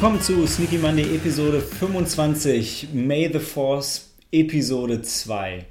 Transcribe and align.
Willkommen 0.00 0.22
zu 0.22 0.46
Sneaky 0.46 0.78
Monday 0.78 1.14
Episode 1.14 1.60
25, 1.60 2.88
May 2.94 3.30
the 3.30 3.38
Force 3.38 4.14
Episode 4.32 5.02
2. 5.02 5.66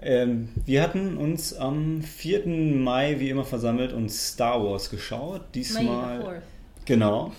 Ähm, 0.00 0.48
wir 0.64 0.82
hatten 0.82 1.18
uns 1.18 1.52
am 1.52 2.00
4. 2.00 2.46
Mai 2.46 3.20
wie 3.20 3.28
immer 3.28 3.44
versammelt 3.44 3.92
und 3.92 4.10
Star 4.10 4.64
Wars 4.64 4.88
geschaut. 4.88 5.42
Diesmal. 5.54 6.40
Genau. 6.86 7.34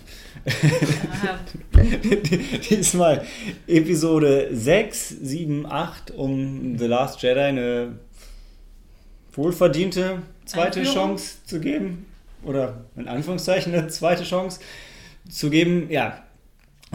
Diesmal 2.69 3.25
Episode 3.65 4.49
6, 4.51 5.09
7, 5.23 5.65
8 5.65 6.11
um 6.11 6.77
The 6.77 6.85
Last 6.85 7.23
Jedi 7.23 7.39
eine 7.39 7.97
wohlverdiente 9.33 10.21
zweite 10.45 10.83
Chance 10.83 11.37
zu 11.43 11.59
geben. 11.59 12.05
Oder 12.43 12.85
in 12.95 13.07
Anführungszeichen 13.07 13.73
eine 13.73 13.87
zweite 13.87 14.23
Chance 14.23 14.59
zu 15.27 15.49
geben. 15.49 15.89
Ja, 15.89 16.21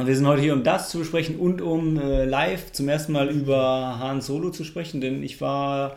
und 0.00 0.06
wir 0.06 0.16
sind 0.16 0.26
heute 0.26 0.42
hier, 0.42 0.54
um 0.54 0.64
das 0.64 0.88
zu 0.88 0.98
besprechen 0.98 1.36
und 1.36 1.60
um 1.60 1.98
äh, 1.98 2.24
live 2.24 2.72
zum 2.72 2.88
ersten 2.88 3.12
Mal 3.12 3.28
über 3.28 3.98
Han 3.98 4.20
Solo 4.20 4.50
zu 4.50 4.64
sprechen, 4.64 5.00
denn 5.00 5.22
ich 5.22 5.40
war. 5.40 5.96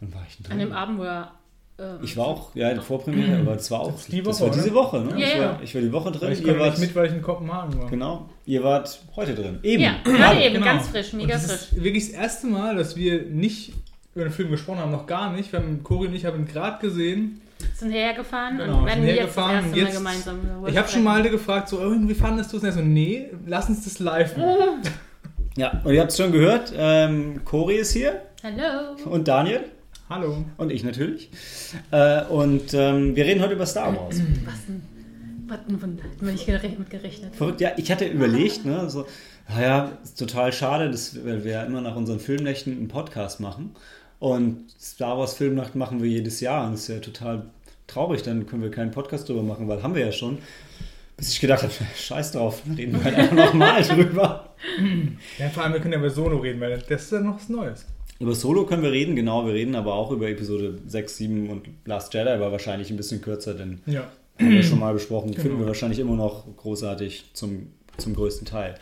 Wann 0.00 0.12
war 0.12 0.26
ich 0.28 0.36
denn 0.36 0.44
drin? 0.44 0.52
An 0.52 0.58
dem 0.58 0.72
Abend, 0.72 0.98
wo 0.98 1.04
er. 1.04 1.32
Ähm, 1.78 1.98
ich 2.02 2.16
war 2.16 2.26
auch, 2.26 2.54
ja, 2.54 2.68
in 2.70 2.74
der 2.74 2.84
Vorpremiere, 2.84 3.38
aber 3.38 3.54
es 3.54 3.70
war 3.70 3.80
auch. 3.80 3.92
Das, 3.92 4.06
die 4.06 4.24
Woche, 4.24 4.30
das 4.30 4.40
war 4.40 4.50
diese 4.50 4.74
Woche, 4.74 5.00
ne? 5.00 5.20
Ja, 5.20 5.26
ich, 5.26 5.38
war, 5.38 5.62
ich 5.62 5.74
war 5.74 5.82
die 5.82 5.92
Woche 5.92 6.12
drin. 6.12 6.32
Ich 6.32 6.44
ihr 6.44 6.58
wart 6.58 6.78
mit, 6.78 6.94
weil 6.94 7.06
ich 7.06 7.12
in 7.12 7.22
Kopenhagen 7.22 7.78
war. 7.78 7.88
Genau. 7.88 8.28
Ihr 8.46 8.64
wart 8.64 9.00
heute 9.14 9.34
drin. 9.34 9.60
Eben. 9.62 9.82
Ja, 9.82 9.96
gerade 10.02 10.42
eben, 10.42 10.54
genau. 10.54 10.66
ganz 10.66 10.88
frisch, 10.88 11.12
mega 11.12 11.34
das 11.34 11.46
frisch. 11.46 11.72
Ist 11.72 11.84
wirklich 11.84 12.06
das 12.10 12.14
erste 12.14 12.46
Mal, 12.48 12.76
dass 12.76 12.96
wir 12.96 13.22
nicht 13.22 13.74
über 14.14 14.24
den 14.24 14.32
Film 14.32 14.50
gesprochen 14.50 14.80
haben, 14.80 14.90
noch 14.90 15.06
gar 15.06 15.32
nicht. 15.32 15.52
Wir 15.52 15.60
haben 15.60 15.82
Cory 15.84 16.08
und 16.08 16.14
ich 16.14 16.24
haben 16.24 16.40
ihn 16.40 16.46
gerade 16.46 16.80
gesehen 16.80 17.40
sind 17.74 17.90
hergefahren 17.90 18.58
genau, 18.58 18.78
und 18.78 18.86
werden 18.86 19.06
jetzt 19.06 19.36
das 19.36 19.52
erste 19.52 19.80
Mal 19.80 19.92
gemeinsam. 19.92 20.40
Ich 20.66 20.76
habe 20.76 20.88
schon 20.88 21.02
mal 21.02 21.22
gefragt, 21.22 21.68
so, 21.68 21.78
wie 21.80 22.14
fandest 22.14 22.52
du 22.52 22.56
es? 22.56 22.62
Und 22.62 22.68
er 22.68 22.72
so, 22.72 22.80
nee, 22.80 23.30
lass 23.46 23.68
uns 23.68 23.84
das 23.84 23.98
live 23.98 24.36
machen. 24.36 24.56
Ja, 25.58 25.80
und 25.84 25.94
ihr 25.94 26.02
habt 26.02 26.10
es 26.10 26.18
schon 26.18 26.32
gehört, 26.32 26.70
ähm, 26.76 27.42
Cori 27.46 27.76
ist 27.76 27.92
hier. 27.92 28.20
Hallo. 28.42 28.94
Und 29.06 29.26
Daniel. 29.26 29.64
Hallo. 30.10 30.44
Und 30.58 30.70
ich 30.70 30.84
natürlich. 30.84 31.30
Äh, 31.90 32.24
und 32.26 32.74
ähm, 32.74 33.16
wir 33.16 33.24
reden 33.24 33.40
heute 33.40 33.54
über 33.54 33.64
Star 33.64 33.96
Wars. 33.96 34.20
Was 34.44 34.66
denn? 34.66 34.82
Was 35.48 35.58
denn? 35.66 35.98
Hätten 35.98 36.26
wir 36.26 36.32
nicht 36.32 36.78
mit 36.78 36.90
gerechnet. 36.90 37.34
Verrückt, 37.34 37.62
ja. 37.62 37.70
Ich 37.78 37.90
hatte 37.90 38.06
überlegt, 38.06 38.66
ne, 38.66 38.90
so, 38.90 39.06
naja, 39.48 39.92
ist 40.02 40.18
total 40.18 40.52
schade, 40.52 40.90
dass 40.90 41.24
wir 41.24 41.38
ja 41.38 41.62
immer 41.62 41.80
nach 41.80 41.96
unseren 41.96 42.20
Filmnächten 42.20 42.76
einen 42.76 42.88
Podcast 42.88 43.40
machen. 43.40 43.74
Und 44.18 44.70
Star 44.80 45.18
Wars 45.18 45.34
Filmnacht 45.34 45.74
machen 45.74 46.02
wir 46.02 46.08
jedes 46.08 46.40
Jahr 46.40 46.66
und 46.66 46.72
das 46.72 46.82
ist 46.82 46.88
ja 46.88 46.98
total 47.00 47.46
traurig, 47.86 48.22
dann 48.22 48.46
können 48.46 48.62
wir 48.62 48.70
keinen 48.70 48.90
Podcast 48.90 49.28
drüber 49.28 49.42
machen, 49.42 49.68
weil 49.68 49.82
haben 49.82 49.94
wir 49.94 50.04
ja 50.04 50.12
schon. 50.12 50.38
Bis 51.16 51.32
ich 51.32 51.40
gedacht 51.40 51.62
habe, 51.62 51.72
scheiß 51.96 52.32
drauf, 52.32 52.62
reden 52.76 52.94
wir 52.94 53.04
halt 53.04 53.16
einfach 53.16 53.36
nochmal 53.36 53.82
drüber. 53.82 54.54
Ja, 55.38 55.48
vor 55.48 55.62
allem, 55.62 55.72
wir 55.72 55.80
können 55.80 55.92
ja 55.92 55.98
über 55.98 56.10
Solo 56.10 56.38
reden, 56.38 56.60
weil 56.60 56.78
das 56.78 57.04
ist 57.04 57.12
ja 57.12 57.20
noch 57.20 57.36
was 57.36 57.48
Neues. 57.48 57.86
Über 58.18 58.34
Solo 58.34 58.64
können 58.64 58.82
wir 58.82 58.92
reden, 58.92 59.16
genau, 59.16 59.46
wir 59.46 59.52
reden 59.52 59.74
aber 59.74 59.94
auch 59.94 60.10
über 60.10 60.28
Episode 60.28 60.78
6, 60.86 61.16
7 61.16 61.50
und 61.50 61.68
Last 61.84 62.14
Jedi, 62.14 62.30
aber 62.30 62.52
wahrscheinlich 62.52 62.90
ein 62.90 62.96
bisschen 62.96 63.20
kürzer, 63.20 63.54
denn 63.54 63.80
ja. 63.86 64.10
haben 64.38 64.50
wir 64.50 64.62
schon 64.62 64.78
mal 64.78 64.94
besprochen, 64.94 65.32
genau. 65.32 65.42
finden 65.42 65.58
wir 65.58 65.66
wahrscheinlich 65.66 65.98
immer 65.98 66.16
noch 66.16 66.44
großartig 66.56 67.30
zum, 67.34 67.68
zum 67.98 68.14
größten 68.14 68.46
Teil. 68.46 68.76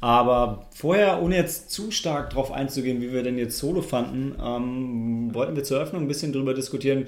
Aber 0.00 0.66
vorher, 0.74 1.22
ohne 1.22 1.36
jetzt 1.36 1.70
zu 1.70 1.90
stark 1.90 2.30
darauf 2.30 2.52
einzugehen, 2.52 3.00
wie 3.00 3.12
wir 3.12 3.22
denn 3.22 3.38
jetzt 3.38 3.58
Solo 3.58 3.82
fanden, 3.82 4.36
ähm, 4.42 5.34
wollten 5.34 5.56
wir 5.56 5.64
zur 5.64 5.78
Eröffnung 5.78 6.02
ein 6.02 6.08
bisschen 6.08 6.32
drüber 6.32 6.54
diskutieren, 6.54 7.06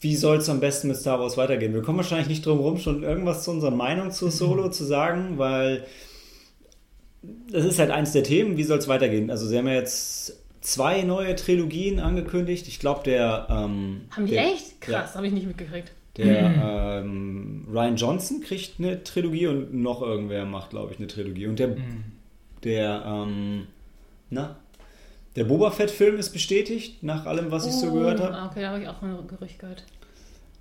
wie 0.00 0.16
soll 0.16 0.38
es 0.38 0.48
am 0.48 0.60
besten 0.60 0.88
mit 0.88 0.96
Star 0.96 1.20
Wars 1.20 1.36
weitergehen. 1.36 1.74
Wir 1.74 1.82
kommen 1.82 1.98
wahrscheinlich 1.98 2.28
nicht 2.28 2.44
drum 2.44 2.58
herum, 2.58 2.78
schon 2.78 3.02
irgendwas 3.02 3.44
zu 3.44 3.50
unserer 3.50 3.70
Meinung 3.70 4.10
zu 4.10 4.30
Solo 4.30 4.70
zu 4.70 4.84
sagen, 4.84 5.38
weil 5.38 5.86
das 7.50 7.64
ist 7.64 7.78
halt 7.78 7.90
eins 7.90 8.12
der 8.12 8.22
Themen, 8.22 8.56
wie 8.56 8.64
soll 8.64 8.78
es 8.78 8.88
weitergehen. 8.88 9.30
Also 9.30 9.46
sie 9.46 9.56
haben 9.56 9.66
ja 9.66 9.74
jetzt 9.74 10.34
zwei 10.60 11.02
neue 11.02 11.34
Trilogien 11.36 12.00
angekündigt. 12.00 12.68
Ich 12.68 12.78
glaube, 12.78 13.02
der... 13.04 13.46
Ähm, 13.50 14.02
haben 14.10 14.26
die 14.26 14.32
der, 14.32 14.52
echt? 14.52 14.80
Krass, 14.80 15.10
ja. 15.10 15.14
habe 15.14 15.26
ich 15.26 15.32
nicht 15.32 15.46
mitgekriegt. 15.46 15.92
Der 16.16 17.02
ähm, 17.04 17.66
Ryan 17.70 17.96
Johnson 17.96 18.40
kriegt 18.40 18.78
eine 18.78 19.04
Trilogie 19.04 19.48
und 19.48 19.74
noch 19.74 20.00
irgendwer 20.02 20.46
macht, 20.46 20.70
glaube 20.70 20.92
ich, 20.92 20.98
eine 20.98 21.08
Trilogie. 21.08 21.46
Und 21.46 21.58
der, 21.58 21.68
mhm. 21.68 22.04
der, 22.64 23.02
ähm, 23.06 23.66
na, 24.30 24.56
der 25.36 25.44
Boba 25.44 25.70
Fett-Film 25.70 26.16
ist 26.16 26.30
bestätigt, 26.30 27.02
nach 27.02 27.26
allem, 27.26 27.50
was 27.50 27.66
oh, 27.66 27.68
ich 27.68 27.74
so 27.74 27.92
gehört 27.92 28.20
habe. 28.20 28.50
Okay, 28.50 28.62
da 28.62 28.70
habe 28.70 28.82
ich 28.82 28.88
auch 28.88 29.02
ein 29.02 29.26
Gerücht 29.26 29.58
gehört. 29.58 29.84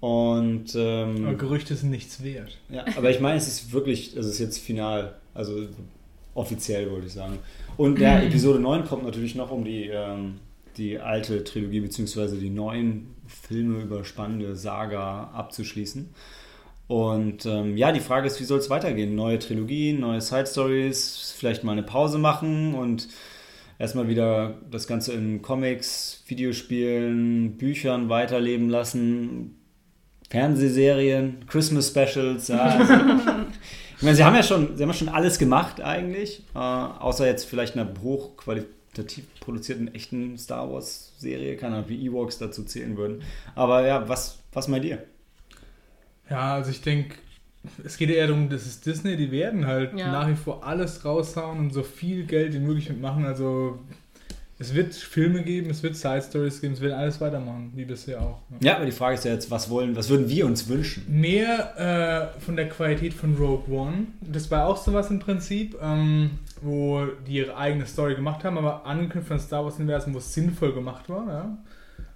Und 0.02 0.76
ähm, 0.76 1.26
aber 1.26 1.36
Gerüchte 1.36 1.74
sind 1.76 1.90
nichts 1.90 2.22
wert. 2.22 2.58
Ja, 2.70 2.86
aber 2.98 3.10
ich 3.10 3.22
meine, 3.22 3.38
es 3.38 3.48
ist 3.48 3.72
wirklich, 3.72 4.16
es 4.16 4.26
ist 4.26 4.40
jetzt 4.40 4.60
final, 4.60 5.16
also 5.34 5.68
offiziell 6.34 6.92
wollte 6.92 7.08
ich 7.08 7.14
sagen. 7.14 7.40
Und 7.78 8.00
der 8.00 8.24
Episode 8.24 8.60
9 8.60 8.86
kommt 8.86 9.04
natürlich 9.04 9.36
noch 9.36 9.52
um 9.52 9.64
die, 9.64 9.88
ähm, 9.88 10.36
die 10.78 11.00
alte 11.00 11.44
Trilogie, 11.44 11.80
beziehungsweise 11.80 12.38
die 12.38 12.50
neuen 12.50 13.15
Filme 13.28 13.82
über 13.82 14.04
spannende 14.04 14.56
Saga 14.56 15.32
abzuschließen. 15.34 16.10
Und 16.88 17.46
ähm, 17.46 17.78
ja, 17.78 17.92
die 17.92 18.00
Frage 18.00 18.28
ist, 18.28 18.40
wie 18.40 18.44
soll 18.44 18.60
es 18.60 18.70
weitergehen? 18.70 19.16
Neue 19.16 19.40
Trilogien, 19.40 20.00
neue 20.00 20.22
Side 20.22 20.46
Stories, 20.46 21.34
vielleicht 21.38 21.64
mal 21.64 21.72
eine 21.72 21.84
Pause 21.84 22.20
machen 22.20 22.76
und 22.76 23.08
erstmal 23.80 24.08
wieder 24.08 24.56
das 24.70 24.86
Ganze 24.86 25.14
in 25.14 25.42
Comics, 25.42 26.24
Videospielen, 26.28 27.58
Büchern 27.58 28.10
weiterleben 28.10 28.70
lassen, 28.70 29.60
Fernsehserien, 30.30 31.46
Christmas 31.48 31.90
Specials. 31.90 32.50
Ja, 32.50 32.62
also, 32.62 32.94
ich 33.98 34.04
meine, 34.04 34.16
sie 34.16 34.24
haben 34.24 34.36
ja 34.36 34.44
schon, 34.44 34.78
sie 34.78 34.84
haben 34.84 34.90
ja 34.90 34.96
schon 34.96 35.10
alles 35.10 35.40
gemacht 35.40 35.82
eigentlich, 35.82 36.44
äh, 36.54 36.60
außer 36.60 37.26
jetzt 37.26 37.46
vielleicht 37.46 37.76
einer 37.76 37.92
hochqualifizierten 38.02 38.76
qualitativ 38.96 39.26
produzierten 39.40 39.94
echten 39.94 40.38
Star 40.38 40.72
Wars 40.72 41.14
Serie, 41.18 41.58
keine 41.58 41.76
Ahnung, 41.76 41.90
wie 41.90 42.06
Ewoks 42.06 42.38
dazu 42.38 42.64
zählen 42.64 42.98
würden. 42.98 43.22
Aber 43.54 43.86
ja, 43.86 44.08
was, 44.08 44.40
was 44.54 44.68
meint 44.68 44.86
ihr? 44.86 45.04
Ja, 46.30 46.56
also 46.56 46.72
ich 46.72 46.82
denke, 46.82 47.16
es 47.84 47.98
geht 47.98 48.10
eher 48.10 48.28
darum, 48.28 48.50
dass 48.50 48.66
es 48.66 48.82
Disney, 48.82 49.18
die 49.18 49.32
werden 49.32 49.68
halt 49.68 49.98
ja. 49.98 50.12
nach 50.12 50.30
wie 50.30 50.36
vor 50.36 50.66
alles 50.66 51.04
raushauen 51.04 51.60
und 51.60 51.74
so 51.74 51.84
viel 51.84 52.26
Geld 52.26 52.54
wie 52.54 52.60
möglich 52.60 52.90
mitmachen. 52.90 53.26
Also 53.26 53.80
es 54.58 54.74
wird 54.74 54.94
Filme 54.94 55.44
geben, 55.44 55.70
es 55.70 55.84
wird 55.84 55.96
Side 55.96 56.22
Stories 56.22 56.62
geben, 56.62 56.74
es 56.74 56.82
wird 56.82 56.94
alles 56.94 57.20
weitermachen, 57.20 57.74
wie 57.76 57.86
bisher 57.86 58.22
auch. 58.22 58.40
Ja. 58.62 58.70
ja, 58.70 58.76
aber 58.78 58.86
die 58.86 58.92
Frage 58.92 59.16
ist 59.16 59.26
ja 59.26 59.34
jetzt, 59.34 59.52
was 59.52 59.70
wollen, 59.70 59.96
was 59.96 60.10
würden 60.10 60.30
wir 60.30 60.46
uns 60.46 60.68
wünschen? 60.70 61.04
Mehr 61.10 62.32
äh, 62.34 62.40
von 62.40 62.56
der 62.56 62.70
Qualität 62.70 63.14
von 63.14 63.36
Rogue 63.36 63.76
One. 63.76 64.08
Das 64.22 64.50
war 64.52 64.68
auch 64.68 64.78
sowas 64.78 65.10
im 65.10 65.20
Prinzip, 65.20 65.76
ähm, 65.82 66.32
wo 66.62 67.06
die 67.28 67.38
ihre 67.38 67.56
eigene 67.58 67.86
Story 67.86 68.16
gemacht 68.16 68.44
haben, 68.44 68.58
aber 68.58 68.86
angeknüpft 68.86 69.32
an 69.32 69.40
Star 69.40 69.64
Wars 69.64 69.78
Universum, 69.78 70.14
wo 70.14 70.20
es 70.20 70.34
sinnvoll 70.34 70.74
gemacht 70.74 71.10
war. 71.10 71.28
Ja? 71.28 71.58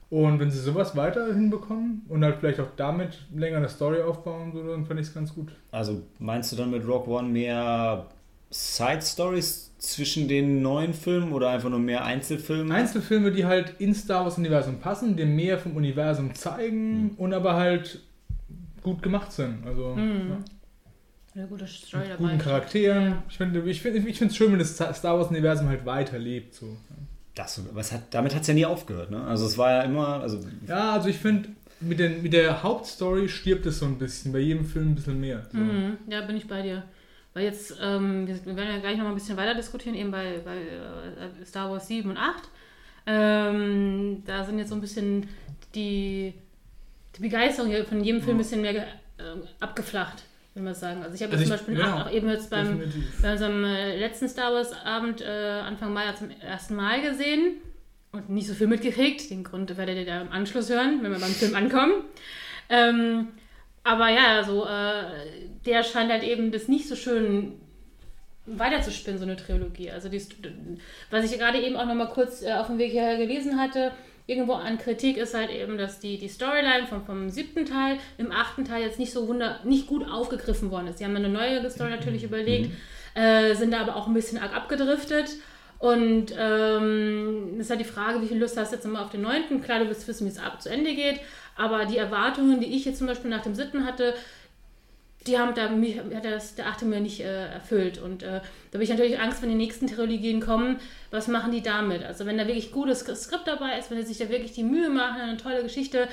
Und 0.10 0.40
wenn 0.40 0.50
sie 0.50 0.60
sowas 0.60 0.96
weiter 0.96 1.34
hinbekommen 1.34 2.04
und 2.10 2.24
halt 2.24 2.38
vielleicht 2.40 2.60
auch 2.60 2.70
damit 2.76 3.28
länger 3.36 3.58
eine 3.58 3.70
Story 3.70 4.02
aufbauen, 4.02 4.52
so, 4.54 4.68
dann 4.68 4.86
fände 4.86 5.02
ich 5.02 5.10
es 5.10 5.14
ganz 5.14 5.36
gut. 5.36 5.52
Also 5.72 6.02
meinst 6.18 6.52
du 6.52 6.56
dann 6.56 6.72
mit 6.72 6.88
Rogue 6.88 7.14
One 7.14 7.30
mehr 7.30 8.08
Side 8.50 9.04
Stories 9.04 9.72
zwischen 9.78 10.28
den 10.28 10.64
neuen 10.64 10.94
Filmen 10.94 11.32
oder 11.32 11.50
einfach 11.50 11.70
nur 11.70 11.80
mehr 11.80 12.04
Einzelfilme? 12.04 12.74
Einzelfilme, 12.74 13.32
die 13.32 13.46
halt 13.46 13.76
in 13.78 13.94
Star 13.94 14.24
Wars 14.24 14.40
Universum 14.40 14.80
passen, 14.80 15.16
dem 15.16 15.36
mehr 15.36 15.60
vom 15.60 15.76
Universum 15.76 16.34
zeigen 16.34 17.04
mhm. 17.04 17.12
und 17.18 17.34
aber 17.34 17.54
halt 17.56 18.02
gut 18.82 19.04
gemacht 19.04 19.32
sind. 19.32 19.68
Also, 19.68 19.94
mhm. 19.96 20.30
ja. 20.30 20.38
Eine 21.40 21.48
gute 21.48 21.68
Story 21.68 22.04
Mit 22.04 22.12
dabei. 22.12 22.24
Guten 22.24 22.38
Charakteren. 22.38 23.06
Ja. 23.06 23.24
Ich 23.30 23.38
finde 23.38 23.60
es 23.62 23.66
ich 23.68 23.82
find, 23.82 23.96
ich 23.96 24.36
schön, 24.36 24.52
wenn 24.52 24.60
das 24.60 24.76
Star 24.76 25.18
Wars 25.18 25.30
Universum 25.30 25.70
halt 25.70 25.86
weiterlebt. 25.86 26.54
So. 26.54 26.76
Das, 27.34 27.62
was 27.74 27.94
hat, 27.94 28.14
damit 28.14 28.36
hat 28.36 28.42
es 28.42 28.48
ja 28.50 28.54
nie 28.54 28.66
aufgehört. 28.66 29.10
Ne? 29.10 29.24
Also 29.24 29.46
es 29.46 29.58
war 29.58 29.72
ja 29.72 29.82
immer. 29.84 30.20
Also 30.20 30.42
ja, 30.68 30.92
also 30.92 31.08
ich 31.08 31.18
finde, 31.18 31.50
mit, 31.80 32.00
mit 32.22 32.34
der 32.34 32.62
Hauptstory 32.62 33.30
stirbt 33.30 33.66
es 33.66 33.80
so 33.80 33.86
ein 33.86 33.98
bisschen. 33.98 34.34
Bei 34.34 34.40
jedem 34.40 34.66
Film 34.66 34.90
ein 34.90 34.96
bisschen 34.96 35.20
mehr. 35.22 35.48
So. 35.50 35.58
Mhm. 35.58 35.98
Ja, 36.10 36.22
bin 36.22 36.36
ich 36.36 36.46
bei 36.46 36.62
dir. 36.62 36.84
Weil 37.34 37.46
jetzt, 37.46 37.78
ähm, 37.82 38.28
wir 38.28 38.56
werden 38.58 38.76
ja 38.76 38.80
gleich 38.80 38.98
noch 38.98 39.06
mal 39.06 39.12
ein 39.12 39.16
bisschen 39.16 39.38
weiter 39.38 39.56
diskutieren, 39.56 39.96
eben 39.96 40.12
bei, 40.12 40.42
bei 40.44 40.58
äh, 40.58 41.46
Star 41.46 41.72
Wars 41.72 41.88
7 41.88 42.10
und 42.10 42.18
8. 42.18 42.50
Ähm, 43.06 44.24
da 44.26 44.44
sind 44.44 44.60
jetzt 44.60 44.70
so 44.70 44.76
ein 44.76 44.82
bisschen 44.82 45.30
die, 45.74 46.34
die 47.16 47.22
Begeisterung 47.22 47.72
von 47.86 48.04
jedem 48.04 48.22
Film 48.22 48.36
ein 48.36 48.40
bisschen 48.40 48.62
mehr 48.62 48.76
äh, 48.76 48.84
abgeflacht, 49.60 50.24
will 50.54 50.64
man 50.64 50.74
sagen. 50.74 51.04
Also 51.04 51.16
ich 51.16 51.24
habe 51.24 51.34
also 51.34 51.44
zum 51.44 51.52
Beispiel 51.52 51.80
ja, 51.80 52.04
auch 52.04 52.12
eben 52.12 52.30
jetzt 52.30 52.50
beim, 52.50 52.82
bei 53.22 53.32
unserem 53.32 53.64
äh, 53.64 53.98
letzten 53.98 54.28
Star 54.28 54.54
Wars 54.54 54.74
Abend 54.74 55.22
äh, 55.22 55.26
Anfang 55.26 55.94
Mai 55.94 56.12
zum 56.14 56.30
ersten 56.42 56.76
Mal 56.76 57.02
gesehen 57.02 57.58
und 58.12 58.30
nicht 58.30 58.48
so 58.48 58.54
viel 58.54 58.68
mitgekriegt. 58.68 59.30
Den 59.30 59.44
Grund 59.44 59.76
werdet 59.78 59.98
ihr 59.98 60.06
da 60.06 60.22
im 60.22 60.32
Anschluss 60.32 60.70
hören, 60.70 61.00
wenn 61.02 61.12
wir 61.12 61.20
beim 61.20 61.32
Film 61.32 61.56
ankommen. 61.56 62.04
Ähm, 62.70 63.30
aber 63.84 64.10
ja, 64.10 64.44
so, 64.44 64.66
äh, 64.66 65.48
der 65.66 65.84
scheint 65.84 66.12
halt 66.12 66.24
eben 66.24 66.52
das 66.52 66.68
nicht 66.68 66.88
so 66.88 66.96
schön 66.96 67.54
weiterzuspinnen, 68.46 69.20
so 69.20 69.26
eine 69.26 69.36
Trilogie. 69.36 69.92
Also, 69.92 70.10
die, 70.10 70.22
was 71.12 71.32
ich 71.32 71.38
gerade 71.38 71.60
eben 71.60 71.76
auch 71.76 71.86
noch 71.86 71.96
mal 71.96 72.10
kurz 72.10 72.42
äh, 72.42 72.54
auf 72.54 72.68
dem 72.68 72.78
Weg 72.78 72.92
hierher 72.92 73.18
gelesen 73.18 73.60
hatte, 73.60 73.92
irgendwo 74.30 74.54
an 74.54 74.78
Kritik 74.78 75.18
ist 75.18 75.34
halt 75.34 75.50
eben, 75.50 75.78
dass 75.78 76.00
die, 76.00 76.20
die 76.20 76.30
Storyline 76.30 76.86
vom, 76.88 77.04
vom 77.04 77.30
siebten 77.30 77.66
Teil 77.66 77.98
im 78.18 78.32
achten 78.32 78.64
Teil 78.64 78.84
jetzt 78.84 79.00
nicht 79.00 79.12
so 79.12 79.28
wunder, 79.28 79.60
nicht 79.64 79.88
gut 79.88 80.08
aufgegriffen 80.08 80.70
worden 80.70 80.88
ist. 80.88 81.00
Sie 81.00 81.06
haben 81.06 81.16
eine 81.16 81.30
neue 81.30 81.68
Story 81.70 81.90
natürlich 81.90 82.24
überlegt, 82.24 82.72
äh, 83.16 83.56
sind 83.56 83.72
da 83.74 83.82
aber 83.82 83.96
auch 83.96 84.08
ein 84.08 84.14
bisschen 84.14 84.38
arg 84.38 84.56
abgedriftet. 84.56 85.36
Und 85.80 86.34
ähm, 86.38 87.58
ist 87.58 87.70
halt 87.70 87.80
die 87.80 87.86
Frage, 87.86 88.22
wie 88.22 88.28
viel 88.28 88.38
Lust 88.38 88.58
hast 88.58 88.72
du 88.72 88.76
jetzt 88.76 88.86
immer 88.86 89.02
auf 89.02 89.12
den 89.12 89.22
neunten? 89.22 89.62
Klar, 89.62 89.80
du 89.80 89.90
wirst 89.90 90.08
wissen, 90.10 90.26
wie 90.26 90.32
es 90.32 90.38
ab 90.38 90.62
zu 90.62 90.70
Ende 90.70 90.94
geht, 90.94 91.22
aber 91.56 91.86
die 91.86 91.98
Erwartungen, 91.98 92.60
die 92.60 92.76
ich 92.76 92.84
jetzt 92.84 92.98
zum 92.98 93.08
Beispiel 93.08 93.30
nach 93.30 93.44
dem 93.44 93.56
siebten 93.56 93.86
hatte, 93.86 94.14
die 95.28 95.38
haben 95.38 95.54
da 95.54 95.70
mich, 95.70 96.00
hat 96.00 96.26
das 96.26 96.56
der 96.56 96.68
achte 96.68 96.86
mir 96.86 97.02
nicht 97.02 97.20
äh, 97.20 97.48
erfüllt. 97.48 97.98
Und 97.98 98.24
äh, 98.24 98.42
da 98.72 98.76
habe 98.76 98.84
ich 98.84 98.90
natürlich 98.90 99.20
Angst, 99.20 99.42
wenn 99.42 99.50
die 99.50 99.56
nächsten 99.56 99.88
Trilogien 99.88 100.40
kommen, 100.40 100.80
was 101.12 101.28
machen 101.28 101.52
die 101.52 101.62
damit? 101.62 102.04
Also 102.04 102.26
wenn 102.26 102.38
da 102.38 102.48
wirklich 102.48 102.72
gutes 102.72 103.00
Skript 103.00 103.48
dabei 103.48 103.78
ist, 103.78 103.92
wenn 103.92 103.98
sie 103.98 104.14
sich 104.14 104.18
da 104.18 104.30
wirklich 104.32 104.54
die 104.54 104.64
Mühe 104.64 104.90
machen, 104.90 105.22
eine 105.22 105.38
tolle 105.38 105.64
Geschichte 105.64 106.08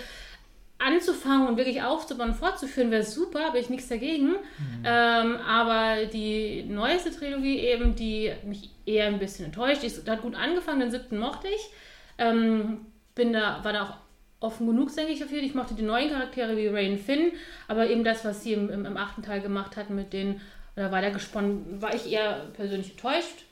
anzufangen 0.79 1.49
und 1.49 1.57
wirklich 1.57 1.83
aufzubauen, 1.83 2.35
fortzuführen, 2.35 2.91
wäre 2.91 3.03
super, 3.03 3.47
habe 3.47 3.59
ich 3.59 3.71
nichts 3.71 3.89
dagegen. 3.89 4.31
Mhm. 4.31 4.85
Ähm, 4.85 5.37
aber 5.37 6.07
die 6.07 6.65
neueste 6.65 7.11
Trilogie 7.11 7.61
eben, 7.61 7.95
die 7.95 8.33
mich 8.45 8.71
eher 8.85 9.07
ein 9.07 9.19
bisschen 9.19 9.47
enttäuscht, 9.47 9.83
die 9.83 10.11
hat 10.11 10.23
gut 10.23 10.35
angefangen, 10.35 10.81
den 10.81 10.91
siebten 10.91 11.19
mochte 11.19 11.49
ich. 11.49 11.71
Ähm, 12.19 12.87
bin 13.15 13.33
da, 13.33 13.61
war 13.63 13.73
da 13.73 13.85
auch 13.85 14.06
offen 14.41 14.67
genug, 14.67 14.95
denke 14.95 15.13
ich, 15.13 15.21
dafür. 15.21 15.43
Ich 15.43 15.55
mochte 15.55 15.75
die 15.75 15.83
neuen 15.83 16.11
Charaktere 16.11 16.57
wie 16.57 16.69
Rain 16.69 16.99
Finn, 16.99 17.33
aber 17.69 17.89
eben 17.89 18.05
das, 18.05 18.25
was 18.25 18.43
sie 18.43 18.53
im, 18.53 18.71
im, 18.71 18.85
im 18.85 18.97
achten 18.97 19.23
Teil 19.23 19.41
gemacht 19.41 19.77
hat 19.77 19.91
mit 19.91 20.13
den, 20.13 20.41
oder 20.77 20.93
weitergesponnen, 20.93 21.81
war 21.81 21.95
ich 21.95 22.11
eher 22.11 22.47
persönlich 22.55 22.91
enttäuscht. 22.93 23.45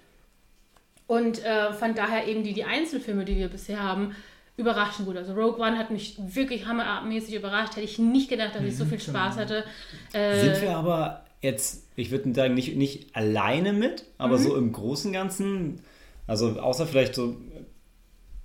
Und 1.07 1.45
äh, 1.45 1.73
fand 1.73 1.99
daher 1.99 2.27
eben 2.27 2.43
die, 2.43 2.55
die 2.55 2.65
Einzelfilme, 2.65 3.25
die 3.25 3.37
wir 3.37 3.49
bisher 3.49 3.83
haben, 3.83 4.15
überraschend 4.57 5.07
gut. 5.07 5.17
Also 5.17 5.35
Rogue 5.35 5.61
One 5.61 5.77
hat 5.79 5.91
mich 5.91 6.17
wirklich 6.19 6.67
hammermäßig 6.67 7.35
überrascht. 7.35 7.77
Hätte 7.77 7.83
ich 7.83 7.99
nicht 7.99 8.31
gedacht, 8.31 8.55
dass 8.55 8.63
ich 8.63 8.77
so 8.77 8.85
viel 8.85 9.01
Spaß 9.01 9.37
hatte. 9.37 9.65
Äh, 10.13 10.41
Sind 10.41 10.63
wir 10.63 10.77
aber 10.77 11.25
jetzt, 11.41 11.87
ich 11.97 12.11
würde 12.11 12.33
sagen, 12.33 12.55
nicht, 12.55 12.77
nicht 12.77 13.15
alleine 13.15 13.73
mit, 13.73 14.05
aber 14.17 14.39
mhm. 14.39 14.43
so 14.43 14.57
im 14.57 14.73
Großen 14.73 15.09
und 15.09 15.15
Ganzen, 15.15 15.81
also 16.27 16.59
außer 16.59 16.87
vielleicht 16.87 17.15
so 17.15 17.37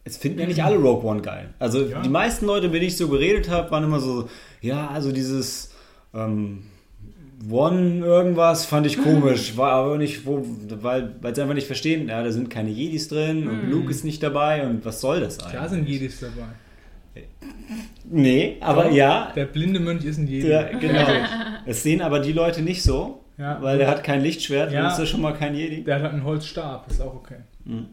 es 0.04 0.18
finden 0.18 0.40
ja 0.40 0.48
nicht 0.48 0.63
alle 0.63 0.78
Rogue 0.78 1.07
One 1.07 1.22
geil. 1.22 1.54
Also 1.60 1.86
ja. 1.86 2.01
die 2.01 2.10
meisten 2.10 2.46
Leute, 2.46 2.68
mit 2.68 2.75
denen 2.75 2.88
ich 2.88 2.98
so 2.98 3.07
geredet 3.07 3.50
habe, 3.50 3.69
waren 3.72 3.84
immer 3.84 4.00
so, 4.00 4.30
ja, 4.62 4.88
also 4.88 5.12
dieses 5.12 5.72
ähm, 6.13 6.63
One 7.50 8.06
irgendwas 8.06 8.66
fand 8.66 8.86
ich 8.86 9.01
komisch, 9.01 9.56
war 9.57 9.72
aber 9.72 9.98
nicht, 9.98 10.25
wo, 10.25 10.46
weil, 10.81 11.13
sie 11.34 11.42
einfach 11.42 11.56
nicht 11.56 11.68
verstehen, 11.68 12.10
ja, 12.10 12.24
da 12.24 12.31
sind 12.31 12.50
keine 12.50 12.69
Jedis 12.69 13.07
drin 13.07 13.48
und 13.48 13.66
mhm. 13.66 13.72
Luke 13.72 13.92
ist 13.92 14.04
nicht 14.04 14.22
dabei 14.24 14.66
und 14.66 14.84
was 14.84 15.01
soll 15.01 15.19
das 15.19 15.40
eigentlich? 15.40 15.60
Da 15.60 15.69
sind 15.69 15.88
Jedis 15.88 16.19
dabei. 16.19 16.50
Nee, 18.12 18.57
aber 18.62 18.86
Doch, 18.86 18.92
ja. 18.92 19.31
Der 19.36 19.46
blinde 19.46 19.80
Mönch 19.80 20.04
ist 20.04 20.18
ein 20.18 20.28
Jedi. 20.28 20.48
Ja, 20.48 20.63
genau. 20.63 21.06
Es 21.66 21.84
sehen 21.84 22.01
aber 22.01 22.19
die 22.19 22.31
Leute 22.31 22.63
nicht 22.63 22.81
so, 22.81 23.24
ja. 23.38 23.62
weil 23.62 23.78
der 23.78 23.88
hat 23.88 24.04
kein 24.04 24.22
Lichtschwert 24.22 24.72
ja. 24.72 24.86
und 24.86 24.92
ist 24.92 24.98
ja 24.98 25.06
schon 25.06 25.22
mal 25.22 25.34
kein 25.34 25.54
Jedi. 25.54 25.84
Der 25.84 26.01
hat 26.01 26.13
einen 26.13 26.24
Holzstab, 26.24 26.90
ist 26.90 27.01
auch 27.01 27.13
okay. 27.13 27.42
Mhm. 27.66 27.86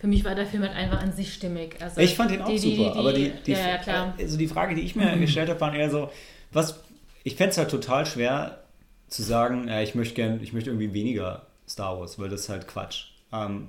Mhm 0.00 0.06
für 0.06 0.06
mich 0.06 0.24
war 0.24 0.34
der 0.34 0.46
Film 0.46 0.62
halt 0.62 0.74
einfach 0.74 1.02
an 1.02 1.12
sich 1.12 1.32
stimmig. 1.32 1.76
Also 1.80 2.00
ich 2.00 2.14
fand 2.14 2.30
ihn 2.30 2.42
auch 2.42 2.48
die, 2.48 2.58
super, 2.58 2.76
die, 2.76 2.76
die, 2.76 2.98
aber 2.98 3.12
die, 3.12 3.32
die, 3.46 3.52
ja, 3.52 3.80
ja, 3.84 4.14
Also 4.18 4.36
die 4.36 4.46
Frage, 4.46 4.74
die 4.74 4.82
ich 4.82 4.94
mir 4.94 5.16
mhm. 5.16 5.20
gestellt 5.20 5.48
habe, 5.48 5.60
war 5.60 5.74
eher 5.74 5.90
so, 5.90 6.10
was, 6.52 6.80
ich 7.24 7.36
fände 7.36 7.52
es 7.52 7.58
halt 7.58 7.70
total 7.70 8.04
schwer 8.06 8.62
zu 9.08 9.22
sagen, 9.22 9.68
ja, 9.68 9.80
ich 9.80 9.94
möchte 9.94 10.14
gern, 10.14 10.40
ich 10.42 10.52
möchte 10.52 10.70
irgendwie 10.70 10.92
weniger 10.92 11.46
Star 11.68 11.98
Wars, 11.98 12.18
weil 12.18 12.28
das 12.28 12.42
ist 12.42 12.48
halt 12.48 12.68
Quatsch. 12.68 13.06
Ähm, 13.32 13.66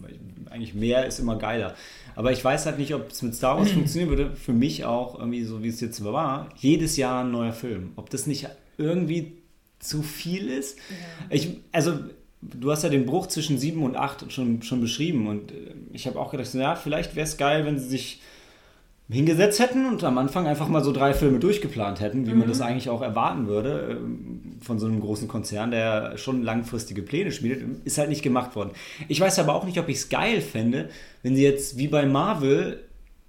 eigentlich 0.49 0.73
mehr 0.73 1.05
ist 1.05 1.19
immer 1.19 1.37
geiler. 1.37 1.75
Aber 2.15 2.31
ich 2.31 2.43
weiß 2.43 2.65
halt 2.65 2.77
nicht, 2.77 2.93
ob 2.93 3.09
es 3.09 3.21
mit 3.21 3.33
Star 3.33 3.57
Wars 3.57 3.71
funktionieren 3.71 4.09
würde. 4.09 4.35
Für 4.35 4.53
mich 4.53 4.85
auch 4.85 5.17
irgendwie 5.17 5.43
so, 5.43 5.63
wie 5.63 5.69
es 5.69 5.79
jetzt 5.79 6.03
war, 6.03 6.49
jedes 6.57 6.97
Jahr 6.97 7.23
ein 7.23 7.31
neuer 7.31 7.53
Film. 7.53 7.93
Ob 7.95 8.09
das 8.09 8.27
nicht 8.27 8.47
irgendwie 8.77 9.37
zu 9.79 10.03
viel 10.03 10.49
ist. 10.49 10.77
Ja. 10.77 11.35
Ich, 11.35 11.57
also 11.71 11.99
du 12.53 12.71
hast 12.71 12.83
ja 12.83 12.89
den 12.89 13.05
Bruch 13.05 13.27
zwischen 13.27 13.57
7 13.57 13.83
und 13.83 13.95
8 13.95 14.31
schon, 14.31 14.61
schon 14.61 14.81
beschrieben 14.81 15.27
und 15.27 15.51
äh, 15.51 15.73
ich 15.93 16.07
habe 16.07 16.19
auch 16.19 16.31
gedacht, 16.31 16.53
ja, 16.53 16.75
vielleicht 16.75 17.15
wäre 17.15 17.25
es 17.25 17.37
geil, 17.37 17.65
wenn 17.65 17.79
sie 17.79 17.87
sich 17.87 18.21
hingesetzt 19.09 19.59
hätten 19.59 19.85
und 19.85 20.03
am 20.03 20.17
Anfang 20.17 20.47
einfach 20.47 20.67
mal 20.67 20.83
so 20.83 20.91
drei 20.91 21.13
Filme 21.13 21.39
durchgeplant 21.39 22.01
hätten, 22.01 22.27
wie 22.27 22.31
mhm. 22.31 22.39
man 22.39 22.47
das 22.49 22.59
eigentlich 22.59 22.89
auch 22.89 23.01
erwarten 23.01 23.47
würde 23.47 23.97
ähm, 24.01 24.57
von 24.61 24.79
so 24.79 24.85
einem 24.85 24.99
großen 24.99 25.27
Konzern, 25.27 25.71
der 25.71 26.17
schon 26.17 26.43
langfristige 26.43 27.01
Pläne 27.01 27.31
schmiedet, 27.31 27.63
ist 27.85 27.97
halt 27.97 28.09
nicht 28.09 28.21
gemacht 28.21 28.55
worden. 28.55 28.71
Ich 29.07 29.19
weiß 29.21 29.39
aber 29.39 29.55
auch 29.55 29.63
nicht, 29.63 29.79
ob 29.79 29.87
ich 29.87 29.97
es 29.97 30.09
geil 30.09 30.41
fände, 30.41 30.89
wenn 31.23 31.35
sie 31.35 31.43
jetzt 31.43 31.77
wie 31.77 31.87
bei 31.87 32.05
Marvel 32.05 32.83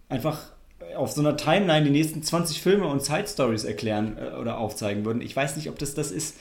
einfach 0.08 0.50
auf 0.96 1.12
so 1.12 1.20
einer 1.20 1.36
Timeline 1.36 1.84
die 1.84 1.90
nächsten 1.90 2.22
20 2.22 2.60
Filme 2.60 2.86
und 2.86 3.04
Side 3.04 3.26
Stories 3.28 3.64
erklären 3.64 4.16
äh, 4.18 4.36
oder 4.36 4.58
aufzeigen 4.58 5.04
würden. 5.04 5.22
Ich 5.22 5.36
weiß 5.36 5.56
nicht, 5.56 5.68
ob 5.68 5.78
das 5.78 5.94
das 5.94 6.10
ist. 6.10 6.36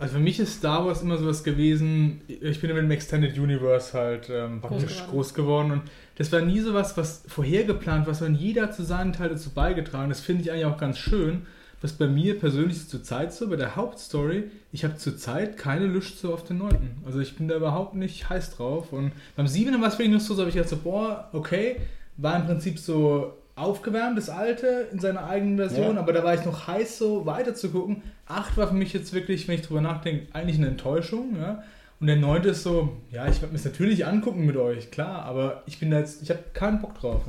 Also 0.00 0.14
für 0.14 0.20
mich 0.20 0.40
ist 0.40 0.56
Star 0.56 0.86
Wars 0.86 1.02
immer 1.02 1.18
sowas 1.18 1.44
gewesen, 1.44 2.22
ich 2.26 2.58
bin 2.58 2.72
mit 2.72 2.78
dem 2.78 2.90
Extended 2.90 3.38
Universe 3.38 3.92
halt 3.92 4.30
ähm, 4.30 4.62
praktisch 4.62 4.96
groß, 5.00 5.10
groß 5.10 5.34
geworden 5.34 5.72
und 5.72 5.82
das 6.16 6.32
war 6.32 6.40
nie 6.40 6.60
sowas, 6.60 6.96
was 6.96 7.22
vorhergeplant 7.28 8.06
war, 8.06 8.14
sondern 8.14 8.40
jeder 8.40 8.72
zu 8.72 8.82
seinen 8.82 9.12
Teil 9.12 9.28
dazu 9.28 9.50
beigetragen. 9.50 10.08
Das 10.08 10.20
finde 10.20 10.42
ich 10.42 10.50
eigentlich 10.50 10.64
auch 10.64 10.78
ganz 10.78 10.96
schön, 10.96 11.42
was 11.82 11.92
bei 11.92 12.06
mir 12.06 12.38
persönlich 12.38 12.78
ist 12.78 12.88
zur 12.88 13.02
Zeit 13.02 13.34
so, 13.34 13.48
bei 13.48 13.56
der 13.56 13.76
Hauptstory, 13.76 14.44
ich 14.72 14.84
habe 14.84 14.96
zur 14.96 15.18
Zeit 15.18 15.58
keine 15.58 15.84
Lust 15.84 16.18
so 16.18 16.32
auf 16.32 16.44
den 16.44 16.56
9. 16.56 17.02
Also 17.04 17.20
ich 17.20 17.36
bin 17.36 17.48
da 17.48 17.56
überhaupt 17.56 17.94
nicht 17.94 18.30
heiß 18.30 18.56
drauf 18.56 18.94
und 18.94 19.12
beim 19.36 19.46
7. 19.46 19.78
war 19.82 19.88
es 19.88 19.94
wirklich 19.94 20.12
nur 20.12 20.20
so, 20.20 20.32
so 20.32 20.40
habe 20.40 20.48
ich 20.48 20.56
gedacht 20.56 20.70
so, 20.70 20.78
boah, 20.78 21.28
okay, 21.34 21.76
war 22.16 22.36
im 22.36 22.46
Prinzip 22.46 22.78
so 22.78 23.34
aufgewärmt, 23.56 24.16
das 24.16 24.30
alte, 24.30 24.88
in 24.92 24.98
seiner 24.98 25.26
eigenen 25.26 25.56
Version, 25.56 25.96
ja. 25.96 26.00
aber 26.00 26.12
da 26.12 26.24
war 26.24 26.34
ich 26.34 26.44
noch 26.44 26.66
heiß, 26.66 26.98
so 26.98 27.26
weiter 27.26 27.54
zu 27.54 27.70
gucken. 27.70 28.02
Acht 28.26 28.56
war 28.56 28.68
für 28.68 28.74
mich 28.74 28.92
jetzt 28.92 29.12
wirklich, 29.12 29.48
wenn 29.48 29.56
ich 29.56 29.62
drüber 29.62 29.80
nachdenke, 29.80 30.26
eigentlich 30.32 30.56
eine 30.56 30.68
Enttäuschung. 30.68 31.36
Ja? 31.38 31.62
Und 32.00 32.06
der 32.06 32.16
neunte 32.16 32.50
ist 32.50 32.62
so, 32.62 32.96
ja, 33.10 33.26
ich 33.26 33.40
werde 33.42 33.52
mir 33.52 33.58
es 33.58 33.64
natürlich 33.64 34.06
angucken 34.06 34.46
mit 34.46 34.56
euch, 34.56 34.90
klar, 34.90 35.22
aber 35.24 35.62
ich 35.66 35.78
bin 35.78 35.90
da 35.90 35.98
jetzt, 35.98 36.22
ich 36.22 36.30
habe 36.30 36.40
keinen 36.54 36.80
Bock 36.80 36.98
drauf. 36.98 37.22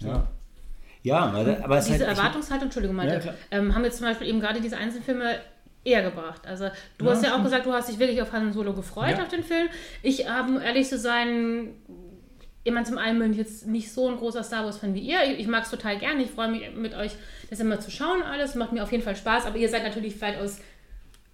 Ja. 0.00 0.08
ja. 0.08 0.28
Ja, 1.04 1.32
aber 1.62 1.78
es 1.78 1.86
Diese 1.86 2.06
halt, 2.06 2.18
Erwartungshaltung, 2.18 2.66
Entschuldigung, 2.66 2.96
Malte, 2.96 3.28
ja, 3.28 3.34
ähm, 3.52 3.74
haben 3.74 3.84
jetzt 3.84 3.98
zum 3.98 4.06
Beispiel 4.06 4.26
eben 4.26 4.40
gerade 4.40 4.60
diese 4.60 4.76
Einzelfilme 4.76 5.36
eher 5.84 6.02
gebracht. 6.02 6.46
Also 6.46 6.68
du 6.98 7.04
ja, 7.04 7.12
hast 7.12 7.24
ja 7.24 7.36
auch 7.36 7.42
gesagt, 7.42 7.66
du 7.66 7.72
hast 7.72 7.88
dich 7.88 7.98
wirklich 7.98 8.20
auf 8.20 8.32
Han 8.32 8.52
Solo 8.52 8.74
gefreut 8.74 9.16
ja. 9.16 9.22
auf 9.22 9.28
den 9.28 9.42
Film. 9.42 9.68
Ich 10.02 10.28
habe, 10.28 10.52
um 10.52 10.60
ehrlich 10.60 10.88
zu 10.88 10.98
sein, 10.98 11.68
jemand 12.68 12.86
zum 12.86 12.98
einen 12.98 13.18
bin 13.18 13.32
ich 13.32 13.38
jetzt 13.38 13.66
nicht 13.66 13.90
so 13.90 14.08
ein 14.08 14.18
großer 14.18 14.44
Star 14.44 14.66
Wars-Fan 14.66 14.94
wie 14.94 15.00
ihr. 15.00 15.38
Ich, 15.38 15.46
mag 15.46 15.64
es 15.64 15.70
total 15.70 15.98
gerne. 15.98 16.22
Ich 16.22 16.30
freue 16.30 16.48
mich 16.48 16.70
mit 16.74 16.94
euch, 16.94 17.12
das 17.48 17.60
immer 17.60 17.80
zu 17.80 17.90
schauen 17.90 18.22
alles. 18.22 18.54
Macht 18.56 18.72
mir 18.72 18.82
auf 18.82 18.92
jeden 18.92 19.02
Fall 19.02 19.16
Spaß. 19.16 19.46
Aber 19.46 19.56
ihr 19.56 19.70
seid 19.70 19.84
natürlich 19.84 20.20
weitaus 20.20 20.58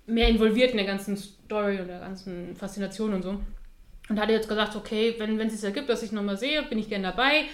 mehr 0.07 0.29
involviert 0.29 0.71
in 0.71 0.77
der 0.77 0.87
ganzen 0.87 1.17
Story 1.17 1.81
und 1.81 1.89
der 1.89 1.99
ganzen 1.99 2.55
Faszination 2.55 3.15
und 3.15 3.23
so. 3.23 3.41
Und 4.09 4.21
hatte 4.21 4.33
jetzt 4.33 4.49
gesagt, 4.49 4.77
okay, 4.77 5.17
wenn, 5.19 5.41
es 5.41 5.55
sich 5.55 5.65
ergibt, 5.65 5.89
dass 5.89 6.05
ich 6.05 6.13
nochmal 6.13 6.37
sehe, 6.37 6.63
bin 6.63 6.79
ich 6.79 6.89
gerne 6.89 7.09
dabei. 7.09 7.47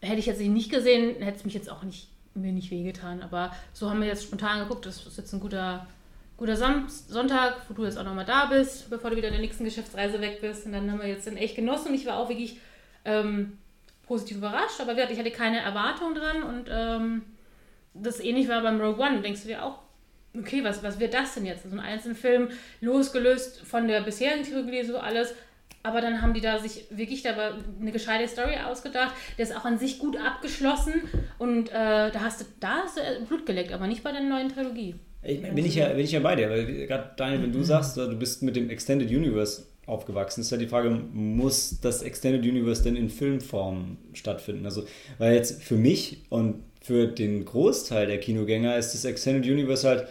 Hätte 0.00 0.20
ich 0.20 0.26
jetzt 0.26 0.40
nicht 0.40 0.70
gesehen, 0.70 1.20
hätte 1.20 1.38
es 1.38 1.44
mich 1.44 1.54
jetzt 1.54 1.70
auch 1.70 1.82
nicht, 1.82 2.08
mir 2.34 2.52
nicht 2.52 2.70
wehgetan. 2.70 3.20
Aber 3.22 3.50
so 3.72 3.90
haben 3.90 4.00
wir 4.00 4.06
jetzt 4.06 4.22
spontan 4.22 4.60
geguckt. 4.60 4.86
Das 4.86 5.04
ist 5.04 5.18
jetzt 5.18 5.32
ein 5.32 5.40
guter, 5.40 5.88
guter 6.36 6.56
Sonntag, 6.56 7.56
wo 7.68 7.74
du 7.74 7.84
jetzt 7.84 7.98
auch 7.98 8.04
nochmal 8.04 8.26
da 8.26 8.46
bist, 8.46 8.88
bevor 8.90 9.10
du 9.10 9.16
wieder 9.16 9.26
in 9.26 9.34
der 9.34 9.42
nächsten 9.42 9.64
Geschäftsreise 9.64 10.20
weg 10.20 10.40
bist. 10.40 10.66
Und 10.66 10.72
dann 10.72 10.88
haben 10.88 11.00
wir 11.00 11.08
jetzt 11.08 11.26
den 11.26 11.36
echt 11.36 11.56
genossen. 11.56 11.92
Ich 11.94 12.06
war 12.06 12.18
auch 12.18 12.28
wirklich 12.28 12.58
ähm, 13.04 13.58
positiv 14.06 14.38
überrascht, 14.38 14.80
aber 14.80 14.96
ich 15.10 15.18
hatte 15.18 15.30
keine 15.30 15.60
Erwartung 15.60 16.14
dran 16.14 16.42
und 16.42 16.68
ähm, 16.70 17.22
das 17.94 18.20
ähnlich 18.20 18.48
war 18.48 18.62
beim 18.62 18.80
Rogue 18.80 19.04
One. 19.04 19.20
Denkst 19.20 19.42
du 19.42 19.48
dir 19.48 19.64
auch, 19.64 19.78
okay, 20.36 20.64
was, 20.64 20.82
was 20.82 20.98
wird 20.98 21.14
das 21.14 21.34
denn 21.34 21.46
jetzt? 21.46 21.62
So 21.62 21.68
also 21.68 21.78
ein 21.78 21.84
Einzelfilm, 21.84 22.48
losgelöst 22.80 23.60
von 23.60 23.88
der 23.88 24.00
bisherigen 24.02 24.44
Trilogie, 24.44 24.82
so 24.84 24.98
alles. 24.98 25.34
Aber 25.82 26.00
dann 26.00 26.20
haben 26.20 26.34
die 26.34 26.40
da 26.40 26.58
sich 26.58 26.86
wirklich 26.90 27.22
da 27.22 27.54
eine 27.80 27.92
gescheite 27.92 28.26
Story 28.26 28.56
ausgedacht. 28.66 29.14
Der 29.36 29.44
ist 29.44 29.56
auch 29.56 29.64
an 29.64 29.78
sich 29.78 29.98
gut 29.98 30.16
abgeschlossen 30.16 30.94
und 31.38 31.68
äh, 31.70 32.10
da 32.10 32.20
hast 32.20 32.40
du 32.40 32.44
da 32.60 32.82
hast 32.84 32.98
du 32.98 33.00
Blut 33.26 33.46
geleckt, 33.46 33.72
aber 33.72 33.86
nicht 33.86 34.02
bei 34.02 34.10
der 34.10 34.22
neuen 34.22 34.48
Trilogie. 34.48 34.96
Ich, 35.22 35.42
bin, 35.42 35.64
ich 35.64 35.74
ja, 35.74 35.88
bin 35.88 36.00
ich 36.00 36.12
ja 36.12 36.20
bei 36.20 36.36
dir, 36.36 36.48
weil 36.48 36.86
gerade 36.86 37.10
Daniel, 37.16 37.42
wenn 37.42 37.52
du 37.52 37.62
sagst, 37.62 37.96
du 37.96 38.16
bist 38.16 38.42
mit 38.42 38.56
dem 38.56 38.70
Extended 38.70 39.08
Universe 39.08 39.66
aufgewachsen. 39.88 40.42
Ist 40.42 40.50
ja 40.50 40.56
die 40.56 40.68
Frage, 40.68 40.90
muss 40.90 41.80
das 41.80 42.02
Extended 42.02 42.42
Universe 42.42 42.82
denn 42.82 42.96
in 42.96 43.08
Filmform 43.08 43.96
stattfinden? 44.12 44.64
Also, 44.64 44.84
weil 45.18 45.34
jetzt 45.34 45.62
für 45.62 45.76
mich 45.76 46.22
und 46.28 46.62
für 46.80 47.06
den 47.06 47.44
Großteil 47.44 48.06
der 48.06 48.20
Kinogänger 48.20 48.76
ist 48.76 48.94
das 48.94 49.04
Extended 49.04 49.50
Universe 49.50 49.86
halt, 49.86 50.06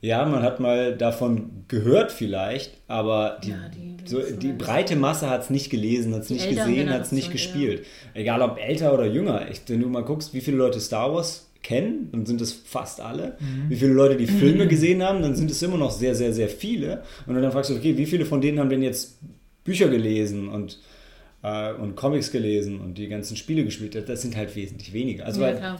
ja, 0.00 0.24
man 0.24 0.42
hat 0.42 0.60
mal 0.60 0.96
davon 0.96 1.64
gehört 1.66 2.12
vielleicht, 2.12 2.72
aber 2.86 3.38
die, 3.42 3.50
ja, 3.50 3.68
die, 3.68 3.96
so, 4.04 4.20
die 4.20 4.52
breite 4.52 4.94
Masse 4.94 5.28
hat 5.28 5.42
es 5.42 5.50
nicht 5.50 5.70
gelesen, 5.70 6.14
hat 6.14 6.22
es 6.22 6.30
nicht 6.30 6.48
gesehen, 6.48 6.90
hat 6.90 7.02
es 7.02 7.12
nicht 7.12 7.32
gespielt. 7.32 7.80
Ja. 8.14 8.20
Egal 8.20 8.42
ob 8.42 8.58
älter 8.58 8.94
oder 8.94 9.06
jünger. 9.06 9.50
Ich, 9.50 9.62
wenn 9.66 9.80
du 9.80 9.88
mal 9.88 10.04
guckst, 10.04 10.34
wie 10.34 10.40
viele 10.40 10.56
Leute 10.56 10.78
Star 10.78 11.12
Wars 11.12 11.47
kennen, 11.62 12.08
dann 12.12 12.24
sind 12.24 12.40
es 12.40 12.52
fast 12.52 13.00
alle. 13.00 13.36
Mhm. 13.40 13.70
Wie 13.70 13.76
viele 13.76 13.92
Leute 13.92 14.16
die 14.16 14.26
Filme 14.26 14.66
gesehen 14.68 15.02
haben, 15.02 15.22
dann 15.22 15.34
sind 15.34 15.50
es 15.50 15.62
immer 15.62 15.76
noch 15.76 15.90
sehr, 15.90 16.14
sehr, 16.14 16.32
sehr 16.32 16.48
viele. 16.48 17.02
Und 17.26 17.34
dann 17.34 17.52
fragst 17.52 17.70
du, 17.70 17.76
okay, 17.76 17.96
wie 17.96 18.06
viele 18.06 18.24
von 18.24 18.40
denen 18.40 18.58
haben 18.58 18.70
denn 18.70 18.82
jetzt 18.82 19.18
Bücher 19.64 19.88
gelesen? 19.88 20.48
Und 20.48 20.78
äh, 21.42 21.72
und 21.72 21.96
Comics 21.96 22.30
gelesen 22.30 22.80
und 22.80 22.94
die 22.98 23.08
ganzen 23.08 23.36
Spiele 23.36 23.64
gespielt 23.64 24.08
das 24.08 24.22
sind 24.22 24.36
halt 24.36 24.54
wesentlich 24.56 24.92
weniger. 24.92 25.26
Also 25.26 25.40
ja, 25.42 25.46
weil 25.48 25.76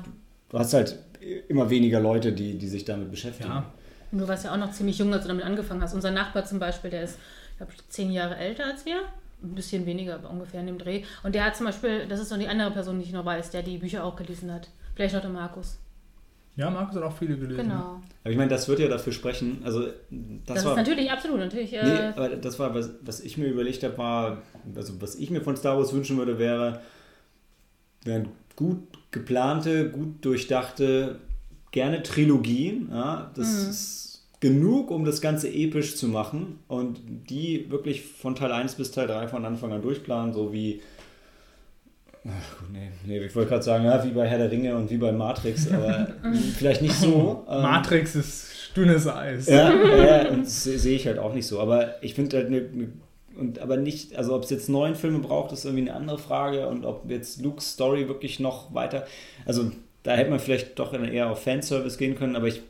du 0.48 0.58
hast 0.58 0.74
halt 0.74 0.98
immer 1.48 1.68
weniger 1.70 2.00
Leute, 2.00 2.32
die, 2.32 2.58
die 2.58 2.68
sich 2.68 2.84
damit 2.84 3.10
beschäftigen. 3.10 3.50
Ja. 3.50 3.72
Und 4.10 4.18
du 4.20 4.28
warst 4.28 4.44
ja 4.44 4.52
auch 4.52 4.56
noch 4.56 4.72
ziemlich 4.72 4.98
jung, 4.98 5.12
als 5.12 5.22
du 5.22 5.28
damit 5.28 5.44
angefangen 5.44 5.82
hast. 5.82 5.94
Unser 5.94 6.10
Nachbar 6.10 6.44
zum 6.44 6.58
Beispiel, 6.58 6.90
der 6.90 7.02
ist, 7.02 7.18
ich 7.50 7.56
glaube, 7.58 7.72
zehn 7.88 8.10
Jahre 8.10 8.36
älter 8.36 8.64
als 8.64 8.86
wir. 8.86 9.00
Ein 9.42 9.54
bisschen 9.54 9.86
weniger, 9.86 10.14
aber 10.14 10.30
ungefähr 10.30 10.60
in 10.60 10.66
dem 10.66 10.78
Dreh. 10.78 11.02
Und 11.22 11.34
der 11.34 11.44
hat 11.44 11.56
zum 11.56 11.66
Beispiel, 11.66 12.06
das 12.08 12.18
ist 12.18 12.28
so 12.28 12.36
die 12.36 12.48
andere 12.48 12.70
Person, 12.70 12.98
die 12.98 13.04
ich 13.04 13.12
noch 13.12 13.24
weiß, 13.24 13.50
der 13.50 13.62
die 13.62 13.78
Bücher 13.78 14.04
auch 14.04 14.16
gelesen 14.16 14.52
hat. 14.52 14.68
Vielleicht 14.98 15.14
noch 15.14 15.20
der 15.20 15.30
Markus. 15.30 15.78
Ja, 16.56 16.70
Markus 16.70 16.96
hat 16.96 17.04
auch 17.04 17.16
viele 17.16 17.36
gelesen. 17.38 17.62
Genau. 17.68 18.02
Aber 18.24 18.30
ich 18.32 18.36
meine, 18.36 18.50
das 18.50 18.66
wird 18.66 18.80
ja 18.80 18.88
dafür 18.88 19.12
sprechen. 19.12 19.60
Also 19.62 19.82
das, 19.84 19.92
Das, 20.56 20.64
war 20.64 20.72
ist 20.72 20.78
natürlich 20.78 21.08
absolut, 21.08 21.38
natürlich. 21.38 21.72
Äh, 21.72 21.84
Nee, 21.84 22.00
aber 22.16 22.30
das 22.30 22.58
war, 22.58 22.74
was, 22.74 22.90
was 23.02 23.20
ich 23.20 23.38
mir 23.38 23.46
überlegt 23.46 23.84
habe, 23.84 23.96
war, 23.96 24.42
also 24.74 25.00
was 25.00 25.14
ich 25.14 25.30
mir 25.30 25.40
von 25.40 25.56
Star 25.56 25.78
Wars 25.78 25.92
wünschen 25.92 26.16
würde, 26.16 26.40
wäre, 26.40 26.80
wären 28.02 28.30
gut 28.56 28.80
geplante, 29.12 29.88
gut 29.88 30.24
durchdachte, 30.24 31.20
gerne 31.70 32.02
Trilogien. 32.02 32.88
Ja, 32.90 33.30
das 33.36 33.46
Mhm. 33.46 33.70
ist 33.70 34.26
genug, 34.40 34.90
um 34.90 35.04
das 35.04 35.20
Ganze 35.20 35.48
episch 35.52 35.94
zu 35.94 36.08
machen 36.08 36.58
und 36.66 36.98
die 37.30 37.70
wirklich 37.70 38.02
von 38.04 38.34
Teil 38.34 38.50
1 38.50 38.74
bis 38.74 38.90
Teil 38.90 39.06
3 39.06 39.28
von 39.28 39.44
Anfang 39.44 39.72
an 39.72 39.80
durchplanen, 39.82 40.34
so 40.34 40.52
wie. 40.52 40.82
Ach, 42.26 42.58
gut, 42.58 42.70
nee, 42.72 42.90
nee, 43.06 43.18
ich 43.18 43.34
wollte 43.34 43.50
gerade 43.50 43.62
sagen, 43.62 43.84
ja, 43.84 44.04
wie 44.04 44.10
bei 44.10 44.26
Herr 44.26 44.38
der 44.38 44.50
Ringe 44.50 44.76
und 44.76 44.90
wie 44.90 44.96
bei 44.96 45.12
Matrix, 45.12 45.70
aber 45.70 46.08
vielleicht 46.56 46.82
nicht 46.82 46.94
so. 46.94 47.46
ähm, 47.48 47.62
Matrix 47.62 48.14
ist 48.14 48.72
dünnes 48.76 49.06
Eis. 49.06 49.46
ja, 49.46 49.72
ja 49.96 50.28
und 50.28 50.44
das 50.44 50.64
sehe 50.64 50.96
ich 50.96 51.06
halt 51.06 51.18
auch 51.18 51.34
nicht 51.34 51.46
so. 51.46 51.60
Aber 51.60 52.02
ich 52.02 52.14
finde 52.14 52.36
halt 52.36 52.46
eine, 52.48 52.58
eine 52.58 52.88
und 53.38 53.60
aber 53.60 53.76
nicht, 53.76 54.16
also 54.16 54.34
ob 54.34 54.42
es 54.42 54.50
jetzt 54.50 54.68
neun 54.68 54.96
Filme 54.96 55.20
braucht, 55.20 55.52
ist 55.52 55.64
irgendwie 55.64 55.88
eine 55.88 55.94
andere 55.94 56.18
Frage 56.18 56.66
und 56.66 56.84
ob 56.84 57.08
jetzt 57.08 57.40
Lukes 57.40 57.74
Story 57.74 58.08
wirklich 58.08 58.40
noch 58.40 58.74
weiter, 58.74 59.06
also 59.46 59.70
da 60.02 60.16
hätte 60.16 60.30
man 60.30 60.40
vielleicht 60.40 60.78
doch 60.78 60.92
eher 60.92 61.30
auf 61.30 61.42
Fanservice 61.42 61.98
gehen 61.98 62.16
können, 62.16 62.34
aber 62.34 62.48
ich, 62.48 62.62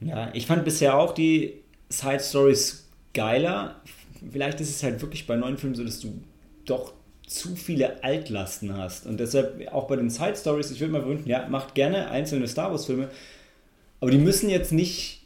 ja, 0.00 0.30
ich 0.34 0.46
fand 0.46 0.64
bisher 0.64 0.96
auch 0.96 1.12
die 1.12 1.54
Side 1.88 2.20
Stories 2.20 2.88
geiler. 3.12 3.80
Vielleicht 4.30 4.60
ist 4.60 4.70
es 4.70 4.82
halt 4.82 5.00
wirklich 5.00 5.26
bei 5.26 5.34
neuen 5.34 5.58
Filmen 5.58 5.74
so, 5.74 5.82
dass 5.82 5.98
du 5.98 6.20
doch 6.64 6.92
zu 7.28 7.56
viele 7.56 8.02
Altlasten 8.02 8.76
hast 8.76 9.06
und 9.06 9.20
deshalb 9.20 9.72
auch 9.72 9.86
bei 9.86 9.96
den 9.96 10.10
Side 10.10 10.36
Stories, 10.36 10.70
ich 10.70 10.80
würde 10.80 10.92
mal 10.92 11.06
wünschen, 11.06 11.28
ja, 11.28 11.46
macht 11.48 11.74
gerne 11.74 12.10
einzelne 12.10 12.48
Star 12.48 12.70
Wars 12.70 12.86
Filme, 12.86 13.08
aber 14.00 14.10
die 14.10 14.18
müssen 14.18 14.48
jetzt 14.48 14.72
nicht 14.72 15.18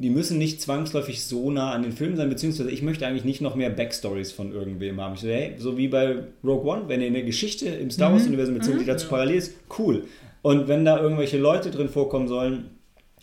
die 0.00 0.08
müssen 0.08 0.38
nicht 0.38 0.62
zwangsläufig 0.62 1.22
so 1.24 1.50
nah 1.50 1.72
an 1.72 1.82
den 1.82 1.92
Filmen 1.92 2.16
sein, 2.16 2.30
beziehungsweise 2.30 2.70
ich 2.70 2.80
möchte 2.80 3.06
eigentlich 3.06 3.26
nicht 3.26 3.42
noch 3.42 3.54
mehr 3.54 3.68
Backstories 3.68 4.32
von 4.32 4.50
irgendwem 4.50 4.98
haben. 4.98 5.14
Ich 5.14 5.20
so, 5.20 5.28
hey, 5.28 5.56
so 5.58 5.76
wie 5.76 5.88
bei 5.88 6.24
Rogue 6.42 6.72
One, 6.72 6.82
wenn 6.88 7.02
ihr 7.02 7.08
eine 7.08 7.22
Geschichte 7.22 7.66
im 7.66 7.90
Star 7.90 8.10
Wars-Universum 8.10 8.56
erzählt, 8.56 8.80
die 8.80 8.86
dazu 8.86 9.08
parallel 9.08 9.36
ist, 9.36 9.54
cool. 9.78 10.04
Und 10.40 10.68
wenn 10.68 10.86
da 10.86 10.98
irgendwelche 10.98 11.36
Leute 11.36 11.70
drin 11.70 11.90
vorkommen 11.90 12.28
sollen, 12.28 12.70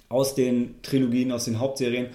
aus 0.08 0.36
den 0.36 0.76
Trilogien, 0.84 1.32
aus 1.32 1.46
den 1.46 1.60
Hauptserien, 1.60 2.10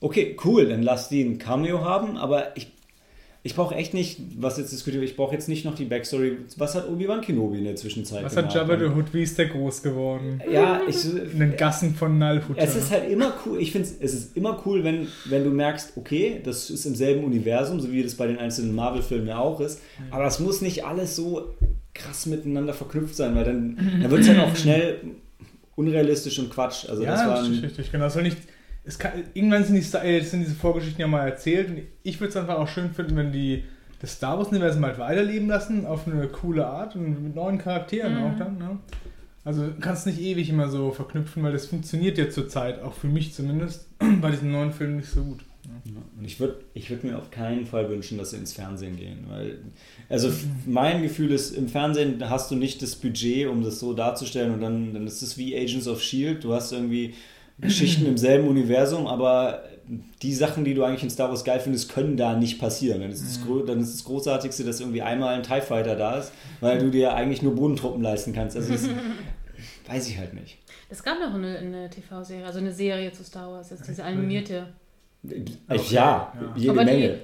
okay, 0.00 0.34
cool, 0.46 0.66
dann 0.66 0.82
lass 0.82 1.10
die 1.10 1.22
ein 1.22 1.38
Cameo 1.38 1.84
haben, 1.84 2.16
aber 2.16 2.56
ich, 2.56 2.72
ich 3.46 3.54
brauche 3.54 3.76
echt 3.76 3.94
nicht, 3.94 4.20
was 4.38 4.58
jetzt 4.58 4.72
diskutiert 4.72 5.00
wird, 5.00 5.10
ich 5.10 5.16
brauche 5.16 5.32
jetzt 5.32 5.48
nicht 5.48 5.64
noch 5.64 5.76
die 5.76 5.84
Backstory. 5.84 6.36
Was 6.56 6.74
hat 6.74 6.88
Obi-Wan 6.88 7.20
Kenobi 7.20 7.58
in 7.58 7.64
der 7.64 7.76
Zwischenzeit 7.76 8.24
Was 8.24 8.36
hat 8.36 8.52
gemacht? 8.52 8.68
Jabba 8.68 8.76
the 8.76 8.92
Hutt, 8.92 9.14
wie 9.14 9.22
ist 9.22 9.38
der 9.38 9.46
groß 9.46 9.84
geworden? 9.84 10.42
Ja, 10.50 10.80
ich, 10.88 11.04
In 11.04 11.38
den 11.38 11.56
Gassen 11.56 11.94
von 11.94 12.18
Nalhutta. 12.18 12.60
es 12.60 12.74
ist 12.74 12.90
halt 12.90 13.08
immer 13.08 13.32
cool, 13.46 13.60
ich 13.60 13.70
finde 13.70 13.88
es 14.00 14.14
ist 14.14 14.36
immer 14.36 14.60
cool, 14.66 14.82
wenn, 14.82 15.06
wenn 15.26 15.44
du 15.44 15.50
merkst, 15.50 15.92
okay, 15.96 16.40
das 16.42 16.70
ist 16.70 16.86
im 16.86 16.96
selben 16.96 17.22
Universum, 17.22 17.78
so 17.78 17.92
wie 17.92 18.02
das 18.02 18.16
bei 18.16 18.26
den 18.26 18.38
einzelnen 18.38 18.74
Marvel-Filmen 18.74 19.28
ja 19.28 19.38
auch 19.38 19.60
ist, 19.60 19.80
aber 20.10 20.24
das 20.24 20.40
muss 20.40 20.60
nicht 20.60 20.84
alles 20.84 21.14
so 21.14 21.54
krass 21.94 22.26
miteinander 22.26 22.74
verknüpft 22.74 23.14
sein, 23.14 23.36
weil 23.36 23.44
dann, 23.44 23.76
dann 24.02 24.10
wird 24.10 24.22
es 24.22 24.28
halt 24.28 24.40
auch 24.40 24.56
schnell 24.56 24.98
unrealistisch 25.76 26.38
und 26.40 26.50
Quatsch. 26.50 26.88
Also 26.88 27.04
das 27.04 27.20
ja, 27.20 27.28
war 27.28 27.42
richtig, 27.42 27.58
ein, 27.58 27.64
richtig, 27.64 27.92
genau. 27.92 28.06
Es 28.06 28.14
soll 28.14 28.24
nicht, 28.24 28.38
kann, 28.98 29.12
irgendwann 29.34 29.64
sind, 29.64 29.74
die, 29.76 29.96
äh, 29.98 30.20
sind 30.22 30.40
diese 30.40 30.54
Vorgeschichten 30.54 31.00
ja 31.00 31.06
mal 31.08 31.26
erzählt 31.28 31.68
und 31.70 31.78
ich 32.02 32.20
würde 32.20 32.30
es 32.30 32.36
einfach 32.36 32.56
auch 32.56 32.68
schön 32.68 32.90
finden, 32.92 33.16
wenn 33.16 33.32
die 33.32 33.64
das 34.00 34.12
Star 34.12 34.38
Wars-Universum 34.38 34.84
halt 34.84 34.98
weiterleben 34.98 35.48
lassen, 35.48 35.86
auf 35.86 36.06
eine 36.06 36.28
coole 36.28 36.66
Art 36.66 36.94
und 36.96 37.22
mit 37.24 37.34
neuen 37.34 37.58
Charakteren 37.58 38.14
Mhm. 38.14 38.22
auch 38.24 38.36
dann. 38.38 38.58
Ne? 38.58 38.78
Also 39.44 39.66
du 39.66 39.74
kannst 39.80 40.06
nicht 40.06 40.20
ewig 40.20 40.48
immer 40.50 40.68
so 40.68 40.90
verknüpfen, 40.90 41.42
weil 41.42 41.52
das 41.52 41.66
funktioniert 41.66 42.18
ja 42.18 42.28
zurzeit, 42.30 42.82
auch 42.82 42.92
für 42.94 43.06
mich 43.08 43.32
zumindest, 43.32 43.88
bei 44.20 44.30
diesen 44.30 44.50
neuen 44.52 44.72
Filmen 44.72 44.96
nicht 44.98 45.08
so 45.08 45.22
gut. 45.24 45.40
Ja, 45.84 45.92
Und 46.18 46.24
ich 46.24 46.38
würde 46.38 46.60
ich 46.74 46.90
würd 46.90 47.02
mir 47.02 47.18
auf 47.18 47.30
keinen 47.32 47.66
Fall 47.66 47.88
wünschen, 47.90 48.18
dass 48.18 48.30
sie 48.30 48.36
ins 48.36 48.52
Fernsehen 48.52 48.96
gehen. 48.96 49.24
Weil, 49.28 49.58
also 50.08 50.28
f- 50.28 50.44
mein 50.64 51.02
Gefühl 51.02 51.32
ist, 51.32 51.56
im 51.56 51.68
Fernsehen 51.68 52.22
hast 52.30 52.50
du 52.52 52.54
nicht 52.54 52.82
das 52.82 52.94
Budget, 52.94 53.48
um 53.48 53.64
das 53.64 53.80
so 53.80 53.92
darzustellen 53.92 54.52
und 54.54 54.60
dann, 54.60 54.94
dann 54.94 55.06
ist 55.08 55.22
es 55.22 55.36
wie 55.38 55.56
Agents 55.56 55.88
of 55.88 56.00
Shield. 56.02 56.44
Du 56.44 56.52
hast 56.52 56.70
irgendwie 56.72 57.14
Geschichten 57.58 58.06
im 58.06 58.18
selben 58.18 58.48
Universum, 58.48 59.06
aber 59.06 59.62
die 60.22 60.34
Sachen, 60.34 60.64
die 60.64 60.74
du 60.74 60.82
eigentlich 60.84 61.04
in 61.04 61.10
Star 61.10 61.28
Wars 61.30 61.44
geil 61.44 61.60
findest, 61.60 61.92
können 61.92 62.16
da 62.16 62.34
nicht 62.36 62.58
passieren. 62.58 63.00
Dann 63.00 63.10
ist, 63.10 63.22
das, 63.24 63.44
Gro- 63.46 63.62
dann 63.62 63.80
ist 63.80 63.94
das 63.94 64.04
Großartigste, 64.04 64.64
dass 64.64 64.80
irgendwie 64.80 65.00
einmal 65.02 65.34
ein 65.34 65.42
TIE 65.44 65.60
Fighter 65.60 65.94
da 65.96 66.18
ist, 66.18 66.32
weil 66.60 66.78
du 66.78 66.90
dir 66.90 67.14
eigentlich 67.14 67.40
nur 67.42 67.54
Bodentruppen 67.54 68.02
leisten 68.02 68.32
kannst. 68.32 68.56
Also 68.56 68.72
das 68.72 68.88
weiß 69.88 70.08
ich 70.08 70.18
halt 70.18 70.34
nicht. 70.34 70.58
Es 70.88 71.02
gab 71.02 71.18
noch 71.20 71.34
eine, 71.34 71.58
eine 71.58 71.90
TV-Serie, 71.90 72.44
also 72.44 72.58
eine 72.58 72.72
Serie 72.72 73.12
zu 73.12 73.22
Star 73.24 73.50
Wars, 73.50 73.70
jetzt 73.70 73.88
diese 73.88 74.04
animierte. 74.04 74.66
Okay. 75.24 75.44
Ja, 75.68 76.32
Ja. 76.40 76.52
jede 76.56 76.70
Aber 76.72 76.84
die- 76.84 76.90
Menge. 76.92 77.18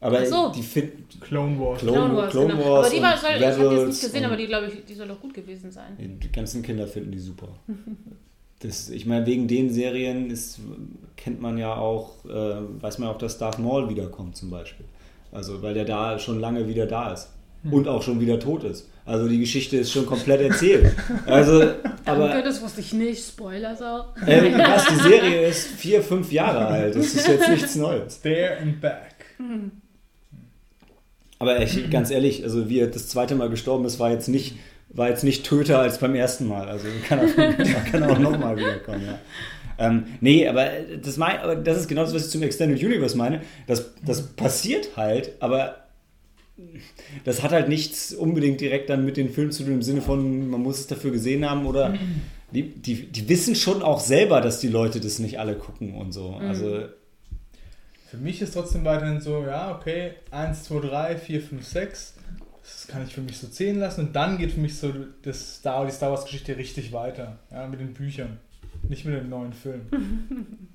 aber 0.00 0.18
Ach 0.20 0.26
so. 0.26 0.52
die 0.52 0.90
Clone 1.20 1.58
Wars. 1.60 1.80
Clone- 1.80 1.96
Clone 1.96 2.16
Wars, 2.16 2.30
Clone 2.32 2.54
genau. 2.54 2.70
Wars 2.70 2.86
aber 2.86 2.96
die 2.96 3.02
war, 3.02 3.16
soll, 3.16 3.30
ich 3.38 3.44
habe 3.46 3.68
die 3.70 3.74
jetzt 3.76 3.86
nicht 3.88 4.00
gesehen, 4.02 4.24
aber 4.24 4.36
die 4.36 4.46
glaube 4.46 4.66
ich, 4.66 4.84
die 4.84 4.94
soll 4.94 5.08
doch 5.08 5.20
gut 5.20 5.32
gewesen 5.34 5.70
sein. 5.70 5.96
Die 6.22 6.32
ganzen 6.32 6.62
Kinder 6.62 6.86
finden 6.86 7.12
die 7.12 7.18
super. 7.20 7.48
Das, 8.60 8.90
ich 8.90 9.06
meine, 9.06 9.26
wegen 9.26 9.48
den 9.48 9.70
Serien 9.70 10.30
ist, 10.30 10.60
kennt 11.16 11.40
man 11.40 11.58
ja 11.58 11.74
auch, 11.74 12.24
äh, 12.26 12.82
weiß 12.82 12.98
man 12.98 13.08
auch, 13.08 13.18
dass 13.18 13.38
Darth 13.38 13.58
Maul 13.58 13.88
wiederkommt 13.88 14.36
zum 14.36 14.50
Beispiel. 14.50 14.86
Also, 15.32 15.62
weil 15.62 15.74
der 15.74 15.84
da 15.84 16.18
schon 16.18 16.40
lange 16.40 16.68
wieder 16.68 16.86
da 16.86 17.12
ist. 17.12 17.30
Und 17.70 17.88
auch 17.88 18.02
schon 18.02 18.20
wieder 18.20 18.40
tot 18.40 18.64
ist. 18.64 18.88
Also 19.04 19.28
die 19.28 19.38
Geschichte 19.38 19.76
ist 19.76 19.92
schon 19.92 20.06
komplett 20.06 20.40
erzählt. 20.40 20.94
Also, 21.26 21.58
Danke, 21.60 21.94
aber 22.06 22.42
das 22.42 22.62
wusste 22.62 22.80
ich 22.80 22.92
nicht. 22.92 23.22
Spoiler 23.22 23.76
so. 23.76 24.04
äh, 24.26 24.52
was, 24.58 24.86
die 24.86 24.94
Serie 24.94 25.46
ist 25.46 25.66
vier, 25.66 26.02
fünf 26.02 26.32
Jahre 26.32 26.66
alt. 26.66 26.96
Das 26.96 27.06
ist 27.06 27.28
jetzt 27.28 27.48
nichts 27.48 27.76
Neues. 27.76 28.20
There 28.22 28.58
and 28.58 28.80
back. 28.80 29.16
Aber 31.38 31.60
ich, 31.60 31.90
ganz 31.90 32.10
ehrlich, 32.10 32.44
also 32.44 32.68
wie 32.68 32.80
er 32.80 32.86
das 32.86 33.08
zweite 33.08 33.34
Mal 33.34 33.50
gestorben 33.50 33.84
ist, 33.84 33.98
war 33.98 34.10
jetzt 34.10 34.28
nicht, 34.28 34.56
war 34.92 35.08
jetzt 35.08 35.24
nicht 35.24 35.44
töter 35.44 35.78
als 35.78 35.98
beim 35.98 36.14
ersten 36.14 36.46
Mal. 36.46 36.68
Also 36.68 36.88
kann 37.08 37.20
er, 37.20 37.54
kann 37.90 38.02
auch 38.02 38.18
nochmal 38.30 38.56
wiederkommen, 38.56 39.04
ja. 39.06 39.18
Ähm, 39.78 40.04
nee, 40.20 40.46
aber 40.46 40.68
das, 41.02 41.16
mein, 41.16 41.38
aber 41.38 41.56
das 41.56 41.78
ist 41.78 41.88
genau 41.88 42.02
das, 42.02 42.12
was 42.12 42.26
ich 42.26 42.30
zum 42.30 42.42
Extended 42.42 42.82
Universe 42.82 43.16
meine. 43.16 43.40
Das, 43.66 43.92
das 44.04 44.26
passiert 44.26 44.96
halt, 44.96 45.32
aber 45.40 45.76
das 47.24 47.42
hat 47.42 47.52
halt 47.52 47.68
nichts 47.68 48.12
unbedingt 48.12 48.60
direkt 48.60 48.90
dann 48.90 49.06
mit 49.06 49.16
den 49.16 49.30
Filmen 49.30 49.52
zu 49.52 49.64
tun, 49.64 49.74
im 49.74 49.82
Sinne 49.82 50.02
von, 50.02 50.50
man 50.50 50.60
muss 50.60 50.80
es 50.80 50.86
dafür 50.86 51.10
gesehen 51.12 51.48
haben 51.48 51.64
oder 51.64 51.94
die, 52.52 52.62
die, 52.68 53.06
die 53.06 53.28
wissen 53.28 53.54
schon 53.54 53.82
auch 53.82 54.00
selber, 54.00 54.42
dass 54.42 54.60
die 54.60 54.68
Leute 54.68 55.00
das 55.00 55.18
nicht 55.18 55.38
alle 55.38 55.54
gucken 55.54 55.94
und 55.94 56.12
so. 56.12 56.34
Also 56.34 56.84
Für 58.10 58.18
mich 58.18 58.42
ist 58.42 58.52
trotzdem 58.52 58.84
weiterhin 58.84 59.20
so, 59.20 59.44
ja, 59.44 59.74
okay, 59.74 60.12
1, 60.30 60.64
2, 60.64 60.80
3, 60.88 61.16
4, 61.16 61.40
5, 61.40 61.66
6. 61.66 62.14
Das 62.62 62.86
kann 62.86 63.04
ich 63.06 63.14
für 63.14 63.20
mich 63.20 63.38
so 63.38 63.48
zählen 63.48 63.78
lassen. 63.78 64.06
Und 64.06 64.16
dann 64.16 64.38
geht 64.38 64.52
für 64.52 64.60
mich 64.60 64.76
so 64.78 64.92
das 65.22 65.56
Star, 65.56 65.86
die 65.86 65.92
Star 65.92 66.10
Wars-Geschichte 66.10 66.56
richtig 66.56 66.92
weiter. 66.92 67.38
Ja, 67.50 67.66
mit 67.66 67.80
den 67.80 67.94
Büchern. 67.94 68.38
Nicht 68.88 69.04
mit 69.04 69.14
dem 69.14 69.28
neuen 69.28 69.52
Film. 69.52 69.82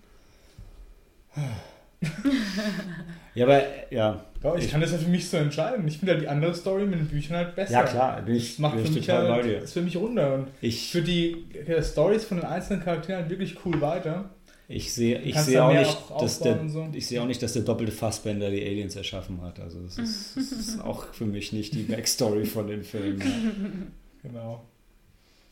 ja, 3.35 3.45
aber 3.45 3.61
ja. 3.91 4.25
Ja, 4.43 4.55
ich 4.55 4.69
kann 4.69 4.81
das 4.81 4.91
ja 4.91 4.97
für 4.97 5.09
mich 5.09 5.27
so 5.27 5.37
entscheiden. 5.37 5.87
Ich 5.87 5.97
finde 5.97 6.13
halt 6.13 6.21
die 6.23 6.27
andere 6.27 6.53
Story 6.53 6.85
mit 6.85 6.99
den 6.99 7.07
Büchern 7.07 7.37
halt 7.37 7.55
besser. 7.55 7.73
Ja 7.73 7.83
klar, 7.83 8.21
bin 8.21 8.35
ich, 8.35 8.51
Das 8.51 8.59
macht 8.59 8.75
bin 8.75 8.83
für 8.85 8.91
ich 8.91 8.95
mich 8.97 9.09
halt, 9.09 9.45
ist 9.63 9.73
für 9.73 9.81
mich 9.81 9.97
runder. 9.97 10.35
Und 10.35 10.47
Ich, 10.61 10.91
für 10.91 11.01
die 11.01 11.45
ja, 11.67 11.81
Stories 11.81 12.25
von 12.25 12.37
den 12.37 12.45
einzelnen 12.45 12.83
Charakteren 12.83 13.21
halt 13.21 13.29
wirklich 13.29 13.57
cool 13.65 13.81
weiter. 13.81 14.29
Ich 14.67 14.93
sehe, 14.93 15.21
ich 15.21 15.35
da 15.35 15.67
auch 15.67 15.73
nicht, 15.73 15.97
auch 16.09 16.21
dass 16.21 16.39
der, 16.39 16.67
so. 16.67 16.87
ich 16.91 17.05
sehe 17.05 17.21
auch 17.21 17.27
nicht, 17.27 17.41
dass 17.43 17.53
der 17.53 17.61
doppelte 17.61 17.91
Fassbender 17.91 18.49
die 18.49 18.63
Aliens 18.63 18.95
erschaffen 18.95 19.41
hat. 19.41 19.59
Also 19.59 19.79
das 19.81 19.97
ist, 19.97 20.35
das 20.35 20.51
ist 20.51 20.81
auch 20.81 21.13
für 21.13 21.25
mich 21.25 21.53
nicht 21.53 21.73
die 21.75 21.83
Backstory 21.83 22.45
von 22.45 22.67
den 22.67 22.83
Filmen. 22.83 23.91
Genau. 24.23 24.63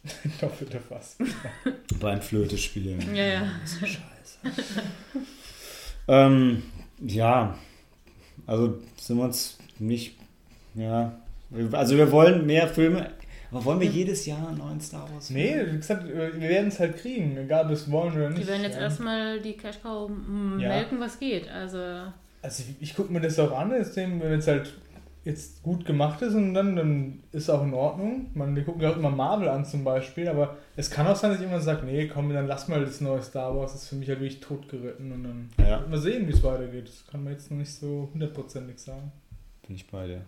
Doppelte 0.41 0.79
Fass. 0.79 1.15
Beim 1.99 2.23
Flöte 2.23 2.57
spielen. 2.57 3.15
Ja, 3.15 3.23
ja. 3.23 3.51
So 3.65 3.85
scheiße. 3.85 4.63
ähm, 6.07 6.63
ja, 6.99 7.55
also 8.47 8.79
sind 8.97 9.17
wir 9.17 9.25
uns 9.25 9.57
nicht, 9.77 10.15
ja, 10.73 11.19
also 11.71 11.97
wir 11.97 12.11
wollen 12.11 12.45
mehr 12.47 12.67
Filme, 12.67 13.11
aber 13.53 13.65
wollen 13.65 13.79
wir 13.79 13.87
jedes 13.87 14.25
Jahr 14.25 14.47
einen 14.49 14.57
neuen 14.57 14.81
Star 14.81 15.07
Wars 15.13 15.27
Film? 15.27 15.39
Nee, 15.39 15.71
wie 15.71 15.77
gesagt, 15.77 16.05
wir 16.07 16.39
werden 16.41 16.67
es 16.69 16.79
halt 16.79 16.97
kriegen, 16.97 17.37
egal 17.37 17.63
ob 17.63 17.69
wir 17.69 17.73
es 17.75 17.89
wollen 17.91 18.13
oder 18.15 18.29
nicht. 18.29 18.43
Die 18.43 18.47
werden 18.47 18.63
jetzt 18.63 18.75
Ja. 18.75 18.81
erstmal 18.81 19.39
die 19.39 19.53
Cash 19.53 19.79
Cow 19.81 20.09
Ja. 20.09 20.69
melken, 20.69 20.99
was 20.99 21.19
geht. 21.19 21.47
Also, 21.49 21.77
Also 22.41 22.63
ich, 22.63 22.75
ich 22.81 22.95
gucke 22.95 23.13
mir 23.13 23.21
das 23.21 23.37
auch 23.39 23.51
an, 23.57 23.71
wenn 23.71 24.31
jetzt 24.31 24.47
halt 24.47 24.73
jetzt 25.25 25.63
gut 25.63 25.85
gemacht 25.85 26.21
ist 26.21 26.33
und 26.33 26.53
dann, 26.53 26.75
dann 26.75 27.23
ist 27.31 27.49
auch 27.49 27.63
in 27.63 27.73
Ordnung. 27.73 28.31
Man, 28.33 28.53
wir 28.57 28.65
gucken 28.65 28.81
ja 28.81 28.89
auch 28.91 28.97
immer 28.97 29.09
Marvel 29.11 29.47
an 29.47 29.63
zum 29.63 29.85
Beispiel, 29.85 30.27
aber 30.27 30.57
es 30.75 30.91
kann 30.91 31.07
auch 31.07 31.15
sein, 31.15 31.31
dass 31.31 31.39
jemand 31.39 31.63
sagt, 31.63 31.85
nee, 31.85 32.07
komm, 32.07 32.33
dann 32.33 32.45
lass 32.47 32.67
mal 32.67 32.81
das 32.83 32.99
neue 32.99 33.21
Star 33.21 33.55
Wars, 33.55 33.71
das 33.71 33.83
ist 33.83 33.89
für 33.89 33.95
mich 33.95 34.09
halt 34.09 34.19
wirklich 34.19 34.41
totgeritten 34.41 35.13
und 35.13 35.23
dann 35.23 35.49
Ja. 35.65 35.79
mal 35.89 35.97
sehen, 35.97 36.27
wie 36.27 36.33
es 36.33 36.43
weitergeht. 36.43 36.89
Das 36.89 37.05
kann 37.09 37.23
man 37.23 37.31
jetzt 37.31 37.49
noch 37.51 37.57
nicht 37.57 37.71
so 37.71 38.09
hundertprozentig 38.13 38.77
sagen. 38.79 39.13
Bin 39.65 39.75
ich 39.77 39.87
bei 39.87 40.07
dir. 40.07 40.21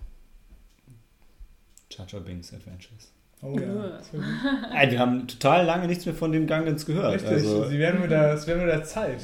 Chacha 1.90 2.20
Binks 2.20 2.54
Adventures. 2.54 3.12
Oh 3.46 3.60
ja. 3.60 4.82
Ey, 4.82 4.92
wir 4.92 5.00
haben 5.00 5.28
total 5.28 5.66
lange 5.66 5.88
nichts 5.88 6.06
mehr 6.06 6.16
von 6.16 6.32
dem 6.32 6.48
Gangdens 6.48 6.86
gehört. 6.86 7.14
Richtig, 7.16 7.32
Also, 7.32 7.66
sie 7.68 7.78
werden 7.80 8.02
mit 8.02 8.12
der, 8.12 8.34
es 8.34 8.48
werden 8.48 8.66
mit 8.66 8.74
der 8.74 8.84
Zeit. 8.84 9.22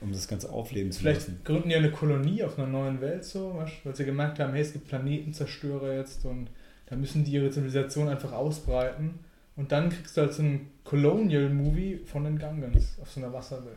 um 0.00 0.12
das 0.12 0.26
Ganze 0.28 0.50
aufleben 0.50 0.90
zu 0.92 1.00
Vielleicht 1.00 1.20
lassen. 1.28 1.40
gründen 1.44 1.68
die 1.68 1.74
eine 1.76 1.90
Kolonie 1.90 2.42
auf 2.42 2.58
einer 2.58 2.68
neuen 2.68 3.00
Welt 3.00 3.24
so, 3.24 3.60
weil 3.84 3.94
sie 3.94 4.04
gemerkt 4.04 4.38
haben, 4.40 4.52
hey, 4.52 4.62
es 4.62 4.72
gibt 4.72 4.88
Planetenzerstörer 4.88 5.94
jetzt 5.94 6.24
und 6.24 6.48
da 6.86 6.96
müssen 6.96 7.24
die 7.24 7.32
ihre 7.32 7.50
Zivilisation 7.50 8.08
einfach 8.08 8.32
ausbreiten. 8.32 9.18
Und 9.56 9.72
dann 9.72 9.90
kriegst 9.90 10.16
du 10.16 10.22
halt 10.22 10.32
so 10.32 10.42
einen 10.42 10.70
Colonial-Movie 10.84 12.00
von 12.06 12.24
den 12.24 12.38
Gangans 12.38 12.96
auf 13.02 13.10
so 13.10 13.20
einer 13.20 13.32
Wasserwelt. 13.32 13.76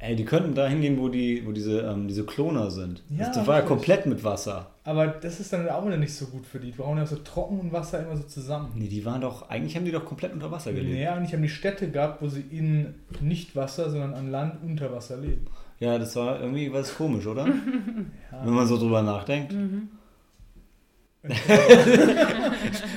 Ey, 0.00 0.14
die 0.14 0.24
könnten 0.24 0.54
da 0.54 0.68
hingehen, 0.68 0.96
wo, 0.98 1.08
die, 1.08 1.44
wo 1.44 1.50
diese, 1.50 1.80
ähm, 1.80 2.06
diese 2.06 2.24
Kloner 2.24 2.70
sind. 2.70 3.02
Ja, 3.10 3.26
das, 3.26 3.36
das 3.38 3.46
war 3.48 3.58
ja 3.58 3.64
komplett 3.64 4.06
mit 4.06 4.22
Wasser. 4.22 4.70
Aber 4.84 5.08
das 5.08 5.40
ist 5.40 5.52
dann 5.52 5.68
auch 5.68 5.84
wieder 5.84 5.96
nicht 5.96 6.14
so 6.14 6.26
gut 6.26 6.46
für 6.46 6.60
die. 6.60 6.70
Die 6.70 6.78
brauchen 6.78 6.98
ja 6.98 7.06
so 7.06 7.16
Trocken 7.16 7.58
und 7.58 7.72
Wasser 7.72 8.04
immer 8.04 8.16
so 8.16 8.22
zusammen. 8.22 8.70
Nee, 8.76 8.86
die 8.86 9.04
waren 9.04 9.20
doch, 9.20 9.50
eigentlich 9.50 9.74
haben 9.74 9.84
die 9.84 9.90
doch 9.90 10.04
komplett 10.04 10.32
unter 10.32 10.52
Wasser 10.52 10.72
gelebt. 10.72 10.94
Nee, 10.94 11.06
eigentlich 11.08 11.32
haben 11.32 11.42
die 11.42 11.48
Städte 11.48 11.90
gehabt, 11.90 12.22
wo 12.22 12.28
sie 12.28 12.42
in 12.42 12.94
nicht 13.20 13.56
Wasser, 13.56 13.90
sondern 13.90 14.14
an 14.14 14.30
Land 14.30 14.62
unter 14.64 14.92
Wasser 14.92 15.16
leben. 15.16 15.46
Ja, 15.80 15.98
das 15.98 16.14
war 16.14 16.40
irgendwie 16.40 16.72
was 16.72 16.94
komisch, 16.96 17.26
oder? 17.26 17.46
Ja. 18.30 18.44
Wenn 18.44 18.54
man 18.54 18.66
so 18.66 18.78
drüber 18.78 19.02
nachdenkt. 19.02 19.52
Mhm. 19.52 19.88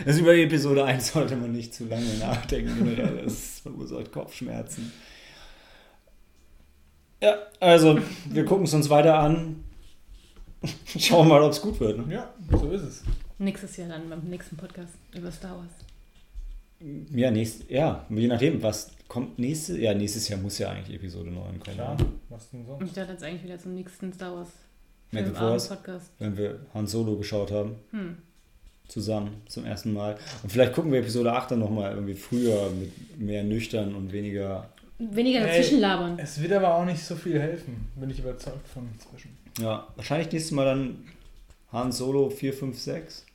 Das 0.05 0.17
über 0.19 0.33
die 0.33 0.43
Episode 0.43 0.83
1 0.83 1.13
sollte 1.13 1.35
man 1.35 1.51
nicht 1.51 1.73
zu 1.73 1.85
lange 1.85 2.13
nachdenken. 2.19 2.73
generell. 2.77 3.21
Das 3.23 3.61
verursacht 3.61 4.11
Kopfschmerzen. 4.11 4.91
Ja, 7.21 7.37
also, 7.59 7.99
wir 8.29 8.45
gucken 8.45 8.65
es 8.65 8.73
uns 8.73 8.89
weiter 8.89 9.19
an. 9.19 9.63
Schauen 10.85 11.27
mal, 11.27 11.41
ob 11.41 11.51
es 11.51 11.61
gut 11.61 11.79
wird. 11.79 12.05
Ne? 12.05 12.13
ja, 12.13 12.33
so 12.51 12.71
ist 12.71 12.81
es. 12.81 13.03
Nächstes 13.37 13.77
Jahr 13.77 13.89
dann 13.89 14.09
beim 14.09 14.21
nächsten 14.21 14.57
Podcast 14.57 14.93
über 15.15 15.31
Star 15.31 15.57
Wars. 15.57 15.71
Ja, 17.13 17.29
nächst, 17.29 17.69
ja, 17.69 18.05
je 18.09 18.27
nachdem, 18.27 18.61
was 18.63 18.91
kommt 19.07 19.37
nächstes 19.37 19.77
Ja, 19.77 19.93
nächstes 19.93 20.27
Jahr 20.29 20.39
muss 20.39 20.57
ja 20.57 20.69
eigentlich 20.69 20.95
Episode 20.95 21.29
9 21.29 21.59
kommen. 21.59 21.75
Klar, 21.75 21.97
was 22.29 22.49
denn 22.49 22.65
sonst? 22.65 22.83
ich 22.85 22.93
dachte 22.93 23.11
jetzt 23.11 23.23
eigentlich 23.23 23.43
wieder 23.43 23.59
zum 23.59 23.75
nächsten 23.75 24.11
Star 24.13 24.35
Wars 24.35 24.49
Filmabend 25.11 25.37
Force, 25.37 25.67
Podcast. 25.67 26.11
wenn 26.19 26.37
wir 26.37 26.59
Han 26.73 26.87
Solo 26.87 27.17
geschaut 27.17 27.51
haben. 27.51 27.75
Hm. 27.91 28.17
Zusammen 28.87 29.41
zum 29.47 29.65
ersten 29.65 29.93
Mal. 29.93 30.17
Und 30.43 30.51
vielleicht 30.51 30.73
gucken 30.73 30.91
wir 30.91 30.99
Episode 30.99 31.33
8 31.33 31.51
dann 31.51 31.59
nochmal 31.59 31.91
irgendwie 31.91 32.15
früher 32.15 32.69
mit 32.71 33.19
mehr 33.19 33.43
nüchtern 33.43 33.95
und 33.95 34.11
weniger. 34.11 34.69
Weniger 35.09 35.39
Ey. 35.41 35.47
dazwischen 35.47 35.79
labern. 35.79 36.19
Es 36.19 36.39
wird 36.41 36.51
aber 36.53 36.75
auch 36.75 36.85
nicht 36.85 37.03
so 37.03 37.15
viel 37.15 37.39
helfen, 37.39 37.87
bin 37.95 38.09
ich 38.09 38.19
überzeugt 38.19 38.67
von 38.67 38.87
inzwischen. 38.93 39.35
Ja, 39.59 39.87
wahrscheinlich 39.95 40.31
nächstes 40.31 40.51
Mal 40.51 40.65
dann 40.65 41.03
Han 41.71 41.91
Solo 41.91 42.29
4, 42.29 42.53
5, 42.53 42.77
6. 42.79 43.25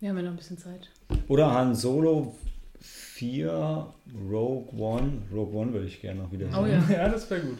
Wir 0.00 0.10
haben 0.10 0.16
ja 0.16 0.22
noch 0.22 0.30
ein 0.32 0.36
bisschen 0.36 0.58
Zeit. 0.58 0.90
Oder 1.28 1.52
Han 1.52 1.74
Solo 1.74 2.34
4, 2.80 3.86
Rogue 4.30 4.72
One. 4.78 5.22
Rogue 5.32 5.54
One 5.54 5.72
würde 5.72 5.86
ich 5.86 6.00
gerne 6.00 6.22
noch 6.22 6.32
wieder 6.32 6.46
Oh 6.58 6.64
sehen. 6.64 6.84
ja. 6.88 6.96
ja, 6.96 7.08
das 7.08 7.28
wäre 7.30 7.40
gut. 7.42 7.58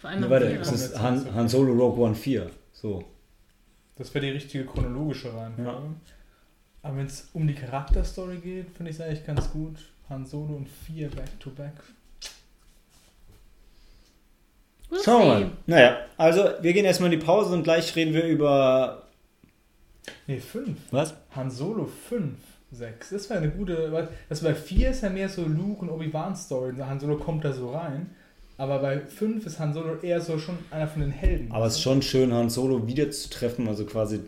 Vor 0.00 0.10
allem 0.10 0.20
Nee, 0.20 0.30
warte, 0.30 0.46
es 0.46 0.72
ist 0.72 0.98
Han, 0.98 1.34
Han 1.34 1.48
Solo 1.48 1.72
Rogue 1.72 2.02
One 2.04 2.14
4. 2.14 2.50
So. 2.72 3.04
Das 3.96 4.14
wäre 4.14 4.24
die 4.26 4.32
richtige 4.32 4.64
chronologische 4.64 5.32
Reihenfolge. 5.34 5.70
Ja. 5.70 5.82
Aber 6.82 6.96
wenn 6.96 7.06
es 7.06 7.28
um 7.34 7.46
die 7.46 7.54
Charakterstory 7.54 8.38
geht, 8.38 8.70
finde 8.70 8.90
ich 8.90 8.96
es 8.96 9.02
eigentlich 9.02 9.26
ganz 9.26 9.50
gut. 9.50 9.76
Han 10.10 10.26
Solo 10.26 10.56
und 10.56 10.68
4 10.68 11.08
Back-to-Back. 11.08 11.72
We'll 14.90 15.04
Schauen 15.04 15.22
wir 15.22 15.26
mal. 15.28 15.50
Naja, 15.66 15.98
also 16.16 16.50
wir 16.60 16.72
gehen 16.72 16.84
erstmal 16.84 17.12
in 17.12 17.18
die 17.18 17.24
Pause 17.24 17.54
und 17.54 17.62
gleich 17.62 17.94
reden 17.96 18.12
wir 18.12 18.24
über. 18.24 19.04
Nee, 20.26 20.40
5. 20.40 20.76
Was? 20.90 21.14
Han 21.34 21.50
Solo 21.50 21.88
5, 22.08 22.36
6. 22.72 23.10
Das 23.10 23.30
wäre 23.30 23.38
eine 23.38 23.50
gute. 23.50 24.08
Das 24.28 24.42
bei 24.42 24.54
4 24.54 24.90
ist 24.90 25.02
ja 25.02 25.10
mehr 25.10 25.28
so 25.28 25.44
Luke 25.44 25.80
und 25.82 25.90
Obi-Wan-Story. 25.90 26.74
Han 26.80 26.98
Solo 26.98 27.16
kommt 27.16 27.44
da 27.44 27.52
so 27.52 27.70
rein. 27.70 28.10
Aber 28.58 28.80
bei 28.80 29.00
5 29.00 29.46
ist 29.46 29.58
Han 29.58 29.72
Solo 29.72 29.96
eher 30.02 30.20
so 30.20 30.38
schon 30.38 30.58
einer 30.70 30.86
von 30.86 31.00
den 31.00 31.12
Helden. 31.12 31.50
Aber 31.50 31.64
es 31.64 31.76
ist 31.76 31.82
schon 31.82 32.02
schön, 32.02 32.34
Han 32.34 32.50
Solo 32.50 32.86
wiederzutreffen, 32.86 33.66
also 33.68 33.86
quasi 33.86 34.20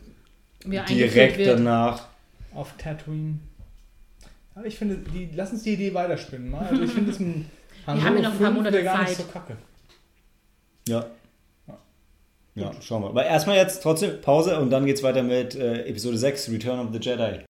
direkt 0.64 1.46
danach. 1.46 2.08
Auf 2.54 2.74
Tatooine. 2.78 3.40
Aber 4.54 4.66
ich 4.66 4.76
finde, 4.78 4.96
die, 4.96 5.30
lass 5.34 5.52
uns 5.52 5.62
die 5.62 5.74
Idee 5.74 5.94
weiterspinnen. 5.94 6.50
Mal. 6.50 6.66
Also 6.66 6.82
ich 6.82 6.92
finde, 6.92 7.10
das 7.10 7.20
ein 7.20 7.50
Han 7.86 7.96
Wir 7.96 8.04
haben 8.04 8.16
ja 8.16 8.22
noch 8.22 8.32
ein 8.32 8.38
paar 8.38 8.46
5 8.48 8.56
Monate 8.58 8.82
gar 8.84 8.98
nicht 9.00 9.16
Zeit. 9.16 9.26
so 9.26 9.32
kacke. 9.32 9.56
Ja. 10.88 11.06
Ja. 11.66 11.78
Ja, 12.54 12.72
schauen 12.80 13.02
wir. 13.02 13.08
Aber 13.08 13.24
erstmal 13.24 13.56
jetzt 13.56 13.82
trotzdem 13.82 14.20
Pause 14.20 14.58
und 14.60 14.70
dann 14.70 14.84
geht's 14.84 15.02
weiter 15.02 15.22
mit 15.22 15.54
äh, 15.54 15.86
Episode 15.86 16.18
6, 16.18 16.50
Return 16.50 16.80
of 16.80 16.92
the 16.92 16.98
Jedi. 17.00 17.44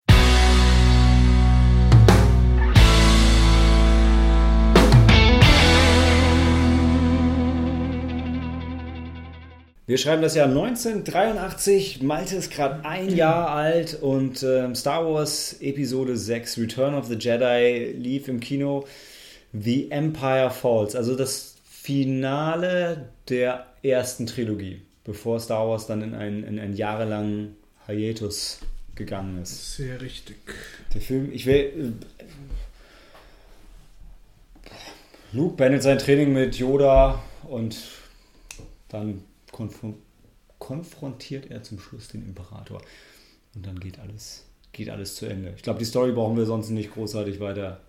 Wir 9.93 9.99
schreiben 9.99 10.23
das 10.23 10.35
Jahr 10.35 10.47
1983. 10.47 12.01
Malte 12.01 12.37
ist 12.37 12.51
gerade 12.51 12.83
ein 12.83 13.15
Jahr 13.15 13.51
alt 13.51 13.99
und 14.01 14.43
ähm, 14.43 14.75
Star 14.75 15.05
Wars 15.05 15.57
Episode 15.61 16.17
6, 16.17 16.57
Return 16.57 16.95
of 16.95 17.09
the 17.09 17.17
Jedi, 17.17 17.93
lief 17.93 18.27
im 18.27 18.41
Kino. 18.41 18.87
The 19.53 19.91
Empire 19.91 20.51
Falls, 20.51 20.97
also 20.97 21.15
das 21.15 21.57
Finale 21.69 23.11
der 23.29 23.67
ersten 23.83 24.25
Trilogie, 24.25 24.81
bevor 25.05 25.39
Star 25.41 25.69
Wars 25.69 25.87
dann 25.87 26.01
in 26.01 26.15
einen, 26.15 26.43
in 26.43 26.59
einen 26.59 26.75
jahrelangen 26.75 27.57
Hiatus 27.87 28.61
gegangen 28.95 29.43
ist. 29.43 29.77
Sehr 29.77 30.01
richtig. 30.01 30.39
Der 30.95 31.03
Film, 31.03 31.31
ich 31.35 31.45
will. 31.45 31.93
Äh, 32.17 32.25
Luke 35.35 35.57
beendet 35.57 35.83
sein 35.83 35.99
Training 35.99 36.33
mit 36.33 36.59
Yoda 36.59 37.23
und 37.43 37.77
dann 38.89 39.23
konfrontiert 40.59 41.51
er 41.51 41.63
zum 41.63 41.79
Schluss 41.79 42.09
den 42.09 42.23
Imperator. 42.27 42.81
Und 43.55 43.67
dann 43.67 43.79
geht 43.79 43.99
alles, 43.99 44.45
geht 44.73 44.89
alles 44.91 45.15
zu 45.17 45.27
Ende. 45.27 45.53
Ich 45.57 45.63
glaube, 45.63 45.79
die 45.79 45.85
Story 45.85 46.13
brauchen 46.13 46.37
wir 46.37 46.47
sonst 46.47 46.71
nicht 46.71 46.93
großartig 46.93 47.39
weiter. 47.41 47.81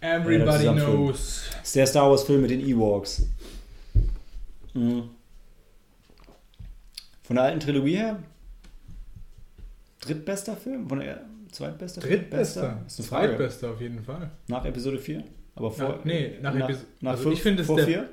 Everybody 0.00 0.58
zusammenführen. 0.58 1.04
knows. 1.06 1.44
Das 1.52 1.62
ist 1.68 1.76
der 1.76 1.86
Star 1.86 2.10
Wars-Film 2.10 2.42
mit 2.42 2.50
den 2.50 2.60
Ewoks. 2.60 3.26
Mhm. 4.74 5.10
Von 7.22 7.36
der 7.36 7.44
alten 7.44 7.60
Trilogie 7.60 7.96
her? 7.96 8.22
Drittbester 10.00 10.56
Film? 10.56 10.88
Von 10.88 10.98
der 10.98 11.24
zweitbester 11.52 12.00
Film? 12.00 12.12
Drittbester. 12.14 12.82
Ist 12.86 12.98
eine 12.98 13.08
Frage. 13.08 13.28
Zweitbester 13.28 13.70
auf 13.70 13.80
jeden 13.80 14.02
Fall. 14.02 14.30
Nach 14.48 14.64
Episode 14.64 14.98
4? 14.98 15.22
Aber 15.54 15.70
vor. 15.70 15.88
Nach- 15.88 16.04
nee, 16.04 16.38
nach 16.42 16.54
nach, 16.54 16.68
Epis- 16.68 16.84
nach 17.00 17.10
also 17.12 17.22
fünf, 17.24 17.34
ich 17.36 17.42
finde, 17.42 17.62
es 17.62 17.68
der- 17.68 18.08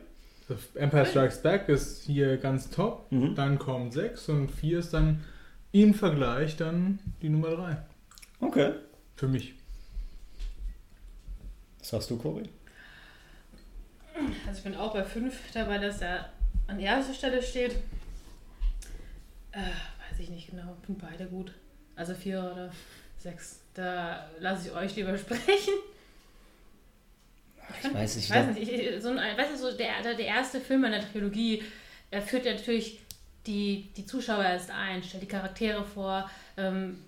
4? 0.58 0.82
Empire 0.82 1.06
Strikes 1.06 1.42
Back 1.42 1.70
ist 1.70 2.04
hier 2.04 2.38
ganz 2.38 2.70
top. 2.70 3.12
Mhm. 3.12 3.36
Dann 3.36 3.60
kommt 3.60 3.94
6 3.94 4.30
und 4.30 4.50
4 4.50 4.80
ist 4.80 4.94
dann 4.94 5.24
im 5.72 5.94
Vergleich 5.94 6.58
dann 6.58 7.00
die 7.22 7.30
Nummer 7.30 7.50
3. 7.50 7.78
Okay. 8.40 8.74
Für 9.16 9.28
mich. 9.28 9.54
Was 11.80 11.90
sagst 11.90 12.10
du, 12.10 12.18
Cory? 12.18 12.44
Also 14.48 14.58
ich 14.58 14.64
bin 14.64 14.76
auch 14.76 14.94
bei 14.94 15.04
5 15.04 15.52
dabei, 15.54 15.78
dass 15.78 16.02
er 16.02 16.30
an 16.68 16.80
erster 16.80 17.14
Stelle 17.14 17.42
steht. 17.42 17.76
Äh, 19.52 19.60
weiß 19.60 20.20
ich 20.20 20.30
nicht 20.30 20.50
genau. 20.50 20.76
Sind 20.86 21.00
beide 21.00 21.26
gut. 21.26 21.54
Also 21.96 22.14
4 22.14 22.40
oder 22.40 22.72
6. 23.20 23.62
Da 23.74 24.30
lasse 24.40 24.70
ich 24.70 24.76
euch 24.76 24.96
lieber 24.96 25.18
sprechen. 25.18 25.74
Ich 27.84 27.94
weiß 27.94 28.16
nicht. 28.16 28.30
Ich 28.30 28.36
weiß 28.36 28.56
nicht, 28.56 28.72
ich, 28.72 29.02
so 29.02 29.10
ein, 29.10 29.18
weißt 29.18 29.54
du, 29.54 29.58
so 29.58 29.78
der, 29.78 30.02
der 30.04 30.26
erste 30.26 30.60
Film 30.60 30.84
in 30.86 30.92
der 30.92 31.12
Trilogie 31.12 31.64
er 32.12 32.22
führt 32.22 32.46
ja 32.46 32.54
natürlich 32.54 33.00
die, 33.46 33.90
die 33.96 34.06
Zuschauer 34.06 34.44
erst 34.44 34.72
ein, 34.72 35.04
stellt 35.04 35.24
die 35.24 35.28
Charaktere 35.28 35.84
vor. 35.84 36.30
Ähm, 36.58 37.04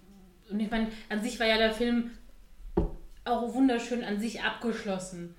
und 0.49 0.59
ich 0.59 0.69
meine, 0.69 0.87
an 1.09 1.21
sich 1.21 1.39
war 1.39 1.47
ja 1.47 1.57
der 1.57 1.73
Film 1.73 2.11
auch 3.25 3.53
wunderschön 3.53 4.03
an 4.03 4.19
sich 4.19 4.41
abgeschlossen. 4.41 5.35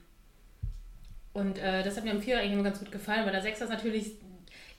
Und 1.33 1.59
äh, 1.59 1.83
das 1.83 1.97
hat 1.97 2.05
mir 2.05 2.11
am 2.11 2.23
Vierer 2.23 2.41
eigentlich 2.41 2.53
immer 2.53 2.63
ganz 2.63 2.79
gut 2.79 2.93
gefallen, 2.93 3.25
weil 3.25 3.33
der 3.33 3.43
Sechser 3.43 3.65
ist 3.65 3.71
natürlich 3.71 4.13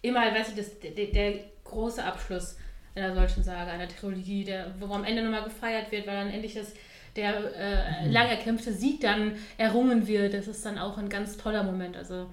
immer, 0.02 0.22
weißt 0.22 0.52
du, 0.52 0.56
das, 0.56 0.80
der, 0.80 0.92
der 0.92 1.40
große 1.64 2.04
Abschluss 2.04 2.58
einer 2.96 3.16
solchen 3.16 3.44
Sage, 3.44 3.72
einer 3.72 3.88
Trilogie, 3.88 4.44
der, 4.44 4.74
wo 4.80 4.94
am 4.94 5.04
Ende 5.04 5.24
nochmal 5.24 5.44
gefeiert 5.44 5.92
wird, 5.92 6.06
weil 6.06 6.16
dann 6.16 6.30
endlich 6.30 6.54
das, 6.54 6.74
der 7.15 7.56
äh, 7.56 8.10
lang 8.10 8.28
erkämpfte 8.28 8.73
Sieg 8.73 9.02
dann 9.02 9.34
errungen 9.58 10.08
wird. 10.08 10.34
Das 10.34 10.47
ist 10.47 10.65
dann 10.65 10.78
auch 10.78 10.97
ein 10.97 11.10
ganz 11.10 11.38
toller 11.38 11.63
Moment. 11.63 11.95
Also 11.95 12.28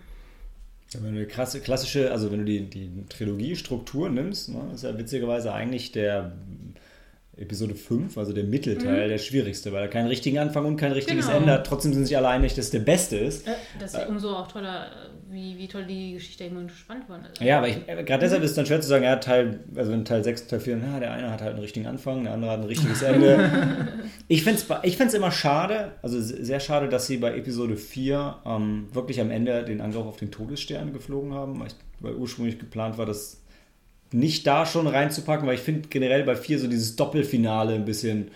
Wenn 0.98 1.14
du 1.14 1.20
die 1.20 1.26
krasse, 1.26 1.60
klassische, 1.60 2.10
also 2.10 2.32
wenn 2.32 2.40
du 2.40 2.44
die, 2.46 2.68
die 2.68 3.04
Trilogie-Struktur 3.08 4.08
nimmst, 4.08 4.48
ne, 4.48 4.70
ist 4.74 4.84
ja 4.84 4.96
witzigerweise 4.96 5.52
eigentlich 5.52 5.92
der 5.92 6.32
Episode 7.40 7.74
5, 7.74 8.16
also 8.18 8.32
der 8.32 8.44
Mittelteil, 8.44 9.08
der 9.08 9.18
schwierigste, 9.18 9.72
weil 9.72 9.82
er 9.82 9.88
keinen 9.88 10.08
richtigen 10.08 10.38
Anfang 10.38 10.66
und 10.66 10.76
kein 10.76 10.92
richtiges 10.92 11.26
Genau. 11.26 11.38
Ende 11.38 11.52
hat. 11.54 11.66
Trotzdem 11.66 11.92
sind 11.94 12.04
sie 12.06 12.14
alle 12.16 12.28
einig, 12.28 12.54
dass 12.54 12.70
der 12.70 12.80
beste 12.80 13.16
ist. 13.16 13.46
Äh, 13.48 13.52
Das 13.78 13.94
ist 13.94 14.06
umso 14.08 14.30
auch 14.36 14.46
toller, 14.46 14.86
wie, 15.30 15.56
wie 15.56 15.66
toll 15.66 15.84
die 15.86 16.12
Geschichte 16.12 16.44
immer 16.44 16.68
spannend 16.68 17.08
war. 17.08 17.18
Also, 17.22 17.42
Ja, 17.42 17.58
aber 17.58 17.68
äh, 17.68 18.04
gerade 18.04 18.20
deshalb 18.20 18.42
ist 18.42 18.50
es 18.50 18.56
dann 18.56 18.66
schwer 18.66 18.80
zu 18.82 18.88
sagen, 18.88 19.04
ja, 19.04 19.16
Teil, 19.16 19.60
also 19.74 19.92
in 19.92 20.04
Teil 20.04 20.22
6 20.22 20.42
und 20.42 20.48
Teil 20.50 20.60
4, 20.60 20.76
na, 20.76 21.00
der 21.00 21.12
eine 21.12 21.30
hat 21.30 21.40
halt 21.40 21.52
einen 21.52 21.60
richtigen 21.60 21.86
Anfang, 21.86 22.24
der 22.24 22.34
andere 22.34 22.50
hat 22.50 22.60
ein 22.60 22.66
richtiges 22.66 23.00
Ende. 23.02 23.88
ich 24.28 24.44
finde 24.44 24.60
es 24.60 24.66
ich 24.82 24.96
find's 24.98 25.14
immer 25.14 25.30
schade, 25.32 25.92
also 26.02 26.20
se- 26.20 26.44
sehr 26.44 26.60
schade, 26.60 26.88
dass 26.88 27.06
sie 27.06 27.16
bei 27.16 27.34
Episode 27.36 27.76
4 27.76 28.36
ähm, 28.44 28.88
wirklich 28.92 29.20
am 29.20 29.30
Ende 29.30 29.64
den 29.64 29.80
Angriff 29.80 30.04
auf 30.04 30.16
den 30.18 30.30
Todesstern 30.30 30.92
geflogen 30.92 31.32
haben, 31.32 31.58
weil, 31.58 31.68
ich, 31.68 31.74
weil 32.00 32.14
ursprünglich 32.14 32.58
geplant 32.58 32.98
war, 32.98 33.06
das 33.06 33.40
nicht 34.12 34.46
da 34.46 34.66
schon 34.66 34.86
reinzupacken, 34.86 35.46
weil 35.46 35.54
ich 35.54 35.60
finde 35.60 35.88
generell 35.88 36.24
bei 36.24 36.36
4 36.36 36.58
so 36.58 36.66
dieses 36.66 36.96
Doppelfinale 36.96 37.74
ein 37.74 37.84
bisschen, 37.84 38.30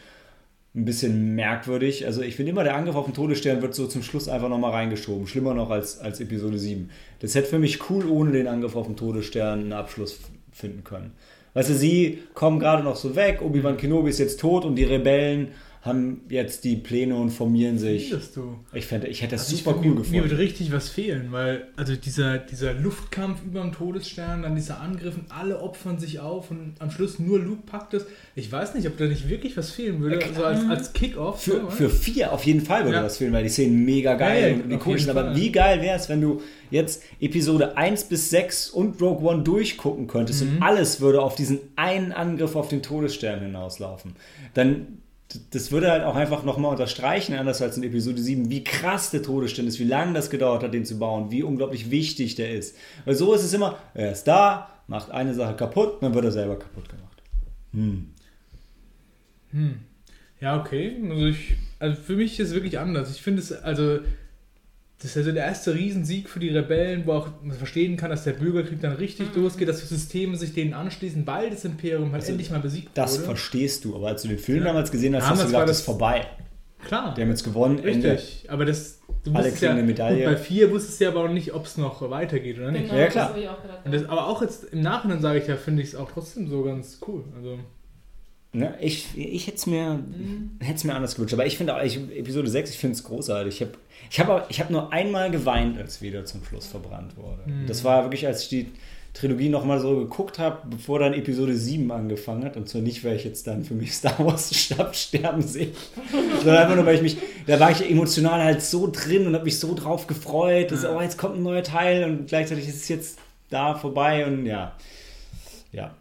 ein 0.74 0.84
bisschen 0.84 1.34
merkwürdig. 1.34 2.06
Also 2.06 2.22
ich 2.22 2.36
finde 2.36 2.50
immer, 2.50 2.64
der 2.64 2.76
Angriff 2.76 2.96
auf 2.96 3.06
den 3.06 3.14
Todesstern 3.14 3.62
wird 3.62 3.74
so 3.74 3.86
zum 3.86 4.02
Schluss 4.02 4.28
einfach 4.28 4.48
nochmal 4.48 4.72
reingeschoben. 4.72 5.26
Schlimmer 5.26 5.54
noch 5.54 5.70
als, 5.70 5.98
als 5.98 6.20
Episode 6.20 6.58
7. 6.58 6.90
Das 7.20 7.34
hätte 7.34 7.48
für 7.48 7.58
mich 7.58 7.90
cool 7.90 8.06
ohne 8.06 8.32
den 8.32 8.46
Angriff 8.46 8.76
auf 8.76 8.86
den 8.86 8.96
Todesstern 8.96 9.60
einen 9.60 9.72
Abschluss 9.72 10.20
finden 10.52 10.84
können. 10.84 11.12
Weißt 11.54 11.70
du, 11.70 11.74
sie 11.74 12.18
kommen 12.34 12.58
gerade 12.58 12.82
noch 12.82 12.96
so 12.96 13.14
weg, 13.14 13.40
Obi-Wan 13.40 13.76
Kenobi 13.76 14.10
ist 14.10 14.18
jetzt 14.18 14.40
tot 14.40 14.64
und 14.64 14.74
die 14.74 14.84
Rebellen 14.84 15.48
haben 15.84 16.22
jetzt 16.30 16.64
die 16.64 16.76
Pläne 16.76 17.14
und 17.14 17.28
formieren 17.28 17.78
sich. 17.78 18.08
Findest 18.08 18.36
du? 18.36 18.56
Ich, 18.72 18.86
fände, 18.86 19.06
ich 19.06 19.20
hätte 19.20 19.32
das 19.36 19.42
Also 19.44 19.56
super 19.56 19.72
find, 19.72 19.84
cool 19.84 19.90
mir, 19.90 19.94
mir 19.96 20.00
gefunden. 20.02 20.30
wird 20.30 20.40
richtig 20.40 20.72
was 20.72 20.88
fehlen, 20.88 21.26
weil 21.30 21.66
also 21.76 21.94
dieser, 21.94 22.38
dieser 22.38 22.72
Luftkampf 22.72 23.42
über 23.44 23.60
dem 23.60 23.72
Todesstern, 23.72 24.42
dann 24.42 24.54
dieser 24.56 24.80
Angriff 24.80 25.14
und 25.14 25.26
alle 25.30 25.60
opfern 25.60 25.98
sich 25.98 26.20
auf 26.20 26.50
und 26.50 26.76
am 26.78 26.90
Schluss 26.90 27.18
nur 27.18 27.38
Luke 27.38 27.64
packt 27.66 27.92
es. 27.92 28.06
Ich 28.34 28.50
weiß 28.50 28.74
nicht, 28.74 28.86
ob 28.86 28.96
da 28.96 29.04
nicht 29.04 29.28
wirklich 29.28 29.58
was 29.58 29.72
fehlen 29.72 30.00
würde, 30.00 30.20
Ja, 30.20 30.26
so 30.34 30.42
als, 30.44 30.66
als 30.70 30.92
Kick-Off. 30.94 31.42
Für, 31.42 31.60
so, 31.60 31.68
für 31.70 31.90
vier 31.90 32.32
auf 32.32 32.44
jeden 32.44 32.62
Fall 32.62 32.84
würde 32.84 32.96
Ja. 32.96 33.02
das 33.02 33.18
fehlen, 33.18 33.34
weil 33.34 33.42
die 33.42 33.50
Szenen 33.50 33.84
mega 33.84 34.14
geil 34.14 34.62
Ja, 34.70 34.76
und 34.76 34.98
sind. 34.98 35.10
Aber 35.10 35.36
wie 35.36 35.52
geil 35.52 35.82
wäre 35.82 35.96
es, 35.98 36.08
wenn 36.08 36.22
du 36.22 36.40
jetzt 36.70 37.02
Episode 37.20 37.76
1 37.76 38.04
bis 38.04 38.30
6 38.30 38.70
und 38.70 39.02
Rogue 39.02 39.22
One 39.28 39.42
durchgucken 39.42 40.06
könntest 40.06 40.42
Mhm. 40.44 40.56
und 40.56 40.62
alles 40.62 41.02
würde 41.02 41.20
auf 41.20 41.34
diesen 41.34 41.58
einen 41.76 42.12
Angriff 42.12 42.56
auf 42.56 42.68
den 42.68 42.80
Todesstern 42.82 43.40
hinauslaufen. 43.40 44.14
Dann, 44.54 44.98
das 45.50 45.72
würde 45.72 45.90
halt 45.90 46.04
auch 46.04 46.16
einfach 46.16 46.44
nochmal 46.44 46.72
unterstreichen, 46.72 47.34
anders 47.34 47.62
als 47.62 47.76
in 47.76 47.82
Episode 47.82 48.20
7, 48.20 48.50
wie 48.50 48.64
krass 48.64 49.10
der 49.10 49.22
Todesstern 49.22 49.66
ist, 49.66 49.78
wie 49.78 49.84
lange 49.84 50.12
das 50.12 50.30
gedauert 50.30 50.62
hat, 50.62 50.74
den 50.74 50.84
zu 50.84 50.98
bauen, 50.98 51.30
wie 51.30 51.42
unglaublich 51.42 51.90
wichtig 51.90 52.34
der 52.34 52.52
ist. 52.52 52.76
Weil 53.04 53.14
so 53.14 53.34
ist 53.34 53.44
es 53.44 53.52
immer, 53.52 53.78
er 53.94 54.12
ist 54.12 54.24
da, 54.24 54.70
macht 54.86 55.10
eine 55.10 55.34
Sache 55.34 55.54
kaputt, 55.54 56.02
dann 56.02 56.14
wird 56.14 56.24
er 56.24 56.32
selber 56.32 56.58
kaputt 56.58 56.88
gemacht. 56.88 57.22
Hm. 57.72 58.10
Hm. 59.52 59.80
Ja, 60.40 60.60
okay. 60.60 60.96
Also, 61.10 61.26
ich, 61.26 61.54
also 61.78 62.00
für 62.00 62.16
mich 62.16 62.38
ist 62.38 62.48
es 62.48 62.54
wirklich 62.54 62.78
anders. 62.78 63.10
Ich 63.10 63.22
finde 63.22 63.40
es, 63.40 63.52
also, 63.52 64.00
das 65.04 65.10
ist 65.12 65.16
also 65.18 65.32
der 65.32 65.44
erste 65.44 65.74
Riesensieg 65.74 66.30
für 66.30 66.40
die 66.40 66.48
Rebellen, 66.48 67.02
wo 67.04 67.12
auch 67.12 67.28
man 67.42 67.54
verstehen 67.56 67.96
kann, 67.98 68.08
dass 68.10 68.24
der 68.24 68.32
Bürgerkrieg 68.32 68.80
dann 68.80 68.94
richtig 68.94 69.34
losgeht, 69.36 69.68
dass 69.68 69.80
die 69.80 69.86
Systeme 69.86 70.36
sich 70.36 70.54
denen 70.54 70.72
anschließen, 70.72 71.26
weil 71.26 71.50
das 71.50 71.64
Imperium 71.66 72.12
halt 72.12 72.22
Also, 72.22 72.32
endlich 72.32 72.50
mal 72.50 72.60
besiegt 72.60 72.88
Das 72.94 73.14
wurde. 73.16 73.24
verstehst 73.26 73.84
du, 73.84 73.94
aber 73.94 74.08
als 74.08 74.22
du 74.22 74.28
den 74.28 74.38
Film 74.38 74.60
Ja. 74.60 74.64
damals 74.64 74.90
gesehen 74.90 75.14
hast, 75.14 75.24
hast 75.24 75.30
Damals 75.30 75.42
du 75.42 75.46
gedacht, 75.48 75.60
war 75.60 75.66
das 75.66 75.70
das- 75.76 75.80
ist 75.80 75.84
vorbei. 75.84 76.26
Klar. 76.86 77.14
Die 77.14 77.22
haben 77.22 77.28
jetzt 77.30 77.44
gewonnen, 77.44 77.78
Ende. 77.84 78.12
Richtig, 78.12 78.50
aber 78.50 78.64
das. 78.64 79.00
Du 79.24 79.32
Alle 79.32 79.50
kriegen 79.50 79.64
ja, 79.64 79.70
eine 79.70 79.82
Medaille. 79.82 80.24
Gut, 80.24 80.34
bei 80.34 80.36
vier 80.36 80.70
wusstest 80.70 81.00
du 81.00 81.04
ja 81.04 81.10
aber 81.10 81.24
auch 81.24 81.28
nicht, 81.32 81.54
ob 81.54 81.64
es 81.64 81.78
noch 81.78 82.10
weitergeht 82.10 82.58
oder 82.58 82.70
nicht. 82.72 82.88
Genau, 82.88 82.98
Ja, 83.00 83.06
klar. 83.06 83.24
Das 83.26 83.32
habe 83.34 83.40
ich 83.42 83.48
auch 83.48 83.62
gedacht. 83.62 83.78
Und 83.86 83.94
das, 83.94 84.04
aber 84.06 84.26
auch 84.26 84.42
jetzt 84.42 84.64
im 84.64 84.80
Nachhinein 84.82 85.20
sage 85.22 85.38
ich 85.38 85.46
ja, 85.46 85.56
finde 85.56 85.82
ich 85.82 85.88
es 85.88 85.94
auch 85.96 86.10
trotzdem 86.12 86.46
so 86.48 86.62
ganz 86.62 86.98
cool. 87.08 87.24
Also, 87.36 87.58
Ne, 88.54 88.72
ich 88.80 89.08
ich 89.16 89.48
hätte 89.48 89.56
es 89.56 89.66
mir, 89.66 89.98
hätt's 90.60 90.84
mir 90.84 90.94
anders 90.94 91.16
gewünscht. 91.16 91.34
Aber 91.34 91.44
ich 91.44 91.58
finde 91.58 91.74
auch, 91.74 91.82
ich, 91.82 91.96
Episode 91.96 92.48
6, 92.48 92.70
ich 92.70 92.78
finde 92.78 92.94
es 92.94 93.02
großartig. 93.02 93.54
Ich 93.54 93.60
habe 93.60 93.72
ich 94.10 94.20
hab, 94.20 94.50
ich 94.50 94.60
hab 94.60 94.70
nur 94.70 94.92
einmal 94.92 95.30
geweint, 95.32 95.76
als 95.76 96.00
wieder 96.00 96.24
zum 96.24 96.44
Schluss 96.44 96.66
verbrannt 96.66 97.16
wurde. 97.16 97.42
Das 97.66 97.82
war 97.82 98.04
wirklich, 98.04 98.26
als 98.28 98.44
ich 98.44 98.48
die 98.48 98.66
Trilogie 99.12 99.48
nochmal 99.48 99.80
so 99.80 99.96
geguckt 99.96 100.38
habe, 100.38 100.58
bevor 100.68 101.00
dann 101.00 101.14
Episode 101.14 101.56
7 101.56 101.90
angefangen 101.90 102.44
hat. 102.44 102.56
Und 102.56 102.68
zwar 102.68 102.80
nicht, 102.80 103.04
weil 103.04 103.16
ich 103.16 103.24
jetzt 103.24 103.46
dann 103.48 103.64
für 103.64 103.74
mich 103.74 103.92
Star 103.94 104.18
Wars 104.18 104.54
sterben 104.92 105.42
sehe, 105.42 105.70
sondern 106.38 106.56
einfach 106.56 106.76
nur, 106.76 106.86
weil 106.86 106.94
ich 106.96 107.02
mich, 107.02 107.16
da 107.46 107.58
war 107.58 107.72
ich 107.72 107.90
emotional 107.90 108.42
halt 108.42 108.62
so 108.62 108.88
drin 108.90 109.26
und 109.26 109.34
habe 109.34 109.44
mich 109.44 109.58
so 109.58 109.74
drauf 109.74 110.06
gefreut, 110.06 110.70
dass, 110.70 110.84
oh, 110.84 111.00
jetzt 111.00 111.18
kommt 111.18 111.36
ein 111.36 111.42
neuer 111.42 111.64
Teil 111.64 112.04
und 112.04 112.28
gleichzeitig 112.28 112.68
ist 112.68 112.76
es 112.76 112.88
jetzt 112.88 113.18
da 113.50 113.74
vorbei 113.74 114.26
und 114.26 114.46
ja. 114.46 114.76
Ja. 115.72 115.94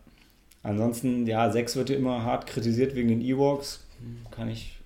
Ansonsten, 0.64 1.28
ja, 1.28 1.52
6 1.52 1.76
wird 1.76 1.90
ja 1.90 1.98
immer 1.98 2.24
hart 2.24 2.48
kritisiert 2.48 2.96
wegen 2.96 3.10
den 3.10 3.22
Ewoks. 3.22 3.86
Kann 4.32 4.50
ich. 4.50 4.80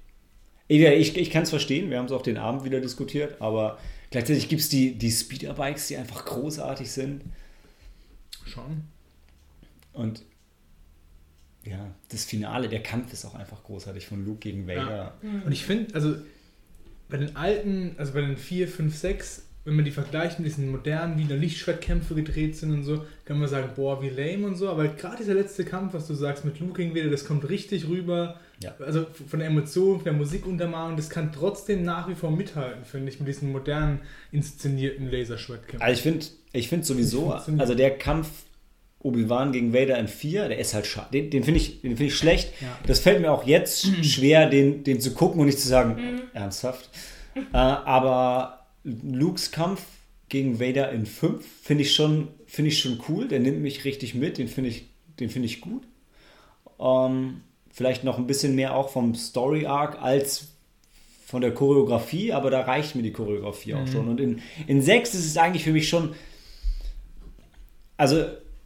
Ich, 0.67 0.81
ich, 0.81 1.17
ich 1.17 1.29
kann 1.29 1.43
es 1.43 1.49
verstehen, 1.49 1.89
wir 1.89 1.97
haben 1.97 2.07
es 2.07 2.11
auch 2.11 2.21
den 2.21 2.37
Abend 2.37 2.65
wieder 2.65 2.81
diskutiert, 2.81 3.41
aber 3.41 3.77
gleichzeitig 4.11 4.49
gibt 4.49 4.61
es 4.61 4.69
die, 4.69 4.97
die 4.97 5.11
Speederbikes, 5.11 5.87
die 5.87 5.95
einfach 5.95 6.25
großartig 6.25 6.91
sind. 6.91 7.21
schon. 8.45 8.83
Und 9.93 10.23
ja, 11.63 11.93
das 12.09 12.25
Finale, 12.25 12.69
der 12.69 12.81
Kampf 12.83 13.13
ist 13.13 13.25
auch 13.25 13.35
einfach 13.35 13.63
großartig 13.63 14.07
von 14.07 14.25
Luke 14.25 14.39
gegen 14.39 14.67
Vader. 14.67 15.17
Und 15.45 15.51
ich 15.51 15.65
finde, 15.65 15.93
also 15.95 16.15
bei 17.09 17.17
den 17.17 17.35
alten, 17.35 17.95
also 17.97 18.13
bei 18.13 18.21
den 18.21 18.37
4, 18.37 18.67
5, 18.67 18.95
6, 18.95 19.46
wenn 19.67 19.75
man 19.75 19.83
die 19.83 19.91
vergleicht 19.91 20.39
mit 20.39 20.47
diesen 20.47 20.71
modernen, 20.71 21.19
wie 21.19 21.25
der 21.25 21.35
Lichtschwertkämpfe 21.35 22.15
gedreht 22.15 22.55
sind 22.55 22.71
und 22.71 22.85
so, 22.85 23.03
kann 23.25 23.37
man 23.37 23.49
sagen, 23.49 23.71
boah, 23.75 24.01
wie 24.01 24.07
lame 24.07 24.47
und 24.47 24.55
so. 24.55 24.69
Aber 24.69 24.87
gerade 24.87 25.17
dieser 25.17 25.33
letzte 25.33 25.65
Kampf, 25.65 25.93
was 25.93 26.07
du 26.07 26.13
sagst 26.13 26.45
mit 26.45 26.61
Luke 26.61 26.81
gegen 26.81 26.95
Vader, 26.95 27.09
das 27.09 27.25
kommt 27.25 27.49
richtig 27.49 27.85
rüber. 27.89 28.39
Ja. 28.63 28.73
Also 28.79 29.05
von 29.27 29.39
der 29.39 29.49
Emotion, 29.49 29.97
von 29.97 30.05
der 30.05 30.13
Musikuntermalung, 30.13 30.95
das 30.95 31.09
kann 31.09 31.33
trotzdem 31.33 31.83
nach 31.83 32.07
wie 32.07 32.15
vor 32.15 32.31
mithalten, 32.31 32.85
finde 32.85 33.11
ich, 33.11 33.19
mit 33.19 33.27
diesen 33.27 33.51
modernen 33.51 33.99
inszenierten 34.31 35.11
Laserschwertkämpfen. 35.11 35.81
Also 35.81 35.97
ich 35.97 36.01
finde 36.01 36.25
ich 36.53 36.69
find 36.69 36.85
sowieso, 36.85 37.33
also 37.33 37.75
der 37.75 37.97
Kampf 37.97 38.29
Obi-Wan 38.99 39.51
gegen 39.51 39.73
Vader 39.73 39.99
in 39.99 40.07
4, 40.07 40.47
der 40.47 40.59
ist 40.59 40.73
halt 40.75 40.87
schade. 40.87 41.09
Den, 41.11 41.29
den 41.29 41.43
finde 41.43 41.59
ich, 41.59 41.81
den 41.81 41.97
find 41.97 42.09
ich 42.09 42.15
schlecht. 42.15 42.53
Ja. 42.61 42.67
Das 42.87 43.01
fällt 43.01 43.19
mir 43.19 43.33
auch 43.33 43.45
jetzt 43.45 43.85
schwer, 44.03 44.49
den, 44.49 44.85
den 44.85 45.01
zu 45.01 45.13
gucken 45.13 45.41
und 45.41 45.47
nicht 45.47 45.59
zu 45.59 45.67
sagen, 45.67 46.21
ernsthaft. 46.33 46.89
Äh, 47.35 47.57
aber 47.57 48.66
Lukes 49.03 49.51
Kampf 49.51 49.81
gegen 50.29 50.59
Vader 50.59 50.91
in 50.91 51.05
5 51.05 51.45
finde 51.63 51.83
ich, 51.83 51.93
schon- 51.93 52.29
finde 52.45 52.69
ich 52.69 52.79
schon 52.79 52.99
cool. 53.09 53.27
Der 53.27 53.39
nimmt 53.39 53.61
mich 53.61 53.83
richtig 53.85 54.15
mit, 54.15 54.37
den 54.37 54.47
finde 54.47 54.69
ich, 54.69 54.85
den 55.19 55.29
finde 55.29 55.45
ich 55.47 55.61
gut. 55.61 55.83
Ähm, 56.79 57.41
vielleicht 57.71 58.03
noch 58.03 58.17
ein 58.17 58.27
bisschen 58.27 58.55
mehr 58.55 58.75
auch 58.75 58.89
vom 58.89 59.15
Story 59.15 59.65
Arc 59.65 60.01
als 60.01 60.47
von 61.25 61.41
der 61.41 61.53
Choreografie, 61.53 62.31
aber 62.31 62.49
da 62.49 62.61
reicht 62.61 62.95
mir 62.95 63.01
die 63.03 63.11
Choreografie 63.11 63.73
auch 63.73 63.87
schon. 63.87 64.07
Und 64.07 64.19
in, 64.21 64.39
in 64.67 64.81
6 64.81 65.13
ist 65.13 65.25
es 65.25 65.37
eigentlich 65.37 65.63
für 65.65 65.73
mich 65.73 65.89
schon. 65.89 66.13
Also, 67.97 68.25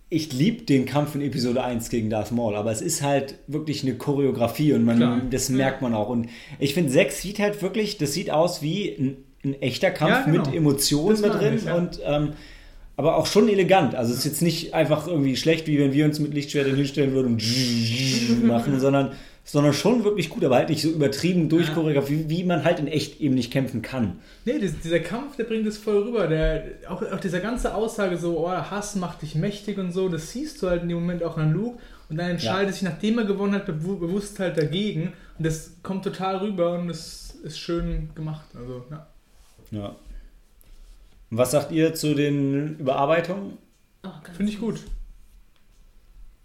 ich 0.10 0.34
liebe 0.34 0.64
den 0.64 0.86
Kampf 0.86 1.16
in 1.16 1.22
Episode 1.22 1.64
1 1.64 1.90
gegen 1.90 2.10
Darth 2.10 2.32
Maul, 2.32 2.56
aber 2.56 2.72
es 2.72 2.82
ist 2.82 3.02
halt 3.02 3.36
wirklich 3.48 3.84
eine 3.84 3.96
Choreografie 3.96 4.74
und 4.74 4.84
man, 4.84 4.98
Klar. 4.98 5.22
das 5.32 5.50
merkt 5.50 5.82
man 5.82 5.94
auch. 5.94 6.10
Und 6.10 6.28
ich 6.60 6.74
finde, 6.74 6.92
6 6.92 7.22
sieht 7.22 7.40
halt 7.40 7.62
wirklich, 7.62 7.98
das 7.98 8.14
sieht 8.14 8.30
aus 8.30 8.62
wie 8.62 8.90
ein, 8.92 9.18
ein 9.44 9.60
echter 9.62 9.92
Kampf 9.92 10.12
Ja, 10.12 10.22
genau. 10.32 10.46
mit 10.46 10.56
Emotionen 10.56 11.20
meine 11.22 11.34
drin 11.36 11.56
ich, 11.58 11.66
ja. 11.66 11.76
und 11.76 12.00
ähm, 12.06 12.34
aber 12.98 13.16
auch 13.18 13.26
schon 13.26 13.50
elegant. 13.50 13.96
Also 13.96 14.12
es 14.12 14.20
ist 14.20 14.26
jetzt 14.26 14.42
nicht 14.42 14.74
einfach 14.76 15.08
irgendwie 15.08 15.36
schlecht, 15.36 15.66
wie 15.68 15.80
wenn 15.80 15.94
wir 15.94 16.06
uns 16.06 16.20
mit 16.20 16.34
Lichtschwertern 16.34 16.76
hinstellen 16.76 17.14
würden 17.14 17.34
und 17.34 18.44
machen, 18.48 18.80
sondern, 18.80 19.14
sondern 19.44 19.74
schon 19.74 20.04
wirklich 20.04 20.30
gut, 20.30 20.44
aber 20.46 20.58
halt 20.58 20.70
nicht 20.70 20.84
so 20.84 20.90
übertrieben 20.90 21.50
durchchoreografiert, 21.50 22.30
wie, 22.30 22.38
wie 22.38 22.44
man 22.44 22.64
halt 22.64 22.80
in 22.80 22.88
echt 22.88 23.20
eben 23.20 23.34
nicht 23.34 23.52
kämpfen 23.52 23.82
kann. 23.82 24.20
Nee, 24.46 24.60
dies- 24.60 24.80
dieser 24.84 25.00
Kampf, 25.00 25.36
der 25.38 25.46
bringt 25.46 25.66
es 25.66 25.78
voll 25.80 26.04
rüber. 26.04 26.28
Der, 26.28 26.64
auch, 26.90 27.02
auch 27.02 27.20
diese 27.20 27.40
ganze 27.40 27.74
Aussage 27.74 28.18
so, 28.18 28.38
oh, 28.46 28.50
Hass 28.52 28.96
macht 28.96 29.24
dich 29.24 29.34
mächtig 29.34 29.80
und 29.80 29.92
so, 29.92 30.08
das 30.08 30.32
siehst 30.32 30.62
du 30.62 30.70
halt 30.70 30.84
in 30.84 30.90
dem 30.90 31.00
Moment 31.00 31.24
auch 31.24 31.38
an 31.38 31.54
Luke. 31.54 31.80
Und 32.10 32.18
dann 32.18 32.30
entscheidet 32.32 32.74
sich, 32.74 32.84
nachdem 32.84 33.18
er 33.18 33.26
gewonnen 33.26 33.56
hat, 33.56 33.68
bewu- 33.68 33.98
bewusst 33.98 34.38
halt 34.40 34.58
dagegen. 34.58 35.14
Und 35.40 35.46
das 35.48 35.72
kommt 35.82 36.04
total 36.04 36.38
rüber 36.38 36.74
und 36.78 36.90
das 36.90 37.34
ist 37.44 37.58
schön 37.58 38.10
gemacht. 38.14 38.46
Also, 38.54 38.84
ja. 38.92 39.08
Ja. 39.72 39.96
Und 41.30 41.38
was 41.38 41.52
sagt 41.52 41.72
ihr 41.72 41.94
zu 41.94 42.14
den 42.14 42.78
Überarbeitungen? 42.78 43.58
Oh, 44.04 44.10
Finde 44.36 44.52
ich 44.52 44.60
gut. 44.60 44.82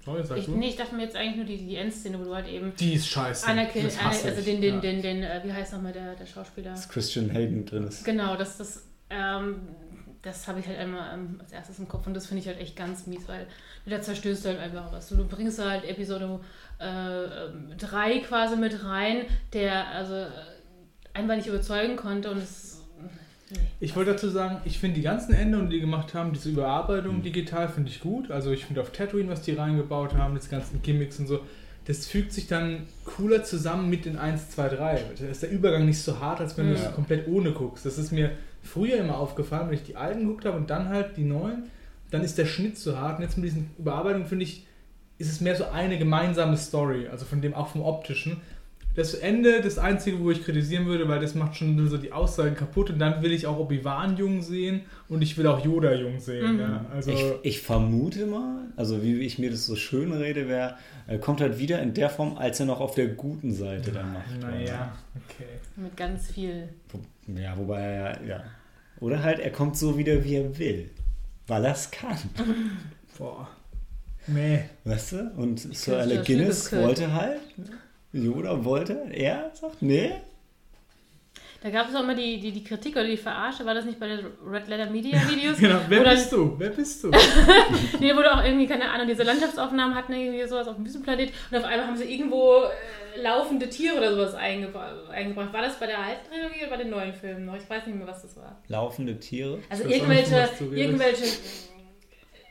Sorry, 0.04 0.22
sag 0.24 0.38
Ich, 0.38 0.44
du. 0.44 0.52
nee, 0.52 0.68
ich 0.68 0.76
dachte 0.76 0.94
mir 0.94 1.02
jetzt 1.02 1.16
eigentlich 1.16 1.36
nur 1.36 1.44
die, 1.44 1.56
die 1.66 1.74
Endszene, 1.76 2.20
wo 2.20 2.24
du 2.24 2.34
halt 2.34 2.46
eben 2.46 2.72
Die 2.76 2.94
ist 2.94 3.08
scheiße. 3.08 3.46
Anakin, 3.48 3.82
Das 3.84 4.00
hasse 4.00 4.28
also 4.28 4.42
den, 4.42 4.60
den, 4.60 4.74
ja. 4.76 4.80
den, 4.80 5.02
den, 5.02 5.22
äh, 5.24 5.40
wie 5.42 5.52
heißt 5.52 5.72
nochmal 5.72 5.92
der, 5.92 6.14
der 6.14 6.26
Schauspieler? 6.26 6.70
Dass 6.70 6.88
Christian 6.88 7.28
Hayden 7.30 7.66
drin 7.66 7.88
ist. 7.88 8.04
Genau, 8.04 8.36
das, 8.36 8.56
das, 8.58 8.84
ähm, 9.10 9.62
das 10.22 10.46
habe 10.46 10.60
ich 10.60 10.68
halt 10.68 10.78
einmal 10.78 11.12
ähm, 11.14 11.40
als 11.40 11.50
erstes 11.50 11.80
im 11.80 11.88
Kopf 11.88 12.06
und 12.06 12.14
das 12.14 12.26
finde 12.26 12.40
ich 12.42 12.46
halt 12.46 12.60
echt 12.60 12.76
ganz 12.76 13.08
mies, 13.08 13.26
weil 13.26 13.48
da 13.86 14.00
zerstörst 14.00 14.44
du 14.44 14.50
halt 14.50 14.60
einfach 14.60 14.92
was. 14.92 15.08
Du 15.08 15.26
bringst 15.26 15.58
halt 15.58 15.84
Episode 15.84 16.38
3 16.78 18.18
quasi 18.20 18.56
mit 18.56 18.84
rein, 18.84 19.22
der 19.52 19.88
also 19.88 20.14
äh, 20.14 20.28
einfach 21.14 21.34
nicht 21.36 21.46
überzeugen 21.48 21.96
konnte 21.96 22.30
und 22.30 22.38
es 22.38 22.75
Ich 23.78 23.94
wollte 23.94 24.12
dazu 24.12 24.28
sagen, 24.28 24.58
ich 24.64 24.78
finde 24.78 24.96
die 24.96 25.02
ganzen 25.02 25.32
Änderungen, 25.34 25.70
die 25.70 25.76
die 25.76 25.80
gemacht 25.80 26.14
haben, 26.14 26.32
diese 26.32 26.48
Überarbeitung 26.50 27.22
digital, 27.22 27.68
finde 27.68 27.90
ich 27.90 28.00
gut. 28.00 28.30
Also 28.30 28.50
ich 28.50 28.64
finde 28.64 28.80
auf 28.80 28.90
Tatooine, 28.90 29.28
was 29.28 29.42
die 29.42 29.52
reingebaut 29.52 30.14
haben, 30.14 30.34
diese 30.34 30.50
ganzen 30.50 30.82
Gimmicks 30.82 31.18
und 31.20 31.26
so, 31.28 31.40
das 31.84 32.06
fügt 32.06 32.32
sich 32.32 32.48
dann 32.48 32.88
cooler 33.04 33.44
zusammen 33.44 33.88
mit 33.88 34.04
den 34.04 34.18
1, 34.18 34.50
2, 34.50 34.68
3. 34.70 35.04
Da 35.20 35.26
ist 35.26 35.42
der 35.42 35.50
Übergang 35.50 35.86
nicht 35.86 36.00
so 36.02 36.18
hart, 36.18 36.40
als 36.40 36.58
wenn 36.58 36.68
du 36.70 36.74
Ja. 36.74 36.88
es 36.88 36.94
komplett 36.94 37.28
ohne 37.28 37.52
guckst. 37.52 37.86
Das 37.86 37.96
ist 37.98 38.10
mir 38.10 38.32
früher 38.62 38.96
immer 38.96 39.18
aufgefallen, 39.18 39.68
wenn 39.68 39.74
ich 39.76 39.84
die 39.84 39.94
alten 39.94 40.22
geguckt 40.26 40.44
habe 40.44 40.56
und 40.56 40.68
dann 40.68 40.88
halt 40.88 41.16
die 41.16 41.22
neuen, 41.24 41.64
dann 42.10 42.22
ist 42.22 42.38
der 42.38 42.46
Schnitt 42.46 42.76
zu 42.76 42.98
hart. 42.98 43.18
Und 43.18 43.24
jetzt 43.24 43.36
mit 43.36 43.46
diesen 43.46 43.70
Überarbeitungen, 43.78 44.26
finde 44.26 44.44
ich, 44.44 44.66
ist 45.18 45.30
es 45.30 45.40
mehr 45.40 45.54
so 45.54 45.66
eine 45.66 45.96
gemeinsame 45.96 46.56
Story, 46.56 47.06
also 47.06 47.24
von 47.24 47.40
dem 47.40 47.54
auch 47.54 47.68
vom 47.68 47.82
optischen. 47.82 48.38
Das 48.96 49.12
Ende, 49.14 49.60
das 49.60 49.78
Einzige, 49.78 50.18
wo 50.20 50.30
ich 50.30 50.42
kritisieren 50.42 50.86
würde, 50.86 51.06
weil 51.06 51.20
das 51.20 51.34
macht 51.34 51.54
schon 51.56 51.86
so 51.88 51.98
die 51.98 52.12
Aussagen 52.12 52.54
kaputt 52.54 52.88
und 52.90 52.98
dann 52.98 53.22
will 53.22 53.30
ich 53.30 53.46
auch 53.46 53.58
Obi-Wan 53.58 54.16
jung 54.16 54.40
sehen 54.40 54.80
und 55.08 55.20
ich 55.20 55.36
will 55.36 55.46
auch 55.46 55.62
Yoda 55.62 55.92
jung 55.92 56.18
sehen. 56.18 56.54
Mhm. 56.54 56.60
Ja. 56.60 56.86
Also, 56.92 57.10
Ich, 57.12 57.24
ich 57.42 57.60
vermute 57.60 58.24
mal, 58.26 58.68
also 58.74 59.02
wie 59.02 59.20
ich 59.20 59.38
mir 59.38 59.50
das 59.50 59.66
so 59.66 59.76
schön 59.76 60.12
rede, 60.12 60.48
wäre, 60.48 60.76
er 61.06 61.18
kommt 61.18 61.42
halt 61.42 61.58
wieder 61.58 61.80
in 61.82 61.92
der 61.92 62.08
Form, 62.08 62.38
als 62.38 62.58
er 62.58 62.66
noch 62.66 62.80
auf 62.80 62.94
der 62.94 63.08
guten 63.08 63.52
Seite 63.52 63.92
dann 63.92 64.14
macht. 64.14 64.40
naja, 64.40 64.96
okay. 65.14 65.44
Mit 65.76 65.94
ganz 65.96 66.30
viel. 66.30 66.68
Ja, 67.26 67.56
wobei 67.56 67.80
er, 67.82 68.24
ja. 68.26 68.44
Oder 69.00 69.22
halt, 69.22 69.40
er 69.40 69.50
kommt 69.50 69.76
so 69.76 69.98
wieder, 69.98 70.24
wie 70.24 70.36
er 70.36 70.58
will. 70.58 70.90
Weil 71.46 71.66
er 71.66 71.72
es 71.72 71.90
kann. 71.90 72.16
Boah. 73.18 73.46
Nee. 74.26 74.64
Weißt 74.84 75.12
du? 75.12 75.32
Und 75.36 75.60
Sir 75.60 75.98
Alec 75.98 76.24
Guinness 76.24 76.72
wollte 76.72 77.12
halt. 77.12 77.40
Yoda 78.24 78.64
wollte, 78.64 79.06
er 79.12 79.50
sagt, 79.54 79.82
nee. 79.82 80.12
Da 81.62 81.70
gab 81.70 81.88
es 81.88 81.94
auch 81.96 82.02
immer 82.02 82.14
die, 82.14 82.38
die, 82.38 82.52
die 82.52 82.62
Kritik 82.62 82.94
oder 82.94 83.06
die 83.06 83.16
Verarsche, 83.16 83.64
war 83.66 83.74
das 83.74 83.84
nicht 83.86 83.98
bei 83.98 84.06
den 84.08 84.20
Red 84.46 84.68
Letter 84.68 84.88
Media 84.90 85.18
Videos? 85.28 85.56
Genau, 85.58 85.80
wer 85.88 86.04
dann- 86.04 86.14
bist 86.14 86.30
du? 86.32 86.54
Wer 86.58 86.70
bist 86.70 87.02
du? 87.02 87.10
Nee, 88.00 88.14
wo 88.14 88.20
du 88.20 88.32
auch 88.32 88.44
irgendwie, 88.44 88.66
keine 88.66 88.88
Ahnung, 88.90 89.06
diese 89.08 89.22
Landschaftsaufnahmen 89.24 89.94
hatten, 89.96 90.12
irgendwie 90.12 90.46
sowas 90.46 90.68
auf 90.68 90.76
dem 90.76 90.84
Wüstenplanet 90.84 91.32
und 91.50 91.56
auf 91.58 91.64
einmal 91.64 91.86
haben 91.88 91.96
sie 91.96 92.04
irgendwo 92.04 92.62
äh, 93.16 93.20
laufende 93.22 93.68
Tiere 93.68 93.96
oder 93.96 94.12
sowas 94.14 94.34
eingebra 94.34 94.92
eingebracht. 95.10 95.52
War 95.52 95.62
das 95.62 95.78
bei 95.80 95.86
der 95.86 95.98
alten 95.98 96.28
Trilogie 96.30 96.60
oder 96.60 96.70
bei 96.70 96.82
den 96.82 96.90
neuen 96.90 97.14
Filmen 97.14 97.46
noch? 97.46 97.56
Ich 97.56 97.68
weiß 97.68 97.86
nicht 97.86 97.96
mehr, 97.96 98.06
was 98.06 98.22
das 98.22 98.36
war. 98.36 98.60
Laufende 98.68 99.18
Tiere. 99.18 99.58
Also 99.70 99.84
nicht, 99.84 99.96
irgendwelche, 99.96 100.30
von 100.30 100.38
was 100.42 100.58
du 100.58 100.64
redest. 100.66 100.78
irgendwelche. 100.78 101.24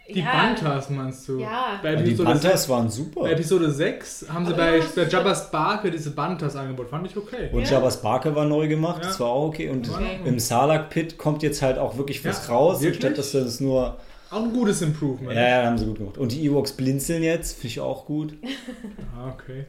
Die 0.08 0.20
ja, 0.20 0.32
Bantas 0.32 0.90
meinst 0.92 1.28
du? 1.28 1.40
Ja. 1.40 1.80
Bei 1.82 1.96
die 1.96 2.12
Panthers 2.14 2.70
waren 2.70 2.86
bei 2.86 2.92
super. 2.92 3.30
Episode 3.32 3.72
6 3.72 4.28
haben 4.32 4.46
sie 4.46 4.54
Aber 4.54 4.64
bei, 4.64 4.82
bei 4.96 5.04
Jabba's 5.08 5.50
Barke 5.50 5.90
diese 5.90 6.12
Bantas 6.12 6.56
angeboten. 6.56 6.90
Fand 6.90 7.08
ich 7.08 7.18
okay. 7.18 7.50
Und 7.52 7.62
Ja. 7.64 7.72
Jabba's 7.72 8.02
Barke 8.02 8.36
war 8.36 8.46
neu 8.46 8.68
gemacht, 8.68 9.00
Ja. 9.02 9.08
das 9.08 9.20
war 9.20 9.30
auch 9.30 9.48
okay. 9.48 9.70
Und 9.70 9.90
Okay. 9.90 10.20
im 10.24 10.38
Sarlacc 10.40 10.90
Pit 10.92 11.18
kommt 11.18 11.42
jetzt 11.42 11.62
halt 11.64 11.80
auch 11.80 11.98
wirklich 11.98 12.24
was 12.24 12.48
Ja, 12.48 12.54
raus, 12.54 12.82
wirklich? 12.82 12.98
statt 13.02 13.18
dass 13.18 13.32
das 13.32 13.60
nur. 13.60 13.98
Auch 14.30 14.44
ein 14.44 14.54
gutes 14.54 14.82
Improvement. 14.82 15.34
Ja, 15.34 15.48
ja, 15.62 15.66
haben 15.66 15.78
sie 15.78 15.86
gut 15.86 15.98
gemacht. 15.98 16.18
Und 16.18 16.32
die 16.32 16.46
Ewoks 16.46 16.74
blinzeln 16.74 17.24
jetzt, 17.24 17.54
finde 17.54 17.68
ich 17.68 17.80
auch 17.80 18.06
gut. 18.06 18.34
Ah, 19.18 19.30
okay. 19.34 19.66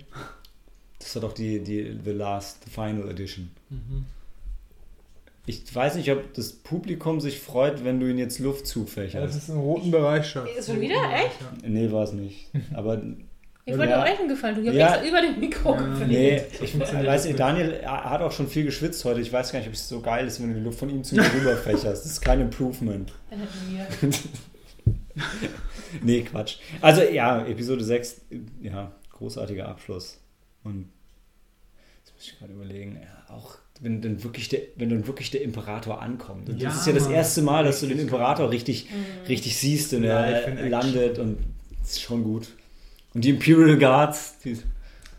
Das 0.98 1.14
war 1.14 1.22
doch 1.22 1.32
die, 1.34 1.60
die 1.60 1.96
The 2.04 2.10
Last, 2.10 2.64
The 2.64 2.70
Final 2.70 3.08
Edition. 3.10 3.50
Mhm. 3.70 4.06
Ich 5.48 5.72
weiß 5.74 5.94
nicht, 5.94 6.10
ob 6.10 6.34
das 6.34 6.52
Publikum 6.52 7.20
sich 7.20 7.38
freut, 7.40 7.84
wenn 7.84 8.00
du 8.00 8.10
ihn 8.10 8.18
jetzt 8.18 8.38
Luft 8.40 8.58
Ja, 8.58 8.62
das 8.64 8.70
zufächerst. 8.72 9.36
ist 9.38 9.48
im 9.48 9.58
roten 9.60 9.90
Bereich, 9.92 10.26
Schatz. 10.26 10.48
Ist 10.58 10.66
schon 10.66 10.80
wieder? 10.80 10.96
Echt? 11.14 11.40
ja. 11.40 11.68
Nee, 11.68 11.90
war 11.92 12.02
es 12.02 12.12
nicht. 12.12 12.50
Aber 12.74 13.00
Ich 13.64 13.76
wollte 13.78 13.92
Ja. 13.92 14.02
auch 14.02 14.06
echt 14.06 14.18
einen 14.20 14.28
Gefallen 14.28 14.54
tun. 14.56 14.64
Ich 14.64 14.68
habe 14.70 14.78
Ja. 14.78 14.88
extra 14.96 15.08
über 15.08 15.20
dem 15.22 15.40
Mikro 15.40 15.74
Ja. 15.74 16.06
nee, 16.06 16.42
ich 16.60 16.78
weiß 16.78 17.26
nicht. 17.26 17.38
Daniel 17.38 17.80
hat 17.86 18.20
auch 18.22 18.32
schon 18.32 18.48
viel 18.48 18.64
geschwitzt 18.64 19.04
heute. 19.04 19.20
Ich 19.20 19.32
weiß 19.32 19.52
gar 19.52 19.58
nicht, 19.60 19.68
ob 19.68 19.74
es 19.74 19.88
so 19.88 20.00
geil 20.00 20.26
ist, 20.26 20.40
wenn 20.42 20.48
du 20.48 20.54
die 20.58 20.64
Luft 20.64 20.78
von 20.80 20.88
ihm 20.90 21.02
zu 21.04 21.14
mir 21.16 21.22
rüberfächerst. 21.32 21.84
Das 22.04 22.06
ist 22.06 22.20
kein 22.20 22.40
Improvement. 22.40 23.12
Dann 23.30 23.40
hätten 23.40 23.76
wir. 24.02 24.10
Nee, 26.02 26.22
Quatsch. 26.22 26.56
Also 26.80 27.02
ja, 27.02 27.46
Episode 27.46 27.82
6, 27.82 28.22
ja, 28.60 28.92
großartiger 29.12 29.66
Abschluss. 29.68 30.20
Und 30.62 30.90
jetzt 32.00 32.14
muss 32.14 32.24
ich 32.24 32.38
gerade 32.38 32.52
überlegen, 32.52 32.98
ja, 33.00 33.34
auch 33.34 33.56
wenn 33.80 34.00
dann 34.00 34.22
wirklich 34.24 34.48
der, 34.48 34.60
wenn 34.76 34.88
dann 34.90 35.06
wirklich 35.06 35.30
der 35.30 35.42
Imperator 35.42 36.00
ankommt. 36.02 36.48
Und 36.48 36.60
Ja, 36.60 36.68
das 36.70 36.80
ist 36.80 36.86
ja 36.86 36.92
das 36.92 37.06
erste 37.06 37.42
Mal, 37.42 37.64
dass 37.64 37.80
du 37.80 37.86
den 37.86 37.98
Imperator 37.98 38.50
richtig, 38.50 38.88
richtig 39.28 39.56
siehst 39.56 39.92
und 39.92 40.04
in 40.04 40.10
er 40.10 40.68
landet 40.68 41.18
und 41.18 41.38
das 41.80 41.92
ist 41.92 42.00
schon 42.02 42.24
gut. 42.24 42.48
Und 43.14 43.24
die 43.24 43.30
Imperial 43.30 43.78
Guards, 43.78 44.38
die, 44.44 44.58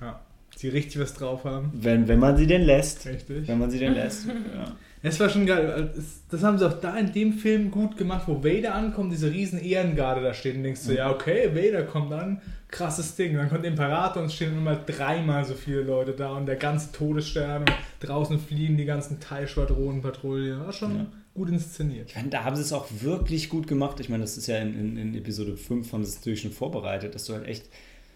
Ja. 0.02 0.20
Die 0.62 0.70
richtig 0.70 1.00
was 1.02 1.14
drauf 1.14 1.44
haben. 1.44 1.72
wenn, 1.74 2.08
wenn 2.08 2.20
man 2.20 2.36
sie 2.38 2.48
denn 2.48 2.64
lässt. 2.64 3.06
Richtig. 3.06 3.48
Wenn 3.48 3.60
man 3.60 3.70
sie 3.72 3.80
denn 3.80 3.94
lässt. 3.94 4.26
Ja. 4.56 4.76
Es 5.04 5.20
war 5.20 5.30
schon 5.30 5.46
geil. 5.46 5.92
Das- 6.32 6.44
haben 6.44 6.58
sie 6.58 6.68
auch 6.68 6.80
da 6.82 6.98
in 6.98 7.14
dem 7.14 7.34
Film 7.34 7.70
gut 7.72 7.98
gemacht, 7.98 8.24
wo 8.28 8.44
Vader 8.44 8.74
ankommt, 8.76 9.12
diese 9.12 9.32
riesen 9.32 9.60
Ehrengarde 9.64 10.22
da 10.22 10.34
steht 10.34 10.56
und 10.56 10.64
denkst 10.64 10.82
du, 10.88 10.94
ja 10.96 11.12
okay, 11.12 11.52
Vader 11.56 11.84
kommt 11.84 12.12
an, 12.12 12.42
krasses 12.68 13.16
Ding. 13.16 13.36
Dann 13.36 13.48
kommt 13.50 13.64
der 13.64 13.72
Imperator 13.72 14.22
und 14.24 14.28
es 14.30 14.34
stehen 14.36 14.58
immer 14.58 14.76
dreimal 14.76 15.46
so 15.46 15.54
viele 15.54 15.82
Leute 15.84 16.12
da 16.14 16.36
und 16.36 16.46
der 16.48 16.56
ganze 16.56 16.92
Todesstern 16.92 17.62
und 17.62 17.72
draußen 18.00 18.40
fliegen 18.40 18.76
die 18.78 18.86
ganzen 18.86 19.20
Teilschwadronen-Patrouillen. 19.20 20.60
War 20.66 20.74
schon 20.74 20.96
Ja. 20.98 21.06
gut 21.34 21.50
inszeniert. 21.50 22.10
Ich 22.10 22.16
meine, 22.16 22.30
da 22.30 22.44
haben 22.44 22.56
sie 22.56 22.64
es 22.64 22.74
auch 22.74 22.88
wirklich 23.02 23.50
gut 23.50 23.68
gemacht. 23.68 24.00
Ich 24.00 24.10
meine, 24.10 24.24
das 24.24 24.38
ist 24.38 24.48
ja 24.48 24.58
in, 24.58 24.78
in, 24.78 24.98
in 24.98 25.16
Episode 25.16 25.56
5 25.58 25.94
haben 25.94 26.04
sie 26.04 26.10
es 26.10 26.16
natürlich 26.18 26.42
schon 26.42 26.52
vorbereitet, 26.52 27.14
dass 27.16 27.26
du 27.26 27.34
halt 27.34 27.48
echt 27.48 27.66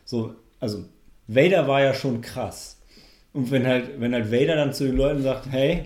so, 0.04 0.36
also 0.60 0.86
Vader 1.28 1.67
war 1.67 1.82
ja 1.82 1.94
schon 1.94 2.22
krass. 2.22 2.80
Und 3.34 3.52
wenn 3.52 3.65
halt, 3.65 4.02
wenn 4.02 4.13
halt 4.13 4.32
Vader 4.32 4.56
dann 4.56 4.74
zu 4.74 4.84
den 4.86 4.98
Leuten 4.98 5.22
sagt, 5.22 5.46
hey, 5.52 5.86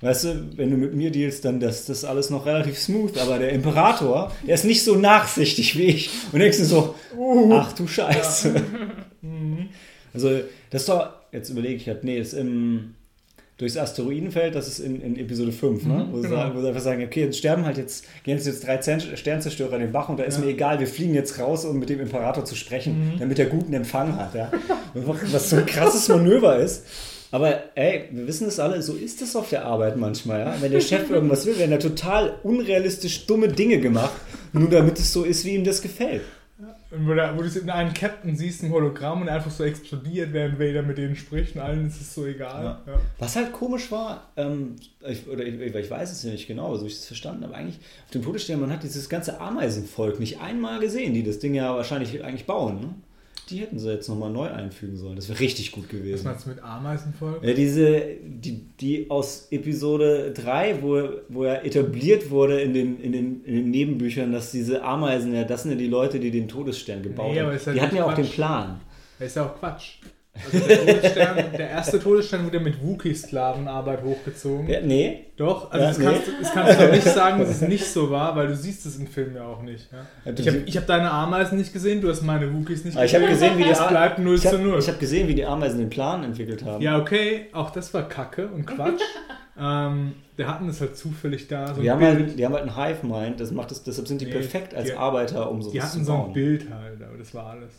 weißt 0.00 0.24
du, 0.24 0.48
wenn 0.56 0.70
du 0.70 0.76
mit 0.76 0.94
mir 0.94 1.10
dealst, 1.10 1.44
dann 1.44 1.60
das, 1.60 1.86
das 1.86 1.98
ist 1.98 2.04
alles 2.04 2.30
noch 2.30 2.46
relativ 2.46 2.78
smooth, 2.78 3.18
aber 3.18 3.38
der 3.38 3.50
Imperator, 3.52 4.32
der 4.46 4.54
ist 4.54 4.64
nicht 4.64 4.82
so 4.82 4.94
nachsichtig 4.96 5.76
wie 5.78 5.84
ich. 5.86 6.10
Und 6.32 6.40
denkst 6.40 6.58
du 6.58 6.64
so, 6.64 6.94
ach 7.52 7.72
du 7.74 7.86
Scheiße. 7.86 8.54
Also, 10.12 10.40
das 10.70 10.82
ist 10.82 10.88
doch, 10.88 11.08
jetzt 11.30 11.50
überlege 11.50 11.76
ich 11.76 11.86
halt, 11.86 12.02
nee, 12.02 12.18
ist 12.18 12.32
im, 12.32 12.94
durchs 13.58 13.76
Asteroidenfeld, 13.76 14.56
das 14.56 14.66
ist 14.66 14.80
in, 14.80 15.00
in 15.00 15.16
Episode 15.16 15.52
5, 15.52 15.84
ne? 15.84 15.94
Mhm, 16.08 16.12
wo, 16.12 16.16
sie 16.20 16.28
genau. 16.28 16.50
wo 16.54 16.60
sie 16.60 16.66
einfach 16.68 16.80
sagen, 16.80 17.04
okay, 17.04 17.26
jetzt 17.26 17.38
sterben 17.38 17.64
halt 17.64 17.78
jetzt, 17.78 18.06
gehen 18.24 18.36
jetzt, 18.36 18.66
drei 18.66 18.80
Sternzerstörer 18.80 19.74
in 19.74 19.82
den 19.82 19.92
Bach 19.92 20.08
und 20.08 20.18
da 20.18 20.24
ist 20.24 20.38
Ja. 20.38 20.44
mir 20.44 20.50
egal, 20.50 20.80
wir 20.80 20.88
fliegen 20.88 21.14
jetzt 21.14 21.38
raus, 21.38 21.64
um 21.64 21.78
mit 21.78 21.90
dem 21.90 22.00
Imperator 22.00 22.44
zu 22.44 22.56
sprechen, 22.56 23.12
Mhm. 23.14 23.18
damit 23.20 23.38
er 23.38 23.46
guten 23.46 23.72
Empfang 23.72 24.16
hat, 24.16 24.34
ja. 24.34 24.50
Was 24.94 25.50
so 25.50 25.56
ein 25.56 25.66
krasses 25.66 26.08
Manöver 26.08 26.56
ist. 26.58 26.84
Aber 27.32 27.76
ey, 27.76 28.08
wir 28.10 28.26
wissen 28.26 28.48
es 28.48 28.58
alle, 28.58 28.82
so 28.82 28.94
ist 28.94 29.22
es 29.22 29.36
auf 29.36 29.50
der 29.50 29.64
Arbeit 29.64 29.96
manchmal, 29.96 30.40
ja. 30.40 30.54
Wenn 30.60 30.72
der 30.72 30.80
Chef 30.80 31.08
irgendwas 31.10 31.46
will, 31.46 31.58
werden 31.58 31.70
da 31.70 31.78
total 31.78 32.34
unrealistisch 32.42 33.26
dumme 33.26 33.48
Dinge 33.48 33.80
gemacht, 33.80 34.14
nur 34.52 34.68
damit 34.68 34.98
es 34.98 35.12
so 35.12 35.22
ist, 35.22 35.44
wie 35.44 35.54
ihm 35.54 35.64
das 35.64 35.80
gefällt. 35.80 36.22
Wo, 36.90 37.14
da, 37.14 37.36
wo 37.38 37.42
du 37.42 37.48
in 37.58 37.70
einen 37.70 37.94
Captain 37.94 38.36
siehst, 38.36 38.64
ein 38.64 38.72
Hologramm 38.72 39.22
und 39.22 39.28
einfach 39.28 39.50
so 39.50 39.62
explodiert, 39.62 40.32
während 40.32 40.58
Vader 40.58 40.82
mit 40.82 40.98
denen 40.98 41.14
spricht 41.14 41.54
und 41.54 41.60
allen 41.60 41.86
ist 41.86 42.00
es 42.00 42.12
so 42.12 42.26
egal. 42.26 42.64
Ja. 42.64 42.82
Ja. 42.84 43.00
Was 43.18 43.36
halt 43.36 43.52
komisch 43.52 43.92
war, 43.92 44.32
ähm, 44.36 44.74
ich, 45.08 45.28
oder 45.28 45.44
ich, 45.44 45.60
ich 45.60 45.90
weiß 45.90 46.10
es 46.10 46.24
ja 46.24 46.32
nicht 46.32 46.48
genau, 46.48 46.76
so 46.76 46.86
ich 46.86 46.94
es 46.94 47.06
verstanden 47.06 47.44
habe, 47.44 47.54
eigentlich 47.54 47.78
auf 48.06 48.10
dem 48.10 48.22
Todesstern, 48.22 48.60
man 48.60 48.72
hat 48.72 48.82
dieses 48.82 49.08
ganze 49.08 49.40
Ameisenvolk 49.40 50.18
nicht 50.18 50.40
einmal 50.40 50.80
gesehen, 50.80 51.14
die 51.14 51.22
das 51.22 51.38
Ding 51.38 51.54
ja 51.54 51.76
wahrscheinlich 51.76 52.24
eigentlich 52.24 52.46
bauen. 52.46 52.80
Ne? 52.80 52.94
Die 53.50 53.58
hätten 53.58 53.78
sie 53.78 53.90
jetzt 53.92 54.08
nochmal 54.08 54.30
neu 54.30 54.48
einfügen 54.48 54.96
sollen. 54.96 55.16
Das 55.16 55.28
wäre 55.28 55.40
richtig 55.40 55.72
gut 55.72 55.84
Was 55.84 55.90
gewesen. 55.90 56.24
meinst 56.24 56.46
du 56.46 56.50
mit 56.50 56.62
Ameisenvolk? 56.62 57.42
Ja, 57.44 57.52
diese, 57.52 58.00
die, 58.24 58.60
die 58.80 59.10
aus 59.10 59.48
Episode 59.50 60.32
3, 60.32 60.82
wo, 60.82 61.08
wo 61.28 61.44
er 61.44 61.64
etabliert 61.64 62.30
wurde 62.30 62.60
in 62.60 62.72
den, 62.72 63.00
in, 63.00 63.12
den, 63.12 63.44
in 63.44 63.54
den 63.56 63.70
Nebenbüchern, 63.70 64.32
dass 64.32 64.52
diese 64.52 64.82
Ameisen, 64.82 65.34
ja, 65.34 65.44
das 65.44 65.62
sind 65.62 65.72
ja 65.72 65.76
die 65.78 65.88
Leute, 65.88 66.20
die 66.20 66.30
den 66.30 66.48
Todesstern 66.48 67.02
gebaut 67.02 67.32
Nee, 67.32 67.40
haben. 67.40 67.48
halt 67.50 67.66
die 67.76 67.80
hatten 67.80 67.96
ja 67.96 68.02
nicht 68.04 68.12
auch 68.12 68.14
den 68.14 68.24
Quatsch. 68.24 68.34
Plan. 68.34 68.80
Das 69.18 69.28
ist 69.28 69.36
ja 69.36 69.46
auch 69.46 69.58
Quatsch. 69.58 69.98
Also 70.52 70.66
der, 70.66 70.78
Todesstern, 70.86 71.36
der 71.56 71.70
erste 71.70 72.00
Todesstern 72.00 72.44
wurde 72.46 72.60
mit 72.60 72.82
Wookie-Sklavenarbeit 72.82 74.02
hochgezogen. 74.02 74.68
Ja, 74.68 74.80
nee, 74.80 75.26
Doch, 75.36 75.70
also 75.70 75.82
Ja, 75.84 75.88
das, 75.90 75.98
nee. 75.98 76.04
kannst, 76.04 76.26
du- 76.28 76.32
das 76.40 76.52
kannst 76.52 76.80
du 76.80 76.84
doch 76.86 76.92
nicht 76.92 77.02
sagen, 77.14 77.40
dass 77.40 77.48
es 77.50 77.60
nicht 77.62 77.86
so 77.86 78.10
war, 78.10 78.36
weil 78.36 78.48
du 78.48 78.56
siehst 78.56 78.84
es 78.86 78.98
im 78.98 79.06
Film 79.06 79.34
ja 79.36 79.44
auch 79.46 79.62
nicht. 79.62 79.88
Ja? 79.92 80.32
Ich 80.36 80.46
habe 80.46 80.64
hab 80.66 80.86
deine 80.86 81.10
Ameisen 81.10 81.56
nicht 81.58 81.72
gesehen, 81.72 82.00
du 82.00 82.08
hast 82.10 82.22
meine 82.22 82.52
Wookies 82.52 82.84
nicht 82.84 82.96
aber 82.96 83.06
ich 83.06 83.14
habe 83.14 83.26
gesehen, 83.26 83.56
wie 83.58 83.64
die 83.64 83.70
Es 83.70 83.86
bleibt 83.86 84.18
0 84.18 84.34
ich 84.34 84.42
zu 84.42 84.52
hab, 84.52 84.60
0. 84.60 84.78
ich 84.78 84.88
hab 84.88 84.98
gesehen, 85.00 85.28
wie 85.28 85.34
die 85.34 85.44
Ameisen 85.44 85.78
den 85.78 85.90
Plan 85.90 86.24
entwickelt 86.24 86.64
haben. 86.64 86.82
Ja, 86.82 86.98
okay, 86.98 87.46
auch 87.52 87.70
das 87.70 87.92
war 87.94 88.08
Kacke 88.08 88.48
und 88.48 88.66
Quatsch. 88.66 89.00
ähm, 89.58 90.12
wir 90.36 90.48
hatten 90.48 90.66
das 90.66 90.80
halt 90.80 90.96
zufällig 90.96 91.48
da. 91.48 91.74
So 91.74 91.82
Die 91.82 91.90
haben, 91.90 92.02
halt, 92.02 92.38
die 92.38 92.44
haben 92.44 92.54
halt 92.54 92.64
ein 92.64 92.76
Hive-Mind, 92.76 93.40
das 93.40 93.50
macht 93.50 93.72
es, 93.72 93.82
deshalb 93.82 94.08
sind 94.08 94.20
die 94.20 94.26
Nee, 94.26 94.32
perfekt 94.32 94.74
als 94.74 94.86
die- 94.88 94.94
Arbeiter, 94.94 95.50
um 95.50 95.60
sowas 95.62 95.72
Die 95.72 95.82
hatten 95.82 95.98
zu 96.00 96.04
so 96.04 96.12
ein 96.12 96.18
bauen. 96.18 96.32
Bild 96.32 96.66
halt, 96.70 97.02
aber 97.02 97.18
das 97.18 97.34
war 97.34 97.46
alles. 97.50 97.72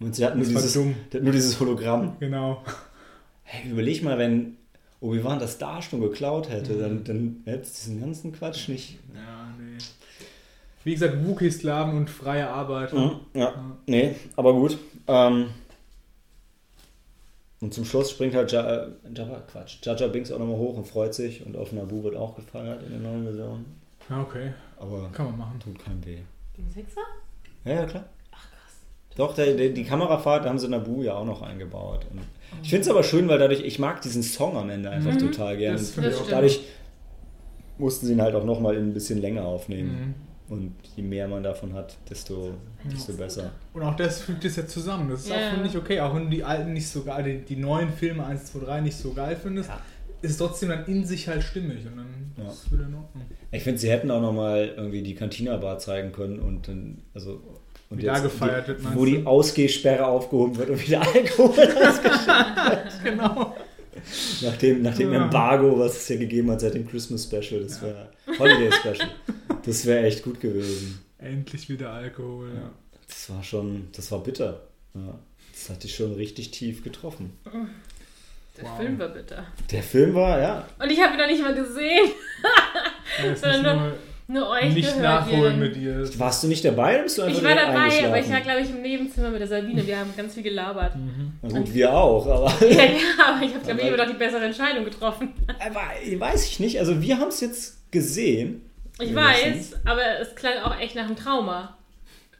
Und 0.00 0.14
sie 0.14 0.24
hatten 0.24 0.38
nur 0.38 0.46
dieses, 0.46 0.76
hatten 0.76 1.24
nur 1.24 1.32
dieses 1.32 1.58
Hologramm. 1.60 2.16
Genau. 2.20 2.62
Hey, 3.42 3.70
überleg 3.70 4.02
mal, 4.02 4.18
wenn 4.18 4.56
Obi-Wan 5.00 5.38
das 5.38 5.58
da 5.58 5.80
schon 5.82 6.00
geklaut 6.00 6.48
hätte, 6.50 6.74
Mhm. 6.74 6.80
dann, 6.80 7.04
dann 7.04 7.36
hätte 7.46 7.62
es 7.62 7.72
diesen 7.74 8.00
ganzen 8.00 8.32
Quatsch 8.32 8.68
nicht. 8.68 8.98
Ja, 9.14 9.52
nee. 9.58 9.78
Wie 10.84 10.92
gesagt, 10.92 11.16
Wookie-Sklaven 11.26 11.96
und 11.96 12.10
freie 12.10 12.48
Arbeit. 12.48 12.92
Ja, 12.92 13.20
ja. 13.34 13.76
nee, 13.86 14.14
aber 14.36 14.52
gut. 14.54 14.78
Ähm, 15.06 15.48
Und 17.60 17.74
zum 17.74 17.84
Schluss 17.84 18.12
springt 18.12 18.34
halt 18.36 18.52
ja, 18.52 18.84
äh, 18.84 18.88
Jabba, 19.12 19.40
Quatsch, 19.50 19.78
Jaja 19.82 20.06
Binks 20.06 20.30
auch 20.30 20.38
nochmal 20.38 20.56
hoch 20.56 20.76
und 20.76 20.86
freut 20.86 21.12
sich 21.14 21.44
und 21.44 21.56
auf 21.56 21.72
Nabu 21.72 22.04
wird 22.04 22.14
auch 22.14 22.36
gefeiert 22.36 22.84
in 22.84 22.90
der 22.90 23.00
neuen 23.00 23.24
Version. 23.24 23.64
Ja, 24.08 24.20
okay. 24.22 24.52
Aber 24.78 25.10
Kann 25.12 25.26
man 25.26 25.38
machen. 25.38 25.58
tut 25.60 25.76
keinem 25.78 26.04
weh. 26.06 26.18
Den 26.56 26.70
Sechser? 26.70 27.00
Ja, 27.64 27.72
ja, 27.74 27.86
klar. 27.86 28.04
Doch, 29.18 29.34
der, 29.34 29.54
der, 29.54 29.68
die 29.70 29.84
Kamerafahrt 29.84 30.46
haben 30.46 30.58
sie 30.58 30.64
in 30.66 30.70
Nabu 30.70 31.02
ja 31.02 31.14
auch 31.16 31.26
noch 31.26 31.42
eingebaut. 31.42 32.06
Und 32.10 32.20
ich 32.62 32.70
finde 32.70 32.82
es 32.84 32.88
aber 32.88 33.02
schön, 33.02 33.28
weil 33.28 33.38
dadurch, 33.38 33.60
ich 33.62 33.78
mag 33.78 34.00
diesen 34.00 34.22
Song 34.22 34.56
am 34.56 34.70
Ende 34.70 34.88
einfach 34.90 35.12
Mhm. 35.12 35.18
total 35.18 35.56
gerne. 35.58 35.76
Das 35.76 35.96
ich 35.98 36.14
auch. 36.14 36.28
dadurch 36.30 36.60
mussten 37.78 38.06
sie 38.06 38.12
ihn 38.12 38.22
halt 38.22 38.34
auch 38.34 38.44
nochmal 38.44 38.76
ein 38.76 38.94
bisschen 38.94 39.20
länger 39.20 39.44
aufnehmen. 39.44 40.14
Mhm. 40.48 40.54
Und 40.54 40.72
je 40.96 41.02
mehr 41.02 41.28
man 41.28 41.42
davon 41.42 41.74
hat, 41.74 41.96
desto, 42.08 42.54
desto 42.90 43.12
besser. 43.12 43.50
Und 43.74 43.82
auch 43.82 43.96
das 43.96 44.20
fügt 44.22 44.44
es 44.46 44.56
ja 44.56 44.66
zusammen. 44.66 45.10
Das 45.10 45.20
ist 45.20 45.28
Ja. 45.28 45.36
auch, 45.36 45.52
finde 45.52 45.68
ich, 45.68 45.76
okay. 45.76 46.00
Auch 46.00 46.14
wenn 46.14 46.24
du 46.24 46.30
die 46.30 46.42
alten 46.44 46.72
nicht 46.72 46.88
so 46.88 47.02
geil, 47.02 47.22
die, 47.46 47.54
die 47.54 47.60
neuen 47.60 47.92
Filme 47.92 48.24
1, 48.24 48.46
2, 48.52 48.60
3 48.64 48.80
nicht 48.80 48.96
so 48.96 49.12
geil 49.12 49.36
findest, 49.40 49.68
Ja. 49.68 49.80
ist 50.22 50.30
es 50.30 50.36
trotzdem 50.38 50.70
dann 50.70 50.86
in 50.86 51.04
sich 51.04 51.28
halt 51.28 51.42
stimmig. 51.42 51.84
Und 51.86 51.96
dann 51.98 52.06
Ja. 52.46 52.50
ist 52.50 52.64
es 52.66 52.72
wieder 52.72 52.86
in 52.86 52.94
Ordnung. 52.94 53.24
Ich 53.50 53.62
finde, 53.62 53.78
sie 53.78 53.90
hätten 53.90 54.10
auch 54.10 54.22
nochmal 54.22 54.72
irgendwie 54.76 55.02
die 55.02 55.14
Cantina-Bar 55.14 55.78
zeigen 55.80 56.12
können 56.12 56.38
und 56.38 56.66
dann, 56.68 57.02
also. 57.14 57.42
Und 57.90 57.98
Wie 57.98 58.02
da 58.06 58.18
gefeiert 58.18 58.68
wird, 58.68 58.94
Wo 58.94 59.04
du? 59.04 59.10
die 59.10 59.24
Ausgehsperre 59.26 60.06
aufgehoben 60.06 60.56
wird 60.58 60.68
und 60.70 60.86
wieder 60.86 61.00
Alkohol 61.14 61.54
Genau. 63.04 63.56
Nach 64.42 64.56
dem, 64.56 64.82
nach 64.82 64.94
dem 64.96 65.12
Ja. 65.12 65.24
Embargo, 65.24 65.78
was 65.78 65.96
es 65.96 66.08
ja 66.08 66.16
gegeben 66.16 66.50
hat 66.50 66.60
seit 66.60 66.74
dem 66.74 66.86
Christmas 66.88 67.24
Special, 67.24 67.62
das 67.62 67.80
wäre 67.82 68.10
Holiday 68.38 68.70
Special. 68.72 69.08
Das 69.64 69.86
wäre 69.86 70.04
echt 70.06 70.22
gut 70.22 70.40
gewesen. 70.40 71.02
Endlich 71.18 71.68
wieder 71.68 71.90
Alkohol. 71.92 72.50
Ja. 72.54 72.70
Das 73.06 73.30
war 73.30 73.42
schon, 73.42 73.88
das 73.96 74.10
war 74.12 74.22
bitter. 74.22 74.60
Ja, 74.94 75.18
das 75.52 75.70
hat 75.70 75.82
dich 75.82 75.94
schon 75.96 76.12
richtig 76.14 76.50
tief 76.52 76.84
getroffen. 76.84 77.32
Der 78.56 78.64
Wow. 78.64 78.76
Film 78.78 78.98
war 78.98 79.08
bitter. 79.08 79.46
Der 79.72 79.82
Film 79.82 80.14
war, 80.14 80.40
ja, 80.40 80.68
Und 80.78 80.90
ich 80.90 81.00
habe 81.00 81.14
ihn 81.14 81.18
noch 81.20 81.26
nicht 81.26 81.42
mal 81.42 81.54
gesehen. 81.54 82.10
Ja, 83.24 83.34
Sondern 83.54 83.78
nur- 83.80 83.92
Nur 84.30 84.50
euch 84.50 84.74
nicht 84.74 84.94
gehört. 84.94 85.26
nachholen 85.26 85.58
mit 85.58 85.74
dir. 85.74 86.06
warst 86.18 86.44
du 86.44 86.48
nicht 86.48 86.62
dabei 86.62 86.96
oder 86.96 87.04
bist 87.04 87.16
du 87.16 87.22
einfach 87.22 87.38
Ich 87.38 87.44
war 87.44 87.54
dabei, 87.54 88.06
aber 88.06 88.20
ich 88.20 88.30
war, 88.30 88.40
glaube 88.42 88.60
ich, 88.60 88.68
im 88.68 88.82
Nebenzimmer 88.82 89.30
mit 89.30 89.40
der 89.40 89.48
Sabine. 89.48 89.86
Wir 89.86 89.98
haben 89.98 90.12
ganz 90.14 90.34
viel 90.34 90.42
gelabert. 90.42 90.96
Mhm. 90.96 91.32
Na 91.40 91.48
gut, 91.48 91.72
wir 91.72 91.94
auch, 91.94 92.26
aber, 92.26 92.52
Ja, 92.70 92.84
ja, 92.84 92.98
aber 93.26 93.42
ich 93.46 93.54
habe, 93.54 93.64
glaube 93.64 93.80
ich, 93.80 93.86
immer 93.86 93.96
noch 93.96 94.06
die 94.06 94.18
bessere 94.18 94.44
Entscheidung 94.44 94.84
getroffen. 94.84 95.32
aber 95.58 95.80
weiß 96.20 96.46
ich 96.46 96.60
nicht. 96.60 96.78
Also 96.78 97.00
wir 97.00 97.18
haben 97.18 97.28
es 97.28 97.40
jetzt 97.40 97.90
gesehen. 97.90 98.60
Ich 99.00 99.14
weiß, 99.14 99.76
aber 99.86 100.20
es 100.20 100.34
klang 100.34 100.58
auch 100.62 100.78
echt 100.78 100.94
nach 100.94 101.06
einem 101.06 101.16
Trauma. 101.16 101.77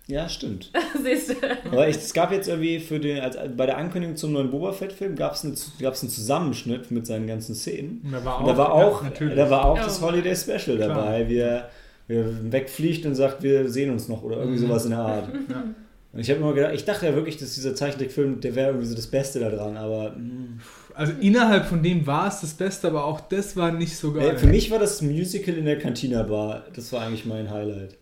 Ja, 0.09 0.27
stimmt. 0.29 0.71
Siehst 1.05 1.31
du? 1.31 1.35
Aber 1.71 1.87
ich, 1.87 1.97
es 1.97 2.15
gab 2.15 2.33
jetzt 2.33 2.49
irgendwie 2.49 2.81
für 2.81 2.99
den, 2.99 3.21
als, 3.21 3.37
bei 3.57 3.67
der 3.67 3.77
Ankündigung 3.77 4.17
zum 4.17 4.33
neuen 4.33 4.51
Boba 4.51 4.73
Fett-Film 4.73 5.15
gab 5.17 5.35
es 5.35 5.45
eine, 5.45 5.55
gab's 5.81 6.03
einen 6.03 6.11
Zusammenschnitt 6.11 6.91
mit 6.91 7.07
seinen 7.07 7.27
ganzen 7.27 7.55
Szenen. 7.55 8.01
Und 8.05 8.13
da 8.13 8.25
war 8.25 8.41
auch, 8.41 8.47
da 8.47 8.57
war 8.57 8.73
auch, 8.73 9.03
ja, 9.21 9.35
da 9.35 9.51
war 9.51 9.65
auch 9.67 9.79
Oh. 9.79 9.85
das 9.85 10.01
Holiday 10.01 10.35
Special 10.35 10.77
Klar. 10.77 10.89
dabei, 10.89 11.29
wie 11.29 11.37
er, 11.39 11.69
wie 12.07 12.15
er 12.17 12.53
wegfliegt 12.53 13.05
und 13.05 13.15
sagt, 13.17 13.43
wir 13.43 13.69
sehen 13.69 13.91
uns 13.91 14.09
noch 14.09 14.23
oder 14.23 14.39
irgendwie 14.39 14.61
Mhm. 14.63 14.69
sowas 14.69 14.85
in 14.87 14.91
der 14.93 15.01
Art. 15.01 15.29
Ja. 15.51 15.65
Und 16.11 16.21
ich 16.21 16.31
habe 16.31 16.41
immer 16.41 16.55
gedacht, 16.55 16.73
ich 16.75 16.87
dachte 16.87 17.05
ja 17.05 17.15
wirklich, 17.15 17.37
dass 17.37 17.55
dieser 17.55 17.75
Zeichentrickfilm, 17.75 18.41
der 18.41 18.55
wäre 18.55 18.69
irgendwie 18.69 18.87
so 18.87 18.97
das 18.97 19.09
Beste 19.09 19.41
daran, 19.41 19.77
aber 19.77 20.13
mh. 20.17 20.59
Also 20.95 21.13
innerhalb 21.21 21.67
von 21.67 21.83
dem 21.83 22.07
war 22.07 22.29
es 22.29 22.41
das 22.41 22.55
Beste, 22.55 22.89
aber 22.89 23.05
auch 23.05 23.21
das 23.21 23.57
war 23.59 23.73
nicht 23.73 23.95
so 23.95 24.13
geil. 24.15 24.31
Ey, 24.31 24.39
für 24.39 24.47
mich 24.47 24.71
war 24.71 24.79
das 24.79 25.03
Musical 25.03 25.55
in 25.55 25.67
der 25.67 25.79
Cantina 25.79 26.23
Bar, 26.23 26.65
das 26.75 26.91
war 26.95 27.03
eigentlich 27.03 27.27
mein 27.27 27.51
Highlight. 27.51 27.95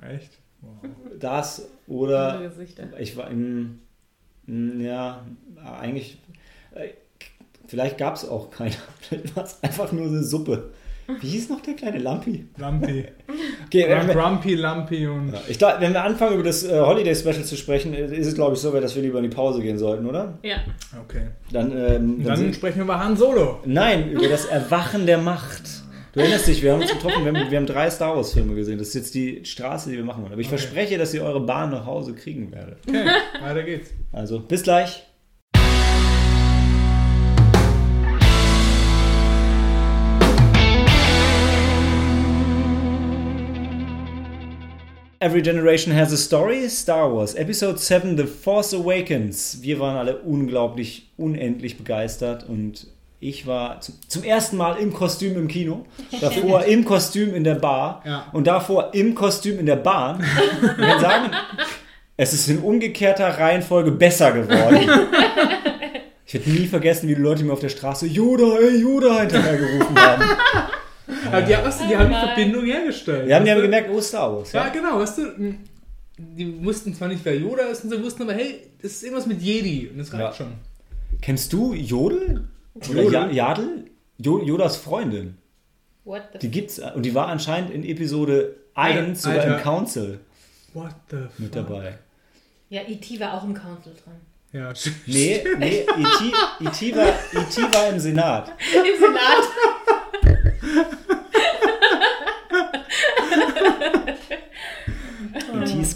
Echt? 0.00 0.30
Wow. 0.82 0.90
Das 1.18 1.68
oder 1.86 2.50
ich 2.98 3.16
war 3.16 3.30
in, 3.30 3.80
ja, 4.46 5.24
eigentlich, 5.80 6.18
äh, 6.74 6.88
vielleicht 7.66 7.98
gab 7.98 8.16
es 8.16 8.28
auch 8.28 8.50
keine, 8.50 8.72
vielleicht 9.00 9.36
war 9.36 9.44
es 9.44 9.62
einfach 9.62 9.92
nur 9.92 10.06
eine 10.06 10.22
Suppe. 10.22 10.70
Wie 11.20 11.28
hieß 11.28 11.50
noch 11.50 11.60
der 11.60 11.74
kleine 11.74 11.98
Lampi? 11.98 12.46
Lumpy. 12.56 13.04
Okay, 13.66 13.88
wir, 13.88 14.14
Grumpy, 14.14 14.54
Lumpy 14.54 15.06
und. 15.06 15.32
Ja, 15.32 15.40
ich 15.48 15.58
glaube, 15.58 15.80
wenn 15.80 15.92
wir 15.92 16.04
anfangen, 16.04 16.34
über 16.34 16.44
das 16.44 16.62
äh, 16.62 16.78
Holiday 16.80 17.14
Special 17.14 17.42
zu 17.42 17.56
sprechen, 17.56 17.92
äh, 17.92 18.04
ist 18.14 18.28
es, 18.28 18.34
glaube 18.34 18.54
ich, 18.54 18.60
so 18.60 18.72
weit, 18.72 18.84
dass 18.84 18.94
wir 18.94 19.02
lieber 19.02 19.18
in 19.18 19.24
die 19.24 19.34
Pause 19.34 19.62
gehen 19.62 19.78
sollten, 19.78 20.06
oder? 20.06 20.38
Ja. 20.42 20.58
Okay. 21.02 21.28
Dann, 21.50 21.72
ähm, 21.72 22.22
dann 22.22 22.40
Dann 22.40 22.54
sprechen 22.54 22.76
wir 22.76 22.84
über 22.84 23.02
Han 23.02 23.16
Solo. 23.16 23.60
nein, 23.64 24.10
über 24.12 24.28
das 24.28 24.44
Erwachen 24.44 25.06
der 25.06 25.18
Macht. 25.18 25.62
Du 26.14 26.20
erinnerst 26.20 26.46
dich, 26.46 26.62
wir 26.62 26.72
haben 26.72 26.80
uns 26.80 26.92
getroffen, 26.92 27.24
wir 27.24 27.32
haben, 27.32 27.50
wir 27.50 27.58
haben 27.58 27.66
drei 27.66 27.90
Star 27.90 28.14
Wars-Filme 28.16 28.54
gesehen. 28.54 28.78
Das 28.78 28.88
ist 28.88 28.94
jetzt 28.94 29.14
die 29.16 29.44
Straße, 29.44 29.90
die 29.90 29.96
wir 29.96 30.04
machen 30.04 30.22
wollen. 30.22 30.32
Aber 30.32 30.40
ich 30.40 30.46
Okay. 30.46 30.58
verspreche, 30.58 30.96
dass 30.96 31.12
ihr 31.12 31.24
eure 31.24 31.40
Bahn 31.40 31.70
nach 31.70 31.86
Hause 31.86 32.14
kriegen 32.14 32.52
werdet. 32.52 32.78
Okay, 32.88 33.04
weiter 33.42 33.62
geht's. 33.64 33.90
Also, 34.12 34.38
bis 34.38 34.62
gleich. 34.62 35.02
Every 45.20 45.40
Generation 45.40 45.94
has 45.94 46.12
a 46.12 46.18
Story, 46.18 46.68
Star 46.68 47.10
Wars, 47.10 47.34
Episode 47.34 47.78
7, 47.78 48.16
The 48.18 48.24
Force 48.26 48.74
Awakens. 48.74 49.62
Wir 49.62 49.80
waren 49.80 49.96
alle 49.96 50.18
unglaublich, 50.18 51.08
unendlich 51.16 51.78
begeistert 51.78 52.46
und 52.46 52.88
ich 53.28 53.46
war 53.46 53.80
zum, 53.80 53.94
zum 54.06 54.22
ersten 54.24 54.56
Mal 54.56 54.76
im 54.76 54.92
Kostüm 54.92 55.36
im 55.36 55.48
Kino, 55.48 55.86
davor 56.20 56.64
im 56.64 56.84
Kostüm 56.84 57.34
in 57.34 57.44
der 57.44 57.54
Bar 57.56 58.02
Ja. 58.04 58.26
und 58.32 58.46
davor 58.46 58.90
im 58.94 59.14
Kostüm 59.14 59.58
in 59.58 59.66
der 59.66 59.76
Bahn. 59.76 60.22
Ich 60.62 60.76
kann 60.84 61.00
sagen, 61.00 61.30
es 62.16 62.32
ist 62.32 62.48
in 62.48 62.58
umgekehrter 62.58 63.28
Reihenfolge 63.38 63.90
besser 63.92 64.32
geworden. 64.32 64.88
Ich 66.26 66.32
werde 66.32 66.50
nie 66.50 66.66
vergessen, 66.66 67.06
wie 67.08 67.14
die 67.14 67.20
Leute 67.20 67.44
mir 67.44 67.52
auf 67.52 67.60
der 67.60 67.68
Straße 67.68 68.06
Yoda, 68.06 68.56
ey, 68.58 68.80
Yoda 68.80 69.20
hinterher 69.20 69.58
gerufen 69.58 69.94
haben. 69.96 70.22
Aber 71.30 71.42
die, 71.42 71.52
weißt 71.52 71.82
du, 71.82 71.86
die 71.86 71.96
haben 71.96 72.08
die. 72.08 72.14
Verbindung 72.16 72.64
hergestellt. 72.64 73.28
Wir 73.28 73.36
haben, 73.36 73.44
die 73.44 73.50
haben 73.52 73.60
gemerkt, 73.60 73.90
oh, 73.92 74.00
Star 74.00 74.34
Wars. 74.34 74.50
Ja, 74.52 74.64
Ja? 74.64 74.70
genau, 74.72 74.98
weißt 74.98 75.18
du, 75.18 75.22
m, 75.22 75.58
die 76.18 76.64
wussten 76.64 76.94
zwar 76.94 77.08
nicht, 77.08 77.20
wer 77.24 77.36
Yoda 77.36 77.64
ist, 77.64 77.84
und 77.84 77.90
sie 77.90 78.02
wussten 78.02 78.22
aber, 78.22 78.32
hey, 78.32 78.62
das 78.80 78.92
ist 78.92 79.02
irgendwas 79.04 79.26
mit 79.26 79.42
Jedi 79.42 79.88
und 79.92 79.98
das 79.98 80.12
reicht 80.14 80.22
Ja. 80.22 80.32
schon. 80.32 80.52
Kennst 81.20 81.52
du 81.52 81.74
Jodel? 81.74 82.48
Oder 82.74 82.86
Jodel? 83.02 83.12
Ja, 83.12 83.30
Jadel? 83.30 83.84
Jo, 84.18 84.40
Yodas 84.42 84.76
Freundin. 84.76 85.36
What 86.04 86.22
the 86.32 86.38
Die 86.38 86.50
gibt's 86.50 86.78
und 86.78 87.02
die 87.04 87.14
war 87.14 87.28
anscheinend 87.28 87.70
in 87.70 87.82
Episode 87.84 88.56
1 88.74 89.22
sogar 89.22 89.38
Alter. 89.40 89.56
im 89.56 89.62
Council 89.62 90.20
What 90.74 90.94
the 91.10 91.16
fuck? 91.16 91.38
mit 91.38 91.54
dabei. 91.56 91.98
Ja, 92.68 92.82
E.T. 92.82 93.20
war 93.20 93.34
auch 93.34 93.44
im 93.44 93.54
Council 93.54 93.92
dran. 94.04 94.14
Ja, 94.52 94.72
Nee, 95.06 95.42
nee, 95.58 95.80
E.T. 95.80 96.64
E.T. 96.64 96.96
war, 96.96 97.06
E.T. 97.08 97.62
war 97.74 97.88
im 97.88 97.98
Senat. 98.00 98.48
Im 98.74 99.00
Senat. 99.00 99.44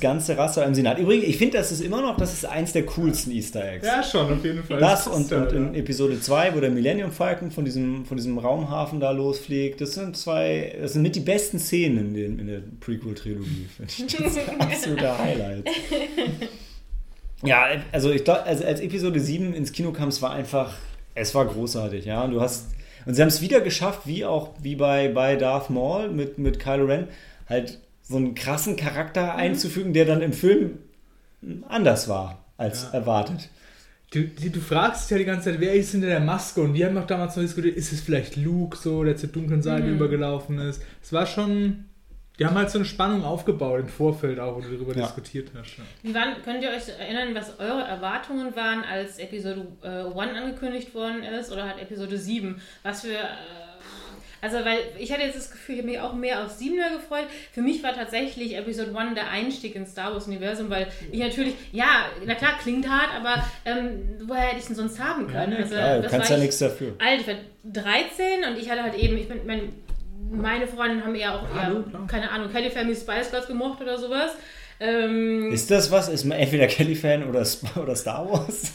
ganze 0.01 0.37
Rasse 0.37 0.61
war 0.61 0.67
im 0.67 0.75
Senat. 0.75 0.99
Übrigens, 0.99 1.27
ich 1.27 1.37
finde, 1.37 1.59
das 1.59 1.73
ist 1.73 1.81
immer 1.81 2.03
noch, 2.03 2.17
das 2.17 2.33
ist 2.33 2.45
eins 2.45 2.73
der 2.73 2.85
coolsten 2.87 3.31
Easter 3.33 3.65
Eggs. 3.65 3.87
ja, 3.87 4.03
schon, 4.03 4.33
auf 4.33 4.45
jeden 4.45 4.63
Fall. 4.65 4.81
Das 4.81 5.07
und, 5.07 5.33
und 5.33 5.53
in 5.53 5.75
ja. 5.75 5.81
Episode 5.81 6.21
2, 6.21 6.55
wo 6.55 6.61
der 6.61 6.71
Millennium 6.71 7.11
Falcon 7.11 7.51
von 7.51 7.65
diesem, 7.65 8.05
von 8.05 8.17
diesem 8.17 8.39
Raumhafen 8.39 9.01
da 9.01 9.11
losfliegt, 9.11 9.81
das 9.81 9.95
sind 9.95 10.17
zwei, 10.17 10.77
das 10.81 10.95
sind 10.95 11.03
mit 11.03 11.17
die 11.17 11.21
besten 11.21 11.59
Szenen 11.59 12.09
in, 12.09 12.15
den, 12.15 12.39
in 12.39 12.47
der 12.47 12.63
Prequel-Trilogie. 12.81 13.69
finde 13.77 13.93
ich. 13.97 14.17
Das 14.17 14.37
ist 14.37 14.49
absoluter 14.59 15.19
Highlight. 15.19 15.69
Ja, 17.45 17.67
also 17.93 18.11
ich 18.11 18.25
glaube, 18.25 18.43
also 18.45 18.65
als 18.65 18.81
Episode 18.81 19.21
7 19.21 19.55
ins 19.55 19.73
Kino 19.73 19.93
kam, 19.93 20.09
es 20.09 20.21
war 20.23 20.33
einfach, 20.33 20.75
es 21.15 21.35
war 21.35 21.47
großartig, 21.47 22.05
ja. 22.05 22.25
Und 22.25 22.33
du 22.33 22.41
hast, 22.41 22.67
und 23.07 23.15
sie 23.15 23.23
haben 23.23 23.29
es 23.29 23.41
wieder 23.41 23.61
geschafft, 23.61 24.03
wie 24.07 24.25
auch 24.25 24.51
wie 24.61 24.77
bei, 24.77 25.09
bei 25.09 25.37
Darth 25.37 25.71
Maul 25.71 26.09
mit, 26.11 26.39
mit 26.39 26.59
Kylo 26.59 26.87
Ren, 26.87 27.09
halt 27.49 27.79
so 28.09 28.17
einen 28.17 28.35
krassen 28.35 28.77
Charakter 28.77 29.35
einzufügen, 29.35 29.93
der 29.93 30.07
dann 30.07 30.23
im 30.23 30.33
Film 30.33 30.79
anders 31.69 32.09
war 32.09 32.45
als 32.57 32.85
Ja. 32.85 32.99
erwartet. 32.99 33.49
Du, 34.11 34.25
du, 34.25 34.49
du 34.51 34.61
fragst 34.61 35.05
dich 35.05 35.11
ja 35.11 35.19
die 35.19 35.25
ganze 35.27 35.51
Zeit, 35.51 35.61
wer 35.61 35.75
ist 35.75 35.91
hinter 35.93 36.07
der 36.07 36.21
Maske? 36.21 36.63
Und 36.63 36.73
wir 36.73 36.87
haben 36.87 36.95
doch 36.95 37.07
damals 37.07 37.37
noch 37.37 37.43
diskutiert, 37.43 37.77
ist 37.77 37.93
es 37.93 38.01
vielleicht 38.01 38.37
Luke 38.37 38.77
so, 38.77 39.05
der 39.05 39.17
zur 39.17 39.29
dunklen 39.29 39.61
Seite 39.63 39.87
Mhm. 39.87 39.97
übergelaufen 39.97 40.59
ist? 40.59 40.83
Es 41.03 41.13
war 41.13 41.27
schon. 41.27 41.85
Die 42.39 42.47
haben 42.47 42.55
halt 42.55 42.71
so 42.71 42.79
eine 42.79 42.85
Spannung 42.85 43.25
aufgebaut 43.25 43.81
im 43.81 43.89
Vorfeld 43.89 44.39
auch, 44.39 44.57
wo 44.57 44.61
du 44.61 44.69
darüber 44.73 44.95
Ja. 44.95 45.03
diskutiert 45.07 45.51
hast. 45.59 45.77
Ja. 45.77 45.85
Wie 46.05 46.15
waren, 46.15 46.41
könnt 46.45 46.63
ihr 46.63 46.71
euch 46.71 46.89
erinnern, 46.89 47.35
was 47.35 47.59
eure 47.59 47.83
Erwartungen 47.83 48.55
waren, 48.57 48.85
als 48.85 49.19
Episode 49.19 49.67
äh, 49.83 49.89
1 49.89 50.37
angekündigt 50.39 50.95
worden 50.95 51.23
ist 51.25 51.51
oder 51.53 51.65
halt 51.69 51.83
Episode 51.83 52.17
7? 52.17 52.61
Was 52.85 53.03
für. 53.03 53.13
Äh, 53.13 53.17
also, 54.41 54.59
weil 54.65 54.79
ich 54.99 55.13
hatte 55.13 55.23
jetzt 55.23 55.37
das 55.37 55.51
Gefühl, 55.51 55.77
ich 55.77 55.81
habe 55.83 55.91
mich 55.91 56.01
auch 56.01 56.13
mehr 56.15 56.45
auf 56.45 56.53
7er 56.59 56.95
gefreut. 56.97 57.27
Für 57.53 57.61
mich 57.63 57.83
war 57.83 57.95
tatsächlich 57.95 58.57
Episode 58.57 58.97
1 58.97 59.15
der 59.15 59.29
Einstieg 59.31 59.75
ins 59.75 59.93
Star 59.93 60.13
Wars-Universum, 60.13 60.71
weil 60.71 60.87
ich 61.11 61.19
natürlich, 61.21 61.55
ja, 61.73 62.07
na 62.25 62.35
klar, 62.35 62.53
klingt 62.63 62.89
hart, 62.89 63.11
aber 63.15 63.45
ähm, 63.65 64.01
woher 64.27 64.43
hätte 64.43 64.57
ich 64.57 64.63
es 64.63 64.67
denn 64.69 64.77
sonst 64.77 64.99
haben 65.03 65.27
können? 65.27 65.53
Ja, 65.53 65.59
na 65.59 65.65
also, 65.65 65.75
Ja, 65.75 65.97
du 65.97 66.03
das 66.03 66.13
kannst 66.13 66.31
ja 66.31 66.37
ich- 66.37 66.43
nichts 66.43 66.59
dafür. 66.59 66.95
alt, 66.99 67.21
ich 67.21 67.27
war 67.27 67.35
13 67.65 68.45
und 68.49 68.59
ich 68.59 68.71
hatte 68.71 68.83
halt 68.83 68.95
eben, 68.95 69.17
ich 69.19 69.29
bin, 69.29 69.41
mein, 69.47 69.73
meine 70.31 70.67
Freundinnen 70.67 71.05
haben 71.05 71.15
eher 71.15 71.35
auch 71.35 71.43
eher, 71.55 71.83
klar. 71.89 72.07
keine 72.07 72.31
Ahnung, 72.31 72.51
Kelly 72.53 72.71
Family 72.71 72.97
Spice 72.97 73.31
Girls 73.31 73.47
gemocht 73.47 73.81
oder 73.81 73.99
sowas. 73.99 74.33
Ähm, 74.81 75.51
Ist 75.53 75.71
das 75.71 75.91
was? 75.91 76.09
Ist 76.09 76.25
man 76.25 76.39
entweder 76.39 76.67
Kelly-Fan 76.69 77.29
oder, 77.29 77.45
oder 77.83 77.97
Star 77.97 78.31
Wars? 78.31 78.73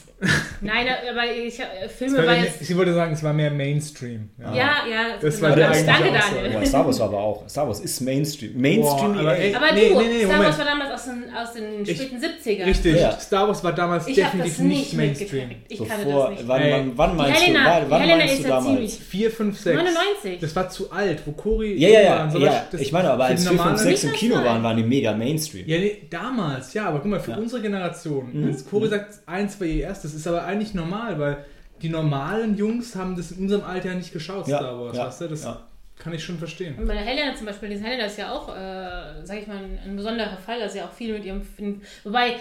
nein, 0.61 0.87
aber 1.09 1.23
ich, 1.35 1.59
äh, 1.59 1.89
Filme 1.89 2.25
war 2.25 2.37
jetzt. 2.37 2.61
Ich 2.61 2.73
würde 2.75 2.93
sagen, 2.93 3.13
es 3.13 3.21
war 3.23 3.33
mehr 3.33 3.51
Mainstream. 3.51 4.29
Ja, 4.39 4.53
ja, 4.55 4.77
Das 5.21 5.35
genau. 5.37 5.49
war 5.49 5.55
der 5.57 5.69
Danke, 5.71 5.91
eigentliche 5.93 6.43
Daniel. 6.43 6.65
Star 6.65 6.85
Wars 6.85 6.99
war 6.99 7.07
aber 7.07 7.17
auch. 7.19 7.49
Star 7.49 7.67
Wars 7.67 7.79
ist 7.81 7.99
Mainstream. 8.01 8.51
Mainstream 8.55 9.13
Boah, 9.13 9.19
aber 9.19 9.37
ey, 9.37 9.53
Aber 9.53 9.71
Nee, 9.73 9.89
du, 9.89 9.99
nee, 10.01 10.07
nee, 10.07 10.19
Star 10.19 10.27
Moment. 10.37 10.45
Wars 10.45 10.57
war 10.59 10.65
damals 10.65 10.91
aus 10.93 11.03
den, 11.05 11.23
aus 11.35 11.53
den 11.53 11.83
Ich- 11.85 11.97
späten 12.01 12.17
70ern. 12.21 12.65
Richtig. 12.65 12.95
Ja. 13.01 13.19
Star 13.19 13.47
Wars 13.49 13.63
war 13.65 13.73
damals 13.73 14.07
Ich 14.07 14.15
definitiv 14.15 14.51
das 14.53 14.59
nicht 14.59 14.79
nicht 14.79 14.93
Mainstream. 14.93 15.51
Ich 15.67 15.77
kannte 15.87 16.05
Bevor, 16.05 16.29
das 16.29 16.39
nicht. 16.39 16.47
wann, 16.47 16.61
wann, 16.71 16.91
wann 16.97 17.17
meinst 17.17 17.41
Helena, 17.41 17.59
du, 17.63 17.81
wann, 17.81 17.89
wann 17.91 18.01
Helena 18.01 18.17
meinst 18.19 18.33
ist 18.35 18.43
du 18.43 18.47
ja 18.49 18.55
damals? 18.55 18.73
ziemlich. 18.75 18.99
4, 18.99 19.31
5, 19.31 19.59
6. 19.59 19.75
99. 19.77 20.39
Das 20.39 20.55
war 20.55 20.69
zu 20.69 20.91
alt, 20.91 21.19
wo 21.25 21.31
Cory 21.33 21.73
Ja, 21.75 21.89
ja, 21.89 22.01
ja, 22.01 22.29
ja. 22.33 22.63
Ich 22.79 22.91
meine, 22.93 23.09
aber 23.11 23.25
als 23.25 23.41
die 23.41 23.47
4, 23.49 23.57
5, 23.57 23.63
normale- 23.65 23.83
6 23.83 24.03
im 24.05 24.13
Kino 24.13 24.35
waren, 24.35 24.63
waren 24.63 24.77
die 24.77 24.83
mega 24.83 25.11
Mainstream. 25.13 25.67
Ja, 25.67 25.79
nee, 25.79 25.92
damals, 26.09 26.73
ja, 26.73 26.87
aber 26.87 26.99
guck 26.99 27.11
mal, 27.11 27.19
für 27.19 27.31
Ja. 27.31 27.37
unsere 27.37 27.61
Generation, 27.61 28.29
Mhm. 28.33 28.47
als 28.47 28.65
Cory 28.69 28.87
sagt, 28.87 29.19
eins 29.27 29.59
war 29.59 29.67
ihr 29.67 29.83
erstes, 29.83 30.13
ist 30.13 30.27
aber 30.27 30.43
eigentlich 30.43 30.73
normal, 30.73 31.19
weil 31.19 31.45
die 31.81 31.89
normalen 31.89 32.55
Jungs 32.57 32.95
haben 32.95 33.15
das 33.15 33.31
in 33.31 33.39
unserem 33.43 33.63
Alter 33.63 33.89
ja 33.89 33.95
nicht 33.95 34.13
geschaut, 34.13 34.47
Ja, 34.47 34.57
Star 34.57 34.79
Wars, 34.79 34.95
ja, 34.97 35.05
weißt 35.07 35.21
du? 35.21 35.27
Das 35.27 35.43
ja. 35.43 35.61
kann 35.99 36.13
ich 36.13 36.23
schon 36.23 36.37
verstehen. 36.37 36.75
Und 36.77 36.87
bei 36.87 36.93
der 36.93 37.03
Helena 37.03 37.35
zum 37.35 37.45
Beispiel, 37.45 37.69
diese 37.69 37.83
Helena 37.83 38.05
ist 38.05 38.17
ja 38.17 38.31
auch, 38.31 38.49
äh, 38.49 39.25
sag 39.25 39.39
ich 39.39 39.47
mal, 39.47 39.57
ein, 39.57 39.79
ein 39.85 39.95
besonderer 39.95 40.37
Fall, 40.37 40.59
dass 40.59 40.73
sie 40.73 40.81
auch 40.81 40.91
viel 40.91 41.13
mit 41.13 41.25
ihrem 41.25 41.41
Film. 41.41 41.81
Wobei, 42.03 42.35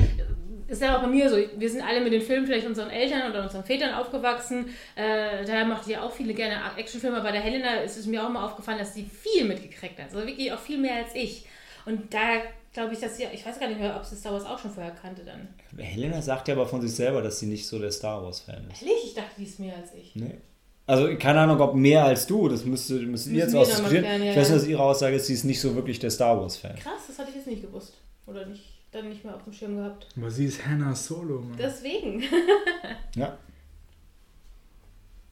ist 0.69 0.81
ja 0.81 0.97
auch 0.97 1.03
bei 1.03 1.09
mir 1.09 1.29
so, 1.29 1.37
wir 1.57 1.69
sind 1.71 1.83
alle 1.83 2.01
mit 2.01 2.13
den 2.13 2.23
Filmen 2.23 2.47
vielleicht 2.47 2.67
unseren 2.67 2.89
Eltern 2.89 3.31
oder 3.31 3.43
unseren 3.43 3.65
Vätern 3.65 3.93
aufgewachsen. 3.95 4.67
Äh, 4.95 5.45
daher 5.45 5.67
macht 5.67 5.85
sie 5.85 5.99
auch 5.99 6.13
viele 6.13 6.33
gerne 6.35 6.55
Actionfilme. 6.79 7.21
Bei 7.21 7.33
der 7.33 7.43
Helena 7.43 7.75
ist 7.85 7.99
es 7.99 8.07
mir 8.07 8.25
auch 8.25 8.31
mal 8.31 8.45
aufgefallen, 8.47 8.79
dass 8.79 8.95
sie 8.95 9.05
viel 9.05 9.45
mitgekriegt 9.45 9.99
hat. 9.99 10.07
Also 10.15 10.27
wirklich 10.27 10.51
auch 10.53 10.59
viel 10.59 10.79
mehr 10.79 10.97
als 10.97 11.15
ich. 11.15 11.45
Und 11.85 12.15
da 12.15 12.19
glaube 12.73 12.95
ich, 12.95 13.01
dass 13.01 13.17
sie, 13.17 13.25
ich 13.33 13.45
weiß 13.45 13.59
gar 13.61 13.69
nicht 13.69 13.81
mehr, 13.81 13.97
ob 13.97 14.05
sie 14.05 14.17
Star 14.17 14.33
Wars 14.33 14.45
auch 14.45 14.59
schon 14.59 14.71
vorher 14.71 14.93
kannte 14.93 15.23
dann. 15.25 15.49
Helena 15.77 16.23
sagt 16.23 16.49
ja 16.49 16.55
aber 16.55 16.67
von 16.67 16.81
sich 16.81 16.95
selber, 16.95 17.23
dass 17.23 17.39
sie 17.39 17.47
nicht 17.47 17.67
so 17.67 17.79
der 17.79 17.93
Star 17.93 18.23
Wars-Fan 18.23 18.69
ist. 18.71 18.83
Ehrlich, 18.83 19.05
ich 19.05 19.15
dachte, 19.15 19.31
die 19.39 19.45
ist 19.45 19.61
mehr 19.61 19.77
als 19.77 19.93
ich. 19.95 20.15
Nee. 20.17 20.39
Also 20.87 21.17
keine 21.17 21.41
Ahnung, 21.41 21.61
ob 21.61 21.75
mehr 21.75 22.05
als 22.05 22.27
du, 22.27 22.49
das 22.49 22.65
müsste, 22.65 22.95
müsst 22.95 23.29
ihr 23.29 23.39
jetzt 23.39 23.55
ausdiskutieren. 23.55 24.05
ja, 24.05 24.31
ich 24.33 24.37
weiß 24.37 24.49
nur, 24.51 24.59
dass 24.59 24.67
ihre 24.67 24.83
Aussage 24.83 25.17
ist, 25.17 25.27
sie 25.27 25.35
ist 25.35 25.45
nicht 25.45 25.61
so 25.61 25.75
wirklich 25.75 25.99
der 25.99 26.11
Star 26.11 26.41
Wars-Fan. 26.41 26.77
Krass, 26.77 27.03
das 27.07 27.19
hatte 27.19 27.31
ich 27.31 27.37
jetzt 27.37 27.47
nicht 27.47 27.63
gewusst. 27.63 27.95
Oder 28.27 28.47
nicht, 28.47 28.65
dann 28.91 29.09
nicht 29.09 29.25
mehr 29.25 29.35
auf 29.35 29.45
dem 29.45 29.53
Schirm 29.53 29.77
gehabt. 29.77 30.09
Aber 30.17 30.31
sie 30.31 30.47
ist 30.47 30.67
Hannah 30.67 30.95
Solo, 30.95 31.41
Mann. 31.41 31.57
Deswegen. 31.59 32.25
Ja. 33.15 33.37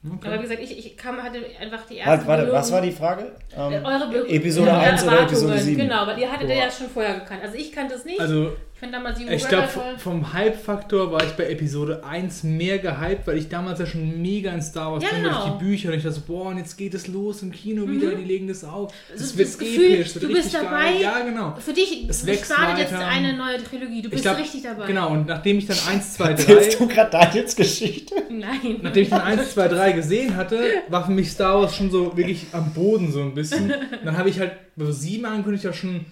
Aber 0.03 0.13
wie 0.23 0.27
Okay. 0.29 0.41
gesagt, 0.41 0.59
ich, 0.61 0.77
ich 0.79 0.97
kam, 0.97 1.21
hatte 1.21 1.37
einfach 1.59 1.85
die 1.87 1.97
erste 1.97 2.09
Halt, 2.09 2.27
warte, 2.27 2.43
Berührung- 2.43 2.59
was 2.59 2.71
war 2.71 2.81
die 2.81 2.91
Frage? 2.91 3.31
Ähm, 3.55 3.71
Äh, 3.73 3.81
Eure 3.85 4.09
Be 4.09 4.29
Episode 4.29 4.71
eure 4.71 4.79
1 4.79 5.03
oder 5.03 5.11
Erwartungen, 5.11 5.27
Episode 5.29 5.59
7? 5.59 5.77
Genau, 5.83 5.95
aber 5.97 6.17
ihr 6.17 6.31
hattet 6.31 6.49
ja 6.49 6.71
schon 6.71 6.89
vorher 6.89 7.19
gekannt. 7.19 7.41
Also 7.43 7.55
ich 7.55 7.71
kannte 7.71 7.93
es 7.95 8.05
nicht. 8.05 8.19
Also, 8.19 8.53
ich 8.81 8.89
fand 8.89 8.93
damals 8.95 9.19
die 9.19 9.27
ich 9.27 9.47
glaube, 9.47 9.67
vom 9.99 10.33
Hype-Faktor 10.33 11.11
war 11.11 11.23
ich 11.23 11.33
bei 11.33 11.49
Episode 11.49 12.03
1 12.03 12.41
mehr 12.43 12.79
gehypt, 12.79 13.27
weil 13.27 13.37
ich 13.37 13.47
damals 13.47 13.77
ja 13.79 13.85
schon 13.85 14.19
mega 14.23 14.51
in 14.51 14.61
Star 14.61 14.91
Wars 14.91 15.03
Ja, 15.03 15.09
drin 15.11 15.21
genau. 15.23 15.45
durch 15.45 15.57
die 15.59 15.63
Bücher 15.65 15.89
und 15.89 15.95
ich 15.97 16.03
dachte 16.03 16.15
so, 16.15 16.21
boah, 16.25 16.47
und 16.47 16.57
jetzt 16.57 16.75
geht 16.77 16.95
es 16.95 17.05
los 17.07 17.43
im 17.43 17.51
Kino 17.51 17.87
wieder, 17.87 18.15
die 18.15 18.23
legen 18.23 18.47
das 18.47 18.63
auf. 18.63 18.91
Das, 19.11 19.21
Das- 19.21 19.37
wird 19.37 19.49
das 19.49 19.57
Gefühl, 19.59 19.93
episch, 19.93 20.15
wird 20.15 20.23
du 20.23 20.33
bist 20.33 20.53
dabei. 20.55 20.93
geil. 20.93 21.01
Ja, 21.01 21.19
genau. 21.19 21.55
Für 21.63 21.73
dich 21.73 22.07
Es 22.09 22.25
wächst 22.25 22.45
startet 22.51 22.79
jetzt 22.89 22.93
eine 22.93 23.33
neue 23.33 23.63
Trilogie. 23.63 24.01
Du 24.01 24.09
bist 24.09 24.23
glaub, 24.23 24.39
richtig 24.39 24.63
dabei. 24.63 24.87
Genau, 24.87 25.11
und 25.11 25.27
nachdem 25.27 25.59
ich 25.59 25.67
dann 25.67 25.77
1, 25.87 26.13
2, 26.13 26.23
3 26.23 26.29
Erzählst 26.31 26.79
du 26.79 26.87
gerade 26.87 27.11
Daniels 27.11 27.55
Geschichte? 27.55 28.15
Nein. 28.31 28.77
Nachdem 28.81 29.03
ich 29.03 29.09
dann 29.09 29.21
1, 29.21 29.53
2, 29.53 29.67
3 29.67 29.91
gesehen 29.91 30.35
hatte, 30.35 30.59
war 30.89 31.05
für 31.05 31.11
mich 31.11 31.29
Star 31.29 31.61
Wars 31.61 31.75
schon 31.75 31.91
so 31.91 32.17
wirklich 32.17 32.47
am 32.51 32.73
Boden 32.73 33.11
so 33.11 33.21
ein 33.21 33.35
bisschen. 33.35 33.71
Dann 34.03 34.17
habe 34.17 34.29
ich 34.29 34.39
halt 34.39 34.53
bei 34.75 34.89
7 34.89 35.23
angekündigt 35.25 35.65
ja 35.65 35.73
schon 35.73 36.05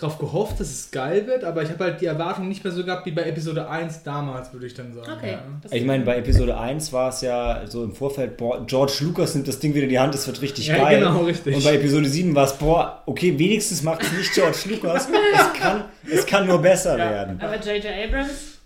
drauf 0.00 0.18
gehofft, 0.18 0.58
dass 0.60 0.68
es 0.70 0.90
geil 0.90 1.26
wird, 1.26 1.44
aber 1.44 1.62
ich 1.62 1.68
habe 1.70 1.84
halt 1.84 2.00
die 2.00 2.06
Erwartung 2.06 2.48
nicht 2.48 2.64
mehr 2.64 2.72
so 2.72 2.84
gehabt 2.84 3.06
wie 3.06 3.10
bei 3.12 3.22
Episode 3.22 3.68
1 3.68 4.02
damals, 4.02 4.52
würde 4.52 4.66
ich 4.66 4.74
dann 4.74 4.92
sagen. 4.94 5.10
Okay. 5.16 5.32
Ja. 5.32 5.70
Ich 5.76 5.84
meine, 5.84 6.04
bei 6.04 6.16
Episode 6.16 6.58
1 6.58 6.92
war 6.92 7.10
es 7.10 7.20
ja 7.20 7.62
so 7.66 7.84
im 7.84 7.94
Vorfeld, 7.94 8.36
boah, 8.36 8.64
George 8.66 8.92
Lucas 9.00 9.34
nimmt 9.34 9.46
das 9.48 9.58
Ding 9.60 9.74
wieder 9.74 9.84
in 9.84 9.90
die 9.90 9.98
Hand, 9.98 10.14
das 10.14 10.26
wird 10.26 10.40
richtig 10.42 10.66
Ja, 10.68 10.76
geil. 10.78 10.98
genau, 11.00 11.20
richtig. 11.24 11.54
Und 11.54 11.64
bei 11.64 11.74
Episode 11.74 12.08
7 12.08 12.34
war 12.34 12.44
es, 12.46 12.54
boah, 12.54 13.02
okay, 13.06 13.38
wenigstens 13.38 13.82
macht 13.82 14.02
es 14.02 14.12
nicht 14.12 14.32
George 14.32 14.58
Lucas, 14.66 15.08
es 15.08 15.60
kann, 15.60 15.84
es 16.10 16.26
kann 16.26 16.46
nur 16.46 16.60
besser 16.60 16.98
Ja. 16.98 17.10
werden. 17.10 17.40
aber 17.40 17.56
J.J. 17.56 17.84
Abrams? 18.08 18.58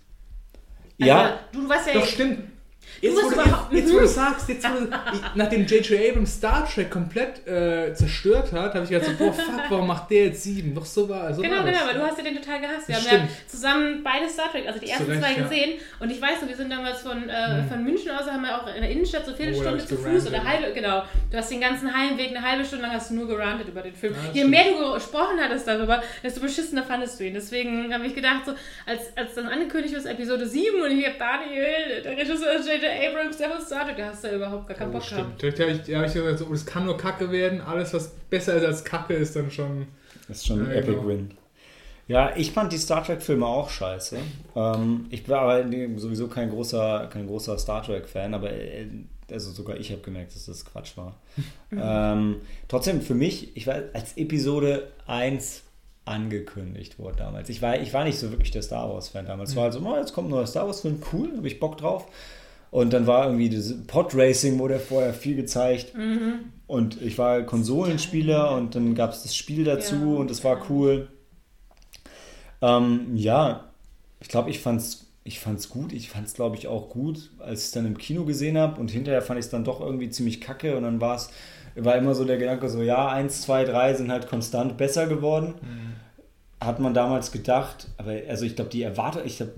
Ja, 0.97 1.17
Also, 1.21 1.33
du, 1.51 1.61
du 1.61 1.69
warst 1.69 1.87
ja. 1.87 1.93
Doch, 1.95 2.05
stimmt. 2.07 2.39
Jetzt, 3.01 3.15
wo 3.15 3.29
du, 3.29 3.35
jetzt, 3.35 3.55
jetzt, 3.71 3.93
wo 3.93 3.99
du 3.99 4.07
sagst, 4.07 4.49
jetzt, 4.49 4.65
wo 4.69 4.85
du, 4.85 4.89
nachdem 5.35 5.65
J.J. 5.65 6.09
Abrams 6.09 6.33
Star 6.35 6.67
Trek 6.67 6.89
komplett 6.89 7.45
äh, 7.47 7.93
zerstört 7.93 8.51
hat, 8.51 8.73
habe 8.73 8.83
ich 8.83 8.89
gedacht 8.89 9.09
so, 9.11 9.17
boah, 9.23 9.33
fuck, 9.33 9.61
warum 9.69 9.87
macht 9.87 10.09
der 10.11 10.25
jetzt 10.25 10.43
sieben? 10.43 10.73
Doch 10.73 10.85
so 10.85 11.07
war, 11.07 11.33
so 11.33 11.41
Genau, 11.41 11.57
war 11.57 11.63
genau, 11.65 11.79
weil 11.85 11.95
du 11.95 12.01
hast 12.01 12.17
ja 12.17 12.23
den 12.23 12.35
total 12.35 12.61
gehasst. 12.61 12.87
Wir 12.87 12.95
Das 12.95 13.11
haben 13.11 13.19
ja 13.19 13.25
stimmt. 13.27 13.49
zusammen 13.49 14.01
beide 14.03 14.29
Star 14.29 14.51
Trek, 14.51 14.67
also 14.67 14.79
die 14.79 14.89
ersten 14.89 15.09
Recht, 15.11 15.21
zwei 15.21 15.33
ja. 15.33 15.43
gesehen. 15.43 15.79
Und 15.99 16.09
ich 16.11 16.21
weiß 16.21 16.41
noch, 16.41 16.47
wir 16.49 16.55
sind 16.55 16.71
damals 16.71 17.01
von, 17.01 17.29
äh, 17.29 17.63
von 17.69 17.83
München 17.83 18.11
aus, 18.11 18.25
haben 18.29 18.41
wir 18.41 18.55
auch 18.61 18.67
in 18.73 18.81
der 18.81 18.89
Innenstadt 18.91 19.25
so 19.25 19.31
Oh, 19.31 19.37
da 19.37 19.37
Viertelstunde 19.37 19.79
hab 19.81 19.87
zu 19.87 19.97
Fuß 19.97 20.27
oder 20.27 20.43
halbe, 20.43 20.73
genau. 20.73 21.03
Du 21.31 21.37
hast 21.37 21.51
den 21.51 21.61
ganzen 21.61 21.93
Heimweg, 21.93 22.29
eine 22.29 22.41
halbe 22.41 22.63
Stunde 22.65 22.85
lang 22.85 22.93
hast 22.93 23.09
du 23.11 23.15
nur 23.15 23.27
gerantet 23.27 23.67
über 23.67 23.81
den 23.81 23.93
Film. 23.93 24.13
Ja, 24.13 24.41
Je 24.41 24.45
mehr 24.45 24.65
du 24.65 24.93
gesprochen 24.93 25.37
hattest 25.41 25.67
darüber, 25.67 26.01
desto 26.23 26.39
beschissener 26.41 26.83
fandest 26.83 27.19
du 27.19 27.25
ihn. 27.25 27.33
Deswegen 27.33 27.93
habe 27.93 28.05
ich 28.07 28.15
gedacht, 28.15 28.45
so, 28.45 28.53
als, 28.85 29.15
als 29.15 29.35
dann 29.35 29.47
angekündigt 29.47 29.93
ist 29.93 30.05
Episode 30.05 30.45
7 30.45 30.81
und 30.81 30.91
ich 30.91 31.05
hab 31.05 31.17
Daniel, 31.19 32.01
der 32.03 32.11
Regisseur 32.17 32.53
ist 32.53 32.67
J.J. 32.85 33.09
Abrams, 33.15 33.37
der 33.37 33.49
von 33.49 33.61
Star 33.65 33.85
Trek, 33.85 33.97
da 33.97 34.05
hast 34.07 34.23
du 34.23 34.27
ja 34.27 34.35
überhaupt 34.35 34.67
gar 34.67 34.77
keinen 34.77 34.89
Oh, 34.89 34.93
Bock 34.93 35.07
gehabt. 35.09 35.21
stimmt. 35.21 35.41
Direkt 35.41 35.59
habe 35.59 35.71
ich, 35.71 35.81
da 35.91 35.99
hab 35.99 36.07
ich 36.07 36.13
gesagt, 36.13 36.39
so, 36.39 36.53
es 36.53 36.65
kann 36.65 36.85
nur 36.85 36.97
Kacke 36.97 37.31
werden. 37.31 37.61
Alles, 37.61 37.93
was 37.93 38.09
besser 38.29 38.55
ist 38.55 38.63
als 38.65 38.83
Kacke, 38.83 39.13
ist 39.13 39.35
dann 39.35 39.49
schon. 39.51 39.87
das 40.27 40.37
ist 40.37 40.47
schon 40.47 40.61
ein 40.65 40.71
Ja, 40.71 40.75
Epic 40.77 40.93
genau. 40.93 41.07
Win. 41.07 41.31
Ja, 42.07 42.33
ich 42.35 42.51
fand 42.51 42.71
die 42.71 42.77
Star 42.77 43.03
Trek-Filme 43.03 43.45
auch 43.47 43.69
scheiße. 43.69 44.17
Ähm, 44.55 45.07
ich 45.09 45.27
war 45.27 45.41
aber 45.41 45.65
sowieso 45.97 46.27
kein 46.27 46.51
großer, 46.51 47.09
kein 47.11 47.25
großer 47.25 47.57
Star 47.57 47.81
Trek-Fan, 47.83 48.33
aber 48.35 48.51
äh, 48.51 48.85
also 49.31 49.49
sogar 49.51 49.77
ich 49.77 49.91
habe 49.91 50.01
gemerkt, 50.01 50.35
dass 50.35 50.45
das 50.45 50.63
Quatsch 50.65 50.95
war. 50.97 51.15
ähm, 51.71 52.35
trotzdem 52.67 53.01
für 53.01 53.15
mich, 53.15 53.57
ich 53.57 53.65
war 53.65 53.77
als 53.93 54.15
Episode 54.17 54.91
1 55.07 55.63
angekündigt 56.07 56.99
wurde 56.99 57.17
damals. 57.17 57.49
Ich 57.49 57.63
war, 57.63 57.79
ich 57.79 57.91
war 57.91 58.03
nicht 58.03 58.19
so 58.19 58.29
wirklich 58.29 58.51
der 58.51 58.61
Star 58.61 58.87
Wars-Fan 58.93 59.25
damals. 59.25 59.49
Es 59.49 59.55
war 59.55 59.63
halt 59.63 59.73
so, 59.73 59.79
oh, 59.79 59.95
jetzt 59.97 60.13
kommt 60.13 60.27
ein 60.27 60.31
neuer 60.31 60.45
Star 60.45 60.67
Wars-Film, 60.67 61.01
cool, 61.11 61.33
habe 61.35 61.47
ich 61.47 61.59
Bock 61.59 61.77
drauf. 61.79 62.05
Und 62.75 62.91
dann 62.91 63.07
war 63.07 63.25
irgendwie 63.27 63.49
das 63.49 63.73
Pod-Racing, 63.87 64.59
wurde 64.59 64.79
vorher 64.79 65.13
viel 65.13 65.37
gezeigt. 65.37 65.93
Und 66.67 67.01
ich 67.01 67.17
war 67.17 67.41
Konsolenspieler 67.43 68.51
und 68.51 68.75
dann 68.75 68.95
gab 68.95 69.11
es 69.13 69.23
das 69.23 69.33
Spiel 69.33 69.63
dazu 69.63 69.95
Ja. 69.95 70.19
und 70.19 70.29
es 70.29 70.43
war 70.43 70.69
cool. 70.69 71.07
Ähm, 72.61 73.15
ja, 73.15 73.69
ich 74.19 74.27
glaube, 74.27 74.49
ich 74.49 74.59
fand's, 74.59 75.07
ich 75.23 75.39
fand's 75.39 75.69
gut. 75.69 75.93
Ich 75.93 76.09
fand's, 76.09 76.33
glaube 76.33 76.57
ich, 76.57 76.67
auch 76.67 76.89
gut, 76.89 77.31
als 77.39 77.59
ich 77.61 77.65
es 77.67 77.71
dann 77.71 77.85
im 77.85 77.97
Kino 77.97 78.25
gesehen 78.25 78.57
habe. 78.57 78.79
Und 78.81 78.91
hinterher 78.91 79.21
fand 79.21 79.39
ich 79.39 79.45
es 79.45 79.51
dann 79.51 79.63
doch 79.63 79.79
irgendwie 79.79 80.09
ziemlich 80.09 80.41
kacke. 80.41 80.75
Und 80.75 80.83
dann 80.83 80.99
war 80.99 81.15
es, 81.15 81.29
war 81.75 81.95
immer 81.95 82.13
so 82.13 82.25
der 82.25 82.37
Gedanke, 82.37 82.67
so 82.67 82.81
ja, 82.81 83.07
eins, 83.07 83.41
zwei, 83.43 83.63
drei 83.63 83.93
sind 83.93 84.11
halt 84.11 84.27
konstant 84.27 84.75
besser 84.77 85.07
geworden. 85.07 85.53
Hat 86.59 86.79
man 86.81 86.93
damals 86.93 87.31
gedacht. 87.31 87.87
Aber 87.97 88.11
also 88.27 88.43
ich 88.43 88.55
glaube, 88.57 88.71
die 88.71 88.81
Erwartung, 88.81 89.21
ich 89.23 89.37
glaube, 89.37 89.53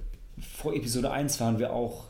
vor 0.55 0.75
Episode 0.75 1.09
1 1.09 1.39
waren 1.39 1.57
wir 1.57 1.73
auch. 1.73 2.03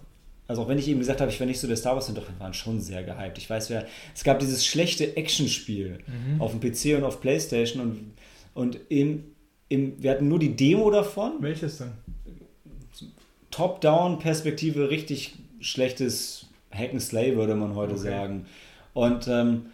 Also 0.48 0.62
auch 0.62 0.68
wenn 0.70 0.78
ich 0.78 0.88
eben 0.88 1.00
gesagt 1.00 1.20
habe, 1.20 1.30
ich 1.30 1.40
wäre 1.40 1.48
nicht 1.50 1.60
so 1.60 1.68
der 1.68 1.76
Star 1.76 1.96
Wars-Fan, 1.96 2.16
doch 2.16 2.28
wir 2.28 2.40
waren 2.40 2.54
schon 2.54 2.80
sehr 2.80 3.04
gehypt. 3.04 3.38
Ich 3.38 3.50
weiß, 3.50 3.70
wer, 3.70 3.86
es 4.16 4.24
gab 4.24 4.40
dieses 4.40 4.66
schlechte 4.66 5.18
Actionspiel 5.18 6.00
auf 6.40 6.52
dem 6.58 6.62
PC 6.62 6.98
und 6.98 7.04
auf 7.04 7.20
Playstation 7.20 7.82
und, 7.82 8.00
und 8.54 8.80
im, 8.90 9.26
im, 9.68 10.02
wir 10.02 10.12
hatten 10.12 10.30
nur 10.30 10.40
die 10.40 10.56
Demo 10.56 10.90
davon. 10.90 11.34
Welches 11.42 11.80
denn? 11.80 11.92
Top-Down-Perspektive, 13.52 14.90
richtig 14.90 15.34
schlechtes 15.60 16.46
Hack 16.72 16.92
and 16.92 17.02
Slay, 17.02 17.36
würde 17.36 17.56
man 17.56 17.76
heute 17.76 17.94
Okay. 17.94 18.04
sagen. 18.10 18.46
Und 18.94 19.28
ähm, 19.28 19.68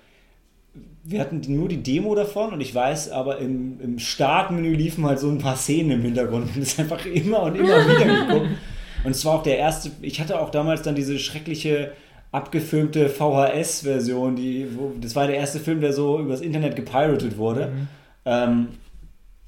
wir 1.03 1.19
hatten 1.19 1.41
nur 1.47 1.67
die 1.69 1.84
Demo 1.84 2.15
davon 2.15 2.53
und 2.53 2.61
ich 2.61 2.74
weiß, 2.74 3.11
aber 3.11 3.38
im, 3.39 3.80
im 3.82 3.99
Startmenü 3.99 4.74
liefen 4.74 5.05
halt 5.05 5.19
so 5.19 5.30
ein 5.30 5.38
paar 5.38 5.55
Szenen 5.57 5.91
im 5.91 6.01
Hintergrund 6.01 6.49
und 6.55 6.61
das 6.61 6.80
einfach 6.80 7.05
immer 7.05 7.43
und 7.43 7.55
immer 7.55 7.78
wieder 7.88 8.05
geguckt. 8.28 8.49
Und 9.04 9.12
es 9.12 9.26
war 9.26 9.36
auch 9.36 9.43
der 9.43 9.58
erste, 9.58 9.91
ich 10.01 10.20
hatte 10.20 10.39
auch 10.39 10.49
damals 10.49 10.82
dann 10.82 10.95
diese 10.95 11.20
schreckliche 11.20 11.91
abgefilmte 12.32 13.10
VHS-Version, 13.10 14.36
die, 14.36 14.68
wo, 14.76 14.93
das 14.99 15.16
war 15.16 15.28
der 15.28 15.38
erste 15.38 15.60
Film, 15.60 15.82
der 15.82 15.93
so 15.93 16.20
übers 16.20 16.41
Internet 16.41 16.76
gepiratet 16.76 17.38
wurde. 17.38 17.72
Ähm, 18.26 18.70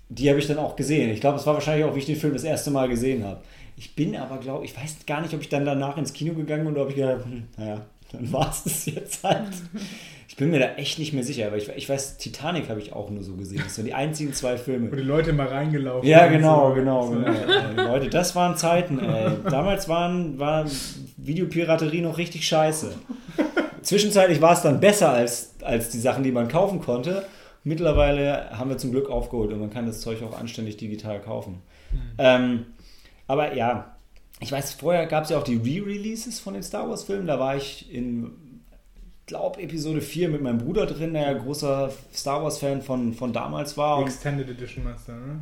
die 0.09 0.29
habe 0.29 0.39
ich 0.39 0.47
dann 0.47 0.59
auch 0.59 0.75
gesehen. 0.75 1.09
Ich 1.09 1.19
glaube, 1.19 1.37
es 1.37 1.47
war 1.47 1.55
wahrscheinlich 1.55 1.85
auch, 1.85 1.95
wie 1.95 1.99
ich 1.99 2.05
den 2.05 2.15
Film 2.15 2.33
das 2.33 2.43
erste 2.43 2.69
Mal 2.69 2.87
gesehen 2.87 3.23
habe. 3.23 3.41
Ich 3.77 3.95
bin 3.95 4.15
aber, 4.15 4.37
glaube 4.37 4.65
ich, 4.65 4.77
weiß 4.77 5.05
gar 5.07 5.21
nicht, 5.21 5.33
ob 5.33 5.41
ich 5.41 5.49
dann 5.49 5.65
danach 5.65 5.97
ins 5.97 6.13
Kino 6.13 6.33
gegangen 6.33 6.65
bin 6.65 6.73
oder 6.73 6.83
ob 6.83 6.89
ich 6.89 6.95
gedacht 6.95 7.13
habe, 7.13 7.23
hm, 7.25 7.43
naja, 7.57 7.81
dann 8.11 8.31
war 8.31 8.49
es 8.49 8.63
das 8.63 8.85
jetzt 8.85 9.23
halt. 9.23 9.47
Ich 10.27 10.37
bin 10.37 10.49
mir 10.49 10.59
da 10.59 10.65
echt 10.75 10.97
nicht 10.99 11.13
mehr 11.13 11.23
sicher, 11.23 11.47
aber 11.47 11.57
ich, 11.57 11.69
ich 11.69 11.87
weiß, 11.87 12.17
Titanic 12.17 12.67
habe 12.69 12.79
ich 12.79 12.93
auch 12.93 13.09
nur 13.09 13.23
so 13.23 13.35
gesehen. 13.35 13.61
Das 13.63 13.75
sind 13.75 13.85
die 13.85 13.93
einzigen 13.93 14.33
zwei 14.33 14.57
Filme. 14.57 14.91
Wo 14.91 14.95
die 14.95 15.01
Leute 15.03 15.33
mal 15.33 15.47
reingelaufen 15.47 16.07
Ja, 16.09 16.23
sind, 16.23 16.33
genau, 16.39 16.69
so. 16.69 16.75
genau, 16.75 17.03
So. 17.07 17.11
genau. 17.13 17.31
Äh, 17.31 17.85
Leute, 17.87 18.09
das 18.09 18.35
waren 18.35 18.57
Zeiten, 18.57 18.99
ey. 18.99 19.31
Damals 19.49 19.87
waren, 19.87 20.37
war 20.39 20.65
Videopiraterie 21.17 22.01
noch 22.01 22.17
richtig 22.17 22.45
scheiße. 22.47 22.93
Zwischenzeitlich 23.81 24.41
war 24.41 24.53
es 24.53 24.61
dann 24.61 24.79
besser 24.79 25.11
als, 25.11 25.53
als 25.61 25.89
die 25.89 25.99
Sachen, 25.99 26.23
die 26.23 26.31
man 26.31 26.47
kaufen 26.47 26.81
konnte. 26.81 27.25
Mittlerweile 27.63 28.49
haben 28.51 28.69
wir 28.69 28.77
zum 28.77 28.91
Glück 28.91 29.09
aufgeholt 29.09 29.51
und 29.51 29.59
man 29.59 29.69
kann 29.69 29.85
das 29.85 30.01
Zeug 30.01 30.21
auch 30.23 30.37
anständig 30.39 30.77
digital 30.77 31.19
kaufen. 31.21 31.61
Ähm, 32.17 32.65
aber 33.27 33.55
ja, 33.55 33.95
ich 34.39 34.51
weiß, 34.51 34.73
vorher 34.73 35.05
gab 35.07 35.23
es 35.23 35.29
ja 35.29 35.37
auch 35.37 35.43
die 35.43 35.55
Re-Releases 35.55 36.39
von 36.39 36.53
den 36.55 36.63
Star 36.63 36.89
Wars-Filmen. 36.89 37.25
Da 37.25 37.39
war 37.39 37.55
ich 37.55 37.91
in, 37.93 38.31
glaube 39.25 39.61
Episode 39.61 40.01
4 40.01 40.29
mit 40.29 40.41
meinem 40.41 40.59
Bruder 40.59 40.85
drin, 40.85 41.13
der 41.13 41.23
ja 41.23 41.33
großer 41.33 41.91
Star 42.13 42.43
Wars-Fan 42.43 42.81
von, 42.81 43.13
von 43.13 43.33
damals 43.33 43.77
war. 43.77 44.01
Extended 44.01 44.49
Edition 44.49 44.83
Master, 44.83 45.13
ne? 45.15 45.39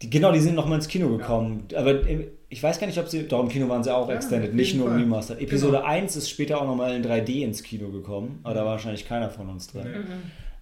die, 0.00 0.10
genau, 0.10 0.32
die 0.32 0.40
sind 0.40 0.54
nochmal 0.54 0.76
ins 0.78 0.88
Kino 0.88 1.08
gekommen. 1.16 1.64
Aber 1.76 2.06
im- 2.06 2.24
ich 2.48 2.62
weiß 2.62 2.78
gar 2.78 2.86
nicht, 2.86 2.98
ob 2.98 3.08
sie, 3.08 3.26
doch 3.26 3.40
im 3.40 3.48
Kino 3.48 3.68
waren 3.68 3.82
sie 3.82 3.94
auch 3.94 4.08
Ja, 4.08 4.14
Extended, 4.16 4.54
nicht 4.54 4.74
nur 4.76 4.88
Fall. 4.88 4.98
Remastered. 4.98 5.40
Episode 5.40 5.78
Genau. 5.78 5.88
1 5.88 6.16
ist 6.16 6.28
später 6.28 6.60
auch 6.60 6.66
nochmal 6.66 6.94
in 6.94 7.02
3D 7.02 7.42
ins 7.44 7.62
Kino 7.62 7.88
gekommen, 7.90 8.40
aber 8.42 8.54
da 8.54 8.60
war 8.64 8.72
wahrscheinlich 8.72 9.06
keiner 9.06 9.30
von 9.30 9.48
uns 9.48 9.68
drin. 9.68 9.86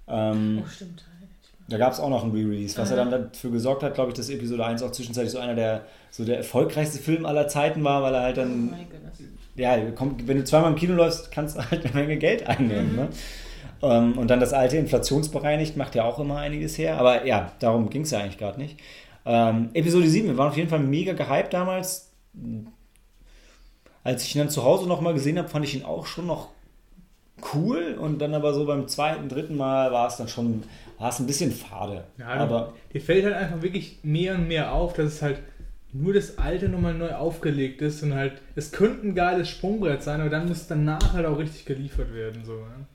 Ähm, 0.09 0.63
Oh, 0.65 0.69
stimmt. 0.69 1.05
Da 1.69 1.79
gab 1.79 1.93
es 1.93 2.01
auch 2.01 2.09
noch 2.11 2.25
ein 2.25 2.33
Re-Release, 2.33 2.77
was 2.79 2.91
ja 2.91 2.97
Aha. 2.97 3.05
dann 3.09 3.31
dafür 3.31 3.51
gesorgt 3.53 3.83
hat, 3.85 3.95
glaube 3.95 4.11
ich, 4.11 4.17
dass 4.17 4.29
Episode 4.29 4.67
1 4.67 4.83
auch 4.83 4.91
zwischenzeitlich 4.91 5.31
so 5.33 5.39
einer 5.39 5.55
der 5.55 5.85
so 6.11 6.25
der 6.25 6.39
erfolgreichste 6.39 6.99
Film 6.99 7.25
aller 7.25 7.47
Zeiten 7.47 7.85
war, 7.85 8.03
weil 8.03 8.13
er 8.15 8.23
halt 8.23 8.39
Oh 8.39 8.41
dann, 8.41 8.71
mein 8.71 8.89
Goodness. 8.91 9.19
Ja, 9.57 9.91
kommt, 9.93 10.27
wenn 10.27 10.39
du 10.39 10.45
zweimal 10.45 10.71
im 10.71 10.77
Kino 10.77 10.95
läufst, 10.95 11.31
kannst 11.31 11.57
du 11.57 11.61
halt 11.71 11.85
eine 11.85 11.95
Menge 11.95 12.17
Geld 12.17 12.47
einnehmen. 12.47 12.93
Mhm. 12.93 12.97
Ne? 12.97 13.09
Ähm, 13.83 14.19
und 14.19 14.29
dann 14.29 14.41
das 14.41 14.53
alte 14.53 14.77
inflationsbereinigt 14.77 15.77
macht 15.77 15.95
ja 15.95 16.05
auch 16.05 16.19
immer 16.19 16.39
einiges 16.39 16.77
her. 16.79 16.99
Aber 16.99 17.27
ja, 17.27 17.53
darum 17.61 17.91
ging 17.91 18.03
es 18.03 18.11
ja 18.11 18.21
eigentlich 18.21 18.39
gerade 18.39 18.59
nicht. 18.59 18.79
Ähm, 19.25 19.71
Episode 19.75 20.09
7, 20.09 20.29
wir 20.29 20.37
waren 20.37 20.49
auf 20.49 20.57
jeden 20.57 20.69
Fall 20.69 20.81
mega 20.81 21.13
gehypt 21.13 21.53
damals. 21.53 22.11
Als 24.03 24.25
ich 24.25 24.35
ihn 24.35 24.41
dann 24.41 24.51
zu 24.51 24.65
Hause 24.65 24.89
nochmal 24.89 25.15
gesehen 25.15 25.39
habe, 25.39 25.49
fand 25.49 25.65
ich 25.65 25.75
ihn 25.75 25.85
auch 25.85 26.07
schon 26.07 26.27
noch 26.27 26.49
cool. 27.55 27.97
Und 28.01 28.19
dann 28.19 28.35
aber 28.35 28.55
so 28.55 28.67
beim 28.67 28.89
zweiten, 28.89 29.29
dritten 29.29 29.57
Mal 29.57 29.93
war 29.93 30.09
es 30.09 30.17
dann 30.17 30.29
schon, 30.29 30.63
war 30.99 31.11
es 31.11 31.19
ein 31.19 31.27
bisschen 31.27 31.53
fade. 31.53 32.05
Ja, 32.19 32.29
aber 32.29 32.75
dir 32.93 33.01
fällt 33.01 33.25
halt 33.25 33.35
einfach 33.35 33.63
wirklich 33.63 33.99
mehr 34.03 34.35
und 34.35 34.49
mehr 34.49 34.73
auf, 34.73 34.93
dass 34.95 35.07
es 35.07 35.23
halt 35.23 35.41
nur 35.93 36.15
das 36.15 36.39
alte 36.39 36.69
nochmal 36.69 36.95
neu 36.95 37.13
aufgelegt 37.15 37.83
ist 37.83 38.03
und 38.03 38.15
halt, 38.15 38.35
es 38.55 38.73
könnte 38.73 39.07
ein 39.09 39.15
geiles 39.15 39.49
Sprungbrett 39.49 40.03
sein, 40.03 40.21
aber 40.21 40.31
dann 40.31 40.49
muss 40.49 40.67
danach 40.67 41.13
halt 41.13 41.27
auch 41.27 41.39
richtig 41.39 41.65
geliefert 41.65 42.15
werden. 42.15 42.45
So, 42.45 42.53
ne? 42.53 42.87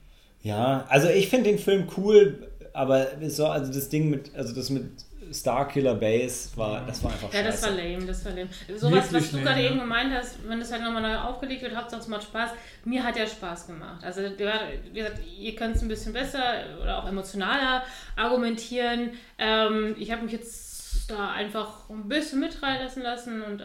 Ja, 0.42 0.86
also 0.88 1.08
ich 1.08 1.28
finde 1.28 1.50
den 1.50 1.58
Film 1.58 1.88
cool, 1.96 2.48
aber 2.72 3.06
so, 3.28 3.46
also 3.46 3.72
das 3.72 3.88
Ding 3.88 4.10
mit, 4.10 4.34
also 4.34 4.54
das 4.54 4.70
mit 4.70 4.84
Starkiller 5.32 5.94
Base 5.94 6.50
war, 6.56 6.86
das 6.86 7.02
war 7.02 7.10
einfach 7.10 7.32
Ja, 7.32 7.40
scheiße. 7.42 7.50
das 7.50 7.62
war 7.62 7.70
lame, 7.70 8.06
das 8.06 8.24
war 8.24 8.32
lame. 8.32 8.48
So 8.76 8.92
was, 8.92 9.10
du 9.10 9.40
gerade 9.40 9.60
ja. 9.60 9.70
eben 9.70 9.80
gemeint 9.80 10.12
hast, 10.12 10.38
wenn 10.48 10.60
das 10.60 10.70
halt 10.70 10.82
nochmal 10.82 11.02
neu 11.02 11.16
aufgelegt 11.16 11.62
wird, 11.62 11.74
Hauptsache 11.74 12.00
es 12.00 12.08
macht 12.08 12.24
Spaß. 12.24 12.50
Mir 12.84 13.02
hat 13.02 13.16
ja 13.16 13.26
Spaß 13.26 13.66
gemacht. 13.66 14.04
Also, 14.04 14.20
wie 14.22 14.98
gesagt, 14.98 15.20
ihr 15.38 15.54
könnt 15.56 15.76
es 15.76 15.82
ein 15.82 15.88
bisschen 15.88 16.12
besser 16.12 16.42
oder 16.80 17.02
auch 17.02 17.08
emotionaler 17.08 17.82
argumentieren. 18.14 19.10
Ähm, 19.38 19.96
ich 19.98 20.12
habe 20.12 20.22
mich 20.22 20.32
jetzt 20.32 20.65
da 21.06 21.30
einfach 21.32 21.88
ein 21.90 22.08
bisschen 22.08 22.40
mitreißen 22.40 23.02
lassen 23.02 23.42
und 23.42 23.60
äh, 23.60 23.64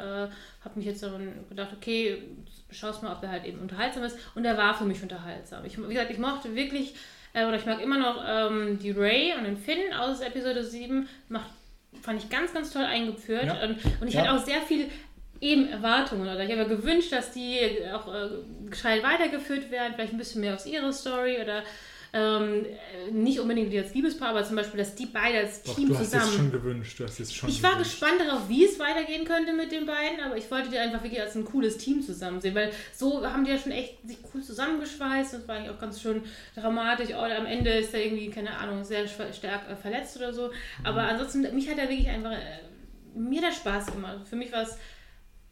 habe 0.63 0.75
mich 0.75 0.85
jetzt 0.85 1.03
dann 1.03 1.45
gedacht, 1.49 1.69
okay, 1.75 2.23
schaust 2.69 3.03
mal, 3.03 3.11
ob 3.13 3.21
der 3.21 3.31
halt 3.31 3.45
eben 3.45 3.59
unterhaltsam 3.59 4.03
ist. 4.03 4.17
Und 4.35 4.45
er 4.45 4.57
war 4.57 4.73
für 4.73 4.85
mich 4.85 5.01
unterhaltsam. 5.01 5.65
Ich, 5.65 5.77
wie 5.77 5.93
gesagt, 5.93 6.11
ich 6.11 6.17
mochte 6.17 6.55
wirklich, 6.55 6.95
äh, 7.33 7.45
oder 7.45 7.55
ich 7.57 7.65
mag 7.65 7.81
immer 7.81 7.97
noch 7.97 8.23
ähm, 8.27 8.79
die 8.79 8.91
Ray 8.91 9.33
und 9.37 9.43
den 9.45 9.57
Finn 9.57 9.93
aus 9.93 10.21
Episode 10.21 10.63
7. 10.63 11.07
Macht, 11.29 11.49
fand 12.01 12.23
ich 12.23 12.29
ganz, 12.29 12.53
ganz 12.53 12.71
toll 12.71 12.83
eingeführt. 12.85 13.45
Ja. 13.45 13.63
Und, 13.63 13.77
und 14.01 14.07
ich 14.07 14.13
Ja. 14.13 14.21
hatte 14.27 14.33
auch 14.33 14.45
sehr 14.45 14.61
viel 14.61 14.89
eben 15.39 15.67
Erwartungen. 15.69 16.21
Oder 16.21 16.39
ich 16.43 16.51
habe 16.51 16.61
mir 16.63 16.75
gewünscht, 16.75 17.11
dass 17.11 17.31
die 17.31 17.59
auch 17.93 18.13
äh, 18.13 18.29
gescheit 18.69 19.03
weitergeführt 19.03 19.71
werden, 19.71 19.93
vielleicht 19.95 20.13
ein 20.13 20.17
bisschen 20.17 20.41
mehr 20.41 20.53
aus 20.53 20.65
ihrer 20.65 20.93
Story 20.93 21.39
oder 21.41 21.63
ähm, 22.13 22.65
äh, 22.65 23.11
nicht 23.11 23.39
unbedingt 23.39 23.71
die 23.71 23.79
als 23.79 23.93
Liebespaar, 23.93 24.29
aber 24.29 24.43
zum 24.43 24.57
Beispiel, 24.57 24.79
dass 24.79 24.95
die 24.95 25.05
beide 25.05 25.37
als 25.39 25.63
Doch, 25.63 25.75
Team 25.75 25.87
du 25.87 25.95
hast 25.95 26.01
es 26.01 26.11
zusammen. 26.11 26.33
schon 26.33 26.51
gewünscht, 26.51 26.99
du 26.99 27.05
hast 27.05 27.19
es 27.21 27.33
schon 27.33 27.49
Ich 27.49 27.63
war 27.63 27.71
gewünscht. 27.71 27.91
gespannt 27.91 28.19
darauf, 28.19 28.49
wie 28.49 28.65
es 28.65 28.77
weitergehen 28.79 29.23
könnte 29.23 29.53
mit 29.53 29.71
den 29.71 29.85
beiden, 29.85 30.19
aber 30.19 30.35
ich 30.35 30.51
wollte 30.51 30.69
die 30.69 30.77
einfach 30.77 31.01
wirklich 31.03 31.21
als 31.21 31.35
ein 31.35 31.45
cooles 31.45 31.77
Team 31.77 32.01
zusammen 32.01 32.41
sehen, 32.41 32.53
weil 32.53 32.71
so 32.93 33.25
haben 33.25 33.45
die 33.45 33.51
ja 33.51 33.57
schon 33.57 33.71
echt 33.71 34.05
sich 34.05 34.17
cool 34.33 34.43
zusammengeschweißt. 34.43 35.33
Das 35.35 35.47
war 35.47 35.55
eigentlich 35.55 35.71
auch 35.71 35.79
ganz 35.79 36.01
schön 36.01 36.21
dramatisch. 36.55 37.09
Oder 37.11 37.37
am 37.37 37.45
Ende 37.45 37.69
ist 37.71 37.93
er 37.93 38.03
irgendwie, 38.03 38.29
keine 38.29 38.57
Ahnung, 38.57 38.83
sehr 38.83 39.07
stark 39.07 39.69
äh, 39.69 39.75
verletzt 39.77 40.17
oder 40.17 40.33
so. 40.33 40.51
Aber 40.83 41.03
ansonsten, 41.03 41.41
mich 41.55 41.69
hat 41.69 41.77
er 41.77 41.87
wirklich 41.87 42.09
einfach, 42.09 42.33
äh, 42.33 42.59
mir 43.17 43.41
hat 43.41 43.53
Spaß 43.53 43.85
gemacht. 43.93 44.27
Für 44.29 44.35
mich 44.35 44.51
war 44.51 44.63
es 44.63 44.77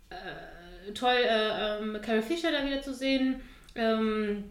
äh, 0.09 0.91
toll, 0.93 1.15
äh, 1.23 1.77
ähm, 1.79 1.97
Carrie 2.01 2.21
Fisher 2.21 2.51
da 2.51 2.65
wieder 2.65 2.81
zu 2.81 2.93
sehen. 2.93 3.39
Ähm, 3.75 4.43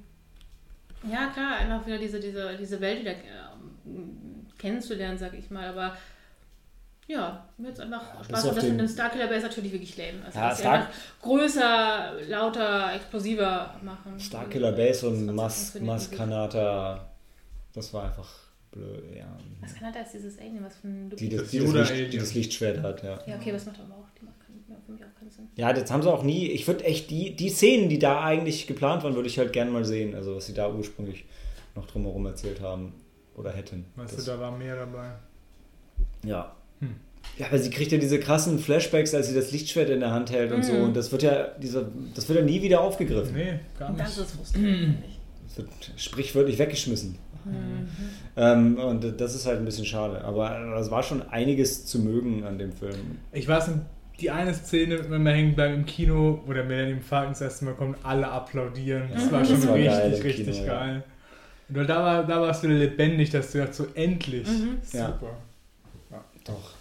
ja, 1.11 1.27
klar, 1.29 1.57
einfach 1.59 1.87
wieder 1.87 1.99
diese, 1.99 2.19
diese, 2.21 2.57
diese 2.57 2.81
Welt 2.81 3.01
wieder 3.01 3.13
ähm, 3.87 4.47
kennenzulernen, 4.59 5.19
sag 5.19 5.35
ich 5.35 5.51
mal. 5.51 5.67
Aber 5.69 5.97
ja, 7.07 7.49
mir 7.57 7.69
hat 7.69 7.75
es 7.75 7.81
einfach 7.81 8.17
bis 8.19 8.27
Spaß 8.29 8.43
gemacht. 8.43 8.57
Das 8.59 8.65
mit 8.65 8.81
dem 8.81 8.89
Starkiller 8.89 9.27
Base 9.29 9.47
natürlich 9.47 9.73
wirklich 9.73 9.97
lame. 9.97 10.25
Also, 10.27 10.39
Ja, 10.39 10.49
dass 10.49 10.57
sie 10.59 10.63
Stark- 10.63 10.81
einfach 10.81 10.93
größer, 11.23 12.13
lauter, 12.29 12.95
explosiver 12.95 13.75
machen. 13.83 14.19
Starkiller 14.21 14.73
Base 14.73 15.09
und 15.09 15.27
Das 15.27 15.35
Mas. 15.37 15.81
Maskanata, 15.81 17.09
das 17.73 17.93
war 17.95 18.05
einfach 18.05 18.29
blöd, 18.71 19.17
ja. 19.17 19.27
Was 19.61 19.75
kann 19.75 19.93
das, 19.93 20.13
dieses 20.13 20.39
Alien, 20.39 20.63
was 20.65 20.77
von 20.77 21.09
Die 21.11 21.29
Das 21.31 21.41
das, 21.43 21.51
die 21.51 21.59
das, 21.61 21.91
Licht, 21.91 22.13
die 22.13 22.19
das 22.19 22.35
Lichtschwert 22.35 22.83
hat, 22.83 23.03
ja. 23.03 23.19
Ja, 23.27 23.37
okay, 23.37 23.55
was 23.55 23.65
macht 23.65 23.81
aber 23.81 23.95
auch? 23.95 24.09
Die 24.21 24.25
macht 24.27 24.41
keinen- 24.41 24.65
ja, 24.69 24.77
für 24.89 24.93
mich 24.93 25.05
auch 25.05 25.19
keinen 25.19 25.31
Sinn. 25.31 25.49
Ja, 25.57 25.73
das 25.73 25.91
haben 25.91 26.03
sie 26.03 26.11
auch 26.11 26.23
nie. 26.23 26.47
Ich 26.49 26.67
würde 26.67 26.85
echt 26.85 27.11
die, 27.11 27.37
die 27.37 27.51
Szenen, 27.51 27.89
die 27.91 27.99
da 27.99 28.23
eigentlich 28.25 28.67
geplant 28.67 29.05
waren, 29.05 29.15
würde 29.15 29.29
ich 29.29 29.39
halt 29.39 29.53
gerne 29.53 29.71
mal 29.71 29.85
sehen. 29.85 30.15
Also, 30.15 30.37
was 30.37 30.47
sie 30.47 30.55
da 30.55 30.71
ursprünglich 30.73 31.25
noch 31.75 31.87
drumherum 31.87 32.25
erzählt 32.27 32.61
haben 32.61 32.95
oder 33.37 33.51
hätten. 33.53 33.85
Weißt 33.97 34.17
Das- 34.17 34.25
du, 34.25 34.31
da 34.33 34.41
war 34.41 34.57
mehr 34.57 34.77
dabei. 34.77 35.11
Ja. 36.25 36.57
Hm. 36.81 36.95
Ja, 37.37 37.47
aber 37.47 37.59
sie 37.59 37.71
kriegt 37.71 37.93
ja 37.93 37.99
diese 37.99 38.19
krassen 38.19 38.59
Flashbacks, 38.59 39.15
als 39.15 39.29
sie 39.29 39.35
das 39.35 39.53
Lichtschwert 39.53 39.91
in 39.91 40.01
der 40.01 40.11
Hand 40.11 40.31
hält 40.33 40.51
und 40.53 40.65
so. 40.65 40.73
Mhm. 40.73 40.85
Und 40.85 40.97
das 40.97 41.13
wird 41.13 41.23
ja, 41.23 41.49
dieser, 41.61 41.85
das 42.15 42.29
wird 42.29 42.39
ja 42.39 42.45
nie 42.45 42.63
wieder 42.63 42.81
aufgegriffen. 42.81 43.35
Nee, 43.35 43.61
gar 43.79 43.91
nicht. 43.91 44.01
das 44.01 44.19
ist 44.19 44.31
frustrierend. 44.33 44.97
Das 45.47 45.59
wird 45.59 45.69
sprichwörtlich 45.97 46.59
weggeschmissen. 46.59 47.17
Ähm, 48.37 48.77
und 48.79 49.21
das 49.21 49.35
ist 49.35 49.47
halt 49.47 49.59
ein 49.59 49.65
bisschen 49.65 49.85
schade. 49.87 50.23
Aber 50.25 50.77
es 50.79 50.91
war 50.91 51.03
schon 51.03 51.23
einiges 51.23 51.87
zu 51.87 51.99
mögen 52.01 52.45
an 52.45 52.59
dem 52.59 52.73
Film. 52.73 53.19
Ich 53.33 53.47
weiß 53.49 53.69
nicht, 53.69 53.81
die 54.21 54.31
eine 54.31 54.53
Szene, 54.55 55.09
wenn 55.11 55.23
wir 55.23 55.33
hängen 55.33 55.55
bleiben 55.55 55.75
im 55.75 55.87
Kino 55.87 56.43
oder 56.47 56.65
Millennium 56.65 57.01
Falcon 57.01 57.31
das 57.33 57.41
erste 57.41 57.65
Mal 57.67 57.75
kommt, 57.75 57.99
alle 58.03 58.29
applaudieren. 58.29 59.05
Das 59.13 59.27
Ja, 59.27 59.33
war 59.33 59.41
das 59.41 59.49
schon 59.49 59.69
war 59.69 59.75
richtig, 59.75 59.93
geil 59.93 60.21
richtig 60.23 60.47
Kino, 60.57 60.67
ja. 60.67 60.73
geil. 60.75 61.05
Und 61.69 61.77
weil 61.77 61.87
da 61.87 62.03
war, 62.03 62.25
da 62.27 62.41
war 62.41 62.51
es 62.51 62.63
wieder 62.63 62.75
lebendig, 62.75 63.31
dass 63.31 63.53
du 63.53 63.59
sagst, 63.59 63.75
so 63.75 63.87
endlich. 63.95 64.47
Mhm. 64.49 64.79
Ja. 64.93 65.07
Super. 65.07 65.37
Doch. 66.45 66.73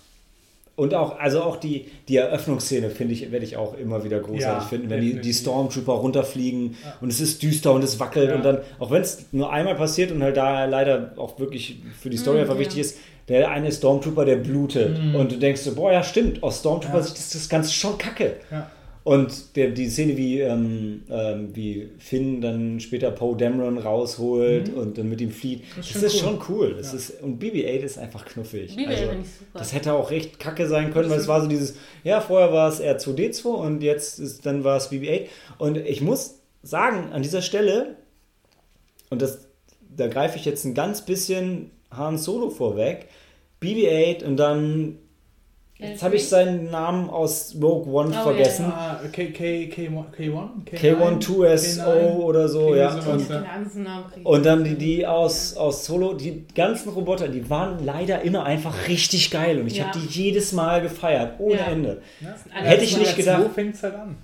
Und 0.75 0.93
auch, 0.93 1.17
also 1.19 1.41
auch 1.41 1.55
die, 1.57 1.87
die 2.07 2.17
Eröffnungsszene, 2.17 2.91
finde 2.91 3.13
ich, 3.15 3.31
werde 3.31 3.43
ich 3.43 3.57
auch 3.57 3.75
immer 3.77 4.03
wieder 4.03 4.19
großartig 4.19 4.41
Ja, 4.43 4.59
finden, 4.61 4.89
wenn 4.91 5.01
die, 5.01 5.19
die. 5.19 5.33
Stormtrooper 5.33 5.93
runterfliegen 5.93 6.75
Ja. 6.85 6.95
und 7.01 7.09
es 7.11 7.19
ist 7.19 7.41
düster 7.41 7.73
und 7.73 7.83
es 7.83 7.99
wackelt 7.99 8.29
Ja. 8.29 8.35
und 8.35 8.45
dann, 8.45 8.59
auch 8.77 8.91
wenn 8.91 9.01
es 9.01 9.25
nur 9.31 9.51
einmal 9.51 9.73
passiert 9.75 10.11
und 10.11 10.21
halt 10.21 10.37
da 10.37 10.65
leider 10.65 11.13
auch 11.17 11.39
wirklich 11.39 11.79
für 11.99 12.11
die 12.11 12.17
Story 12.17 12.35
Mhm, 12.37 12.41
einfach 12.43 12.53
ja. 12.53 12.59
wichtig 12.59 12.77
ist, 12.79 12.97
der 13.27 13.49
eine 13.49 13.71
Stormtrooper, 13.71 14.25
der 14.25 14.37
blutet 14.37 14.97
Mhm. 15.01 15.15
und 15.15 15.31
du 15.31 15.37
denkst 15.37 15.61
so, 15.61 15.75
boah, 15.75 15.91
ja 15.91 16.03
stimmt, 16.03 16.41
aus 16.43 16.59
Stormtrooper 16.59 16.99
Ja. 16.99 17.03
Ist 17.05 17.35
das 17.35 17.49
Ganze 17.49 17.71
schon 17.73 17.97
kacke. 17.97 18.37
Ja. 18.51 18.71
Und 19.03 19.55
der, 19.55 19.69
die 19.69 19.87
Szene, 19.89 20.17
wie, 20.17 20.41
ähm, 20.41 21.03
ähm, 21.09 21.49
wie 21.55 21.91
Finn 21.97 22.41
dann 22.41 22.81
später 22.81 23.09
Poe 23.11 23.37
Dameron 23.37 23.77
rausholt 23.77 24.67
und 24.73 24.97
dann 24.97 25.07
mit 25.07 25.21
ihm 25.21 25.31
flieht, 25.31 25.63
das, 25.77 25.87
Das 25.93 25.95
ist 26.03 26.03
ist 26.13 26.19
schon 26.19 26.39
schon 26.41 26.43
cool. 26.49 26.73
Das 26.77 26.91
Ja. 26.91 26.97
ist, 26.97 27.21
und 27.23 27.41
BB-8 27.41 27.79
ist 27.83 27.97
einfach 27.97 28.25
knuffig. 28.25 28.75
Liebe 28.75 28.89
Also, 28.91 29.03
finde 29.07 29.21
ich 29.23 29.29
super. 29.31 29.59
das 29.59 29.73
hätte 29.73 29.93
auch 29.93 30.11
recht 30.11 30.39
kacke 30.39 30.67
sein 30.67 30.91
können, 30.91 31.09
weil 31.09 31.19
es 31.19 31.27
war 31.29 31.39
so 31.41 31.47
dieses, 31.47 31.75
ja, 32.03 32.19
vorher 32.19 32.51
war 32.51 32.67
es 32.67 32.81
R2D2 32.81 33.45
und 33.47 33.81
jetzt 33.81 34.19
ist, 34.19 34.45
dann 34.45 34.65
war 34.65 34.75
es 34.75 34.91
BB-8. 34.91 35.27
Und 35.57 35.77
ich 35.77 36.01
muss 36.01 36.39
sagen, 36.61 37.13
an 37.13 37.21
dieser 37.21 37.41
Stelle, 37.41 37.95
und 39.09 39.21
das, 39.21 39.47
da 39.95 40.07
greife 40.07 40.37
ich 40.37 40.43
jetzt 40.43 40.65
ein 40.65 40.73
ganz 40.73 41.05
bisschen 41.05 41.71
Han 41.97 42.17
Solo 42.17 42.49
vorweg, 42.49 43.07
BB-8 43.61 44.23
und 44.25 44.37
dann, 44.37 44.97
jetzt 45.77 46.03
habe 46.03 46.15
ich 46.15 46.27
seinen 46.29 46.69
Namen 46.69 47.09
aus 47.09 47.55
Rogue 47.61 47.91
One 47.91 48.09
Oh, 48.17 48.23
vergessen. 48.23 48.65
Ah, 48.65 48.99
K, 49.11 49.27
K, 49.31 49.65
K1? 49.69 50.03
K1? 50.15 50.49
K12SO 50.75 52.17
oder 52.17 52.47
so, 52.47 52.69
K9, 52.69 52.75
ja. 52.77 52.95
Und, 52.95 54.25
und 54.25 54.45
dann 54.45 54.63
die, 54.63 54.75
die 54.75 55.05
aus, 55.07 55.55
aus 55.55 55.85
Solo, 55.85 56.13
die 56.13 56.45
ganzen 56.55 56.89
Roboter, 56.89 57.27
die 57.27 57.49
waren 57.49 57.83
leider 57.85 58.21
immer 58.21 58.43
einfach 58.43 58.87
richtig 58.87 59.31
geil 59.31 59.59
und 59.59 59.67
ich 59.67 59.77
Ja. 59.77 59.85
habe 59.87 59.99
die 59.99 60.05
jedes 60.07 60.51
Mal 60.53 60.81
gefeiert, 60.81 61.39
ohne 61.39 61.57
Ja. 61.57 61.65
Ende. 61.67 62.01
Ja. 62.21 62.35
Hätte 62.51 62.83
ich 62.83 62.97
nicht 62.97 63.15
gedacht. 63.15 63.43
So 63.43 63.49
fängt 63.49 63.75
es 63.75 63.83
halt 63.83 63.95
an. 63.95 64.17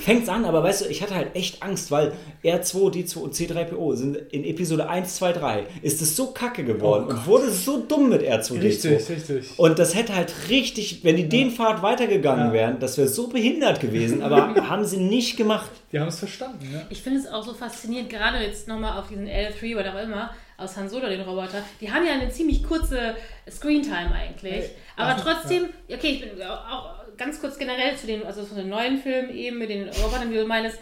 Fängt's 0.00 0.28
an, 0.28 0.44
aber 0.44 0.62
weißt 0.62 0.82
du, 0.84 0.88
ich 0.88 1.02
hatte 1.02 1.14
halt 1.14 1.34
echt 1.34 1.62
Angst, 1.62 1.90
weil 1.90 2.12
R2, 2.44 2.92
D2 2.92 3.18
und 3.18 3.34
C3PO 3.34 3.96
sind 3.96 4.16
in 4.16 4.44
Episode 4.44 4.88
1, 4.88 5.16
2, 5.16 5.32
3 5.32 5.66
ist 5.82 6.00
es 6.00 6.16
so 6.16 6.28
kacke 6.28 6.64
geworden 6.64 7.06
Oh 7.08 7.10
und 7.10 7.26
wurde 7.26 7.50
so 7.50 7.80
dumm 7.80 8.08
mit 8.08 8.22
R2, 8.22 8.52
D2. 8.54 8.62
Richtig, 8.62 9.08
richtig. 9.10 9.58
Und 9.58 9.78
das 9.78 9.94
hätte 9.94 10.14
halt 10.14 10.32
richtig, 10.48 11.04
wenn 11.04 11.16
die 11.16 11.28
den 11.28 11.50
Pfad 11.50 11.82
weitergegangen 11.82 12.48
Ja. 12.48 12.52
wären, 12.52 12.78
das 12.80 12.96
wäre 12.98 13.08
so 13.08 13.28
behindert 13.28 13.80
gewesen, 13.80 14.22
aber 14.22 14.54
haben 14.68 14.84
sie 14.84 14.98
nicht 14.98 15.36
gemacht. 15.36 15.70
Die 15.92 15.98
haben 15.98 16.08
es 16.08 16.18
verstanden, 16.20 16.68
ja. 16.72 16.82
Ich 16.90 17.02
finde 17.02 17.20
es 17.20 17.26
auch 17.26 17.44
so 17.44 17.52
faszinierend, 17.54 18.08
gerade 18.10 18.38
jetzt 18.38 18.68
nochmal 18.68 18.98
auf 18.98 19.08
diesen 19.08 19.26
L3 19.26 19.78
oder 19.78 19.94
auch 19.94 20.02
immer, 20.02 20.30
aus 20.56 20.76
Han 20.76 20.88
Solo, 20.88 21.08
den 21.08 21.22
Roboter. 21.22 21.62
Die 21.80 21.90
haben 21.90 22.06
ja 22.06 22.12
eine 22.12 22.28
ziemlich 22.30 22.62
kurze 22.62 23.14
Screentime 23.50 24.12
eigentlich. 24.12 24.52
Hey, 24.52 24.70
Aber 24.96 25.16
ach, 25.16 25.22
trotzdem, 25.24 25.70
okay, 25.90 26.08
ich 26.10 26.20
bin 26.20 26.30
auch 26.42 26.99
ganz 27.20 27.38
kurz 27.38 27.58
generell 27.58 27.96
zu 27.96 28.06
den, 28.06 28.24
also 28.24 28.42
zu 28.42 28.54
den 28.54 28.70
neuen 28.70 28.98
Filmen 28.98 29.30
eben 29.30 29.58
mit 29.58 29.68
den 29.68 29.88
Robotern, 29.90 30.30
wie 30.30 30.36
du 30.36 30.46
meinst, 30.46 30.78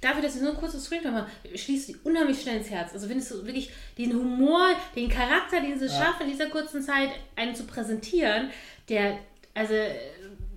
dafür, 0.00 0.22
dass 0.22 0.32
sie 0.32 0.40
so 0.40 0.50
ein 0.50 0.56
kurzes 0.56 0.84
Screentime 0.84 1.14
haben, 1.14 1.26
schließt 1.54 1.86
sie 1.86 1.96
unheimlich 2.04 2.40
schnell 2.40 2.56
ins 2.56 2.70
Herz. 2.70 2.92
Also 2.92 3.06
findest 3.06 3.30
du 3.30 3.44
wirklich 3.44 3.70
den 3.98 4.14
Humor, 4.14 4.70
den 4.96 5.08
Charakter, 5.08 5.60
den 5.60 5.78
sie 5.78 5.88
schaffen, 5.88 6.24
in 6.24 6.30
dieser 6.30 6.46
kurzen 6.46 6.82
Zeit 6.82 7.10
einen 7.36 7.54
zu 7.54 7.64
präsentieren, 7.64 8.50
der, 8.88 9.18
also 9.52 9.74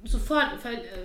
sofort 0.06 0.48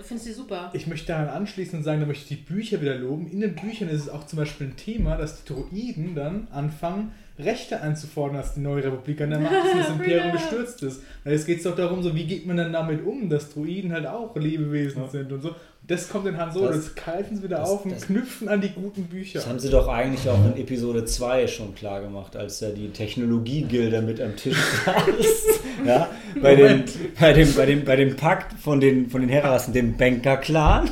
findest 0.03 0.29
du 0.29 0.33
super. 0.33 0.71
Ich 0.73 0.87
möchte 0.87 1.07
daran 1.07 1.27
anschließen 1.27 1.79
und 1.79 1.83
sagen, 1.83 1.99
da 1.99 2.05
möchte 2.05 2.23
ich 2.23 2.39
die 2.39 2.43
Bücher 2.53 2.81
wieder 2.81 2.95
loben. 2.95 3.29
In 3.29 3.41
den 3.41 3.55
Büchern 3.55 3.89
ist 3.89 4.01
es 4.01 4.09
auch 4.09 4.25
zum 4.25 4.39
Beispiel 4.39 4.67
ein 4.67 4.77
Thema, 4.77 5.17
dass 5.17 5.43
die 5.43 5.53
Droiden 5.53 6.15
dann 6.15 6.47
anfangen, 6.51 7.13
Rechte 7.39 7.81
einzufordern, 7.81 8.37
als 8.37 8.53
die 8.53 8.59
neue 8.59 8.83
Republik 8.83 9.19
an 9.21 9.31
der 9.31 9.39
Macht 9.39 9.53
ist 9.53 9.73
und 9.73 9.79
das 9.79 9.89
Imperium 9.97 10.31
gestürzt 10.33 10.83
ist. 10.83 11.01
Weil 11.23 11.33
jetzt 11.33 11.47
geht 11.47 11.57
es 11.57 11.63
doch 11.63 11.75
darum, 11.75 12.03
so 12.03 12.15
wie 12.15 12.25
geht 12.25 12.45
man 12.45 12.57
dann 12.57 12.71
damit 12.73 13.03
um, 13.05 13.27
dass 13.29 13.49
Droiden 13.53 13.91
halt 13.91 14.05
auch 14.05 14.35
Lebewesen 14.35 15.01
Ja. 15.03 15.09
sind 15.09 15.31
und 15.31 15.41
so. 15.41 15.55
Das 15.85 16.07
kommt 16.07 16.27
in 16.27 16.37
Han 16.37 16.49
Solo, 16.51 16.67
Das- 16.67 16.77
das, 16.85 16.95
greifen 16.95 17.35
sie 17.35 17.43
wieder 17.43 17.57
das- 17.57 17.69
auf 17.69 17.83
und 17.83 17.91
das- 17.93 18.05
knüpfen 18.05 18.47
an 18.47 18.61
die 18.61 18.69
guten 18.69 19.03
Bücher. 19.05 19.39
Das 19.39 19.47
haben 19.49 19.59
sie 19.59 19.69
doch 19.69 19.87
eigentlich 19.89 20.29
auch 20.29 20.39
in 20.45 20.55
Episode 20.61 21.03
2 21.05 21.47
schon 21.47 21.75
klar 21.75 22.01
gemacht, 22.01 22.35
als 22.37 22.59
ja 22.61 22.69
die 22.69 22.89
Technologiegilde 22.89 24.01
mit 24.01 24.21
am 24.21 24.35
Tisch 24.37 24.55
saß. 24.85 24.95
ja, 25.85 26.09
bei, 26.41 26.55
Moment. 26.55 26.91
bei, 27.19 27.33
dem, 27.33 27.53
bei, 27.53 27.65
dem, 27.65 27.83
bei 27.83 27.95
dem 27.97 28.15
Pakt 28.15 28.57
von 28.59 28.79
den, 28.79 29.09
von 29.09 29.19
den 29.21 29.29
Herrassen, 29.29 29.73
dem 29.73 29.97
Banker-Clan, 29.97 30.89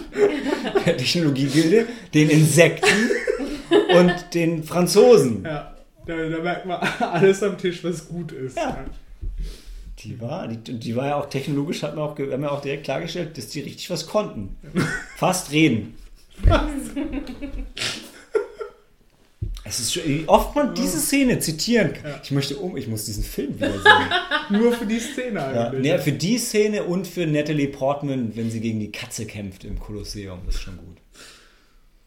der 0.86 0.98
Technologiegilde, 0.98 1.86
den 2.14 2.30
Insekten 2.30 2.88
und 3.98 4.14
den 4.34 4.64
Franzosen. 4.64 5.44
Ja, 5.46 5.71
da, 6.12 6.30
da 6.30 6.43
merkt 6.43 6.66
man 6.66 6.80
alles 6.99 7.43
am 7.43 7.57
Tisch, 7.57 7.84
was 7.84 8.07
gut 8.07 8.32
ist. 8.32 8.57
Ja. 8.57 8.86
Die 9.99 10.20
war, 10.20 10.47
die, 10.47 10.80
die 10.80 10.95
war 10.95 11.07
ja 11.07 11.16
auch 11.16 11.30
technologisch, 11.30 11.84
hat 11.84 11.95
man 11.95 12.05
auch, 12.05 12.18
haben 12.18 12.41
wir 12.41 12.51
auch 12.51 12.62
direkt 12.62 12.86
klargestellt, 12.86 13.38
dass 13.38 13.47
die 13.49 13.62
richtig 13.62 13.89
was 13.89 14.07
konnten. 14.07 14.55
Fast 15.18 15.51
reden. 15.51 15.95
Es 19.64 19.80
ist 19.80 19.93
schon, 19.93 20.03
wie 20.05 20.24
oft 20.28 20.55
man 20.55 20.74
diese 20.74 20.99
Szene 20.99 21.39
zitieren 21.39 21.93
kann. 21.93 22.12
Ja. 22.12 22.20
Ich 22.24 22.32
möchte 22.32 22.57
um, 22.57 22.76
ich 22.76 22.88
muss 22.88 23.05
diesen 23.05 23.24
Film 23.24 23.55
wieder 23.55 23.72
sehen. 23.72 24.09
Nur 24.49 24.74
für 24.74 24.88
die 24.88 24.99
Szene 24.99 25.39
ja, 25.39 25.68
eigentlich. 25.68 25.82
nee, 25.84 25.97
für 25.99 26.12
die 26.12 26.38
Szene 26.39 26.84
und 26.84 27.07
für 27.07 27.28
Natalie 27.28 27.68
Portman, 27.68 28.36
wenn 28.36 28.49
sie 28.49 28.59
gegen 28.59 28.80
die 28.80 28.91
Katze 28.91 29.26
kämpft 29.26 29.64
im 29.64 29.80
Kolosseum, 29.80 30.39
das 30.45 30.55
ist 30.55 30.62
schon 30.62 30.78
gut. 30.78 30.97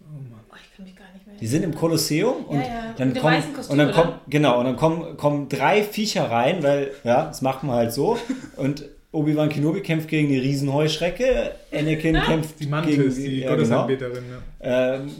Oh, 0.00 0.20
ich 0.20 0.43
kann 0.74 0.84
mich 0.84 0.96
gar 0.96 1.12
nicht 1.12 1.26
mehr. 1.26 1.36
Die 1.40 1.46
sind 1.46 1.62
im 1.62 1.74
Kolosseum 1.74 2.44
und 2.46 2.60
Ja, 2.60 2.66
ja, 2.66 2.94
dann 2.96 3.14
kommen 3.14 3.42
Kostüm, 3.54 3.72
und 3.72 3.78
dann 3.78 3.88
oder? 3.88 3.96
kommen 4.02 4.12
genau 4.28 4.58
und 4.58 4.64
dann 4.66 4.76
kommen, 4.76 5.16
kommen 5.16 5.48
drei 5.48 5.82
Viecher 5.82 6.30
rein, 6.30 6.62
weil 6.62 6.90
ja, 7.04 7.26
das 7.26 7.42
macht 7.42 7.62
man 7.62 7.76
halt 7.76 7.92
so 7.92 8.18
und 8.56 8.84
Obi-Wan 9.12 9.48
Kenobi 9.48 9.80
kämpft 9.80 10.08
gegen 10.08 10.28
die 10.28 10.38
Riesenheuschrecke, 10.38 11.52
Anakin 11.72 12.14
kämpft 12.16 12.54
Die 12.58 12.64
gegen 12.64 12.70
Mantis, 12.72 13.14
die 13.16 13.40
ja, 13.40 13.54
genau. 13.54 13.86
Gottesanbeterin. 13.86 14.24
Ja. 14.60 14.94
ähm, 14.94 15.10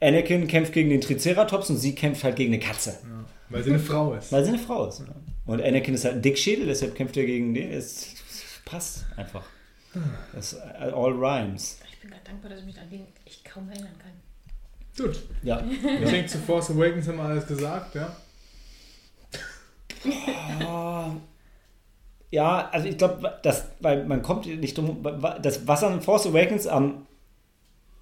Anakin 0.00 0.46
kämpft 0.46 0.72
gegen 0.72 0.90
den 0.90 1.00
Triceratops 1.00 1.70
und 1.70 1.76
sie 1.78 1.94
kämpft 1.94 2.24
halt 2.24 2.36
gegen 2.36 2.52
eine 2.52 2.62
Katze, 2.62 2.90
Ja. 3.02 3.24
Weil 3.48 3.62
sie 3.64 3.70
eine 3.70 3.78
Frau 3.78 4.14
ist. 4.14 4.30
weil 4.32 4.44
sie 4.44 4.50
eine 4.50 4.58
Frau 4.58 4.86
ist. 4.86 5.02
Und 5.46 5.62
Anakin 5.62 5.94
ist 5.94 6.04
halt 6.04 6.16
ein 6.16 6.22
Dickschädel, 6.22 6.66
deshalb 6.66 6.94
kämpft 6.94 7.16
er 7.16 7.24
gegen 7.24 7.52
den. 7.54 7.70
Es 7.72 8.14
passt 8.64 9.06
einfach. 9.16 9.42
Das 10.32 10.56
all 10.60 11.12
rhymes. 11.12 11.78
Ich 12.30 12.32
dankbar, 12.32 12.50
dass 12.50 12.60
ich 12.60 12.66
mich 12.66 12.78
an 12.78 12.88
den 12.90 13.06
echt 13.26 13.44
kaum 13.44 13.68
erinnern 13.68 13.90
kann. 13.98 14.12
Gut. 15.06 15.20
Ja. 15.42 15.62
Ich 16.02 16.10
denke, 16.10 16.26
zu 16.28 16.38
Force 16.38 16.70
Awakens 16.70 17.08
haben 17.08 17.16
wir 17.16 17.24
alles 17.24 17.46
gesagt, 17.46 17.94
ja. 17.96 18.16
Ja, 22.32 22.68
also 22.70 22.86
ich 22.86 22.96
glaube, 22.96 23.38
das, 23.42 23.64
weil 23.80 24.04
man 24.04 24.22
kommt 24.22 24.46
nicht 24.46 24.78
drum, 24.78 25.04
das, 25.42 25.66
was 25.66 25.82
an 25.82 26.00
Force 26.00 26.26
Awakens 26.28 26.66
am 26.68 27.06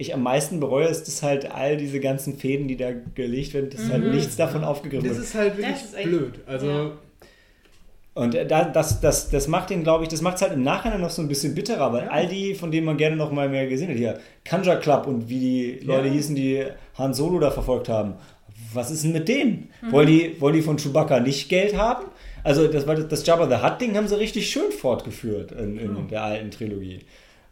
ich 0.00 0.14
am 0.14 0.22
meisten 0.22 0.60
bereue, 0.60 0.86
ist, 0.86 1.08
dass 1.08 1.22
halt 1.24 1.50
all 1.50 1.76
diese 1.76 1.98
ganzen 1.98 2.38
Fäden, 2.38 2.68
die 2.68 2.76
da 2.76 2.92
gelegt 3.14 3.52
werden, 3.54 3.70
dass 3.70 3.88
halt 3.90 4.04
Mhm. 4.04 4.10
nichts 4.14 4.36
davon 4.36 4.62
aufgegriffen 4.62 5.08
Das 5.08 5.16
wird. 5.16 5.26
ist 5.26 5.34
halt 5.34 5.56
wirklich 5.56 5.76
Das 5.90 6.02
blöd. 6.04 6.40
Also, 6.46 6.70
ja. 6.70 6.90
Und 8.18 8.34
äh, 8.34 8.46
da, 8.46 8.64
das, 8.64 9.00
das, 9.00 9.30
das 9.30 9.46
macht 9.48 9.70
den, 9.70 9.82
glaube 9.84 10.02
ich, 10.04 10.08
das 10.10 10.22
macht 10.22 10.36
es 10.36 10.42
halt 10.42 10.52
im 10.52 10.62
Nachhinein 10.62 11.00
noch 11.00 11.10
so 11.10 11.22
ein 11.22 11.28
bisschen 11.28 11.54
bitterer, 11.54 11.92
weil 11.92 12.04
Ja. 12.04 12.10
all 12.10 12.26
die, 12.26 12.54
von 12.54 12.70
denen 12.72 12.86
man 12.86 12.96
gerne 12.96 13.16
noch 13.16 13.30
mal 13.30 13.48
mehr 13.48 13.66
gesehen 13.68 13.90
hat, 13.90 13.96
hier, 13.96 14.18
Kanja 14.44 14.76
Club 14.76 15.06
und 15.06 15.28
wie 15.28 15.38
die 15.40 15.86
Leute 15.86 16.08
Ja. 16.08 16.12
hießen, 16.14 16.34
die 16.34 16.64
Han 16.98 17.14
Solo 17.14 17.38
da 17.38 17.50
verfolgt 17.50 17.88
haben, 17.88 18.14
was 18.74 18.90
ist 18.90 19.04
denn 19.04 19.12
mit 19.12 19.28
denen? 19.28 19.70
Wollen, 19.90 20.08
die, 20.08 20.40
wollen 20.40 20.54
die 20.54 20.62
von 20.62 20.76
Chewbacca 20.78 21.20
nicht 21.20 21.48
Geld 21.48 21.76
haben? 21.76 22.06
Also 22.44 22.66
das, 22.66 22.86
war 22.86 22.96
das, 22.96 23.24
Jabba 23.26 23.46
the 23.48 23.62
Hutt-Ding 23.64 23.96
haben 23.96 24.08
sie 24.08 24.18
richtig 24.18 24.50
schön 24.50 24.72
fortgeführt 24.72 25.52
in, 25.52 25.78
in 25.78 25.94
Ja. 25.96 26.02
der 26.10 26.22
alten 26.24 26.50
Trilogie. 26.50 27.00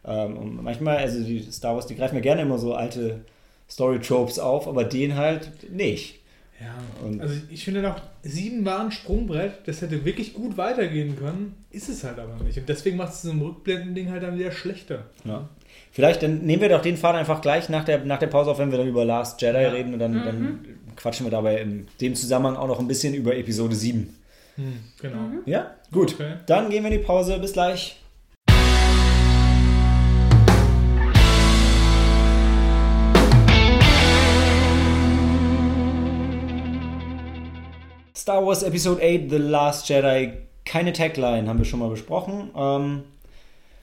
Ähm, 0.05 0.37
und 0.37 0.63
manchmal, 0.63 0.97
also 0.97 1.23
die 1.23 1.41
Star 1.51 1.75
Wars, 1.75 1.87
die 1.87 1.95
greifen 1.95 2.15
ja 2.15 2.21
gerne 2.21 2.41
immer 2.41 2.57
so 2.57 2.73
alte 2.73 3.21
Story-Tropes 3.69 4.39
auf, 4.39 4.67
aber 4.67 4.83
den 4.83 5.15
halt 5.15 5.49
nicht. 5.71 6.19
Ja. 6.59 6.75
Und- 7.05 7.21
Also, 7.21 7.35
ich 7.49 7.63
finde 7.63 7.81
noch, 7.81 8.01
sieben 8.23 8.65
war 8.65 8.79
ein 8.81 8.91
Sprungbrett, 8.91 9.53
das 9.65 9.81
hätte 9.81 10.03
wirklich 10.05 10.33
gut 10.33 10.57
weitergehen 10.57 11.15
können, 11.17 11.55
ist 11.71 11.89
es 11.89 12.03
halt 12.03 12.19
aber 12.19 12.43
nicht. 12.43 12.57
Und 12.57 12.67
deswegen 12.69 12.97
macht 12.97 13.13
es 13.13 13.21
so 13.21 13.31
ein 13.31 13.41
Rückblenden-Ding 13.41 14.09
halt 14.11 14.23
dann 14.23 14.37
wieder 14.37 14.51
schlechter. 14.51 15.05
Ja. 15.25 15.47
Vielleicht 15.91 16.23
dann 16.23 16.39
nehmen 16.45 16.61
wir 16.61 16.69
doch 16.69 16.81
den 16.81 16.97
Faden 16.97 17.19
einfach 17.19 17.41
gleich 17.41 17.69
nach 17.69 17.83
der, 17.85 18.03
nach 18.05 18.19
der 18.19 18.27
Pause 18.27 18.51
auf, 18.51 18.59
wenn 18.59 18.71
wir 18.71 18.77
dann 18.77 18.87
über 18.87 19.05
Last 19.05 19.41
Jedi 19.41 19.61
Ja. 19.61 19.69
reden 19.69 19.93
und 19.93 19.99
dann, 19.99 20.13
dann 20.13 20.59
quatschen 20.95 21.25
wir 21.25 21.31
dabei 21.31 21.61
in 21.61 21.87
dem 22.01 22.15
Zusammenhang 22.15 22.55
auch 22.55 22.67
noch 22.67 22.79
ein 22.79 22.87
bisschen 22.87 23.13
über 23.13 23.35
Episode 23.35 23.75
7. 23.75 24.15
Hm, 24.55 24.73
genau. 24.99 25.29
Ja, 25.45 25.75
gut. 25.91 26.13
Okay. 26.15 26.33
Dann 26.47 26.69
gehen 26.69 26.83
wir 26.83 26.91
in 26.91 26.99
die 26.99 27.03
Pause. 27.05 27.37
Bis 27.39 27.53
gleich. 27.53 27.99
Star 38.27 38.45
Wars 38.45 38.61
Episode 38.61 39.01
8, 39.01 39.29
The 39.29 39.37
Last 39.37 39.87
Jedi, 39.87 40.33
keine 40.65 40.91
Tagline, 40.91 41.47
haben 41.47 41.59
wir 41.59 41.63
schon 41.63 41.79
mal 41.79 41.89
besprochen. 41.89 42.51
Ähm, 42.57 43.03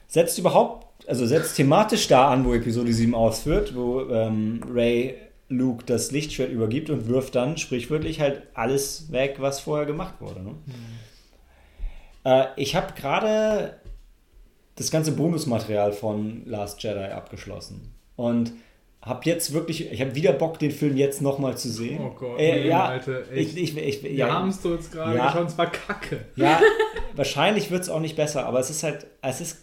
setzt 0.05 0.37
überhaupt, 0.37 1.09
also 1.09 1.25
setzt 1.25 1.55
thematisch 1.55 2.07
da 2.07 2.29
an, 2.29 2.45
wo 2.45 2.53
Episode 2.53 2.93
7 2.93 3.15
ausführt, 3.15 3.75
wo 3.75 4.01
ähm, 4.01 4.61
Ray 4.71 5.15
Luke 5.49 5.83
das 5.87 6.11
Lichtschwert 6.11 6.51
übergibt 6.51 6.91
und 6.91 7.07
wirft 7.07 7.33
dann 7.33 7.57
sprichwörtlich 7.57 8.19
halt 8.19 8.43
alles 8.53 9.11
weg, 9.11 9.37
was 9.39 9.61
vorher 9.61 9.87
gemacht 9.87 10.21
wurde. 10.21 10.43
Ne? 10.43 10.55
Äh, 12.23 12.45
ich 12.55 12.75
habe 12.75 12.93
gerade 12.93 13.77
das 14.75 14.91
ganze 14.91 15.13
Bonusmaterial 15.13 15.91
von 15.91 16.43
Last 16.45 16.83
Jedi 16.83 17.05
abgeschlossen 17.05 17.95
und 18.15 18.53
habe 19.05 19.21
jetzt 19.25 19.53
wirklich, 19.53 19.91
ich 19.91 20.01
habe 20.01 20.15
wieder 20.15 20.33
Bock, 20.33 20.57
den 20.59 20.71
Film 20.71 20.97
jetzt 20.97 21.21
nochmal 21.21 21.57
zu 21.57 21.69
sehen. 21.69 22.01
Oh 22.03 22.09
Gott, 22.09 22.39
Äh, 22.39 22.61
nee, 22.63 22.67
ja, 22.69 22.85
Alter, 22.85 23.31
ich, 23.31 23.55
ich, 23.55 23.77
ich, 23.77 24.03
Wir 24.03 24.11
ja, 24.11 24.33
haben 24.33 24.49
es 24.49 24.61
doch 24.61 24.71
jetzt 24.71 24.91
gerade 24.91 25.15
Ja. 25.15 25.27
geschaut, 25.27 25.47
es 25.47 25.57
war 25.57 25.71
kacke. 25.71 26.25
ja, 26.35 26.59
wahrscheinlich 27.15 27.69
wird 27.71 27.83
es 27.83 27.89
auch 27.89 27.99
nicht 27.99 28.15
besser, 28.15 28.45
aber 28.45 28.59
es 28.59 28.69
ist 28.69 28.83
halt, 28.83 29.05
es 29.21 29.41
ist, 29.41 29.57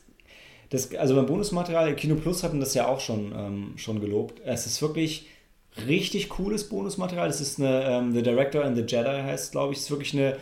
das, 0.70 0.94
also 0.94 1.16
beim 1.16 1.26
Bonusmaterial, 1.26 1.94
Kino 1.96 2.14
Plus 2.14 2.42
hatten 2.44 2.60
das 2.60 2.72
ja 2.74 2.86
auch 2.86 3.00
schon, 3.00 3.32
ähm, 3.36 3.72
schon 3.76 4.00
gelobt. 4.00 4.40
Es 4.44 4.64
ist 4.66 4.80
wirklich 4.80 5.26
richtig 5.86 6.28
cooles 6.30 6.68
Bonusmaterial. 6.68 7.28
Es 7.28 7.40
ist 7.40 7.58
eine, 7.58 7.84
ähm, 7.84 8.12
The 8.14 8.22
Director 8.22 8.64
and 8.64 8.76
the 8.76 8.82
Jedi 8.86 9.22
heißt, 9.22 9.52
glaube 9.52 9.72
ich, 9.72 9.78
es 9.80 9.84
ist 9.86 9.90
wirklich 9.90 10.14
eine 10.14 10.36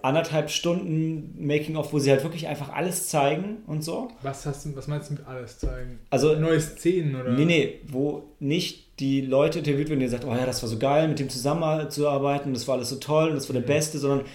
anderthalb 0.00 0.50
Stunden 0.50 1.34
Making-of, 1.38 1.92
wo 1.92 1.98
sie 1.98 2.10
halt 2.10 2.22
wirklich 2.22 2.48
einfach 2.48 2.72
alles 2.72 3.08
zeigen 3.08 3.58
und 3.66 3.84
so. 3.84 4.08
Was, 4.22 4.46
hast 4.46 4.64
du, 4.64 4.74
was 4.74 4.88
meinst 4.88 5.10
du 5.10 5.14
mit 5.14 5.26
alles 5.26 5.58
zeigen? 5.58 6.00
Also, 6.10 6.34
Neue 6.34 6.60
Szenen 6.60 7.14
oder? 7.14 7.32
Nee, 7.32 7.44
nee, 7.44 7.80
wo 7.88 8.24
nicht 8.40 9.00
die 9.00 9.20
Leute 9.20 9.60
interviewt 9.60 9.88
werden, 9.88 10.00
die 10.00 10.08
sagen, 10.08 10.26
oh 10.28 10.34
ja, 10.34 10.46
das 10.46 10.62
war 10.62 10.68
so 10.68 10.78
geil, 10.78 11.08
mit 11.08 11.18
dem 11.18 11.28
zusammenzuarbeiten, 11.28 12.52
das 12.52 12.66
war 12.66 12.76
alles 12.76 12.88
so 12.88 12.96
toll 12.96 13.28
und 13.28 13.34
das 13.34 13.48
war 13.48 13.54
der 13.54 13.60
Beste, 13.60 13.98
sondern 13.98 14.26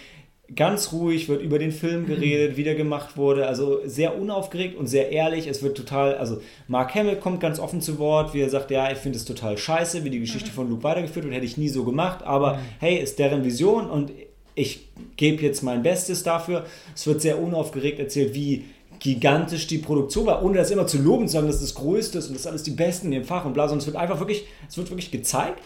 ganz 0.55 0.93
ruhig 0.93 1.27
wird 1.27 1.41
über 1.41 1.59
den 1.59 1.71
Film 1.71 2.05
geredet, 2.05 2.55
wie 2.55 2.63
der 2.63 2.75
gemacht 2.75 3.17
wurde, 3.17 3.47
also 3.47 3.81
sehr 3.85 4.17
unaufgeregt 4.17 4.77
und 4.77 4.87
sehr 4.87 5.11
ehrlich. 5.11 5.47
Es 5.47 5.61
wird 5.61 5.75
total, 5.75 6.15
also 6.15 6.41
Mark 6.67 6.95
Hamill 6.95 7.17
kommt 7.17 7.41
ganz 7.41 7.59
offen 7.59 7.81
zu 7.81 7.99
Wort, 7.99 8.33
wie 8.33 8.39
er 8.39 8.49
sagt, 8.49 8.71
ja, 8.71 8.89
ich 8.91 8.97
finde 8.97 9.17
es 9.17 9.25
total 9.25 9.57
scheiße, 9.57 10.05
wie 10.05 10.09
die 10.09 10.21
Geschichte 10.21 10.51
von 10.51 10.69
Luke 10.69 10.83
weitergeführt 10.83 11.25
wird, 11.25 11.35
hätte 11.35 11.45
ich 11.45 11.57
nie 11.57 11.69
so 11.69 11.83
gemacht, 11.83 12.23
aber 12.23 12.59
hey, 12.79 12.97
ist 12.97 13.19
deren 13.19 13.43
Vision 13.43 13.89
und 13.89 14.11
ich 14.57 14.89
gebe 15.15 15.43
jetzt 15.43 15.61
mein 15.61 15.83
Bestes 15.83 16.23
dafür. 16.23 16.65
Es 16.95 17.05
wird 17.05 17.21
sehr 17.21 17.39
unaufgeregt 17.41 17.99
erzählt, 17.99 18.33
wie 18.33 18.65
gigantisch 18.99 19.67
die 19.67 19.77
Produktion 19.77 20.25
war, 20.25 20.43
ohne 20.43 20.57
das 20.57 20.71
immer 20.71 20.87
zu 20.87 20.97
loben, 20.97 21.27
zu 21.27 21.33
sagen, 21.33 21.45
das 21.45 21.57
ist 21.57 21.63
das 21.63 21.75
Größte 21.75 22.17
und 22.17 22.31
das 22.31 22.41
ist 22.41 22.47
alles 22.47 22.63
die 22.63 22.71
Besten 22.71 23.07
in 23.07 23.11
dem 23.11 23.23
Fach 23.23 23.45
und 23.45 23.53
bla, 23.53 23.67
sondern 23.67 23.81
es 23.81 23.85
wird 23.85 23.95
einfach 23.95 24.19
wirklich, 24.19 24.45
es 24.67 24.75
wird 24.77 24.89
wirklich 24.89 25.11
gezeigt, 25.11 25.61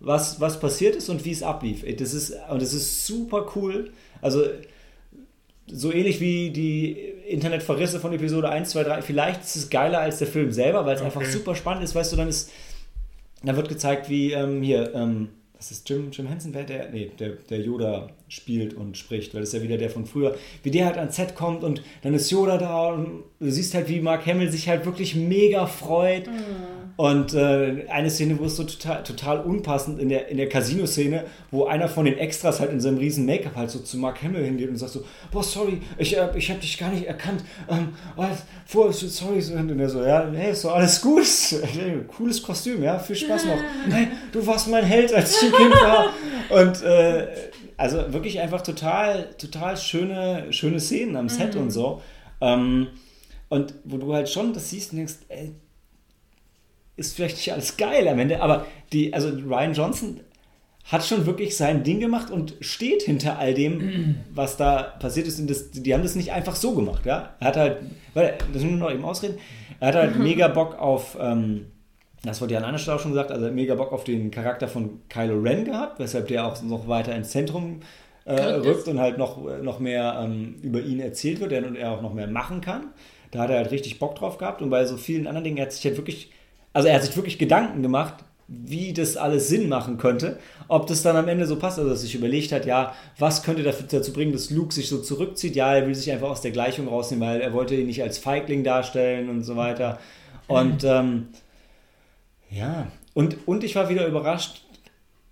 was, 0.00 0.40
was 0.40 0.58
passiert 0.58 0.96
ist 0.96 1.10
und 1.10 1.24
wie 1.26 1.30
es 1.32 1.42
ablief. 1.42 1.84
Das 1.98 2.14
ist, 2.14 2.34
und 2.50 2.62
das 2.62 2.72
ist 2.72 3.06
super 3.06 3.52
cool. 3.54 3.90
Also 4.22 4.44
so 5.66 5.92
ähnlich 5.92 6.18
wie 6.20 6.50
die 6.50 6.92
Internetverrisse 7.28 8.00
von 8.00 8.12
Episode 8.14 8.48
1, 8.48 8.70
2, 8.70 8.84
3. 8.84 9.02
Vielleicht 9.02 9.42
ist 9.42 9.56
es 9.56 9.70
geiler 9.70 10.00
als 10.00 10.18
der 10.18 10.26
Film 10.26 10.50
selber, 10.52 10.86
weil 10.86 10.96
es 10.96 11.02
Okay. 11.02 11.14
einfach 11.18 11.30
super 11.30 11.54
spannend 11.54 11.84
ist. 11.84 11.94
Weißt 11.94 12.10
du, 12.12 12.16
dann 12.16 12.28
ist, 12.28 12.50
dann 13.44 13.56
wird 13.56 13.68
gezeigt, 13.68 14.08
wie 14.08 14.32
ähm, 14.32 14.62
hier, 14.62 14.94
ähm, 14.94 15.28
ist 15.70 15.88
Jim, 15.88 16.10
Jim 16.10 16.26
Henson, 16.26 16.52
wer 16.54 16.64
der, 16.64 16.90
nee, 16.90 17.10
der, 17.18 17.30
der 17.48 17.60
Yoda 17.60 18.08
spielt 18.28 18.74
und 18.74 18.96
spricht, 18.96 19.34
weil 19.34 19.40
das 19.42 19.50
ist 19.50 19.54
ja 19.54 19.62
wieder 19.62 19.78
der 19.78 19.90
von 19.90 20.06
früher, 20.06 20.36
wie 20.62 20.70
der 20.70 20.86
halt 20.86 20.98
ans 20.98 21.16
Set 21.16 21.34
kommt 21.34 21.62
und 21.62 21.82
dann 22.02 22.14
ist 22.14 22.30
Yoda 22.30 22.58
da 22.58 22.86
und 22.88 23.24
du 23.38 23.50
siehst 23.50 23.74
halt, 23.74 23.88
wie 23.88 24.00
Mark 24.00 24.26
Hamill 24.26 24.50
sich 24.50 24.68
halt 24.68 24.84
wirklich 24.84 25.14
mega 25.14 25.66
freut. 25.66 26.28
Und 26.96 27.32
äh, 27.32 27.86
eine 27.88 28.10
Szene, 28.10 28.38
wo 28.38 28.44
es 28.44 28.56
so 28.56 28.64
total, 28.64 29.02
total 29.02 29.40
unpassend 29.40 29.98
in 29.98 30.08
der, 30.08 30.28
in 30.28 30.36
der 30.36 30.48
Casino-Szene, 30.48 31.24
wo 31.50 31.64
einer 31.64 31.88
von 31.88 32.04
den 32.04 32.18
Extras 32.18 32.60
halt 32.60 32.70
in 32.70 32.80
seinem 32.80 32.98
riesen 32.98 33.24
Make-up 33.24 33.56
halt 33.56 33.70
so 33.70 33.78
zu 33.78 33.96
Mark 33.96 34.22
Hamill 34.22 34.44
hingeht 34.44 34.68
und 34.68 34.76
sagt 34.76 34.92
so, 34.92 35.04
boah, 35.30 35.42
sorry, 35.42 35.80
ich, 35.96 36.16
äh, 36.16 36.28
ich 36.36 36.50
habe 36.50 36.60
dich 36.60 36.76
gar 36.76 36.90
nicht 36.90 37.06
erkannt. 37.06 37.44
Ähm, 37.68 37.94
oh, 38.16 38.24
vor, 38.66 38.92
sorry. 38.92 39.40
So, 39.40 39.54
Und 39.54 39.80
er 39.80 39.88
so, 39.88 40.04
ja, 40.04 40.30
hey, 40.32 40.52
ist 40.52 40.64
doch 40.64 40.74
alles 40.74 41.00
gut. 41.00 41.26
Cooles 42.16 42.42
Kostüm, 42.42 42.82
ja, 42.82 42.98
viel 42.98 43.16
Spaß 43.16 43.46
noch. 43.46 43.58
Hey, 43.90 44.08
du 44.30 44.46
warst 44.46 44.68
mein 44.68 44.84
Held, 44.84 45.12
als 45.12 45.42
ich 45.42 45.48
ein 45.48 45.56
Kind 45.56 45.74
war. 45.74 46.10
Und 46.50 46.82
äh, 46.82 47.26
also 47.76 48.12
wirklich 48.12 48.38
einfach 48.40 48.60
total, 48.60 49.30
total 49.38 49.76
schöne, 49.76 50.52
schöne 50.52 50.78
Szenen 50.78 51.16
am 51.16 51.28
Set 51.28 51.56
und 51.56 51.70
so. 51.70 52.02
Ähm, 52.40 52.88
und 53.48 53.74
wo 53.84 53.96
du 53.96 54.14
halt 54.14 54.28
schon 54.28 54.52
das 54.52 54.70
siehst 54.70 54.92
und 54.92 54.98
denkst, 54.98 55.14
ey, 55.28 55.52
ist 57.08 57.16
vielleicht 57.16 57.36
nicht 57.36 57.52
alles 57.52 57.76
geil 57.76 58.08
am 58.08 58.18
Ende, 58.18 58.40
aber 58.40 58.66
die, 58.92 59.12
also 59.14 59.28
Ryan 59.28 59.74
Johnson 59.74 60.20
hat 60.84 61.04
schon 61.04 61.26
wirklich 61.26 61.56
sein 61.56 61.84
Ding 61.84 62.00
gemacht 62.00 62.30
und 62.30 62.56
steht 62.60 63.02
hinter 63.02 63.38
all 63.38 63.54
dem, 63.54 64.16
was 64.34 64.56
da 64.56 64.82
passiert 64.82 65.26
ist. 65.26 65.38
Und 65.38 65.48
das, 65.48 65.70
die 65.70 65.94
haben 65.94 66.02
das 66.02 66.16
nicht 66.16 66.32
einfach 66.32 66.56
so 66.56 66.74
gemacht, 66.74 67.06
ja. 67.06 67.34
Er 67.40 67.46
hat 67.46 67.56
halt, 67.56 67.76
weil, 68.14 68.36
das 68.52 68.62
müssen 68.62 68.78
wir 68.78 68.84
noch 68.84 68.92
eben 68.92 69.04
ausreden, 69.04 69.38
er 69.80 69.88
hat 69.88 69.94
halt 69.94 70.18
mega 70.18 70.48
Bock 70.48 70.78
auf, 70.78 71.16
ähm, 71.20 71.66
das 72.24 72.40
wurde 72.40 72.54
ja 72.54 72.60
an 72.60 72.64
einer 72.64 72.78
Stelle 72.78 72.96
auch 72.96 73.00
schon 73.00 73.12
gesagt, 73.12 73.30
also 73.30 73.50
mega 73.50 73.74
Bock 73.74 73.92
auf 73.92 74.04
den 74.04 74.30
Charakter 74.30 74.68
von 74.68 75.00
Kylo 75.08 75.40
Ren 75.40 75.64
gehabt, 75.64 75.98
weshalb 75.98 76.28
der 76.28 76.46
auch 76.46 76.60
noch 76.62 76.88
weiter 76.88 77.14
ins 77.14 77.30
Zentrum 77.30 77.80
äh, 78.24 78.34
rückt 78.34 78.86
und 78.86 79.00
halt 79.00 79.18
noch, 79.18 79.38
noch 79.60 79.80
mehr 79.80 80.20
ähm, 80.22 80.56
über 80.62 80.80
ihn 80.80 81.00
erzählt 81.00 81.40
wird 81.40 81.52
und 81.64 81.76
er 81.76 81.90
auch 81.90 82.02
noch 82.02 82.14
mehr 82.14 82.28
machen 82.28 82.60
kann. 82.60 82.92
Da 83.32 83.40
hat 83.40 83.50
er 83.50 83.56
halt 83.56 83.70
richtig 83.70 83.98
Bock 83.98 84.14
drauf 84.14 84.38
gehabt 84.38 84.62
und 84.62 84.70
bei 84.70 84.84
so 84.84 84.96
vielen 84.96 85.26
anderen 85.26 85.44
Dingen 85.44 85.56
er 85.56 85.64
hat 85.64 85.72
sich 85.72 85.84
halt 85.84 85.96
wirklich, 85.96 86.30
also 86.72 86.88
er 86.88 86.94
hat 86.94 87.04
sich 87.04 87.16
wirklich 87.16 87.38
Gedanken 87.38 87.82
gemacht, 87.82 88.24
wie 88.48 88.92
das 88.92 89.16
alles 89.16 89.48
Sinn 89.48 89.68
machen 89.68 89.96
könnte, 89.96 90.38
ob 90.68 90.86
das 90.86 91.02
dann 91.02 91.16
am 91.16 91.28
Ende 91.28 91.46
so 91.46 91.56
passt, 91.56 91.78
also 91.78 91.90
dass 91.90 92.00
er 92.00 92.02
sich 92.02 92.14
überlegt 92.14 92.52
hat, 92.52 92.66
ja, 92.66 92.94
was 93.18 93.42
könnte 93.42 93.62
dafür 93.62 93.86
dazu 93.88 94.12
bringen, 94.12 94.32
dass 94.32 94.50
Luke 94.50 94.74
sich 94.74 94.88
so 94.88 94.98
zurückzieht, 95.00 95.56
ja, 95.56 95.74
er 95.74 95.86
will 95.86 95.94
sich 95.94 96.10
einfach 96.12 96.28
aus 96.28 96.42
der 96.42 96.50
Gleichung 96.50 96.88
rausnehmen, 96.88 97.26
weil 97.26 97.40
er 97.40 97.52
wollte 97.52 97.74
ihn 97.74 97.86
nicht 97.86 98.02
als 98.02 98.18
Feigling 98.18 98.62
darstellen 98.62 99.30
und 99.30 99.42
so 99.42 99.56
weiter. 99.56 99.98
Und 100.48 100.84
ähm, 100.84 101.28
ja, 102.50 102.88
und, 103.14 103.46
und 103.46 103.64
ich 103.64 103.74
war 103.74 103.88
wieder 103.88 104.06
überrascht, 104.06 104.62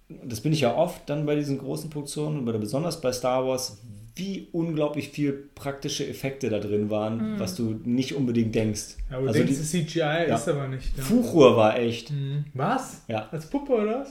das 0.08 0.40
bin 0.40 0.52
ich 0.52 0.60
ja 0.60 0.74
oft 0.74 1.08
dann 1.08 1.26
bei 1.26 1.34
diesen 1.36 1.58
großen 1.58 1.90
Produktionen, 1.90 2.48
oder 2.48 2.58
besonders 2.58 3.00
bei 3.00 3.12
Star 3.12 3.46
Wars, 3.46 3.78
wie 4.16 4.48
unglaublich 4.52 5.10
viel 5.10 5.32
praktische 5.54 6.06
Effekte 6.06 6.50
da 6.50 6.58
drin 6.58 6.90
waren, 6.90 7.38
was 7.38 7.54
du 7.54 7.78
nicht 7.84 8.14
unbedingt 8.14 8.54
denkst. 8.54 8.96
Ja, 9.10 9.16
aber 9.16 9.22
du 9.24 9.28
also 9.28 9.38
denkst, 9.40 9.54
die 9.54 9.60
es 9.60 9.74
ist 9.74 9.88
CGI, 9.90 10.32
ist 10.34 10.48
aber 10.48 10.68
nicht. 10.68 10.96
Ja. 10.96 11.02
Fuchur 11.04 11.56
war 11.56 11.78
echt. 11.78 12.10
Mhm. 12.10 12.44
Was? 12.54 13.02
Ja. 13.08 13.28
Als 13.30 13.46
Puppe 13.46 13.72
oder 13.72 14.00
was? 14.00 14.08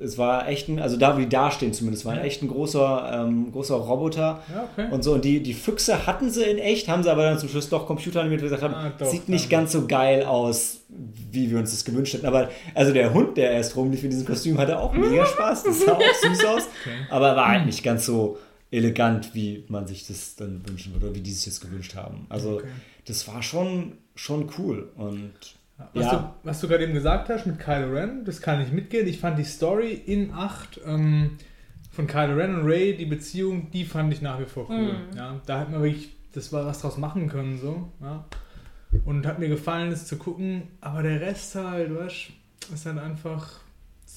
Es 0.00 0.16
war 0.16 0.48
echt 0.48 0.70
ein, 0.70 0.78
also 0.78 0.96
da, 0.96 1.18
wie 1.18 1.24
die 1.24 1.28
dastehen 1.28 1.74
zumindest, 1.74 2.06
war 2.06 2.16
Ja. 2.16 2.22
echt 2.22 2.42
ein 2.42 2.48
großer, 2.48 3.26
ähm, 3.26 3.52
großer 3.52 3.74
Roboter. 3.74 4.42
Ja, 4.50 4.66
okay. 4.72 4.90
Und 4.90 5.04
so, 5.04 5.12
und 5.12 5.26
die, 5.26 5.42
die 5.42 5.52
Füchse 5.52 6.06
hatten 6.06 6.30
sie 6.30 6.42
in 6.44 6.56
echt, 6.56 6.88
haben 6.88 7.02
sie 7.02 7.10
aber 7.12 7.24
dann 7.24 7.38
zum 7.38 7.50
Schluss 7.50 7.68
doch 7.68 7.86
computeranimiert 7.86 8.40
gesagt 8.40 8.62
haben, 8.62 8.72
Ah, 8.72 8.92
doch, 8.98 9.06
sieht 9.06 9.28
nicht 9.28 9.50
ganz 9.50 9.72
so 9.72 9.86
geil 9.86 10.24
aus, 10.24 10.80
wie 11.30 11.50
wir 11.50 11.58
uns 11.58 11.70
das 11.70 11.84
gewünscht 11.84 12.14
hätten. 12.14 12.24
Aber 12.24 12.48
also 12.74 12.94
der 12.94 13.12
Hund, 13.12 13.36
der 13.36 13.50
erst 13.50 13.76
rumlief 13.76 14.02
in 14.04 14.08
diesem 14.10 14.24
Kostüm, 14.24 14.56
hatte 14.56 14.78
auch 14.78 14.94
mega 14.94 15.26
Spaß. 15.34 15.64
Das 15.64 15.80
sah 15.84 15.92
auch 15.92 16.00
süß 16.22 16.44
aus. 16.46 16.62
Okay. 16.80 16.96
Aber 17.10 17.28
er 17.28 17.36
war 17.36 17.48
halt 17.48 17.66
nicht 17.66 17.82
ganz 17.82 18.06
so 18.06 18.38
elegant, 18.74 19.34
wie 19.34 19.64
man 19.68 19.86
sich 19.86 20.06
das 20.06 20.36
dann 20.36 20.66
wünschen 20.68 20.92
würde, 20.92 21.06
oder 21.06 21.14
wie 21.14 21.20
die 21.20 21.32
sich 21.32 21.44
das 21.44 21.60
gewünscht 21.60 21.94
haben. 21.94 22.26
Also 22.28 22.56
Okay. 22.56 22.68
das 23.06 23.26
war 23.28 23.42
schon, 23.42 23.92
schon 24.14 24.50
cool. 24.58 24.90
Und 24.96 25.32
Was 25.92 26.04
ja, 26.04 26.16
du, 26.42 26.48
was 26.48 26.60
du 26.60 26.68
gerade 26.68 26.84
eben 26.84 26.94
gesagt 26.94 27.28
hast 27.28 27.46
mit 27.46 27.58
Kylo 27.58 27.92
Ren, 27.92 28.24
das 28.24 28.40
kann 28.40 28.60
ich 28.60 28.70
mitgehen. 28.72 29.06
Ich 29.06 29.18
fand 29.18 29.38
die 29.38 29.44
Story 29.44 29.92
in 29.92 30.32
8 30.32 30.80
ähm, 30.86 31.38
von 31.90 32.06
Kylo 32.06 32.34
Ren 32.34 32.54
und 32.60 32.66
Ray, 32.66 32.96
die 32.96 33.06
Beziehung, 33.06 33.70
die 33.70 33.84
fand 33.84 34.12
ich 34.12 34.20
nach 34.22 34.38
wie 34.40 34.44
vor 34.46 34.68
cool. 34.70 34.94
Mhm. 35.10 35.16
Ja, 35.16 35.40
da 35.46 35.60
hat 35.60 35.70
man 35.70 35.82
wirklich, 35.82 36.10
das 36.32 36.52
war 36.52 36.66
was 36.66 36.80
draus 36.80 36.96
machen 36.96 37.28
können, 37.28 37.58
so. 37.58 37.88
Ja. 38.00 38.24
Und 39.04 39.26
hat 39.26 39.40
mir 39.40 39.48
gefallen, 39.48 39.90
es 39.90 40.06
zu 40.06 40.16
gucken, 40.16 40.62
aber 40.80 41.02
der 41.02 41.20
Rest 41.20 41.56
halt, 41.56 41.92
weißt 41.94 42.28
du, 42.68 42.74
ist 42.74 42.86
halt 42.86 42.98
einfach 42.98 43.60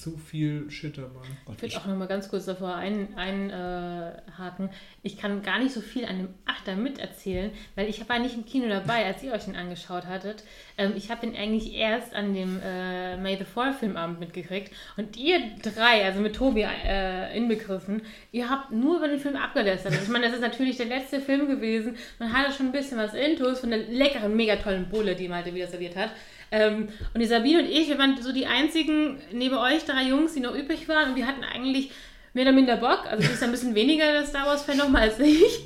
zu 0.08 0.18
viel 0.18 0.70
Shit 0.70 0.98
dabei. 0.98 1.20
Ich 1.56 1.62
will 1.62 1.74
auch 1.76 1.86
noch 1.86 1.96
mal 1.96 2.08
ganz 2.08 2.28
kurz 2.28 2.46
davor 2.46 2.74
einhaken. 2.74 3.16
Ein, 3.16 3.50
äh, 3.50 4.12
haken. 4.38 4.70
ich 5.02 5.18
kann 5.18 5.42
gar 5.42 5.58
nicht 5.58 5.72
so 5.72 5.80
viel 5.80 6.04
an 6.04 6.18
dem 6.18 6.28
Achter 6.46 6.76
miterzählen, 6.76 7.50
weil 7.74 7.88
ich 7.88 8.08
war 8.08 8.18
nicht 8.18 8.34
im 8.34 8.46
Kino 8.46 8.68
dabei, 8.68 9.04
als 9.04 9.22
ihr 9.22 9.32
euch 9.32 9.44
den 9.44 9.56
angeschaut 9.56 10.06
hattet. 10.06 10.44
Ähm, 10.76 10.92
ich 10.96 11.10
habe 11.10 11.26
den 11.26 11.36
eigentlich 11.36 11.74
erst 11.74 12.14
an 12.14 12.34
dem 12.34 12.60
äh, 12.64 13.16
May 13.16 13.36
the 13.36 13.44
Fall 13.44 13.72
Filmabend 13.72 14.20
mitgekriegt. 14.20 14.72
Und 14.96 15.16
ihr 15.16 15.40
drei, 15.62 16.04
also 16.04 16.20
mit 16.20 16.36
Tobi 16.36 16.62
äh, 16.62 17.36
inbegriffen, 17.36 18.02
ihr 18.32 18.48
habt 18.48 18.70
nur 18.70 18.98
über 18.98 19.08
den 19.08 19.18
Film 19.18 19.36
abgelästert. 19.36 19.92
Also 19.92 20.04
ich 20.04 20.10
meine, 20.10 20.26
das 20.26 20.34
ist 20.34 20.42
natürlich 20.42 20.76
der 20.76 20.86
letzte 20.86 21.20
Film 21.20 21.48
gewesen. 21.48 21.96
Man 22.18 22.32
hatte 22.32 22.52
schon 22.52 22.66
ein 22.66 22.72
bisschen 22.72 22.98
was 22.98 23.14
Intus 23.14 23.60
von 23.60 23.70
der 23.70 23.80
leckeren, 23.88 24.34
mega 24.36 24.56
tollen 24.56 24.88
Bulle, 24.88 25.14
die 25.14 25.28
Malte 25.28 25.54
wieder 25.54 25.66
serviert 25.66 25.96
hat. 25.96 26.10
Ähm, 26.50 26.88
und 27.14 27.20
die 27.20 27.26
Sabine 27.26 27.60
und 27.60 27.66
ich, 27.66 27.88
wir 27.88 27.98
waren 27.98 28.20
so 28.20 28.32
die 28.32 28.46
einzigen 28.46 29.20
neben 29.32 29.56
euch 29.56 29.84
drei 29.84 30.04
Jungs, 30.04 30.34
die 30.34 30.40
noch 30.40 30.54
übrig 30.54 30.88
waren. 30.88 31.10
Und 31.10 31.16
wir 31.16 31.26
hatten 31.26 31.44
eigentlich 31.44 31.90
mehr 32.32 32.44
oder 32.44 32.52
minder 32.52 32.76
Bock. 32.76 33.04
Also 33.10 33.26
sie 33.26 33.32
ist 33.32 33.42
ein 33.42 33.50
bisschen 33.50 33.74
weniger 33.74 34.12
der 34.12 34.26
Star 34.26 34.46
Wars-Fan 34.46 34.76
nochmal 34.76 35.02
als 35.02 35.18
ich. 35.20 35.60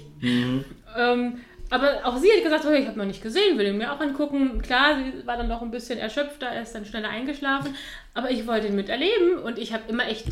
Ähm, 0.97 1.41
aber 1.70 2.05
auch 2.05 2.18
sie 2.18 2.30
hat 2.30 2.43
gesagt, 2.43 2.66
oh, 2.66 2.72
ich 2.72 2.87
habe 2.87 2.99
noch 2.99 3.07
nicht 3.07 3.22
gesehen, 3.22 3.57
will 3.57 3.66
ihn 3.66 3.78
mir 3.78 3.93
auch 3.93 4.01
angucken. 4.01 4.61
Klar, 4.61 4.97
sie 4.97 5.26
war 5.26 5.39
dann 5.39 5.49
noch 5.49 5.62
ein 5.62 5.70
bisschen 5.70 5.99
erschöpfter, 5.99 6.47
er 6.47 6.62
ist 6.62 6.74
dann 6.74 6.85
schneller 6.85 7.09
eingeschlafen. 7.09 7.74
Aber 8.12 8.30
ich 8.30 8.47
wollte 8.47 8.66
ihn 8.66 8.76
miterleben 8.76 9.39
und 9.39 9.59
ich 9.59 9.72
habe 9.72 9.85
immer 9.89 10.07
echt 10.07 10.26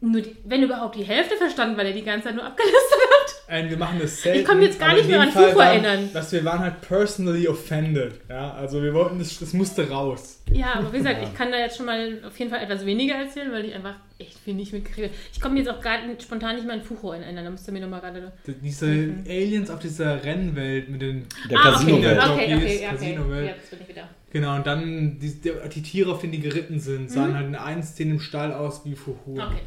nur, 0.00 0.22
die, 0.22 0.36
wenn 0.44 0.62
überhaupt, 0.62 0.96
die 0.96 1.04
Hälfte 1.04 1.36
verstanden, 1.36 1.76
weil 1.76 1.86
er 1.86 1.92
die 1.92 2.02
ganze 2.02 2.26
Zeit 2.26 2.34
nur 2.34 2.44
abgelästert 2.44 3.00
hat. 3.00 3.15
Ein, 3.48 3.70
wir 3.70 3.76
machen 3.76 3.98
das 4.00 4.22
selten. 4.22 4.40
Ich 4.40 4.44
kann 4.44 4.58
mich 4.58 4.66
jetzt 4.68 4.80
gar 4.80 4.92
nicht 4.94 5.08
mehr 5.08 5.20
an 5.20 5.30
Fall 5.30 5.44
Fufu 5.46 5.58
waren- 5.58 5.84
erinnern. 5.84 6.10
Dass 6.12 6.32
wir 6.32 6.44
waren 6.44 6.58
halt 6.58 6.80
personally 6.80 7.46
offended. 7.46 8.14
Ja, 8.28 8.52
also 8.54 8.82
wir 8.82 8.92
wollten, 8.92 9.20
das, 9.20 9.38
das 9.38 9.52
musste 9.52 9.88
raus. 9.88 10.42
Ja, 10.50 10.74
aber 10.74 10.92
wie 10.92 10.98
gesagt, 10.98 11.22
ich 11.22 11.32
kann 11.34 11.52
da 11.52 11.58
jetzt 11.58 11.76
schon 11.76 11.86
mal 11.86 12.20
auf 12.26 12.36
jeden 12.38 12.50
Fall 12.50 12.60
etwas 12.62 12.84
weniger 12.84 13.14
erzählen, 13.14 13.52
weil 13.52 13.64
ich 13.66 13.74
einfach 13.74 13.94
echt 14.18 14.36
viel 14.38 14.54
nicht 14.54 14.72
mitkriege. 14.72 15.10
Ich 15.32 15.40
komme 15.40 15.58
jetzt 15.58 15.68
auch 15.68 15.80
gerade 15.80 16.08
nicht- 16.08 16.22
spontan 16.22 16.56
nicht 16.56 16.64
mehr 16.66 16.74
an 16.74 16.82
Fucho 16.82 17.12
erinnern, 17.12 17.44
da 17.44 17.50
müsst 17.50 17.68
ihr 17.68 17.72
mir 17.72 17.80
nochmal 17.82 18.00
gerade. 18.00 18.32
Diese 18.62 18.86
Aliens 19.28 19.70
auf 19.70 19.78
dieser 19.78 20.24
Rennwelt 20.24 20.88
mit 20.88 21.02
den 21.02 21.26
der 21.48 21.58
Ah, 21.58 21.60
okay, 21.68 21.72
Casino-Welt. 21.72 22.18
Okay, 22.18 22.54
okay, 22.56 22.82
ja, 22.82 22.88
okay. 22.88 22.96
Casino-Welt. 22.96 23.46
Ja, 23.48 23.54
das 23.60 23.70
bin 23.70 23.78
ich 23.82 23.88
wieder. 23.88 24.08
Genau, 24.32 24.56
und 24.56 24.66
dann 24.66 25.18
die, 25.20 25.40
die, 25.40 25.52
die 25.72 25.82
Tiere, 25.82 26.10
auf 26.12 26.20
denen 26.20 26.32
die 26.32 26.40
geritten 26.40 26.80
sind, 26.80 27.10
sahen 27.10 27.30
Mhm. 27.30 27.34
halt 27.36 27.46
in 27.46 27.52
der 27.52 27.64
einen 27.64 27.82
Szene 27.84 28.10
im 28.14 28.20
Stall 28.20 28.52
aus 28.52 28.84
wie 28.84 28.94
Fuhu. 28.96 29.40
Okay. 29.40 29.60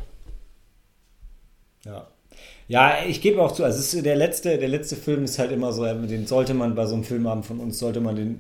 Ja. 1.86 2.07
Ja, 2.70 3.03
ich 3.07 3.20
gebe 3.22 3.41
auch 3.41 3.51
zu, 3.51 3.63
also 3.63 3.80
es 3.80 3.95
ist 3.95 4.05
der 4.05 4.15
letzte, 4.15 4.59
der 4.59 4.67
letzte 4.70 4.95
Film 4.95 5.24
ist 5.24 5.39
halt 5.39 5.51
immer 5.51 5.74
so, 5.74 5.84
den 5.86 6.28
sollte 6.28 6.53
man 6.53 6.76
bei 6.76 6.86
so 6.86 6.93
einem 6.93 7.03
Filmabend 7.03 7.45
von 7.47 7.59
uns, 7.59 7.80
sollte 7.80 7.99
man 7.99 8.15
den 8.15 8.39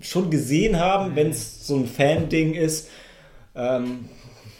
schon 0.00 0.30
gesehen 0.30 0.80
haben, 0.80 1.14
wenn 1.16 1.30
es 1.30 1.66
so 1.66 1.76
ein 1.76 1.86
Fan-Ding 1.86 2.54
ist. 2.54 2.88
Ähm, 3.54 4.06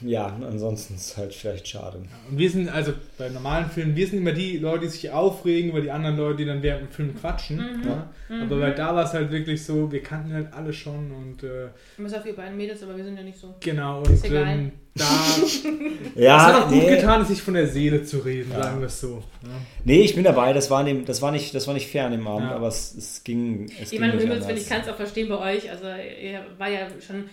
ja, 0.05 0.27
ansonsten 0.27 0.95
ist 0.95 1.11
es 1.11 1.17
halt 1.17 1.35
vielleicht 1.35 1.69
schade. 1.69 1.99
Und 2.31 2.39
wir 2.39 2.51
sind, 2.51 2.69
also 2.69 2.93
bei 3.19 3.29
normalen 3.29 3.71
Filmen, 3.71 3.95
wir 3.97 4.07
sind 4.07 4.19
immer 4.19 4.33
die 4.33 4.59
Leute, 4.59 4.85
die 4.85 4.89
sich 4.91 5.11
aufregen 5.11 5.71
über 5.71 5.81
die 5.81 5.91
anderen 5.91 6.17
Leute, 6.17 6.37
die 6.39 6.45
dann 6.47 6.63
während 6.63 6.83
dem 6.83 6.91
Film 6.91 7.15
quatschen. 7.19 7.57
Mhm. 7.57 7.89
Ja. 7.89 8.11
Aber 8.43 8.61
bei 8.61 8.71
da 8.71 8.95
war 8.95 9.05
es 9.05 9.13
halt 9.13 9.31
wirklich 9.31 9.65
so, 9.65 9.91
wir 9.93 10.03
kannten 10.03 10.33
halt 10.33 10.53
alle 10.53 10.73
schon 10.73 11.11
und 11.13 11.43
äh, 11.43 11.69
Bis 11.99 12.15
auf 12.15 12.25
ihr 12.27 12.35
beiden 12.35 12.57
Mädels, 12.57 12.83
aber 12.83 12.97
wir 12.97 13.05
sind 13.05 13.17
ja 13.17 13.23
nicht 13.23 13.39
so. 13.39 13.55
genau, 13.61 13.99
und 13.99 14.11
Ist 14.11 14.25
egal. 14.25 14.47
ähm, 14.49 14.73
da 14.95 15.05
Ja, 16.15 16.37
es 16.37 16.43
hat 16.43 16.63
auch 16.65 16.69
gut 16.69 16.79
nee, 16.83 16.97
getan, 16.97 17.25
sich 17.25 17.41
von 17.43 17.55
der 17.55 17.67
Seele 17.67 18.05
zu 18.05 18.19
reden, 18.19 18.53
Ja. 18.53 18.63
sagen 18.63 18.81
wir 18.81 18.87
es 18.87 19.01
so. 19.01 19.23
Ja. 19.43 19.49
nee, 19.85 20.01
ich 20.03 20.15
bin 20.15 20.25
dabei, 20.25 20.53
das 20.53 20.71
war, 20.71 20.85
dem, 20.85 21.05
das 21.05 21.21
war, 21.23 21.31
nicht, 21.33 21.55
das 21.55 21.67
war 21.67 21.75
nicht 21.75 21.89
fair 21.89 22.07
an 22.07 22.13
dem 22.13 22.27
Abend, 22.27 22.49
Ja. 22.51 22.57
aber 22.57 22.69
es, 22.69 22.95
es 22.95 23.25
ging. 23.25 23.67
Es 23.67 23.85
Ich 23.85 23.91
ging 23.91 24.01
meine, 24.01 24.15
ich 24.53 24.69
kann 24.69 24.81
es 24.83 24.89
auch 24.89 24.97
verstehen 24.97 25.29
bei 25.29 25.39
euch. 25.57 25.71
Also, 25.71 25.85
ihr 25.87 26.41
war 26.59 26.69
ja 26.69 26.87
schon 27.07 27.25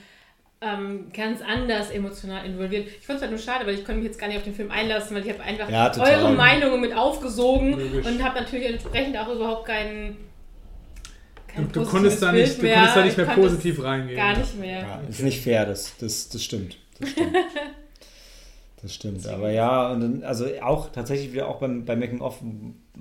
ähm, 0.62 1.12
ganz 1.14 1.42
anders 1.42 1.90
emotional 1.90 2.46
involviert. 2.46 2.88
Ich 3.00 3.06
fand 3.06 3.18
es 3.18 3.22
halt 3.22 3.32
nur 3.32 3.40
schade, 3.40 3.66
weil 3.66 3.76
ich 3.76 3.86
konnte 3.86 4.02
mich 4.02 4.08
jetzt 4.08 4.20
gar 4.20 4.28
nicht 4.28 4.38
auf 4.38 4.44
den 4.44 4.54
Film 4.54 4.72
einlassen, 4.72 5.16
weil 5.16 5.26
ich 5.26 5.32
habe 5.32 5.42
einfach 5.42 5.70
Ja, 5.70 5.92
eure 5.98 6.34
Meinungen 6.34 6.82
mit 6.82 6.94
aufgesogen 6.96 7.72
Logisch. 7.80 8.06
und 8.06 8.24
habe 8.24 8.42
natürlich 8.42 8.70
entsprechend 8.70 9.18
auch 9.18 9.34
überhaupt 9.34 9.66
keinen. 9.66 10.18
Du, 11.48 11.54
kein 11.54 11.72
du, 11.72 11.86
konntest 11.86 12.22
da 12.22 12.32
nicht, 12.32 12.62
du 12.62 12.68
konntest 12.68 12.96
da 12.96 13.04
nicht 13.04 13.18
Ich 13.18 13.26
mehr 13.26 13.36
positiv 13.36 13.84
reingehen. 13.84 14.18
Gar 14.18 14.38
nicht 14.38 14.60
mehr. 14.60 14.80
Ja, 14.80 15.02
ist 15.10 15.22
nicht 15.22 15.42
fair, 15.42 15.66
das, 15.66 15.96
das, 15.98 16.30
das 16.30 16.44
stimmt. 16.44 16.78
Das 17.00 17.10
stimmt. 17.10 17.36
Das 18.82 18.96
stimmt, 18.96 19.28
aber 19.28 19.52
ja, 19.52 19.92
und 19.92 20.00
dann, 20.00 20.24
also 20.24 20.46
auch 20.62 20.90
tatsächlich 20.90 21.34
wieder 21.34 21.50
auch 21.50 21.60
beim, 21.60 21.84
bei 21.84 21.98
Making 21.98 22.22
Off 22.22 22.40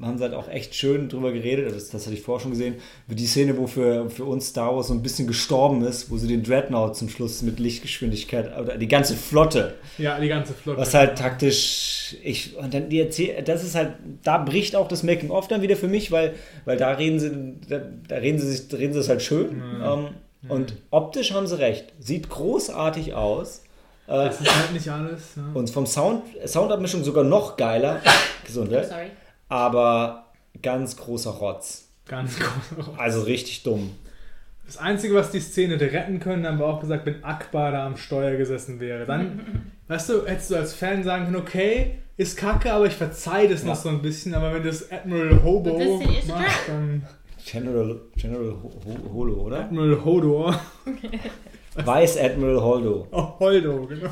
haben 0.02 0.18
sie 0.18 0.24
halt 0.24 0.34
auch 0.34 0.48
echt 0.48 0.74
schön 0.74 1.08
drüber 1.08 1.32
geredet, 1.32 1.74
das, 1.74 1.90
das 1.90 2.06
hatte 2.06 2.14
ich 2.14 2.22
vorher 2.22 2.40
schon 2.42 2.50
gesehen, 2.52 2.76
wie 3.06 3.14
die 3.14 3.26
Szene, 3.26 3.56
wo 3.56 3.66
für, 3.66 4.08
für 4.10 4.24
uns 4.24 4.48
Star 4.48 4.74
Wars 4.76 4.88
so 4.88 4.94
ein 4.94 5.02
bisschen 5.02 5.26
gestorben 5.26 5.82
ist, 5.84 6.10
wo 6.10 6.16
sie 6.16 6.28
den 6.28 6.42
Dreadnought 6.42 6.96
zum 6.96 7.08
Schluss 7.08 7.42
mit 7.42 7.58
Lichtgeschwindigkeit, 7.58 8.56
oder 8.58 8.76
die 8.76 8.88
ganze 8.88 9.16
Flotte, 9.16 9.74
Ja, 9.98 10.18
die 10.20 10.28
ganze 10.28 10.54
Flotte. 10.54 10.80
was 10.80 10.94
halt 10.94 11.18
taktisch, 11.18 12.16
ich, 12.22 12.56
und 12.56 12.72
dann 12.74 12.88
die 12.88 13.00
erzähl, 13.00 13.42
das 13.42 13.64
ist 13.64 13.74
halt, 13.74 13.92
da 14.22 14.38
bricht 14.38 14.76
auch 14.76 14.88
das 14.88 15.02
Making 15.02 15.30
Off 15.30 15.48
dann 15.48 15.62
wieder 15.62 15.76
für 15.76 15.88
mich, 15.88 16.10
weil, 16.12 16.34
weil 16.64 16.76
da 16.76 16.90
reden 16.92 17.18
sie, 17.20 17.54
da, 17.68 17.80
da 18.08 18.16
reden 18.16 18.38
sie 18.38 18.50
sich, 18.50 18.72
reden 18.78 18.92
sie 18.92 19.00
es 19.00 19.08
halt 19.08 19.22
schön, 19.22 19.62
ähm, 19.82 20.08
und 20.48 20.74
optisch 20.90 21.32
haben 21.32 21.46
sie 21.46 21.58
recht, 21.58 21.92
sieht 21.98 22.28
großartig 22.28 23.14
aus, 23.14 23.62
äh, 24.06 24.12
Das 24.26 24.40
ist 24.40 24.56
halt 24.56 24.72
nicht 24.72 24.88
alles. 24.88 25.20
Ja. 25.36 25.42
und 25.52 25.68
vom 25.68 25.84
Sound, 25.84 26.22
Soundabmischung 26.46 27.04
sogar 27.04 27.24
noch 27.24 27.56
geiler. 27.58 28.00
Gesundheit. 28.46 28.88
Sorry. 28.88 29.06
Aber 29.48 30.26
ganz 30.62 30.96
großer 30.96 31.30
Rotz. 31.30 31.88
Ganz 32.06 32.38
groß. 32.38 32.98
Also 32.98 33.22
richtig 33.22 33.62
dumm. 33.62 33.90
Das 34.66 34.76
Einzige, 34.76 35.14
was 35.14 35.30
die 35.30 35.40
Szene 35.40 35.74
hätte 35.74 35.90
retten 35.92 36.20
können, 36.20 36.46
haben 36.46 36.58
wir 36.58 36.66
auch 36.66 36.80
gesagt, 36.80 37.06
wenn 37.06 37.24
Akbar 37.24 37.72
da 37.72 37.86
am 37.86 37.96
Steuer 37.96 38.36
gesessen 38.36 38.80
wäre. 38.80 39.06
Dann, 39.06 39.72
weißt 39.88 40.10
du, 40.10 40.26
hättest 40.26 40.50
du 40.50 40.56
als 40.56 40.74
Fan 40.74 41.02
sagen 41.02 41.24
können, 41.24 41.36
okay, 41.36 41.98
ist 42.18 42.36
kacke, 42.36 42.72
aber 42.72 42.86
ich 42.86 42.94
verzeih 42.94 43.46
das 43.46 43.62
noch 43.62 43.74
Ja. 43.76 43.80
so 43.80 43.88
ein 43.88 44.02
bisschen. 44.02 44.34
Aber 44.34 44.52
wenn 44.52 44.64
das 44.64 44.90
Admiral 44.90 45.42
Hobo 45.42 45.78
a 45.78 46.32
macht, 46.32 46.68
dann 46.68 47.06
General, 47.50 47.98
General 48.16 48.50
Ho 48.62 48.70
Ho 48.84 49.12
Holo, 49.14 49.34
oder? 49.44 49.60
Admiral 49.60 50.04
Hodor. 50.04 50.60
Weiß 51.76 52.18
Admiral 52.18 52.60
Holdo. 52.60 53.06
Oh, 53.10 53.38
Holdo, 53.38 53.86
genau. 53.86 54.10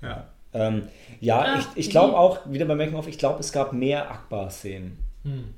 Ja. 0.00 0.28
Ähm, 0.58 0.82
ja, 1.20 1.40
Ah, 1.40 1.58
ich, 1.58 1.66
ich 1.76 1.86
die- 1.86 1.92
glaube 1.92 2.16
auch, 2.16 2.40
wieder 2.50 2.64
bei 2.66 2.74
Making 2.74 2.96
of, 2.96 3.06
ich 3.08 3.18
glaube, 3.18 3.40
es 3.40 3.52
gab 3.52 3.72
mehr 3.72 4.10
Akbar-Szenen. 4.10 4.98
Hm. 5.24 5.54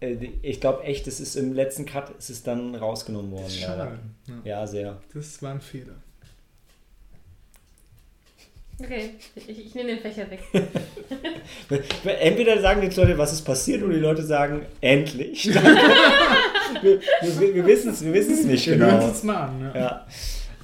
Äh, 0.00 0.16
Ich 0.42 0.60
glaube 0.60 0.82
echt, 0.84 1.06
es 1.06 1.20
ist 1.20 1.36
im 1.36 1.52
letzten 1.52 1.86
Cut 1.86 2.10
ist 2.18 2.30
es 2.30 2.42
dann 2.42 2.74
rausgenommen 2.74 3.30
worden. 3.30 3.50
Schade. 3.50 3.98
Ja. 4.26 4.34
Ja, 4.60 4.66
sehr. 4.66 4.98
Das 5.14 5.40
war 5.42 5.52
ein 5.52 5.60
Fehler. 5.60 5.94
Okay, 8.80 9.10
ich, 9.36 9.66
ich 9.66 9.74
nehme 9.76 9.90
den 9.90 10.00
Fächer 10.00 10.26
weg. 10.28 10.42
Entweder 12.20 12.60
sagen 12.60 12.80
die 12.80 12.88
Leute, 12.96 13.16
was 13.16 13.32
ist 13.32 13.42
passiert, 13.42 13.82
oder 13.82 13.94
die 13.94 14.00
Leute 14.00 14.24
sagen, 14.24 14.66
endlich. 14.80 15.54
wir 16.82 17.00
wir, 17.22 17.54
wir 17.54 17.66
wissen 17.66 17.92
es 17.92 18.02
wir 18.04 18.12
wissen's 18.12 18.44
nicht 18.44 18.66
Wir 18.66 18.74
genau. 18.78 18.90
hören 18.92 19.08
uns 19.10 19.22
mal 19.22 19.36
an. 19.36 19.70
Ja. 19.74 19.80
Ja. 19.80 20.06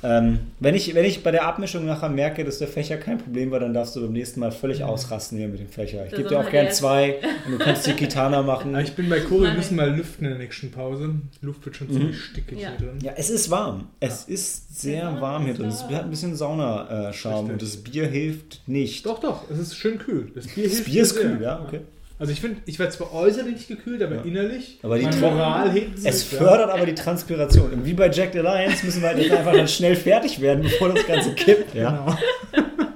Ähm, 0.03 0.39
wenn, 0.61 0.75
ich, 0.75 0.95
wenn 0.95 1.05
ich 1.05 1.23
bei 1.23 1.31
der 1.31 1.47
Abmischung 1.47 1.85
nachher 1.85 2.09
merke, 2.09 2.45
dass 2.45 2.59
der 2.59 2.69
Fächer 2.69 2.97
kein 2.99 3.19
Problem 3.19 3.51
war, 3.51 3.59
dann 3.61 3.75
darfst 3.75 3.97
du 3.97 4.01
beim 4.01 4.13
nächsten 4.13 4.41
Mal 4.41 4.53
völlig 4.53 4.85
ausrasten 4.85 5.39
hier 5.39 5.49
mit 5.49 5.59
dem 5.59 5.69
Fächer. 5.69 6.07
Ich 6.07 6.13
gebe 6.15 6.29
dir 6.29 6.39
auch 6.41 6.51
gern 6.51 6.71
zwei 6.71 7.17
und 7.47 7.53
du 7.53 7.59
kannst 7.59 7.87
die 7.87 7.93
Kitana 7.93 8.43
machen. 8.43 8.75
Aber 8.75 8.83
ich 8.85 8.95
bin 8.95 9.09
bei 9.09 9.21
Cory, 9.21 9.45
wir 9.49 9.55
müssen 9.55 9.77
mal 9.77 9.91
lüften 9.91 10.25
in 10.25 10.31
der 10.33 10.39
nächsten 10.39 10.71
Pause. 10.71 11.11
Die 11.41 11.47
Luft 11.47 11.65
wird 11.65 11.77
schon 11.77 11.91
ziemlich 11.91 12.19
stickig 12.21 12.61
Ja. 12.61 12.71
hier 12.79 12.87
drin. 12.89 12.99
Ja, 13.03 13.13
es 13.17 13.31
ist 13.31 13.51
warm. 13.51 13.89
Es 14.01 14.25
ist 14.25 14.81
sehr 14.81 14.99
Ja, 15.03 15.21
warm 15.21 15.45
hier 15.47 15.55
drin. 15.55 15.69
Es 15.69 15.83
hat 15.85 16.05
ein 16.05 16.11
bisschen 16.11 16.37
Sauna-Charme 16.37 17.51
und 17.51 17.63
das 17.63 17.77
Bier 17.79 18.07
hilft 18.07 18.61
nicht. 18.67 19.05
Doch, 19.07 19.19
doch, 19.21 19.51
es 19.51 19.59
ist 19.59 19.75
schön 19.77 19.99
kühl. 19.99 20.31
Das 20.35 20.47
Bier, 20.47 20.65
Das 20.65 20.73
hilft 20.75 20.85
Bier 20.91 21.03
ist 21.03 21.17
kühl, 21.17 21.39
ja, 21.43 21.61
okay. 21.67 21.81
Also 22.21 22.33
ich 22.33 22.41
finde, 22.41 22.61
ich 22.67 22.79
werde 22.81 22.93
zwar 22.93 23.13
äußerlich 23.15 23.69
gekühlt, 23.69 24.03
aber 24.03 24.17
Ja. 24.17 24.23
innerlich, 24.23 24.79
Aber 24.83 24.99
die 24.99 25.05
mein 25.05 25.21
Moral 25.21 25.71
hebt 25.71 25.99
sich. 25.99 26.09
Es 26.09 26.33
ja. 26.33 26.39
fördert 26.39 26.71
aber 26.71 26.85
die 26.85 26.95
Transpiration. 26.95 27.71
Und 27.71 27.85
wie 27.87 27.95
bei 27.95 28.11
Jack 28.11 28.33
the 28.33 28.41
Lions 28.41 28.83
müssen 28.83 29.03
wir 29.03 29.09
halt 29.11 29.19
jetzt 29.19 29.31
einfach 29.33 29.53
dann 29.53 29.69
schnell 29.69 29.95
fertig 29.95 30.41
werden, 30.41 30.63
bevor 30.63 30.93
das 30.93 31.07
Ganze 31.07 31.33
kippt. 31.35 31.75
Ja, 31.75 31.91
Genau. 31.91 32.19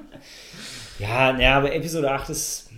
ja, 0.98 1.32
naja, 1.32 1.56
aber 1.58 1.72
Episode 1.74 2.10
8 2.10 2.30
ist. 2.30 2.68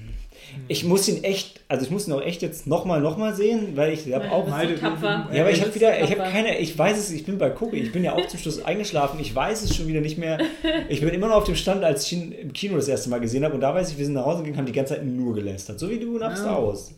Ich 0.68 0.84
muss 0.84 1.08
ihn 1.08 1.22
echt, 1.24 1.60
also 1.68 1.84
ich 1.84 1.90
muss 1.90 2.06
ihn 2.08 2.12
auch 2.14 2.22
echt 2.22 2.40
jetzt 2.42 2.66
nochmal, 2.66 3.00
nochmal 3.00 3.34
sehen, 3.34 3.76
weil 3.76 3.92
ich 3.92 4.12
habe 4.14 4.30
auch 4.30 4.46
so 4.46 4.74
tapfer. 4.80 5.28
Ja, 5.32 5.42
aber 5.42 5.50
ich 5.50 5.60
habe 5.60 5.74
wieder, 5.74 6.00
ich 6.02 6.10
habe 6.10 6.30
keine, 6.30 6.58
ich 6.58 6.76
weiß 6.78 6.96
es, 6.98 7.10
ich 7.10 7.26
bin 7.26 7.38
bei 7.38 7.52
Cookie, 7.60 7.76
ich 7.76 7.92
bin 7.92 8.02
ja 8.02 8.14
auch 8.14 8.26
zum 8.26 8.38
Schluss 8.38 8.64
eingeschlafen, 8.64 9.20
ich 9.20 9.34
weiß 9.34 9.62
es 9.62 9.76
schon 9.76 9.86
wieder 9.88 10.00
nicht 10.00 10.16
mehr. 10.18 10.38
Ich 10.88 11.00
bin 11.00 11.10
immer 11.10 11.28
noch 11.28 11.36
auf 11.36 11.44
dem 11.44 11.56
Stand, 11.56 11.84
als 11.84 12.06
ich 12.06 12.14
ihn 12.14 12.32
im 12.32 12.52
Kino 12.52 12.76
das 12.76 12.88
erste 12.88 13.10
Mal 13.10 13.20
gesehen 13.20 13.44
habe 13.44 13.54
und 13.54 13.60
da 13.60 13.74
weiß 13.74 13.90
ich, 13.90 13.98
wir 13.98 14.04
sind 14.04 14.14
nach 14.14 14.24
Hause 14.24 14.38
gegangen, 14.42 14.58
haben 14.58 14.66
die 14.66 14.72
ganze 14.72 14.94
Zeit 14.94 15.04
nur 15.04 15.34
gelästert, 15.34 15.78
so 15.78 15.90
wie 15.90 15.98
du 15.98 16.18
nach 16.18 16.30
Ja. 16.30 16.36
Star 16.36 16.66
Wars. 16.66 16.92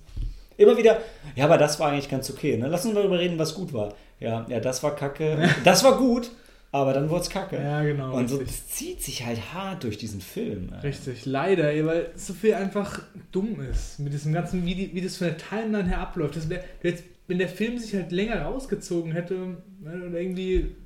Immer 0.59 0.77
wieder, 0.77 0.99
ja, 1.35 1.45
aber 1.45 1.59
das 1.59 1.79
war 1.81 1.91
eigentlich 1.91 2.09
ganz 2.09 2.31
okay, 2.31 2.57
ne? 2.57 2.69
Lass 2.69 2.85
uns 2.85 2.95
mal 2.95 3.01
darüber 3.01 3.19
reden, 3.19 3.39
was 3.39 3.55
gut 3.55 3.73
war. 3.75 3.93
Ja, 4.21 4.47
ja, 4.49 4.59
das 4.61 4.83
war 4.83 4.95
kacke, 4.95 5.51
das 5.65 5.85
war 5.85 5.99
gut, 5.99 6.31
aber 6.73 6.93
dann 6.93 7.09
wurde 7.09 7.23
es 7.23 7.31
kacke. 7.31 7.57
Ja, 7.57 7.83
genau. 7.83 8.15
Und 8.15 8.29
so, 8.29 8.37
richtig. 8.37 8.57
das 8.57 8.69
zieht 8.69 9.03
sich 9.03 9.25
halt 9.25 9.55
hart 9.55 9.85
durch 9.85 9.99
diesen 9.99 10.21
Film. 10.21 10.71
ey. 10.75 10.89
Richtig, 10.89 11.25
leider, 11.25 11.71
ey, 11.71 11.87
weil 11.87 12.11
so 12.17 12.35
viel 12.35 12.55
einfach 12.55 13.01
dumm 13.33 13.61
ist. 13.61 13.99
Mit 13.99 14.13
diesem 14.13 14.33
ganzen, 14.33 14.65
wie, 14.67 14.75
die, 14.75 14.95
wie 14.95 15.01
das 15.01 15.17
von 15.17 15.29
der 15.29 15.39
Timeline 15.39 15.89
her 15.89 16.01
abläuft. 16.01 16.37
Das 16.37 16.49
wär, 16.49 16.63
jetzt, 16.83 17.05
wenn 17.29 17.39
der 17.39 17.49
Film 17.49 17.79
sich 17.79 17.95
halt 17.95 18.13
länger 18.13 18.43
rausgezogen 18.43 19.13
hätte 19.13 19.57
äh, 19.85 20.07
oder 20.07 20.21
irgendwie 20.21 20.77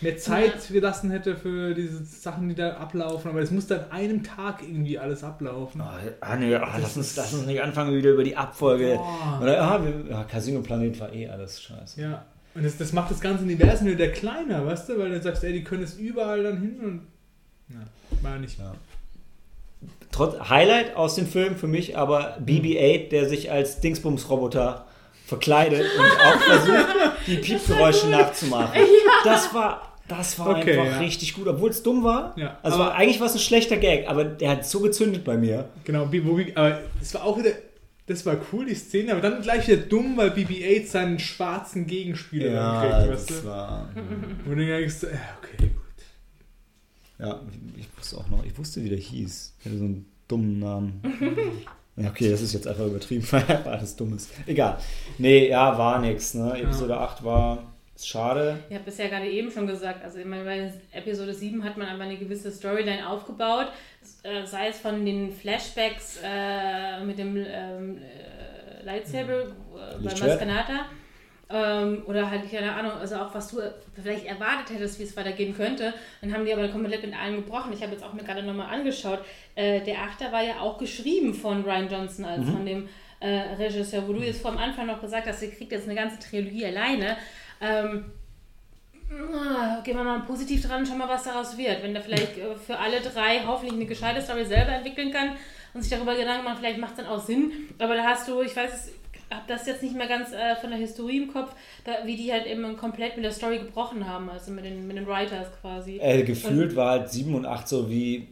mehr 0.00 0.16
Zeit 0.16 0.68
gelassen 0.68 1.10
hätte 1.10 1.36
für 1.36 1.74
diese 1.74 2.04
Sachen, 2.04 2.48
die 2.48 2.54
da 2.54 2.76
ablaufen, 2.76 3.28
aber 3.30 3.40
es 3.40 3.50
muss 3.50 3.66
dann 3.66 3.80
an 3.80 3.90
einem 3.90 4.22
Tag 4.22 4.62
irgendwie 4.62 4.98
alles 4.98 5.24
ablaufen. 5.24 5.80
Ah, 5.80 5.98
ah, 6.20 6.36
nee, 6.36 6.54
ah, 6.54 6.78
lass, 6.80 6.96
uns, 6.96 7.16
lass 7.16 7.34
uns 7.34 7.46
nicht 7.46 7.60
anfangen 7.60 7.94
wieder 7.94 8.10
über 8.10 8.24
die 8.24 8.36
Abfolge. 8.36 8.94
Boah. 8.96 9.40
Oder, 9.42 9.60
ah, 9.60 9.84
wir, 9.84 10.10
ja, 10.10 10.24
Casino 10.24 10.60
Planet 10.62 10.98
war 11.00 11.12
eh 11.12 11.28
alles 11.28 11.60
scheiße. 11.60 12.00
Ja, 12.00 12.24
und 12.54 12.64
das, 12.64 12.76
das 12.76 12.92
macht 12.92 13.10
das 13.10 13.20
ganze 13.20 13.44
Universum 13.44 13.86
wieder 13.88 14.08
kleiner, 14.08 14.66
weißt 14.66 14.88
du, 14.88 14.98
weil 14.98 15.10
du 15.10 15.22
sagst, 15.22 15.44
ey, 15.44 15.52
die 15.52 15.64
können 15.64 15.82
es 15.82 15.94
überall 15.94 16.42
dann 16.42 16.60
hin 16.60 16.80
und. 16.80 17.06
Ja, 17.68 17.86
war 18.22 18.38
nicht. 18.38 18.58
Ja. 18.58 18.74
Trotz 20.10 20.48
Highlight 20.48 20.96
aus 20.96 21.14
dem 21.14 21.26
Film 21.26 21.56
für 21.56 21.68
mich 21.68 21.96
aber 21.96 22.38
BB-8, 22.44 23.10
der 23.10 23.28
sich 23.28 23.50
als 23.52 23.80
Dingsbums-Roboter 23.80 24.86
verkleidet 25.24 25.86
und 25.96 26.04
auch 26.26 26.40
versucht, 26.40 26.86
die 27.26 27.36
Piepgeräusche 27.36 28.08
nachzumachen. 28.08 28.80
Das 29.22 29.52
war, 29.52 29.96
das 30.08 30.38
war 30.38 30.48
Okay, 30.48 30.78
einfach 30.78 30.92
ja. 30.92 30.98
richtig 30.98 31.34
gut, 31.34 31.46
obwohl 31.46 31.68
es 31.68 31.82
dumm 31.82 32.02
war. 32.04 32.32
Ja, 32.38 32.56
also 32.62 32.78
war, 32.78 32.94
eigentlich 32.94 33.20
war 33.20 33.26
es 33.26 33.34
ein 33.34 33.38
schlechter 33.38 33.76
Gag, 33.76 34.08
aber 34.08 34.24
der 34.24 34.50
hat 34.50 34.66
so 34.66 34.80
gezündet 34.80 35.24
bei 35.24 35.36
mir. 35.36 35.68
Genau, 35.84 36.08
aber 36.54 36.80
es 37.02 37.12
war 37.12 37.24
auch 37.24 37.38
wieder, 37.38 37.50
das 38.10 38.26
war 38.26 38.36
cool, 38.52 38.66
die 38.66 38.74
Szene, 38.74 39.12
aber 39.12 39.20
dann 39.20 39.40
gleich 39.40 39.68
wieder 39.68 39.82
dumm, 39.82 40.16
weil 40.16 40.30
BB-8 40.30 40.86
seinen 40.86 41.18
schwarzen 41.20 41.86
Gegenspieler 41.86 42.52
dann 42.52 42.80
kriegt, 42.80 43.12
weißt 43.12 43.30
das 43.30 43.42
du? 43.42 43.46
war. 43.46 43.88
Wo 44.44 44.54
du 44.54 44.66
denkst, 44.66 45.04
äh, 45.04 45.16
okay, 45.38 45.68
gut. 45.68 45.74
Ja, 47.20 47.40
ich 47.76 47.86
wusste 47.96 48.16
auch 48.16 48.28
noch, 48.28 48.44
ich 48.44 48.56
wusste, 48.58 48.82
wie 48.82 48.88
der 48.88 48.98
hieß. 48.98 49.54
Er 49.60 49.64
hatte 49.70 49.78
so 49.78 49.84
einen 49.84 50.06
dummen 50.26 50.58
Namen. 50.58 51.66
Ja, 51.96 52.08
okay, 52.10 52.30
das 52.30 52.40
ist 52.42 52.52
jetzt 52.52 52.66
einfach 52.66 52.86
übertrieben, 52.86 53.24
weil 53.30 53.42
einfach 53.42 53.72
alles 53.72 53.94
dumm 53.94 54.16
ist. 54.16 54.30
Egal. 54.46 54.78
Nee, 55.18 55.48
ja, 55.48 55.78
war 55.78 56.00
nix. 56.00 56.34
Ne? 56.34 56.58
Episode 56.58 56.98
8 56.98 57.22
war 57.22 57.69
ist 58.00 58.08
schade. 58.08 58.58
Ich 58.68 58.74
habe 58.74 58.88
es 58.88 58.98
ja 58.98 59.08
gerade 59.08 59.28
eben 59.28 59.50
schon 59.50 59.66
gesagt, 59.66 60.02
also 60.02 60.18
ich 60.18 60.24
meine, 60.24 60.44
bei 60.44 60.72
Episode 60.92 61.34
7 61.34 61.62
hat 61.62 61.76
man 61.76 61.88
aber 61.88 62.04
eine 62.04 62.16
gewisse 62.16 62.50
Storyline 62.50 63.06
aufgebaut, 63.08 63.68
äh, 64.22 64.46
sei 64.46 64.68
es 64.68 64.78
von 64.78 65.04
den 65.04 65.32
Flashbacks 65.32 66.20
äh, 66.24 67.04
mit 67.04 67.18
dem 67.18 67.36
ähm, 67.36 67.98
äh, 67.98 68.84
Lightsaber 68.84 69.42
äh, 69.42 70.02
bei. 70.02 70.14
Maskanata 70.14 70.86
ähm, 71.50 72.02
oder 72.06 72.30
halt, 72.30 72.50
keine 72.50 72.72
Ahnung, 72.72 72.92
also 72.92 73.16
auch 73.16 73.34
was 73.34 73.50
du 73.50 73.58
vielleicht 73.94 74.24
erwartet 74.24 74.76
hättest, 74.76 74.98
wie 74.98 75.02
es 75.02 75.16
weitergehen 75.16 75.54
könnte, 75.54 75.92
dann 76.20 76.32
haben 76.32 76.44
die 76.44 76.54
aber 76.54 76.68
komplett 76.68 77.04
mit 77.04 77.14
allem 77.14 77.36
gebrochen. 77.36 77.72
Ich 77.72 77.82
habe 77.82 77.92
jetzt 77.92 78.04
auch 78.04 78.12
mir 78.12 78.22
gerade 78.22 78.42
nochmal 78.42 78.72
angeschaut, 78.72 79.20
äh, 79.56 79.80
der 79.80 79.98
Achter 79.98 80.32
war 80.32 80.42
ja 80.42 80.60
auch 80.60 80.78
geschrieben 80.78 81.34
von 81.34 81.64
Ryan 81.64 81.90
Johnson, 81.90 82.24
als 82.24 82.48
von 82.48 82.64
dem 82.64 82.88
äh, 83.20 83.54
Regisseur, 83.58 84.06
wo 84.08 84.12
du 84.14 84.20
jetzt 84.20 84.40
vor 84.40 84.52
am 84.52 84.58
Anfang 84.58 84.86
noch 84.86 85.00
gesagt 85.00 85.26
hast, 85.26 85.42
ihr 85.42 85.50
kriegt 85.50 85.72
jetzt 85.72 85.86
eine 85.86 85.94
ganze 85.94 86.18
Trilogie 86.18 86.66
alleine. 86.66 87.16
Ähm, 87.60 88.04
ah, 89.32 89.80
gehen 89.82 89.96
wir 89.96 90.04
mal 90.04 90.20
positiv 90.20 90.66
dran, 90.66 90.86
schauen 90.86 90.98
mal, 90.98 91.08
was 91.08 91.24
daraus 91.24 91.56
wird. 91.56 91.82
Wenn 91.82 91.92
der 91.92 92.02
vielleicht 92.02 92.38
äh, 92.38 92.54
für 92.56 92.78
alle 92.78 93.00
drei 93.00 93.44
hoffentlich 93.46 93.74
eine 93.74 93.86
gescheite 93.86 94.22
Story 94.22 94.44
selber 94.44 94.72
entwickeln 94.72 95.12
kann 95.12 95.36
und 95.74 95.82
sich 95.82 95.90
darüber 95.90 96.16
Gedanken 96.16 96.44
machen, 96.44 96.58
vielleicht 96.58 96.78
macht 96.78 96.92
es 96.92 96.96
dann 96.98 97.06
auch 97.06 97.24
Sinn. 97.24 97.52
Aber 97.78 97.94
da 97.94 98.04
hast 98.04 98.28
du, 98.28 98.40
ich 98.42 98.56
weiß 98.56 98.72
es, 98.72 98.92
habe 99.30 99.44
das 99.46 99.66
jetzt 99.66 99.82
nicht 99.82 99.96
mehr 99.96 100.08
ganz 100.08 100.32
äh, 100.32 100.56
von 100.56 100.70
der 100.70 100.78
Historie 100.78 101.18
im 101.18 101.32
Kopf, 101.32 101.54
da, 101.84 102.04
wie 102.04 102.16
die 102.16 102.32
halt 102.32 102.46
eben 102.46 102.76
komplett 102.76 103.16
mit 103.16 103.24
der 103.24 103.32
Story 103.32 103.58
gebrochen 103.58 104.06
haben, 104.06 104.28
also 104.28 104.50
mit 104.50 104.64
den, 104.64 104.86
mit 104.86 104.96
den 104.96 105.06
Writers 105.06 105.48
quasi. 105.60 105.98
Äh, 105.98 106.22
gefühlt 106.24 106.74
war 106.74 106.90
halt 106.90 107.10
7 107.10 107.34
und 107.34 107.46
8 107.46 107.68
so 107.68 107.88
wie 107.88 108.28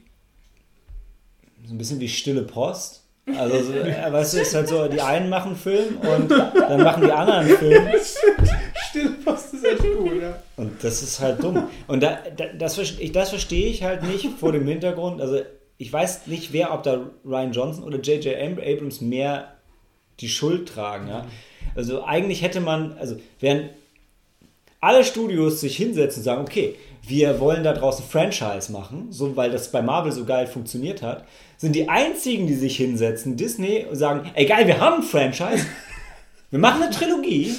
so 1.64 1.74
ein 1.74 1.78
bisschen 1.78 2.00
wie 2.00 2.08
stille 2.08 2.42
Post. 2.42 2.97
Also, 3.36 3.62
so, 3.62 3.72
äh, 3.72 4.12
weißt 4.12 4.34
du, 4.34 4.38
ist 4.38 4.54
halt 4.54 4.68
so, 4.68 4.86
die 4.88 5.00
einen 5.00 5.28
machen 5.28 5.56
Film 5.56 5.98
und 5.98 6.30
dann 6.30 6.82
machen 6.82 7.04
die 7.04 7.12
anderen 7.12 7.46
Film. 7.46 7.88
Stillpost 8.88 9.54
ist 9.54 9.64
echt 9.64 9.82
gut, 9.82 10.22
ja. 10.22 10.42
Und 10.56 10.82
das 10.82 11.02
ist 11.02 11.20
halt 11.20 11.42
dumm. 11.42 11.68
Und 11.86 12.02
da, 12.02 12.18
da, 12.36 12.46
das, 12.46 12.80
das 13.12 13.28
verstehe 13.30 13.68
ich 13.68 13.82
halt 13.82 14.02
nicht 14.02 14.28
vor 14.38 14.52
dem 14.52 14.66
Hintergrund. 14.66 15.20
Also 15.20 15.40
ich 15.76 15.92
weiß 15.92 16.26
nicht, 16.26 16.52
wer, 16.52 16.72
ob 16.72 16.82
da 16.82 17.06
Ryan 17.24 17.52
Johnson 17.52 17.84
oder 17.84 17.98
J.J. 17.98 18.34
Abrams 18.36 19.00
mehr 19.00 19.52
die 20.20 20.28
Schuld 20.28 20.68
tragen. 20.68 21.08
Ja? 21.08 21.26
Also 21.74 22.04
eigentlich 22.04 22.42
hätte 22.42 22.60
man, 22.60 22.96
also 22.98 23.16
während, 23.40 23.70
alle 24.80 25.04
Studios 25.04 25.60
sich 25.60 25.76
hinsetzen 25.76 26.20
und 26.20 26.24
sagen, 26.24 26.42
okay, 26.42 26.76
wir 27.08 27.40
wollen 27.40 27.64
da 27.64 27.72
draußen 27.72 28.04
Franchise 28.04 28.70
machen, 28.70 29.06
so 29.10 29.36
weil 29.36 29.50
das 29.50 29.70
bei 29.72 29.82
Marvel 29.82 30.12
so 30.12 30.24
geil 30.24 30.46
funktioniert 30.46 31.02
hat, 31.02 31.24
sind 31.56 31.74
die 31.74 31.88
einzigen, 31.88 32.46
die 32.46 32.54
sich 32.54 32.76
hinsetzen, 32.76 33.36
Disney, 33.36 33.84
und 33.88 33.96
sagen, 33.96 34.30
ey 34.34 34.46
geil, 34.46 34.66
wir 34.66 34.78
haben 34.80 34.96
ein 34.98 35.02
Franchise, 35.02 35.66
wir 36.50 36.58
machen 36.58 36.82
eine 36.82 36.92
Trilogie, 36.92 37.54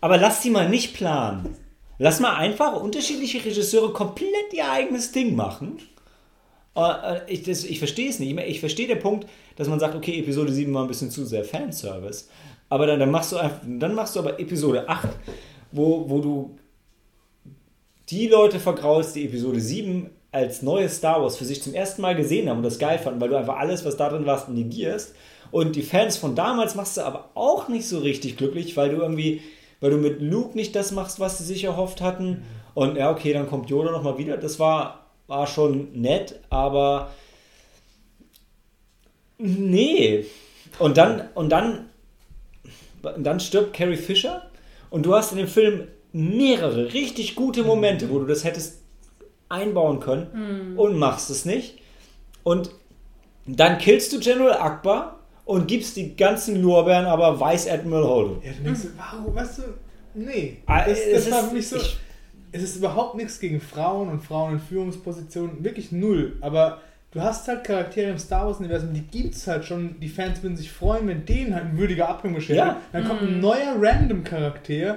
aber 0.00 0.18
lass 0.18 0.40
die 0.42 0.50
mal 0.50 0.68
nicht 0.68 0.94
planen. 0.94 1.56
Lass 1.98 2.18
mal 2.20 2.34
einfach 2.36 2.80
unterschiedliche 2.80 3.44
Regisseure 3.44 3.92
komplett 3.92 4.52
ihr 4.52 4.68
eigenes 4.70 5.12
Ding 5.12 5.36
machen. 5.36 5.78
Äh, 6.74 7.20
Ich, 7.32 7.42
das- 7.44 7.64
ich 7.64 7.78
verstehe 7.78 8.08
es 8.10 8.18
nicht. 8.18 8.32
Ich, 8.36 8.46
ich 8.46 8.60
verstehe 8.60 8.88
den 8.88 8.98
Punkt, 8.98 9.28
dass 9.56 9.68
man 9.68 9.78
sagt, 9.78 9.94
okay, 9.94 10.18
Episode 10.18 10.52
7 10.52 10.72
war 10.74 10.82
ein 10.82 10.88
bisschen 10.88 11.10
zu 11.10 11.24
sehr 11.24 11.44
Fanservice. 11.44 12.28
Aber 12.68 12.86
dann, 12.86 12.98
dann, 12.98 13.10
machst, 13.10 13.32
du 13.32 13.36
einfach, 13.36 13.60
dann 13.66 13.94
machst 13.94 14.16
du 14.16 14.20
aber 14.20 14.40
Episode 14.40 14.88
8, 14.88 15.08
wo, 15.70 16.08
wo 16.08 16.18
du 16.20 16.56
die 18.12 18.28
Leute 18.28 18.60
vergraulst, 18.60 19.16
die 19.16 19.24
Episode 19.24 19.58
7 19.58 20.10
als 20.32 20.60
neues 20.60 20.96
Star 20.96 21.22
Wars 21.22 21.38
für 21.38 21.46
sich 21.46 21.62
zum 21.62 21.72
ersten 21.72 22.02
Mal 22.02 22.14
gesehen 22.14 22.48
haben 22.48 22.58
und 22.58 22.62
das 22.62 22.78
geil 22.78 22.98
fanden, 22.98 23.20
weil 23.20 23.30
du 23.30 23.36
einfach 23.36 23.56
alles, 23.56 23.84
was 23.86 23.96
da 23.96 24.10
drin 24.10 24.26
war, 24.26 24.48
negierst. 24.50 25.14
Und 25.50 25.76
die 25.76 25.82
Fans 25.82 26.18
von 26.18 26.34
damals 26.34 26.74
machst 26.74 26.98
du 26.98 27.02
aber 27.02 27.30
auch 27.34 27.68
nicht 27.68 27.88
so 27.88 27.98
richtig 27.98 28.36
glücklich, 28.36 28.76
weil 28.76 28.90
du 28.90 28.96
irgendwie, 28.96 29.40
weil 29.80 29.90
du 29.90 29.96
mit 29.96 30.20
Luke 30.20 30.56
nicht 30.56 30.76
das 30.76 30.92
machst, 30.92 31.20
was 31.20 31.38
sie 31.38 31.44
sich 31.44 31.64
erhofft 31.64 32.02
hatten. 32.02 32.44
Und 32.74 32.96
ja, 32.96 33.10
okay, 33.10 33.32
dann 33.32 33.48
kommt 33.48 33.70
Yoda 33.70 33.90
nochmal 33.90 34.18
wieder. 34.18 34.36
Das 34.36 34.58
war, 34.58 35.06
war 35.26 35.46
schon 35.46 35.92
nett, 35.98 36.38
aber 36.50 37.10
nee. 39.38 40.26
Und 40.78 40.98
dann, 40.98 41.28
und 41.34 41.50
dann, 41.50 41.86
und 43.02 43.24
dann 43.24 43.40
stirbt 43.40 43.74
Carrie 43.74 43.96
Fisher 43.96 44.42
und 44.90 45.06
du 45.06 45.14
hast 45.14 45.32
in 45.32 45.38
dem 45.38 45.48
Film 45.48 45.88
mehrere 46.12 46.92
richtig 46.92 47.34
gute 47.34 47.62
Momente, 47.64 48.10
wo 48.10 48.18
du 48.18 48.26
das 48.26 48.44
hättest 48.44 48.80
einbauen 49.48 50.00
können 50.00 50.74
und 50.76 50.98
machst 50.98 51.30
es 51.30 51.44
nicht. 51.44 51.78
Und 52.42 52.70
dann 53.46 53.78
killst 53.78 54.12
du 54.12 54.20
General 54.20 54.54
Akbar 54.58 55.18
und 55.44 55.66
gibst 55.68 55.96
die 55.96 56.14
ganzen 56.16 56.62
Lorbeeren 56.62 57.06
aber 57.06 57.40
Vice 57.40 57.68
Admiral 57.68 58.04
Holdo. 58.04 58.42
Ja, 58.44 58.52
du 58.52 58.62
denkst, 58.64 58.80
warum, 58.96 59.34
weißt 59.34 59.58
du, 59.58 59.62
nee. 60.14 60.58
Ah, 60.66 60.84
Das, 60.86 60.98
es 60.98 61.24
das 61.24 61.30
war 61.32 61.40
ist- 61.40 61.48
für 61.48 61.54
mich 61.54 61.68
so. 61.68 61.76
ich- 61.76 61.98
es 62.54 62.62
ist 62.62 62.76
überhaupt 62.76 63.16
nichts 63.16 63.40
gegen 63.40 63.60
Frauen 63.60 64.08
und 64.10 64.22
Frauen 64.22 64.54
in 64.54 64.60
Führungspositionen, 64.60 65.64
wirklich 65.64 65.90
null. 65.90 66.36
Aber 66.42 66.82
du 67.10 67.20
hast 67.22 67.48
halt 67.48 67.64
Charaktere 67.64 68.10
im 68.10 68.18
Star 68.18 68.46
Wars-Universum, 68.46 68.92
die 68.92 69.00
gibt's 69.02 69.46
halt 69.46 69.64
schon. 69.64 69.98
Die 70.00 70.08
Fans 70.08 70.42
würden 70.42 70.56
sich 70.56 70.70
freuen, 70.70 71.08
wenn 71.08 71.24
denen 71.24 71.54
halt 71.54 71.64
ein 71.64 71.78
würdiger 71.78 72.08
Abgang 72.10 72.34
beschert 72.34 72.56
Ja. 72.58 72.66
wird. 72.66 72.76
Dann 72.92 73.08
kommt 73.08 73.22
ein 73.22 73.40
neuer 73.40 73.74
Random-Charakter 73.80 74.96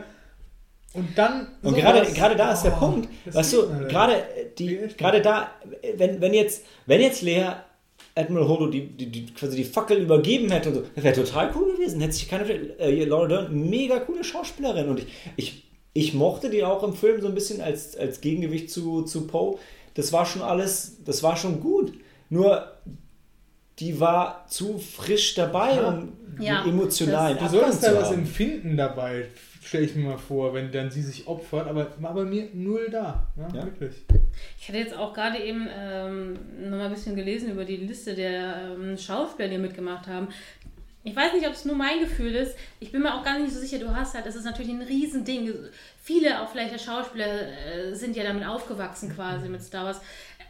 und 0.95 1.17
dann. 1.17 1.47
Und 1.61 1.75
gerade, 1.75 2.05
gerade 2.13 2.35
da 2.35 2.53
ist 2.53 2.63
der 2.63 2.73
Oh, 2.73 2.79
Punkt, 2.79 3.09
weißt 3.25 3.53
du, 3.53 3.65
nicht. 3.67 3.89
gerade, 3.89 4.13
äh, 4.13 4.47
die, 4.57 4.79
gerade 4.97 5.21
da, 5.21 5.51
wenn, 5.97 6.21
wenn, 6.21 6.33
jetzt, 6.33 6.63
wenn 6.85 7.01
jetzt 7.01 7.21
Lea 7.21 7.47
Admiral 8.15 8.47
Holdo 8.47 8.67
die, 8.67 8.87
die, 8.87 9.07
die, 9.07 9.25
quasi 9.33 9.57
die 9.57 9.63
Fackel 9.65 9.97
übergeben 9.97 10.49
hätte, 10.51 10.69
und 10.69 10.75
so, 10.75 10.83
das 10.95 11.03
wäre 11.03 11.15
total 11.15 11.51
cool 11.55 11.73
gewesen. 11.73 11.99
Hätte 11.99 12.13
sich 12.13 12.29
keine, 12.29 12.45
äh, 12.79 13.03
Laura 13.05 13.27
Dern, 13.27 13.69
mega 13.69 13.99
coole 13.99 14.23
Schauspielerin. 14.23 14.87
Und 14.87 14.99
ich, 14.99 15.07
ich, 15.35 15.63
ich 15.93 16.13
mochte 16.13 16.49
die 16.49 16.63
auch 16.63 16.83
im 16.83 16.93
Film 16.93 17.21
so 17.21 17.27
ein 17.27 17.35
bisschen 17.35 17.61
als, 17.61 17.97
als 17.97 18.21
Gegengewicht 18.21 18.69
zu, 18.71 19.03
zu 19.03 19.27
Poe. 19.27 19.57
Das 19.95 20.13
war 20.13 20.25
schon 20.25 20.41
alles, 20.41 20.97
das 21.05 21.23
war 21.23 21.35
schon 21.35 21.59
gut. 21.59 21.93
Nur, 22.29 22.71
die 23.79 23.99
war 23.99 24.45
zu 24.47 24.77
frisch 24.79 25.35
dabei, 25.35 25.75
Ja. 25.75 25.89
um 25.89 26.13
Ja, 26.39 26.65
emotionalen 26.65 27.37
Du 27.37 27.45
Abgang 27.45 27.71
zu 27.71 27.81
da 27.91 27.95
was 28.01 28.11
empfinden 28.11 28.75
dabei, 28.75 29.25
stelle 29.63 29.85
ich 29.85 29.95
mir 29.95 30.03
mal 30.09 30.17
vor, 30.17 30.53
wenn 30.53 30.69
dann 30.71 30.91
sie 30.91 31.01
sich 31.01 31.27
opfert, 31.27 31.67
aber 31.67 31.87
war 31.99 32.13
bei 32.13 32.23
mir 32.25 32.49
null 32.53 32.87
da. 32.91 33.25
Ja, 33.37 33.47
Ja. 33.55 33.63
wirklich. 33.65 33.95
Ich 34.59 34.67
hatte 34.67 34.77
jetzt 34.79 34.95
auch 34.97 35.13
gerade 35.13 35.39
eben 35.39 35.67
ähm, 35.73 36.33
noch 36.69 36.77
mal 36.77 36.85
ein 36.85 36.93
bisschen 36.93 37.15
gelesen 37.15 37.51
über 37.51 37.63
die 37.65 37.77
Liste 37.77 38.13
der 38.15 38.73
ähm, 38.77 38.97
Schauspieler, 38.97 39.47
die 39.47 39.57
mitgemacht 39.57 40.07
haben. 40.07 40.27
Ich 41.05 41.15
weiß 41.15 41.33
nicht, 41.33 41.45
ob 41.47 41.53
es 41.53 41.65
nur 41.65 41.75
mein 41.75 41.99
Gefühl 41.99 42.33
ist. 42.35 42.55
Ich 42.79 42.91
bin 42.91 43.03
mir 43.03 43.13
auch 43.13 43.23
gar 43.23 43.37
nicht 43.39 43.53
so 43.53 43.59
sicher. 43.59 43.77
Du 43.77 43.95
hast 43.95 44.15
halt, 44.15 44.25
das 44.25 44.35
ist 44.35 44.43
natürlich 44.45 44.71
ein 44.71 44.81
Riesending. 44.81 45.53
Viele, 46.01 46.41
auch 46.41 46.49
vielleicht 46.49 46.73
der 46.73 46.79
Schauspieler, 46.79 47.25
äh, 47.27 47.93
sind 47.93 48.15
ja 48.15 48.23
damit 48.23 48.45
aufgewachsen 48.45 49.13
quasi 49.15 49.47
mit 49.47 49.61
Star 49.61 49.85
Wars. 49.85 50.01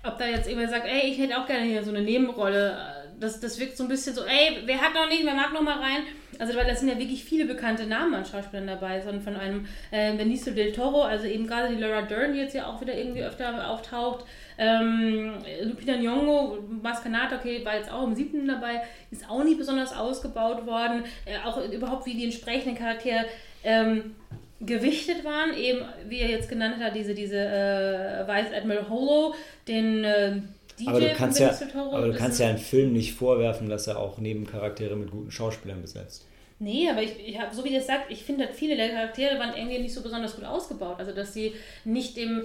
Ob 0.03 0.17
da 0.17 0.25
jetzt 0.27 0.47
jemand 0.47 0.69
sagt, 0.69 0.85
ey, 0.87 1.11
ich 1.11 1.17
hätte 1.19 1.37
auch 1.37 1.45
gerne 1.45 1.65
hier 1.65 1.83
so 1.83 1.89
eine 1.89 2.01
Nebenrolle, 2.01 2.77
das, 3.19 3.39
das 3.39 3.59
wirkt 3.59 3.77
so 3.77 3.83
ein 3.83 3.89
bisschen 3.89 4.15
so, 4.15 4.23
ey, 4.23 4.61
wer 4.65 4.81
hat 4.81 4.93
noch 4.93 5.07
nicht, 5.07 5.25
wer 5.25 5.33
mag 5.33 5.53
noch 5.53 5.61
mal 5.61 5.79
rein? 5.79 6.03
Also, 6.37 6.55
weil 6.55 6.65
da 6.65 6.75
sind 6.75 6.89
ja 6.89 6.97
wirklich 6.99 7.23
viele 7.23 7.45
bekannte 7.45 7.85
Namen 7.85 8.13
an 8.13 8.25
Schauspielern 8.25 8.67
dabei, 8.67 8.99
sondern 9.01 9.21
von 9.21 9.35
einem 9.37 9.67
äh, 9.91 10.13
Benicio 10.15 10.53
del 10.53 10.73
Toro, 10.73 11.03
also 11.03 11.25
eben 11.25 11.47
gerade 11.47 11.73
die 11.73 11.81
Laura 11.81 12.01
Dern, 12.01 12.33
die 12.33 12.39
jetzt 12.39 12.53
ja 12.53 12.67
auch 12.67 12.81
wieder 12.81 12.93
irgendwie 12.93 13.23
öfter 13.23 13.69
auftaucht. 13.69 14.25
Ähm, 14.57 15.33
Lupita 15.63 15.93
Nyong'o, 15.93 16.59
Maskanata, 16.81 17.37
okay, 17.37 17.63
war 17.63 17.75
jetzt 17.75 17.91
auch 17.91 18.03
im 18.03 18.15
siebten 18.15 18.47
dabei, 18.47 18.81
ist 19.11 19.29
auch 19.29 19.43
nicht 19.43 19.57
besonders 19.57 19.95
ausgebaut 19.95 20.65
worden. 20.65 21.03
Äh, 21.25 21.37
auch 21.45 21.57
überhaupt, 21.69 22.05
wie 22.05 22.15
die 22.15 22.25
entsprechenden 22.25 22.77
Charaktere 22.77 23.25
ähm, 23.63 24.15
gewichtet 24.61 25.23
waren, 25.23 25.53
eben, 25.55 25.81
wie 26.07 26.19
er 26.19 26.29
jetzt 26.29 26.49
genannt 26.49 26.77
hat, 26.79 26.95
diese, 26.95 27.13
diese 27.13 27.37
äh, 27.37 28.27
Vice 28.27 28.53
Admiral 28.53 28.89
Holo, 28.89 29.35
den 29.67 30.03
äh, 30.03 30.37
DJ 30.79 30.87
Aber 30.87 30.99
du 30.99 31.13
kannst 31.13 31.39
ja, 31.39 31.57
aber 31.91 32.07
du 32.07 32.13
kannst 32.13 32.39
ja 32.39 32.47
einen 32.47 32.57
Film 32.57 32.93
nicht 32.93 33.13
vorwerfen, 33.13 33.69
dass 33.69 33.87
er 33.87 33.99
auch 33.99 34.17
Nebencharaktere 34.17 34.95
mit 34.95 35.11
guten 35.11 35.31
Schauspielern 35.31 35.81
besetzt. 35.81 36.25
Nee, 36.59 36.89
aber 36.89 37.01
ich, 37.01 37.13
ich 37.25 37.39
hab, 37.39 37.53
so 37.53 37.63
wie 37.65 37.73
das 37.73 37.85
sagt, 37.85 38.09
ich 38.11 38.23
finde, 38.23 38.45
halt 38.45 38.55
viele 38.55 38.75
der 38.75 38.89
Charaktere 38.89 39.37
waren 39.39 39.55
irgendwie 39.55 39.79
nicht 39.79 39.93
so 39.93 40.01
besonders 40.01 40.35
gut 40.35 40.45
ausgebaut. 40.45 40.95
Also, 40.99 41.11
dass 41.11 41.33
sie 41.33 41.53
nicht 41.83 42.15
dem 42.15 42.43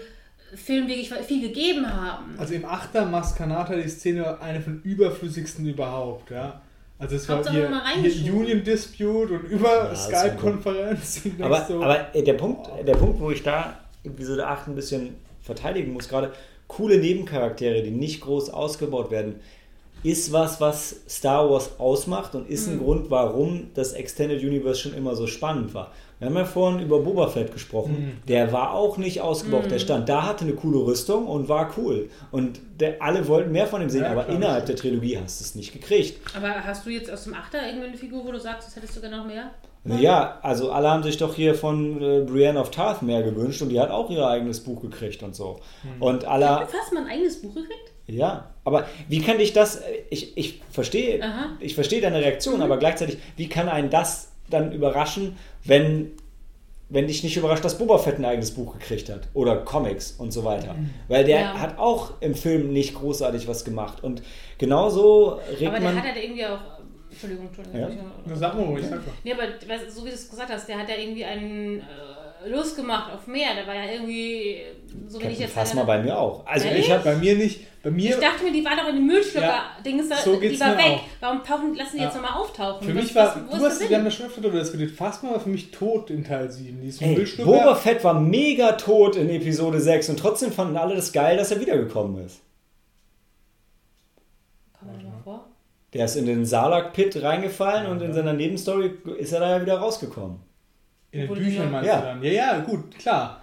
Film 0.54 0.88
wirklich 0.88 1.12
viel 1.26 1.48
gegeben 1.48 1.86
haben. 1.86 2.34
Also 2.36 2.54
im 2.54 2.64
Achter 2.64 3.06
Maskanata 3.06 3.76
die 3.76 3.88
Szene 3.88 4.40
eine 4.40 4.60
von 4.60 4.82
überflüssigsten 4.82 5.66
überhaupt, 5.66 6.30
ja. 6.30 6.60
Also 6.98 7.16
es 7.16 7.28
war 7.28 7.36
Hauptsache 7.36 7.56
hier, 7.56 7.68
mal 7.70 7.82
hier. 8.02 8.34
Union 8.34 8.62
Dispute 8.62 9.32
und 9.32 9.44
über 9.44 9.68
Ja, 9.68 9.88
war 9.88 9.96
Skype-Konferenz. 9.96 11.22
Aber, 11.40 11.64
so, 11.64 11.82
aber 11.82 12.14
äh, 12.14 12.22
der, 12.22 12.34
Punkt, 12.34 12.68
der 12.86 12.94
Punkt, 12.94 13.20
wo 13.20 13.30
ich 13.30 13.42
da 13.42 13.78
Episode 14.04 14.46
8 14.46 14.68
ein 14.68 14.74
bisschen 14.74 15.14
verteidigen 15.40 15.92
muss, 15.92 16.08
gerade 16.08 16.32
coole 16.70 16.98
Nebencharaktere, 16.98 17.82
die 17.82 17.90
nicht 17.90 18.20
groß 18.20 18.50
ausgebaut 18.50 19.10
werden, 19.10 19.40
ist 20.02 20.32
was, 20.32 20.60
was 20.60 21.00
Star 21.08 21.50
Wars 21.50 21.78
ausmacht 21.78 22.34
und 22.34 22.48
ist 22.48 22.68
ein 22.68 22.78
Grund, 22.78 23.10
warum 23.10 23.70
das 23.74 23.92
Extended 23.92 24.42
Universe 24.42 24.80
schon 24.80 24.94
immer 24.94 25.14
so 25.14 25.26
spannend 25.26 25.74
war. 25.74 25.92
Wir 26.20 26.26
haben 26.28 26.36
ja 26.36 26.44
vorhin 26.44 26.80
über 26.80 27.00
Boba 27.00 27.28
Fett 27.28 27.50
gesprochen. 27.50 28.20
Der 28.28 28.52
war 28.52 28.74
auch 28.74 28.98
nicht 28.98 29.22
ausgebaut. 29.22 29.70
Der 29.70 29.78
stand 29.78 30.06
da, 30.08 30.26
hatte 30.26 30.44
eine 30.44 30.52
coole 30.52 30.78
Rüstung 30.78 31.26
und 31.26 31.48
war 31.48 31.72
cool. 31.78 32.10
Und 32.30 32.60
der, 32.78 33.00
alle 33.00 33.26
wollten 33.26 33.52
mehr 33.52 33.66
von 33.66 33.80
ihm 33.80 33.88
sehen, 33.88 34.02
Ja, 34.02 34.10
aber 34.12 34.26
innerhalb 34.28 34.66
der 34.66 34.76
Trilogie 34.76 35.18
hast 35.18 35.40
du 35.40 35.44
es 35.44 35.54
nicht 35.54 35.72
gekriegt. 35.72 36.20
Aber 36.36 36.62
hast 36.62 36.84
du 36.84 36.90
jetzt 36.90 37.10
aus 37.10 37.24
dem 37.24 37.32
Achter 37.32 37.66
irgendwie 37.66 37.88
eine 37.88 37.96
Figur, 37.96 38.22
wo 38.26 38.32
du 38.32 38.38
sagst, 38.38 38.68
das 38.68 38.76
hättest 38.76 38.96
du 38.96 39.00
gerne 39.00 39.16
noch 39.16 39.26
mehr? 39.26 39.50
Naja, 39.82 40.38
also 40.42 40.70
alle 40.72 40.90
haben 40.90 41.02
sich 41.02 41.16
doch 41.16 41.34
hier 41.34 41.54
von 41.54 42.02
äh, 42.02 42.20
Brienne 42.20 42.60
of 42.60 42.70
Tarth 42.70 43.00
mehr 43.00 43.22
gewünscht 43.22 43.62
und 43.62 43.70
die 43.70 43.80
hat 43.80 43.90
auch 43.90 44.10
ihr 44.10 44.26
eigenes 44.26 44.60
Buch 44.60 44.82
gekriegt 44.82 45.22
und 45.22 45.34
so. 45.34 45.60
Und 46.00 46.26
alle, 46.26 46.66
Fast 46.66 46.92
mal 46.92 47.04
ein 47.04 47.10
eigenes 47.10 47.40
Buch 47.40 47.54
gekriegt? 47.54 47.92
ja, 48.06 48.50
aber 48.64 48.84
wie 49.08 49.22
kann 49.22 49.38
dich 49.38 49.54
das, 49.54 49.76
äh, 49.76 50.02
ich, 50.10 50.36
ich 50.36 50.60
verstehe, 50.70 51.24
ich 51.60 51.74
verstehe 51.74 52.02
deine 52.02 52.18
Reaktion, 52.18 52.60
aber 52.60 52.76
gleichzeitig, 52.76 53.16
wie 53.38 53.48
kann 53.48 53.70
einen 53.70 53.88
das 53.88 54.29
dann 54.50 54.72
überraschen, 54.72 55.36
wenn, 55.64 56.12
wenn 56.88 57.06
dich 57.06 57.22
nicht 57.22 57.36
überrascht, 57.36 57.64
dass 57.64 57.78
Boba 57.78 57.98
Fett 57.98 58.18
ein 58.18 58.24
eigenes 58.24 58.50
Buch 58.52 58.72
gekriegt 58.74 59.08
hat 59.08 59.28
oder 59.34 59.56
Comics 59.56 60.12
und 60.12 60.32
so 60.32 60.44
weiter. 60.44 60.74
Weil 61.08 61.24
der 61.24 61.40
Ja. 61.40 61.60
hat 61.60 61.78
auch 61.78 62.12
im 62.20 62.34
Film 62.34 62.72
nicht 62.72 62.94
großartig 62.94 63.46
was 63.48 63.64
gemacht 63.64 64.02
und 64.02 64.22
genauso 64.58 65.40
regt 65.50 65.66
Aber 65.66 65.78
der 65.80 65.88
man... 65.92 65.96
hat 65.98 66.04
halt 66.14 66.22
irgendwie 66.24 66.46
auch. 66.46 66.58
Entschuldigung, 67.10 67.46
Entschuldigung. 67.46 67.80
Ja. 68.28 68.36
Sag 68.36 68.54
mal 68.54 68.64
ruhig, 68.64 68.84
sag 68.88 69.04
mal. 69.04 69.12
Nee, 69.24 69.32
aber 69.32 69.42
so 69.90 70.04
wie 70.04 70.08
du 70.10 70.14
es 70.14 70.30
gesagt 70.30 70.50
hast, 70.50 70.68
der 70.68 70.78
hat 70.78 70.88
ja 70.88 70.94
irgendwie 70.96 71.24
einen 71.24 71.80
äh, 71.80 71.82
Lust 72.48 72.76
gemacht 72.76 73.12
auf 73.12 73.26
mehr. 73.26 73.54
Der 73.54 73.66
war 73.66 73.74
ja 73.74 73.92
irgendwie, 73.92 74.58
so 75.06 75.20
wenn 75.20 75.30
ich 75.30 75.38
jetzt. 75.38 75.52
Phasma 75.54 75.84
bei 75.84 76.02
mir 76.02 76.18
auch. 76.18 76.46
Also 76.46 76.66
Ehrlich? 76.68 76.86
ich 76.86 76.92
habe 76.92 77.04
Bei 77.04 77.16
mir 77.16 77.36
nicht. 77.36 77.60
Bei 77.82 77.90
mir, 77.90 78.10
Ich 78.10 78.16
dachte 78.16 78.44
mir, 78.44 78.52
die 78.52 78.62
war 78.62 78.76
doch 78.76 78.88
in 78.88 78.96
dem 78.96 79.06
Müllschlucker-Dings, 79.06 80.08
da- 80.10 80.16
so 80.16 80.34
die 80.34 80.48
geht's 80.48 80.60
war 80.60 80.72
mir 80.72 80.76
weg. 80.78 80.84
auch. 80.96 81.00
Warum 81.20 81.42
tauchen, 81.42 81.74
lassen 81.74 81.96
die 81.96 82.02
jetzt 82.02 82.14
Ja. 82.14 82.20
nochmal 82.20 82.38
auftauchen? 82.40 82.86
für 82.86 82.94
Was- 82.94 83.02
mich 83.04 83.14
war, 83.14 83.24
was- 83.26 83.36
wo 83.36 83.56
du 83.58 83.64
ist 83.66 83.80
hast, 83.80 83.88
wir 83.88 83.96
haben 83.96 84.04
das 84.04 84.14
schon 84.14 84.26
öfter 84.26 84.40
darüber 84.42 84.58
diskutiert, 84.60 84.90
Phasma 84.90 85.30
war 85.32 85.40
für 85.40 85.48
mich 85.48 85.70
tot 85.70 86.10
in 86.10 86.22
Teil 86.22 86.50
7. 86.50 86.80
Die 86.82 86.88
ist 86.88 87.00
Ey, 87.00 87.16
Müllschlucker- 87.16 87.44
Boba 87.46 87.74
Fett 87.74 88.04
war 88.04 88.20
mega 88.20 88.72
tot 88.72 89.16
in 89.16 89.30
Episode 89.30 89.80
6 89.80 90.10
und 90.10 90.18
trotzdem 90.18 90.52
fanden 90.52 90.76
alle 90.76 90.94
das 90.94 91.10
geil, 91.12 91.38
dass 91.38 91.50
er 91.52 91.60
wiedergekommen 91.60 92.22
ist. 92.26 92.40
Komm 94.78 94.88
mal 94.88 95.02
mal 95.02 95.20
vor. 95.24 95.46
Der 95.94 96.04
ist 96.04 96.16
in 96.16 96.26
den 96.26 96.44
Salak-Pit 96.44 97.22
reingefallen 97.22 97.86
und 97.90 98.02
in 98.02 98.12
seiner 98.12 98.32
Nebenstory 98.34 98.92
ist 99.18 99.32
er 99.32 99.40
da 99.40 99.56
ja 99.56 99.62
wieder 99.62 99.78
rausgekommen. 99.78 100.36
In 101.12 101.20
den 101.26 101.34
Büchern 101.34 101.70
meinst 101.70 101.88
Ja. 101.88 101.98
du 102.00 102.06
dann? 102.06 102.22
Ja, 102.22 102.30
ja, 102.30 102.58
gut, 102.60 102.96
klar. 102.98 103.36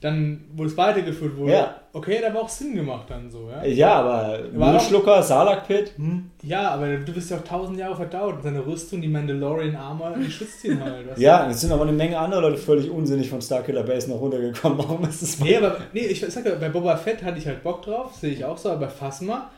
dann, 0.00 0.44
wo 0.54 0.64
es 0.64 0.76
weitergeführt 0.76 1.34
wurde, 1.38 1.52
Ja. 1.52 1.80
okay, 1.94 2.18
hat 2.18 2.24
aber 2.30 2.42
auch 2.42 2.48
Sinn 2.50 2.74
gemacht 2.74 3.06
dann 3.08 3.30
so, 3.30 3.48
ja. 3.48 3.64
Ja, 3.64 3.92
aber 4.00 4.38
War 4.52 4.72
Müllschlucker, 4.72 5.22
Salakpit, 5.22 5.92
hm? 5.96 6.30
Ja, 6.42 6.72
aber 6.72 6.98
du 6.98 7.10
bist 7.14 7.30
ja 7.30 7.38
auch 7.38 7.44
tausend 7.44 7.78
Jahre 7.78 7.96
verdaut 7.96 8.34
und 8.34 8.42
seine 8.42 8.66
Rüstung, 8.66 9.00
die 9.00 9.08
Mandalorian 9.08 9.74
Armor, 9.74 10.12
die 10.18 10.30
schützt 10.30 10.62
ihn 10.64 10.78
halt. 10.84 11.16
Ja, 11.16 11.48
es 11.48 11.62
sind 11.62 11.72
aber 11.72 11.84
eine 11.84 11.92
Menge 11.92 12.18
andere 12.18 12.42
Leute 12.42 12.58
völlig 12.58 12.90
unsinnig 12.90 13.30
von 13.30 13.40
Starkiller 13.40 13.82
Base 13.84 14.10
noch 14.10 14.20
runtergekommen. 14.20 14.76
Warum 14.86 15.04
ist 15.08 15.22
das 15.22 15.40
Nee, 15.40 15.56
aber 15.56 15.78
nee, 15.94 16.00
ich 16.00 16.20
sag 16.20 16.44
ja, 16.44 16.54
bei 16.56 16.68
Boba 16.68 16.98
Fett 16.98 17.22
hatte 17.22 17.38
ich 17.38 17.46
halt 17.46 17.62
Bock 17.62 17.80
drauf, 17.80 18.14
sehe 18.14 18.32
ich 18.32 18.44
auch 18.44 18.58
so, 18.58 18.68
aber 18.72 18.80
bei 18.80 18.88
Phasma 18.92 19.50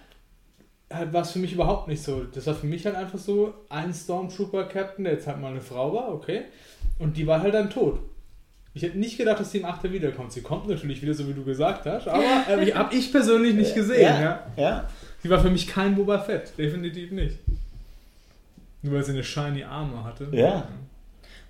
halt 0.92 1.12
war 1.12 1.22
es 1.22 1.32
für 1.32 1.40
mich 1.40 1.52
überhaupt 1.52 1.88
nicht 1.88 2.04
so. 2.04 2.22
Das 2.22 2.46
war 2.46 2.54
für 2.54 2.66
mich 2.68 2.86
halt 2.86 2.94
einfach 2.94 3.18
so 3.18 3.52
ein 3.68 3.92
Stormtrooper-Captain, 3.92 5.02
der 5.04 5.14
jetzt 5.14 5.26
halt 5.26 5.40
mal 5.40 5.50
eine 5.50 5.60
Frau 5.60 5.92
war, 5.92 6.14
okay, 6.14 6.42
und 6.98 7.16
die 7.16 7.26
war 7.26 7.42
halt 7.42 7.54
dann 7.54 7.70
tot. 7.70 8.00
Ich 8.74 8.82
hätte 8.82 8.98
nicht 8.98 9.16
gedacht, 9.16 9.40
dass 9.40 9.52
sie 9.52 9.58
im 9.58 9.64
Achter 9.64 9.90
wiederkommt. 9.90 10.32
Sie 10.32 10.42
kommt 10.42 10.68
natürlich 10.68 11.00
wieder, 11.00 11.14
so 11.14 11.26
wie 11.26 11.32
du 11.32 11.44
gesagt 11.44 11.86
hast, 11.86 12.08
aber 12.08 12.22
äh, 12.22 12.72
habe 12.72 12.94
ich 12.94 13.10
persönlich 13.10 13.54
nicht 13.54 13.74
gesehen. 13.74 14.02
Ja. 14.02 14.20
Ja, 14.20 14.46
ja. 14.56 14.88
Sie 15.22 15.30
war 15.30 15.40
für 15.40 15.50
mich 15.50 15.66
kein 15.66 15.94
Boba 15.94 16.18
Fett, 16.18 16.52
definitiv 16.58 17.10
nicht. 17.10 17.38
Nur 18.82 18.94
weil 18.94 19.04
sie 19.04 19.12
eine 19.12 19.24
shiny 19.24 19.64
Armor 19.64 20.04
hatte. 20.04 20.28
Ja. 20.30 20.68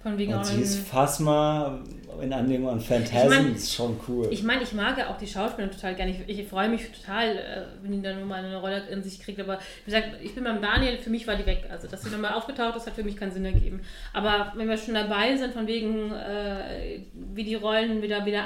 Von 0.06 0.16
wegen 0.18 0.34
Und 0.34 0.46
sie 0.46 0.60
ist 0.60 0.86
Phasma 0.86 1.80
in 2.22 2.32
Anlehnung 2.32 2.68
an 2.70 2.80
Phantasm, 2.80 3.24
Ich 3.24 3.28
mein- 3.28 3.54
ist 3.56 3.74
schon 3.74 3.98
cool. 4.06 4.28
Ich 4.30 4.44
meine, 4.44 4.62
ich 4.62 4.72
mag 4.72 4.96
ja 4.96 5.10
auch 5.10 5.18
die 5.18 5.26
Schauspieler 5.26 5.68
total 5.68 5.96
gerne. 5.96 6.12
Ich, 6.28 6.38
ich 6.38 6.46
freue 6.46 6.68
mich 6.68 6.82
total, 6.92 7.36
äh, 7.36 7.62
wenn 7.82 7.90
die 7.90 8.00
dann 8.00 8.18
nur 8.20 8.26
mal 8.26 8.44
eine 8.44 8.56
Rolle 8.56 8.84
in 8.88 9.02
sich 9.02 9.18
kriegt. 9.18 9.40
Aber 9.40 9.58
wie 9.84 9.90
gesagt, 9.90 10.10
ich 10.22 10.32
bin 10.32 10.44
beim 10.44 10.62
Daniel, 10.62 10.96
für 10.98 11.10
mich 11.10 11.26
war 11.26 11.34
die 11.34 11.44
weg. 11.44 11.64
Also, 11.68 11.88
dass 11.88 12.02
sie 12.02 12.10
nochmal 12.10 12.34
aufgetaucht 12.34 12.76
ist, 12.76 12.86
hat 12.86 12.94
für 12.94 13.02
mich 13.02 13.16
keinen 13.16 13.32
Sinn 13.32 13.44
ergeben. 13.44 13.80
Aber 14.12 14.52
wenn 14.54 14.68
wir 14.68 14.76
schon 14.78 14.94
dabei 14.94 15.36
sind, 15.36 15.52
von 15.52 15.66
wegen, 15.66 16.12
äh, 16.12 17.00
wie 17.34 17.42
die 17.42 17.56
Rollen 17.56 18.00
wieder, 18.00 18.24
wieder 18.24 18.44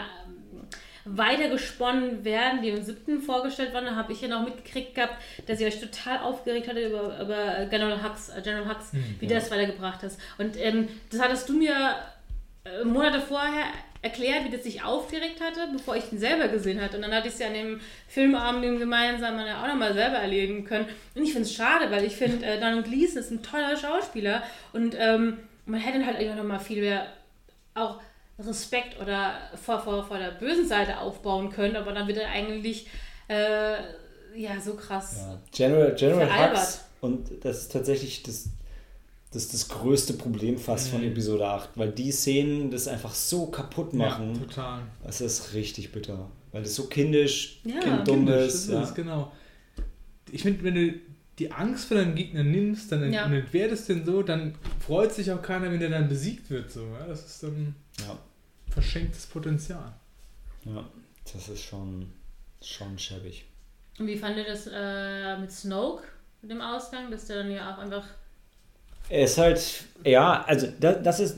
ähm, 1.11 1.19
weiter 1.19 1.49
gesponnen 1.49 2.25
werden, 2.25 2.63
die 2.63 2.69
im 2.69 2.83
siebten 2.83 3.21
vorgestellt 3.21 3.73
waren, 3.75 3.97
habe 3.97 4.13
ich 4.13 4.21
ja 4.21 4.29
noch 4.29 4.45
mitgekriegt 4.45 4.95
gehabt, 4.95 5.15
dass 5.47 5.61
ihr 5.61 5.67
euch 5.67 5.81
total 5.81 6.19
aufgeregt 6.19 6.69
hatte 6.69 6.87
über, 6.87 7.21
über 7.21 7.67
General 7.67 8.03
Hux, 8.03 8.29
äh, 8.29 8.41
General 8.43 8.69
Hux 8.69 8.93
wie 9.19 9.27
ja. 9.27 9.35
das 9.35 9.51
weitergebracht 9.51 10.03
ist. 10.03 10.21
Und 10.39 10.57
ähm, 10.61 10.89
das 11.11 11.21
hattest 11.21 11.49
du 11.49 11.55
mir 11.55 11.97
äh, 12.65 12.85
Monate 12.85 13.21
vorher 13.21 13.65
erklärt, 14.03 14.45
wie 14.47 14.51
das 14.51 14.65
sich 14.65 14.83
aufgeregt 14.83 15.41
hatte, 15.41 15.69
bevor 15.73 15.95
ich 15.95 16.11
ihn 16.11 16.19
selber 16.19 16.49
gesehen 16.49 16.81
hatte. 16.81 16.97
Und 16.97 17.03
dann 17.03 17.13
hatte 17.13 17.29
ich 17.29 17.35
es 17.35 17.41
ja 17.41 17.49
an 17.49 17.55
dem 17.55 17.81
Filmabend 18.09 18.65
dem 18.65 18.79
gemeinsam 18.79 19.39
auch 19.39 19.67
nochmal 19.67 19.93
selber 19.93 20.17
erleben 20.17 20.65
können. 20.65 20.87
Und 21.15 21.23
ich 21.23 21.33
finde 21.33 21.47
es 21.47 21.55
schade, 21.55 21.91
weil 21.91 22.05
ich 22.05 22.17
finde, 22.17 22.45
äh, 22.47 22.59
Donald 22.59 22.87
Gleason 22.87 23.19
ist 23.19 23.31
ein 23.31 23.43
toller 23.43 23.77
Schauspieler 23.77 24.43
und 24.73 24.97
ähm, 24.99 25.39
man 25.67 25.81
hätte 25.81 26.05
halt 26.05 26.17
eigentlich 26.17 26.35
noch 26.35 26.45
mal 26.45 26.59
viel 26.59 26.81
mehr 26.81 27.07
auch 27.75 28.01
Respekt 28.47 29.01
oder 29.01 29.35
vor, 29.63 29.81
vor, 29.81 30.05
vor 30.05 30.19
der 30.19 30.33
bösen 30.33 30.67
Seite 30.67 30.99
aufbauen 30.99 31.51
können, 31.51 31.77
aber 31.77 31.93
dann 31.93 32.07
wird 32.09 32.19
er 32.19 32.31
eigentlich 32.31 32.87
äh, 33.29 33.75
ja 34.37 34.61
so 34.61 34.75
krass. 34.75 35.17
Ja. 35.19 35.41
General, 35.53 35.95
General 35.95 36.27
Veralbert. 36.27 36.59
Hux, 36.59 36.85
und 37.01 37.29
das 37.45 37.59
ist 37.63 37.73
tatsächlich 37.73 38.23
das, 38.23 38.49
das, 39.33 39.45
ist 39.45 39.55
das 39.55 39.69
größte 39.69 40.15
Problem 40.15 40.59
fast 40.59 40.89
von 40.91 41.01
Mhm. 41.01 41.09
Episode 41.09 41.47
8, 41.47 41.71
weil 41.77 41.91
die 41.93 42.13
Szenen 42.13 42.71
das 42.71 42.89
einfach 42.89 43.15
so 43.15 43.47
kaputt 43.47 43.93
machen. 43.95 44.35
Ja, 44.35 44.41
total. 44.41 44.83
Das 45.05 45.21
ist 45.21 45.55
richtig 45.55 45.93
bitter. 45.93 46.31
Weil 46.53 46.63
das 46.65 46.75
so 46.75 46.85
kindisch, 46.89 47.61
Ja, 47.65 47.79
kinddumm 47.81 48.27
Kindisch, 48.27 48.47
ist. 48.49 48.69
das 48.69 48.75
Ja. 48.75 48.83
ist 48.83 48.95
genau. 48.95 49.33
Ich 50.33 50.43
finde, 50.43 50.63
wenn 50.65 50.75
du 50.75 50.95
die 51.39 51.51
Angst 51.53 51.87
vor 51.87 51.97
deinem 51.97 52.15
Gegner 52.15 52.43
nimmst, 52.45 52.93
dann 52.93 53.03
ent 53.05 53.15
Ja. 53.15 53.25
und 53.25 53.33
entwertest 53.33 53.89
den 53.89 54.05
so, 54.05 54.23
dann 54.23 54.55
freut 54.85 55.13
sich 55.13 55.31
auch 55.33 55.41
keiner, 55.41 55.71
wenn 55.73 55.81
der 55.81 55.89
dann 55.91 56.09
besiegt 56.09 56.51
wird. 56.51 56.71
So, 56.71 56.81
ja? 56.83 57.07
Das 57.09 57.25
ist 57.25 57.43
dann 57.43 57.75
Ja. 58.01 58.19
Verschenktes 58.71 59.27
Potenzial. 59.27 59.93
ja, 60.65 60.85
das 61.33 61.49
ist 61.49 61.63
schon, 61.63 62.13
schon 62.63 62.99
schäbig. 62.99 63.45
Und 63.99 64.07
wie 64.07 64.17
fand 64.17 64.37
ihr 64.37 64.45
das 64.45 64.67
äh, 64.73 65.37
mit 65.39 65.53
Snoke, 65.53 66.05
mit 66.43 66.51
dem 66.51 66.61
Ausgang, 66.61 67.11
dass 67.11 67.27
der 67.27 67.39
dann 67.43 67.51
ja 67.51 67.75
auch 67.75 67.79
einfach 67.79 68.05
Er 69.11 69.25
ist 69.25 69.37
halt, 69.39 69.85
ja, 70.05 70.43
also 70.47 70.69
das, 70.81 71.03
das 71.03 71.21
ist. 71.21 71.37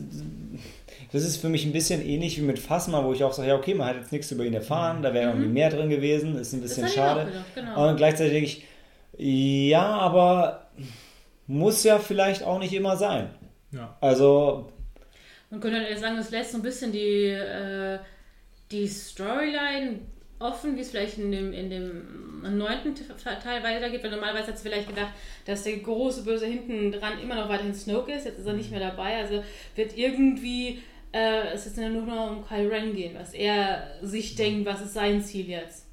Das 1.12 1.24
ist 1.24 1.37
für 1.37 1.51
mich 1.51 1.66
ein 1.66 1.72
bisschen 1.72 2.01
ähnlich 2.01 2.39
wie 2.39 2.43
mit 2.43 2.59
Phasma, 2.59 3.05
wo 3.05 3.12
ich 3.12 3.22
auch 3.22 3.35
sage, 3.35 3.49
ja, 3.49 3.57
okay, 3.57 3.74
man 3.74 3.87
hat 3.89 3.97
jetzt 3.97 4.12
nichts 4.12 4.30
über 4.30 4.45
ihn 4.45 4.55
erfahren, 4.55 5.03
da 5.03 5.12
wäre 5.12 5.28
irgendwie 5.30 5.49
mehr 5.49 5.68
drin 5.68 5.91
gewesen, 5.91 6.37
ist 6.39 6.55
ein 6.55 6.62
bisschen 6.62 6.85
Mhm. 6.85 6.89
schade. 6.89 7.26
gedacht, 7.26 7.45
genau. 7.55 7.91
Und 7.91 7.97
gleichzeitig 7.99 8.33
denke 8.33 8.47
ich, 9.18 9.68
ja, 9.68 9.85
aber 9.99 10.68
muss 11.47 11.85
ja 11.85 11.99
vielleicht 11.99 12.43
auch 12.45 12.59
nicht 12.59 12.72
immer 12.72 12.97
sein. 12.97 13.28
Ja. 13.72 13.95
Also, 14.01 14.72
Man 15.53 15.61
könnte 15.61 15.81
halt 15.81 15.99
sagen, 15.99 16.17
es 16.17 16.31
lässt 16.31 16.53
so 16.53 16.57
ein 16.57 16.63
bisschen 16.63 16.93
die, 16.93 17.27
äh, 17.27 17.99
die 18.71 18.89
Storyline 18.89 19.99
offen, 20.39 20.77
wie 20.77 20.81
es 20.81 20.91
vielleicht 20.91 21.19
in 21.19 21.31
dem, 21.31 21.53
in 21.53 21.69
dem 21.69 22.57
neunten 22.57 22.95
Teil 22.95 23.63
weitergeht, 23.63 24.03
weil 24.03 24.13
normalerweise 24.13 24.47
hat 24.47 24.55
es 24.55 24.63
vielleicht 24.63 24.89
gedacht, 24.89 25.13
dass 25.45 25.65
der 25.65 25.77
große 25.77 26.25
Böse 26.25 26.47
hinten 26.47 26.91
dran 26.91 27.21
immer 27.23 27.35
noch 27.35 27.51
weiterhin 27.51 27.75
Snoke 27.75 28.13
ist, 28.13 28.25
jetzt 28.25 28.39
ist 28.39 28.47
er 28.47 28.55
nicht 28.55 28.71
mehr 28.71 28.81
dabei, 28.81 29.19
also 29.19 29.45
wird 29.77 29.95
irgendwie 29.95 30.81
äh, 31.13 31.53
es 31.53 31.67
jetzt 31.67 31.77
nur 31.77 31.91
noch 31.91 32.31
um 32.31 32.49
Kylo 32.49 32.71
Ren 32.71 32.97
gehen, 32.97 33.15
was 33.15 33.35
er 33.35 33.99
sich 34.01 34.35
denkt, 34.35 34.65
was 34.65 34.81
ist 34.81 34.95
sein 34.95 35.21
Ziel 35.21 35.51
jetzt. 35.51 35.85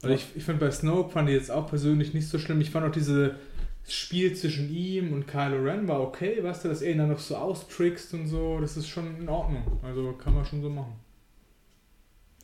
Also 0.00 0.14
ich, 0.14 0.26
ich 0.36 0.44
fand 0.44 0.60
bei 0.60 0.70
Snoke 0.70 1.10
fand 1.10 1.28
ich 1.28 1.34
jetzt 1.34 1.50
auch 1.50 1.68
persönlich 1.68 2.14
nicht 2.14 2.28
so 2.28 2.38
schlimm. 2.38 2.60
Ich 2.60 2.70
fand 2.70 2.86
auch 2.86 2.92
dieses 3.82 3.94
Spiel 3.94 4.34
zwischen 4.36 4.72
ihm 4.74 5.12
und 5.12 5.26
Kylo 5.26 5.62
Ren 5.62 5.86
war 5.88 6.00
okay, 6.00 6.42
weißt 6.42 6.64
du, 6.64 6.68
dass 6.68 6.82
er 6.82 6.92
ihn 6.92 6.98
dann 6.98 7.10
noch 7.10 7.18
so 7.18 7.36
austrickst 7.36 8.14
und 8.14 8.26
so, 8.26 8.60
das 8.60 8.76
ist 8.76 8.88
schon 8.88 9.16
in 9.18 9.28
Ordnung. 9.28 9.62
Also 9.82 10.12
kann 10.12 10.34
man 10.34 10.44
schon 10.44 10.62
so 10.62 10.70
machen. 10.70 10.94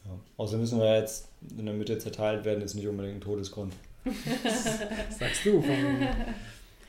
ja. 0.04 0.10
außer 0.36 0.56
müssen 0.58 0.78
wir 0.80 0.96
jetzt 0.98 1.28
in 1.56 1.64
der 1.66 1.74
Mitte 1.74 1.98
zerteilt 1.98 2.44
werden, 2.44 2.62
ist 2.62 2.74
nicht 2.74 2.88
unbedingt 2.88 3.16
ein 3.16 3.20
Todesgrund. 3.20 3.72
Das 4.04 4.64
sagst 5.18 5.44
du 5.44 5.60
von 5.62 6.08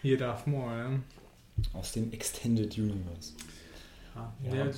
hier 0.02 0.18
Darth 0.18 0.48
Maul, 0.48 0.72
ja. 0.72 0.90
Aus 1.78 1.92
dem 1.92 2.12
Extended 2.14 2.76
Universe. 2.78 3.34
Ja. 4.16 4.34
Ja. 4.46 4.52
Der- 4.64 4.74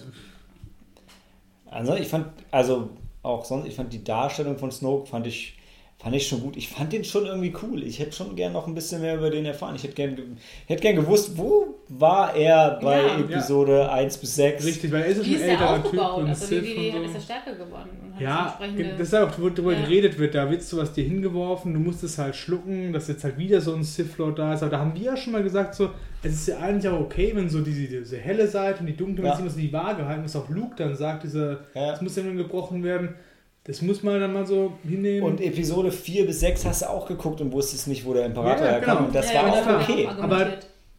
Also 1.68 1.96
ich 1.96 2.08
fand, 2.08 2.28
also 2.50 2.90
auch 3.24 3.46
sonst, 3.46 3.68
ich 3.68 3.76
fand 3.76 3.94
die 3.94 4.04
Darstellung 4.04 4.58
von 4.58 4.72
Snoke 4.72 5.08
fand 5.08 5.28
ich, 5.28 5.58
fand 6.02 6.16
ich 6.16 6.28
schon 6.28 6.42
gut. 6.42 6.58
Ich 6.58 6.68
fand 6.70 6.92
den 6.94 7.04
schon 7.04 7.26
irgendwie 7.26 7.54
cool. 7.62 7.84
Ich 7.84 8.00
hätte 8.00 8.14
schon 8.14 8.36
gern 8.36 8.54
noch 8.54 8.68
ein 8.68 8.74
bisschen 8.74 9.02
mehr 9.02 9.16
über 9.18 9.30
den 9.30 9.46
erfahren. 9.46 9.76
Ich 9.76 9.84
hätte 9.84 9.94
gern, 9.94 10.16
ge- 10.16 10.26
hätte 10.68 10.82
gern 10.82 10.96
gewusst, 10.96 11.38
wo 11.38 11.76
war 11.90 12.36
er 12.36 12.80
bei 12.82 13.02
Ja. 13.02 13.20
Episode 13.20 13.92
1 13.92 14.18
bis 14.18 14.36
6. 14.36 14.66
Richtig, 14.66 14.92
weil 14.92 15.02
er 15.02 15.08
ist 15.08 15.18
ja 15.18 15.24
Wie 15.26 15.28
schon 15.34 15.36
ist 15.42 15.42
älterer 15.48 15.84
Typ 15.84 15.94
und 15.94 16.28
Also 16.30 16.50
wie, 16.50 16.56
Sith 16.56 16.64
wie, 16.64 16.76
wie 16.94 16.98
und 16.98 17.04
ist 17.04 17.12
so. 17.12 17.18
er 17.18 17.22
stärker 17.22 17.54
geworden? 17.54 17.90
Und 18.04 18.14
hat 18.16 18.22
Ja, 18.22 18.60
das 18.98 19.08
ist 19.08 19.16
auch, 19.16 19.32
wo 19.40 19.50
darüber 19.50 19.74
Ja. 19.74 19.82
geredet 19.82 20.18
wird, 20.18 20.34
da 20.36 20.50
wird 20.50 20.64
sowas 20.64 20.92
dir 20.94 21.04
hingeworfen, 21.04 21.74
du 21.74 21.80
musst 21.80 22.04
es 22.04 22.18
halt 22.18 22.36
schlucken, 22.36 22.94
dass 22.94 23.08
jetzt 23.08 23.24
halt 23.24 23.38
wieder 23.38 23.62
so 23.62 23.74
ein 23.76 23.84
Sith 23.84 24.18
Lord 24.18 24.40
da 24.40 24.54
ist. 24.54 24.64
Aber 24.64 24.72
da 24.72 24.80
haben 24.80 24.94
wir 24.96 25.02
ja 25.04 25.18
schon 25.18 25.34
mal 25.34 25.44
gesagt, 25.44 25.76
so, 25.76 25.90
es 26.24 26.34
ist 26.34 26.48
ja 26.48 26.58
eigentlich 26.60 26.92
auch 26.92 27.00
okay, 27.00 27.32
wenn 27.36 27.50
so 27.50 27.62
diese, 27.62 27.88
diese 27.88 28.18
helle 28.18 28.48
Seite 28.48 28.80
und 28.82 28.88
die 28.88 28.96
dunkle, 28.98 29.24
Ja. 29.26 29.38
wenn 29.38 29.50
sie 29.50 29.62
die 29.68 29.74
Waage 29.74 30.06
halten, 30.06 30.24
was 30.24 30.36
auch 30.36 30.50
Luke 30.50 30.74
dann 30.78 30.96
sagt, 30.96 31.24
dieser, 31.24 31.60
Ja. 31.76 31.92
das 31.92 32.02
muss 32.02 32.16
ja 32.16 32.24
nun 32.24 32.38
gebrochen 32.38 32.84
werden. 32.84 33.16
Das 33.64 33.82
muss 33.82 34.02
man 34.02 34.20
dann 34.20 34.34
mal 34.34 34.46
so 34.48 34.74
hinnehmen. 34.88 35.24
Und 35.24 35.40
Episode 35.40 35.92
4 35.92 36.26
bis 36.26 36.40
6 36.40 36.66
hast 36.66 36.82
du 36.82 36.90
auch 36.90 37.08
geguckt 37.08 37.42
und 37.42 37.52
wusstest 37.52 37.88
nicht, 37.88 38.06
wo 38.06 38.14
der 38.14 38.26
Imperator 38.26 38.66
Ja, 38.66 38.72
herkam. 38.74 38.98
genau. 38.98 39.08
Und 39.08 39.16
das 39.16 39.32
Ja, 39.32 39.44
war 39.44 39.56
ja, 39.56 39.62
auch 39.62 39.66
das 39.68 39.90
okay. 39.90 40.08
Aber-. 40.08 40.48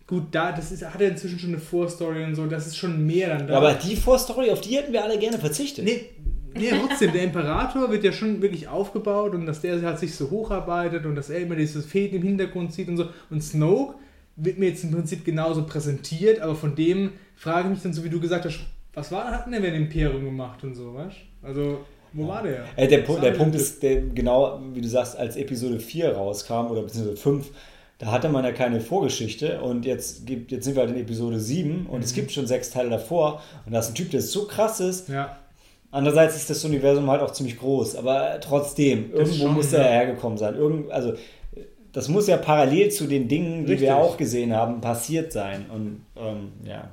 Gut, 0.07 0.25
da, 0.33 0.53
das 0.53 0.71
ist, 0.73 0.85
hat 0.85 1.01
er 1.01 1.09
inzwischen 1.09 1.39
schon 1.39 1.51
eine 1.51 1.59
Vorstory 1.59 2.23
und 2.25 2.35
so, 2.35 2.45
das 2.47 2.67
ist 2.67 2.77
schon 2.77 3.07
mehr 3.07 3.29
dann 3.39 3.47
da. 3.47 3.57
Aber 3.57 3.73
die 3.75 3.97
Vorstory, 3.97 4.51
auf 4.51 4.61
die 4.61 4.77
hätten 4.77 4.93
wir 4.93 5.03
alle 5.03 5.19
gerne 5.19 5.39
verzichtet. 5.39 5.85
Nee, 5.87 6.05
nee, 6.55 6.69
trotzdem, 6.71 7.13
der 7.13 7.23
Imperator 7.23 7.91
wird 7.91 8.05
ja 8.05 8.13
schon 8.13 8.43
wirklich 8.43 8.69
aufgebaut 8.69 9.33
und 9.35 9.47
dass 9.47 9.63
der 9.63 9.81
halt 9.81 9.99
sich 9.99 10.15
so 10.15 10.29
hocharbeitet 10.29 11.07
und 11.07 11.15
dass 11.15 11.31
er 11.31 11.39
immer 11.41 11.55
dieses 11.57 11.87
Fäden 11.87 12.17
im 12.21 12.23
Hintergrund 12.27 12.75
sieht 12.75 12.89
und 12.89 12.99
so. 12.99 13.07
Und 13.31 13.43
Snoke 13.43 13.95
wird 14.37 14.59
mir 14.59 14.69
jetzt 14.69 14.85
im 14.85 14.91
Prinzip 14.91 15.25
genauso 15.25 15.65
präsentiert, 15.65 16.41
aber 16.41 16.57
von 16.57 16.75
dem 16.75 17.13
frage 17.37 17.69
ich 17.69 17.75
mich 17.75 17.83
dann 17.83 17.95
so, 17.95 18.05
wie 18.05 18.11
du 18.11 18.21
gesagt 18.21 18.45
hast, 18.45 18.61
was 18.93 19.11
war, 19.13 19.31
hat 19.31 19.47
denn 19.47 19.53
der 19.53 19.63
dem 19.63 19.85
Imperium 19.85 20.25
gemacht 20.25 20.63
und 20.65 20.75
so, 20.75 20.93
weißt 20.95 21.17
Also, 21.43 21.79
wo 22.13 22.29
war 22.29 22.43
der? 22.43 22.65
Äh, 22.77 22.89
der, 22.89 22.99
Pu 22.99 23.19
der 23.19 23.33
Punkt 23.33 23.55
ist, 23.55 23.83
der, 23.83 24.01
genau 24.03 24.61
wie 24.73 24.81
du 24.81 24.89
sagst, 24.89 25.17
als 25.17 25.37
Episode 25.37 25.81
4 25.81 26.13
rauskam 26.17 26.67
oder 26.71 26.83
beziehungsweise 26.83 27.17
5, 27.17 27.51
da 27.99 28.07
hatte 28.11 28.29
man 28.29 28.45
ja 28.45 28.53
keine 28.53 28.81
Vorgeschichte 28.81 29.61
und 29.61 29.85
jetzt, 29.85 30.27
gibt, 30.27 30.51
jetzt 30.53 30.65
sind 30.65 30.75
wir 30.77 30.83
halt 30.83 30.95
in 30.95 31.01
Episode 31.01 31.39
7 31.39 31.87
und 31.87 31.99
Mhm. 31.99 32.03
es 32.05 32.15
gibt 32.15 32.33
schon 32.33 32.47
sechs 32.47 32.71
Teile 32.71 32.91
davor 32.91 33.41
und 33.65 33.73
da 33.73 33.79
ist 33.81 33.89
ein 33.91 33.95
Typ, 33.95 34.11
der 34.11 34.21
so 34.23 34.47
krass 34.47 34.81
ist. 34.81 35.09
Ja, 35.09 35.39
Andererseits 35.95 36.37
ist 36.37 36.49
das 36.49 36.65
Universum 36.65 37.11
halt 37.11 37.21
auch 37.21 37.33
ziemlich 37.33 37.59
groß, 37.59 37.97
aber 37.97 38.41
trotzdem, 38.41 39.11
Das 39.11 39.21
irgendwo 39.21 39.45
schon, 39.45 39.55
muss 39.55 39.73
er 39.75 39.83
ja. 39.85 39.89
hergekommen 39.91 40.39
sein. 40.39 40.55
Irgend, 40.55 40.91
also, 40.91 41.13
das 41.93 42.09
muss 42.09 42.27
ja 42.29 42.39
parallel 42.39 42.91
zu 42.91 43.07
den 43.07 43.29
Dingen, 43.29 43.67
die 43.67 43.73
Richtig. 43.73 43.89
wir 43.89 43.97
auch 43.99 44.17
gesehen 44.17 44.57
haben, 44.57 44.81
passiert 44.81 45.33
sein. 45.33 45.67
Und 45.69 46.07
ähm, 46.17 46.53
ja, 46.65 46.91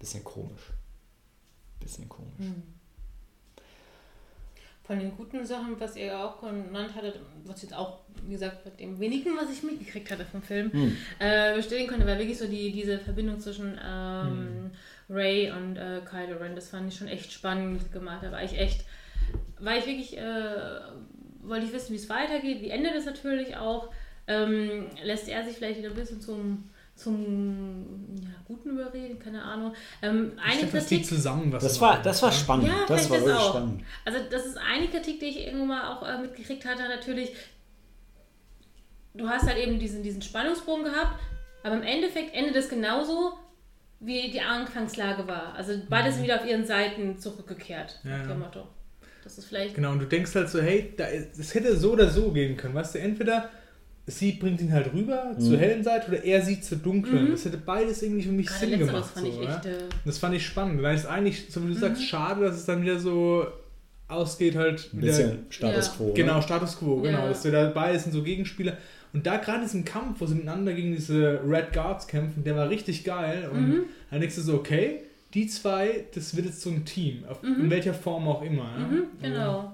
bisschen 0.00 0.24
komisch. 0.24 0.72
Bisschen 1.78 2.08
komisch. 2.08 2.32
Hm. 2.38 2.62
Von 4.88 4.98
den 4.98 5.16
guten 5.16 5.44
Sachen, 5.46 5.78
was 5.78 5.96
ihr 5.96 6.18
auch 6.18 6.40
genannt 6.40 6.94
hattet, 6.96 7.20
was 7.44 7.62
jetzt 7.62 7.74
auch, 7.74 8.00
wie 8.24 8.32
gesagt, 8.32 8.64
mit 8.64 8.80
dem 8.80 8.98
wenigen, 8.98 9.36
was 9.36 9.52
ich 9.52 9.62
mitgekriegt 9.62 10.10
hatte 10.10 10.24
vom 10.24 10.42
Film, 10.42 10.72
Hm. 10.72 10.96
äh, 11.20 11.54
bestätigen 11.54 11.88
konnte, 11.88 12.06
war 12.06 12.18
wirklich 12.18 12.38
so 12.38 12.48
die, 12.48 12.72
diese 12.72 12.98
Verbindung 12.98 13.38
zwischen 13.38 13.78
ähm, 13.86 14.70
Ray 15.08 15.52
und 15.52 15.76
äh, 15.76 16.00
Kylo 16.04 16.38
Ren. 16.38 16.56
Das 16.56 16.70
fand 16.70 16.90
ich 16.90 16.98
schon 16.98 17.06
echt 17.08 17.30
spannend 17.32 17.92
gemacht. 17.92 18.22
Da 18.22 18.32
war 18.32 18.42
ich 18.42 18.58
echt 18.58 18.84
weil 19.60 19.80
ich 19.80 19.86
wirklich, 19.86 20.16
äh, 20.16 20.80
wollte 21.42 21.66
ich 21.66 21.72
wissen, 21.72 21.92
wie 21.92 21.96
es 21.96 22.08
weitergeht, 22.08 22.60
wie 22.62 22.70
endet 22.70 22.94
es 22.94 23.06
natürlich 23.06 23.56
auch. 23.56 23.90
Ähm, 24.26 24.86
lässt 25.02 25.28
er 25.28 25.44
sich 25.44 25.56
vielleicht 25.56 25.78
wieder 25.78 25.88
ein 25.88 25.94
bisschen 25.94 26.20
zum, 26.20 26.68
zum 26.98 28.16
ja, 28.20 28.28
Guten 28.44 28.70
überreden, 28.70 29.18
keine 29.18 29.42
Ahnung. 29.42 29.72
Ähm, 30.02 30.32
Ich 30.36 30.42
eine 30.42 30.62
dachte, 30.62 30.76
das 30.78 30.88
geht 30.88 30.98
Kritik, 31.00 31.06
zusammen, 31.06 31.52
was 31.52 31.62
Das 31.62 31.80
war, 31.80 32.02
das 32.02 32.20
war 32.22 32.32
spannend. 32.32 32.66
Ja, 32.68 32.84
das 32.88 33.08
war 33.08 33.16
das 33.18 33.26
wirklich 33.26 33.34
auch. 33.42 33.48
spannend. 33.50 33.84
also 34.04 34.18
das 34.30 34.46
ist 34.46 34.58
eine 34.58 34.88
Kritik, 34.88 35.20
die 35.20 35.26
ich 35.26 35.46
irgendwann 35.46 35.68
mal 35.68 35.92
auch 35.96 36.02
äh, 36.06 36.18
mitgekriegt 36.20 36.64
hatte, 36.66 36.82
natürlich. 36.88 37.32
Du 39.14 39.28
hast 39.28 39.46
halt 39.46 39.58
eben 39.58 39.78
diesen, 39.78 40.02
diesen 40.02 40.22
Spannungsbogen 40.22 40.84
gehabt, 40.84 41.18
aber 41.62 41.76
im 41.76 41.82
Endeffekt 41.82 42.34
endet 42.34 42.56
es 42.56 42.68
genauso, 42.68 43.32
wie 44.00 44.30
die 44.30 44.40
Anfangslage 44.40 45.26
war. 45.26 45.54
Also 45.54 45.72
beide 45.88 46.12
sind 46.12 46.22
wieder 46.24 46.40
auf 46.40 46.46
ihren 46.46 46.66
Seiten 46.66 47.18
zurückgekehrt, 47.18 47.98
Mhm. 48.02 48.10
Ja, 48.10 48.16
nach 48.18 48.26
dem 48.26 48.40
ja. 48.40 48.46
Motto. 48.46 48.68
Das 49.24 49.38
ist 49.38 49.46
vielleicht 49.46 49.74
Genau, 49.74 49.92
und 49.92 49.98
du 50.00 50.06
denkst 50.06 50.34
halt 50.34 50.48
so, 50.48 50.60
hey, 50.60 50.94
es 51.38 51.54
hätte 51.54 51.76
so 51.76 51.92
oder 51.92 52.08
so 52.08 52.30
gehen 52.32 52.56
können. 52.56 52.74
Weißt 52.74 52.94
du, 52.94 52.98
entweder 53.00 53.50
sie 54.08 54.32
bringt 54.32 54.60
ihn 54.60 54.72
halt 54.72 54.92
rüber 54.92 55.32
Mhm. 55.36 55.40
zur 55.40 55.58
hellen 55.58 55.84
Seite 55.84 56.08
oder 56.08 56.24
er 56.24 56.42
sie 56.42 56.60
zur 56.60 56.78
dunklen. 56.78 57.26
Mhm. 57.26 57.30
Das 57.32 57.44
hätte 57.44 57.58
beides 57.58 58.02
irgendwie 58.02 58.22
für 58.22 58.32
mich 58.32 58.46
gerade 58.46 58.66
Sinn 58.68 58.78
gemacht. 58.78 59.10
fand 59.14 59.26
so, 59.26 59.32
ich 59.32 59.42
ja? 59.48 59.56
echt. 59.56 59.66
Äh, 59.66 59.78
Das 60.04 60.18
fand 60.18 60.34
ich 60.34 60.44
spannend, 60.46 60.82
weil 60.82 60.94
es 60.96 61.06
eigentlich, 61.06 61.46
so 61.50 61.62
wie 61.62 61.68
du 61.68 61.74
Mhm. 61.74 61.78
sagst, 61.78 62.04
schade, 62.04 62.40
dass 62.44 62.56
es 62.56 62.64
dann 62.64 62.82
wieder 62.82 62.98
so 62.98 63.46
ausgeht, 64.08 64.56
halt 64.56 64.90
Ein 64.92 64.98
wieder, 65.02 65.06
bisschen 65.08 65.38
Status 65.50 65.86
Ja. 65.88 65.92
Quo. 65.96 66.06
ne? 66.08 66.12
Genau, 66.14 66.40
Status 66.40 66.78
Quo, 66.78 66.96
genau. 67.02 67.18
Ja. 67.18 67.28
Dass 67.28 67.44
wir 67.44 67.52
da 67.52 67.70
beide 67.74 67.98
sind 67.98 68.12
so 68.12 68.22
Gegenspieler. 68.22 68.76
Und 69.12 69.26
da 69.26 69.36
gerade 69.38 69.62
diesen 69.62 69.84
Kampf, 69.84 70.20
wo 70.20 70.26
sie 70.26 70.34
miteinander 70.34 70.72
gegen 70.72 70.92
diese 70.94 71.40
Red 71.46 71.72
Guards 71.72 72.06
kämpfen, 72.06 72.44
der 72.44 72.56
war 72.56 72.68
richtig 72.68 73.04
geil. 73.04 73.48
Und 73.52 73.68
Mhm. 73.68 73.80
dann 74.10 74.20
denkst 74.20 74.36
du 74.36 74.42
so, 74.42 74.54
okay, 74.54 75.00
die 75.34 75.46
zwei, 75.46 76.04
das 76.14 76.34
wird 76.36 76.46
jetzt 76.46 76.60
so 76.62 76.70
ein 76.70 76.84
Team. 76.86 77.24
Auf, 77.28 77.42
Mhm. 77.42 77.64
In 77.64 77.70
welcher 77.70 77.92
Form 77.94 78.26
auch 78.28 78.42
immer. 78.42 78.70
Ja? 78.78 78.86
mhm, 78.86 79.02
genau. 79.20 79.72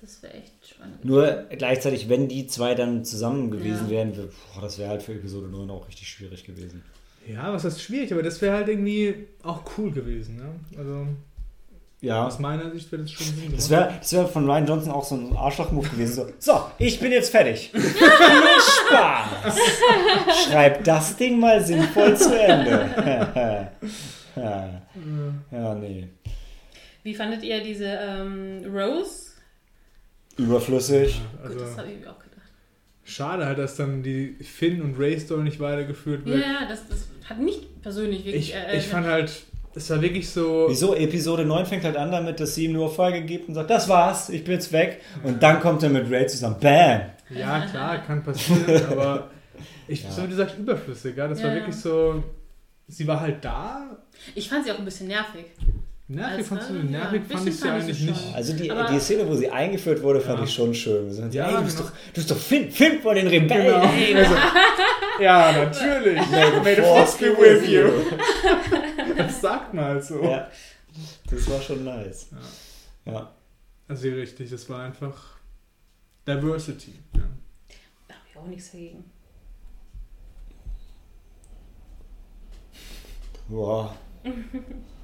Das 0.00 0.22
wäre 0.22 0.34
echt 0.34 0.52
spannend. 0.78 1.04
Nur 1.04 1.44
gleichzeitig, 1.50 2.08
wenn 2.08 2.28
die 2.28 2.46
zwei 2.46 2.74
dann 2.74 3.04
zusammen 3.04 3.50
gewesen 3.50 3.84
Ja. 3.86 3.90
wären, 3.90 4.16
wär- 4.16 4.24
boah, 4.54 4.62
das 4.62 4.78
wäre 4.78 4.90
halt 4.90 5.02
für 5.02 5.12
Episode 5.12 5.48
9 5.48 5.68
auch 5.70 5.86
richtig 5.88 6.08
schwierig 6.08 6.44
gewesen. 6.44 6.82
Ja, 7.26 7.52
was 7.52 7.64
heißt 7.64 7.82
schwierig, 7.82 8.12
aber 8.12 8.22
das 8.22 8.40
wäre 8.40 8.56
halt 8.56 8.68
irgendwie 8.68 9.26
auch 9.42 9.62
cool 9.76 9.90
gewesen. 9.92 10.36
Ne? 10.36 10.48
Also 10.78 11.06
Ja. 12.00 12.26
aus 12.26 12.38
meiner 12.38 12.70
Sicht 12.70 12.90
wäre 12.92 13.02
das 13.02 13.10
schon 13.10 13.26
Sinn 13.26 13.52
Das 13.54 13.68
wäre 13.68 13.92
das 13.98 14.12
wär 14.12 14.26
von 14.28 14.48
Ryan 14.48 14.66
Johnson 14.66 14.92
auch 14.92 15.04
so 15.04 15.16
ein 15.16 15.36
Arschloch-Move 15.36 15.88
gewesen. 15.90 16.14
So, 16.14 16.26
so, 16.38 16.60
ich 16.78 16.98
bin 17.00 17.12
jetzt 17.12 17.30
fertig. 17.30 17.70
Viel 17.74 17.82
Spaß. 17.82 19.58
Schreib 20.46 20.84
das 20.84 21.16
Ding 21.16 21.38
mal 21.38 21.60
sinnvoll 21.64 22.16
zu 22.16 22.38
Ende. 22.38 22.88
ja, 24.36 24.82
ja, 25.52 25.74
nee. 25.74 26.08
Wie 27.02 27.14
fandet 27.14 27.42
ihr 27.42 27.62
diese 27.62 27.86
ähm, 27.86 28.64
Rose? 28.72 29.27
Überflüssig. 30.38 31.20
Also, 31.42 31.54
Gut, 31.58 31.62
das 31.66 31.76
habe 31.78 31.88
ich 31.90 32.00
mir 32.00 32.10
auch 32.10 32.18
gedacht. 32.18 32.48
schade 33.04 33.46
halt, 33.46 33.58
dass 33.58 33.76
dann 33.76 34.02
die 34.02 34.34
Finn 34.42 34.80
und 34.82 34.98
Ray 34.98 35.18
Story 35.18 35.42
nicht 35.42 35.60
weitergeführt 35.60 36.24
wird. 36.24 36.40
ja, 36.40 36.66
das, 36.68 36.88
das 36.88 37.08
hat 37.28 37.38
mich 37.40 37.66
persönlich 37.82 38.24
wirklich. 38.24 38.50
Ich, 38.50 38.54
äh, 38.54 38.78
ich 38.78 38.86
fand 38.86 39.06
halt, 39.06 39.32
es 39.74 39.90
war 39.90 40.00
wirklich 40.00 40.28
so. 40.30 40.66
Wieso? 40.68 40.94
Episode 40.94 41.44
9 41.44 41.66
fängt 41.66 41.84
halt 41.84 41.96
an 41.96 42.10
damit, 42.10 42.40
dass 42.40 42.54
sie 42.54 42.64
ihm 42.66 42.72
nur 42.72 42.92
Folge 42.92 43.22
gibt 43.22 43.48
und 43.48 43.54
sagt, 43.54 43.70
das 43.70 43.88
war's, 43.88 44.28
ich 44.30 44.44
bin 44.44 44.54
jetzt 44.54 44.72
weg. 44.72 45.00
Und 45.24 45.42
dann 45.42 45.60
kommt 45.60 45.82
er 45.82 45.90
mit 45.90 46.10
Ray 46.10 46.26
zusammen. 46.26 46.56
Bam! 46.60 47.02
Ja, 47.30 47.66
klar, 47.70 47.98
kann 47.98 48.22
passieren, 48.22 48.64
aber 48.90 49.30
ich, 49.86 50.02
Ja. 50.04 50.10
so 50.10 50.22
wie 50.24 50.28
du 50.28 50.34
sagst, 50.36 50.56
überflüssig. 50.58 51.16
Ja? 51.16 51.28
Das 51.28 51.40
Ja, 51.40 51.48
war 51.48 51.54
wirklich 51.54 51.76
so. 51.76 52.22
Sie 52.86 53.06
war 53.06 53.20
halt 53.20 53.44
da. 53.44 53.98
ich 54.34 54.48
fand 54.48 54.64
sie 54.64 54.72
auch 54.72 54.78
ein 54.78 54.84
bisschen 54.84 55.08
nervig. 55.08 55.44
Nervig 56.10 56.38
Also, 56.38 56.48
fandst 56.54 56.70
du 56.70 56.74
ja? 56.76 56.82
Nervig 56.84 57.22
fand 57.28 57.48
ich 57.48 57.56
sie 57.60 57.68
eigentlich 57.68 58.00
nicht. 58.00 58.34
Also 58.34 58.52
die, 58.54 58.70
Aber- 58.70 58.90
die 58.90 58.98
Szene, 58.98 59.28
wo 59.28 59.34
sie 59.34 59.50
eingeführt 59.50 60.02
wurde, 60.02 60.20
fand 60.22 60.38
Ja. 60.38 60.44
ich 60.44 60.54
schon 60.54 60.74
schön. 60.74 61.04
Wir 61.06 61.12
sind, 61.12 61.34
Ja, 61.34 61.48
ey, 61.50 61.56
du, 61.56 61.62
bist 61.64 61.76
genau. 61.76 61.88
doch, 61.90 61.96
du 61.96 62.12
bist 62.14 62.30
doch 62.30 62.36
Finn, 62.38 62.70
Finn 62.70 63.02
von 63.02 63.14
den 63.14 63.26
Rebellen. 63.28 63.66
Genau. 63.82 63.92
Ey, 63.92 64.14
Also, 64.16 64.34
ja, 65.20 65.52
natürlich. 65.52 66.30
May 66.64 66.74
the 66.76 66.82
force 66.82 67.16
be 67.18 67.26
with 67.36 67.68
you. 67.68 67.88
Das 69.18 69.40
sagt 69.40 69.74
man 69.74 69.84
halt 69.84 70.04
so. 70.04 70.22
Ja, 70.22 70.48
das 71.28 71.50
war 71.50 71.60
schon 71.60 71.84
nice. 71.84 72.28
Ja. 73.04 73.30
Also 73.88 74.08
richtig, 74.08 74.48
das 74.50 74.68
war 74.70 74.84
einfach 74.84 75.38
Diversity. 76.26 76.92
Ja. 77.14 77.20
Da 78.06 78.14
habe 78.14 78.24
ich 78.30 78.36
auch 78.36 78.46
nichts 78.46 78.70
dagegen. 78.70 79.04
Boah. 83.48 83.94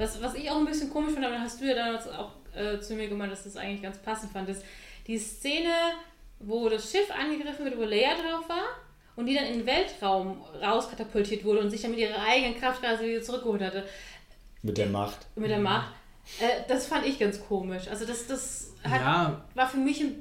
Was, 0.00 0.22
was 0.22 0.34
ich 0.34 0.50
auch 0.50 0.56
ein 0.56 0.64
bisschen 0.64 0.88
komisch 0.90 1.12
fand, 1.12 1.26
aber 1.26 1.38
hast 1.38 1.60
du 1.60 1.66
ja 1.66 1.74
damals 1.74 2.08
auch 2.08 2.32
äh, 2.54 2.80
zu 2.80 2.94
mir 2.94 3.06
gemeint, 3.08 3.30
dass 3.30 3.42
du 3.42 3.50
das 3.50 3.58
eigentlich 3.58 3.82
ganz 3.82 3.98
passend 3.98 4.32
fandest. 4.32 4.64
Die 5.06 5.18
Szene, 5.18 5.68
wo 6.38 6.68
das 6.70 6.90
Schiff 6.90 7.10
angegriffen 7.10 7.66
wird, 7.66 7.76
wo 7.76 7.82
Leia 7.82 8.14
drauf 8.14 8.48
war 8.48 8.64
und 9.16 9.26
die 9.26 9.34
dann 9.34 9.44
in 9.44 9.58
den 9.58 9.66
Weltraum 9.66 10.40
rauskatapultiert 10.62 11.44
wurde 11.44 11.60
und 11.60 11.70
sich 11.70 11.82
dann 11.82 11.90
mit 11.90 12.00
ihrer 12.00 12.22
eigenen 12.22 12.58
Kraft 12.58 12.80
quasi 12.80 13.04
wieder 13.04 13.22
zurückgeholt 13.22 13.60
hatte 13.60 13.84
Mit 14.62 14.78
der 14.78 14.86
Macht. 14.86 15.18
mit 15.36 15.50
der 15.50 15.58
Macht. 15.58 15.92
Äh, 16.40 16.62
das 16.66 16.86
fand 16.86 17.04
ich 17.06 17.18
ganz 17.18 17.38
komisch. 17.46 17.86
Also 17.88 18.06
das, 18.06 18.26
das 18.26 18.72
hat, 18.82 19.02
ja, 19.02 19.44
war 19.54 19.68
für 19.68 19.76
mich 19.76 20.00
ein, 20.00 20.14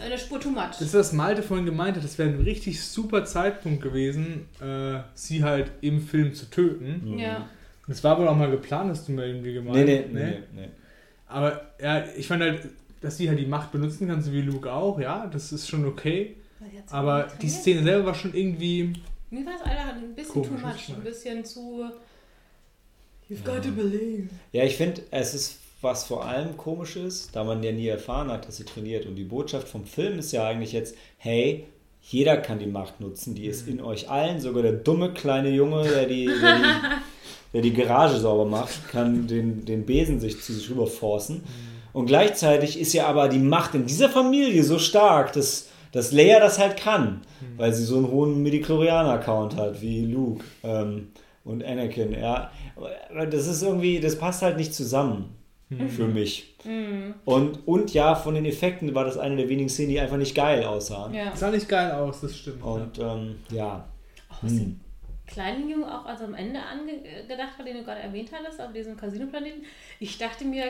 eine 0.00 0.16
Spur 0.16 0.38
too 0.38 0.50
much. 0.50 0.78
das 0.78 0.82
ist 0.82 0.94
was 0.94 1.12
Malte 1.12 1.42
vorhin 1.42 1.66
gemeint 1.66 1.96
hat. 1.96 2.04
Das 2.04 2.18
wäre 2.18 2.28
ein 2.28 2.40
richtig 2.40 2.84
super 2.84 3.24
Zeitpunkt 3.24 3.82
gewesen, 3.82 4.48
äh, 4.60 5.00
sie 5.14 5.42
halt 5.42 5.72
im 5.80 6.00
Film 6.00 6.34
zu 6.34 6.48
töten. 6.50 7.18
ja. 7.18 7.48
Das 7.88 8.02
war 8.04 8.18
wohl 8.18 8.28
auch 8.28 8.36
mal 8.36 8.50
geplant, 8.50 8.90
hast 8.90 9.08
du 9.08 9.12
mir 9.12 9.26
irgendwie 9.26 9.54
gemeint. 9.54 9.76
Nee, 9.76 9.84
nee, 9.84 10.06
nee, 10.12 10.38
nee. 10.54 10.68
Aber 11.26 11.72
ja, 11.80 12.04
ich 12.16 12.26
fand 12.26 12.42
halt, 12.42 12.68
dass 13.00 13.16
sie 13.16 13.28
halt 13.28 13.38
die 13.38 13.46
Macht 13.46 13.72
benutzen 13.72 14.06
kann, 14.08 14.22
so 14.22 14.32
wie 14.32 14.42
Luke 14.42 14.70
auch, 14.72 15.00
ja, 15.00 15.26
das 15.26 15.52
ist 15.52 15.68
schon 15.68 15.84
okay. 15.86 16.36
Aber 16.90 17.28
die 17.40 17.48
Szene 17.48 17.82
selber 17.82 18.06
war 18.06 18.14
schon 18.14 18.34
irgendwie. 18.34 18.92
Mir 19.30 19.44
war 19.44 19.54
es 19.56 19.62
einfach 19.62 19.94
ein 19.96 20.14
bisschen 20.14 20.42
Komisch, 20.42 20.60
too 20.62 20.66
much. 20.66 20.96
Ein 20.96 21.02
bisschen 21.02 21.44
zu. 21.44 21.84
You've 23.28 23.44
got 23.44 23.62
to 23.62 23.72
believe. 23.72 24.28
Ja, 24.52 24.64
ich 24.64 24.76
finde, 24.76 25.02
es 25.10 25.34
ist 25.34 25.58
was 25.82 26.04
vor 26.04 26.24
allem 26.24 26.56
komisch 26.56 26.96
ist, 26.96 27.34
da 27.34 27.44
man 27.44 27.62
ja 27.62 27.72
nie 27.72 27.88
erfahren 27.88 28.30
hat, 28.30 28.46
dass 28.46 28.56
sie 28.56 28.64
trainiert. 28.64 29.04
Und 29.04 29.16
die 29.16 29.24
Botschaft 29.24 29.68
vom 29.68 29.84
Film 29.84 30.18
ist 30.18 30.32
ja 30.32 30.46
eigentlich 30.46 30.72
jetzt, 30.72 30.96
hey, 31.18 31.66
jeder 32.02 32.36
kann 32.36 32.58
die 32.58 32.66
Macht 32.66 33.00
nutzen, 33.00 33.34
die 33.34 33.46
ist 33.46 33.68
in 33.68 33.80
euch 33.80 34.08
allen, 34.08 34.40
sogar 34.40 34.62
der 34.62 34.72
dumme 34.72 35.12
kleine 35.12 35.50
Junge, 35.50 35.82
der 35.82 36.06
die, 36.06 36.26
der 36.26 36.58
die, 36.58 36.64
der 37.52 37.62
die 37.62 37.74
Garage 37.74 38.18
sauber 38.18 38.44
macht, 38.46 38.88
kann 38.88 39.26
den, 39.26 39.64
den 39.64 39.84
Besen 39.84 40.20
sich 40.20 40.40
zu 40.40 40.52
sich 40.52 40.70
rüber 40.70 40.86
forcen. 40.86 41.42
Und 41.92 42.06
gleichzeitig 42.06 42.80
ist 42.80 42.92
ja 42.94 43.06
aber 43.06 43.28
die 43.28 43.38
Macht 43.38 43.74
in 43.74 43.86
dieser 43.86 44.08
Familie 44.08 44.64
so 44.64 44.78
stark, 44.78 45.32
dass, 45.34 45.68
dass 45.92 46.12
Leia 46.12 46.40
das 46.40 46.58
halt 46.58 46.78
kann, 46.78 47.20
weil 47.58 47.74
sie 47.74 47.84
so 47.84 47.98
einen 47.98 48.10
hohen 48.10 48.42
Midichlorianer-Account 48.42 49.56
hat, 49.56 49.82
wie 49.82 50.06
Luke 50.06 50.44
ähm, 50.62 51.08
und 51.44 51.62
Anakin. 51.62 52.12
Ja, 52.12 52.50
aber 53.10 53.26
das 53.26 53.46
ist 53.46 53.62
irgendwie, 53.62 54.00
das 54.00 54.16
passt 54.16 54.40
halt 54.42 54.56
nicht 54.56 54.74
zusammen 54.74 55.36
für 55.88 56.06
mich. 56.06 56.54
Mhm. 56.64 57.14
Und, 57.24 57.66
und 57.66 57.94
ja, 57.94 58.14
von 58.14 58.34
den 58.34 58.44
Effekten 58.44 58.94
war 58.94 59.04
das 59.04 59.18
eine 59.18 59.36
der 59.36 59.48
wenigen 59.48 59.68
Szenen, 59.68 59.90
die 59.90 60.00
einfach 60.00 60.16
nicht 60.16 60.34
geil 60.34 60.64
aussahen. 60.64 61.14
Ja. 61.14 61.34
Sah 61.34 61.50
nicht 61.50 61.68
geil 61.68 61.92
aus, 61.92 62.20
das 62.20 62.36
stimmt. 62.36 62.62
Und 62.62 62.98
ähm, 62.98 63.36
ja, 63.50 63.84
was 64.42 64.52
Hm. 64.52 64.80
Kleinen 65.32 65.68
Jungen 65.68 65.84
auch 65.84 66.04
also 66.06 66.24
am 66.24 66.34
Ende 66.34 66.60
angedacht 66.60 67.58
hat, 67.58 67.66
den 67.66 67.78
du 67.78 67.84
gerade 67.84 68.00
erwähnt 68.00 68.30
hattest, 68.32 68.60
auf 68.60 68.72
diesem 68.72 68.96
Casino-Planeten. 68.96 69.62
Ich 70.00 70.18
dachte 70.18 70.44
mir, 70.44 70.64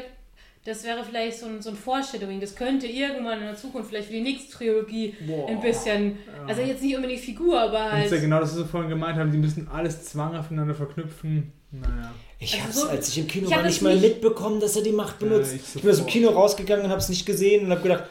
das 0.65 0.85
wäre 0.85 1.03
vielleicht 1.05 1.39
so 1.41 1.47
ein, 1.47 1.61
so 1.61 1.71
ein 1.71 1.77
Foreshadowing. 1.77 2.41
Das 2.41 2.55
könnte 2.55 2.87
irgendwann 2.87 3.41
in 3.41 3.47
der 3.47 3.57
Zukunft 3.57 3.89
vielleicht 3.91 4.07
für 4.07 4.13
die 4.15 4.21
nächste 4.21 4.53
Trilogie 4.53 5.15
Boah. 5.27 5.49
ein 5.49 5.61
bisschen, 5.61 6.19
also 6.47 6.63
jetzt 6.63 6.83
nicht 6.83 6.95
unbedingt 6.95 7.21
Figur, 7.21 7.61
aber 7.61 7.73
Das 7.91 8.05
ist 8.05 8.05
ja 8.07 8.11
halt. 8.13 8.21
genau 8.23 8.41
das, 8.41 8.51
was 8.53 8.59
wir 8.59 8.65
vorhin 8.67 8.89
gemeint 8.91 9.19
haben, 9.19 9.33
die 9.33 9.39
müssen 9.39 9.69
alles 9.69 10.05
zwanghaft 10.05 10.51
miteinander 10.51 10.75
verknüpfen. 10.77 11.53
Naja. 11.73 12.13
ich 12.39 12.53
Also 12.55 12.65
hab's, 12.67 12.81
so- 12.83 12.89
als 12.89 13.09
ich 13.09 13.19
im 13.19 13.27
Kino 13.27 13.49
ich 13.49 13.57
war, 13.57 13.63
nicht 13.63 13.83
mal 13.83 13.95
nicht- 13.95 14.03
mitbekommen, 14.03 14.61
dass 14.61 14.77
er 14.77 14.83
die 14.83 14.93
Macht 14.93 15.19
benutzt. 15.19 15.53
Ja, 15.53 15.57
ich 15.59 15.75
ich 15.77 15.83
bin 15.83 15.91
aus 15.91 15.97
dem. 15.97 16.07
Kino 16.07 16.31
rausgegangen 16.31 16.85
und 16.85 16.91
hab's 16.93 17.09
nicht 17.09 17.25
gesehen 17.27 17.65
und 17.65 17.73
hab 17.73 17.83
gedacht, 17.83 18.05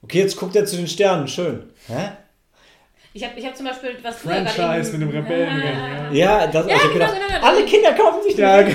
okay, 0.00 0.20
jetzt 0.20 0.36
guckt 0.36 0.54
er 0.56 0.64
zu 0.64 0.76
den 0.76 0.86
Sternen, 0.86 1.26
schön. 1.28 1.64
Hä? 1.88 2.10
Ich 3.16 3.22
habe 3.24 3.38
ich 3.38 3.46
hab 3.46 3.56
zum 3.56 3.66
Beispiel, 3.66 3.96
was 4.02 4.24
ja 4.24 4.44
Franchise 4.44 4.90
mit 4.92 5.02
dem 5.02 5.10
Rebellengang, 5.10 6.12
Ja, 6.12 6.48
das, 6.48 6.66
Ja, 6.66 6.74
ich 6.76 6.82
hab 6.82 6.92
genau, 6.92 7.06
gedacht, 7.06 7.14
genau, 7.14 7.28
genau. 7.38 7.46
alle 7.46 7.64
Kinder 7.64 7.92
kaufen 7.94 8.22
sich 8.24 8.36
Ja, 8.36 8.62
die. 8.64 8.74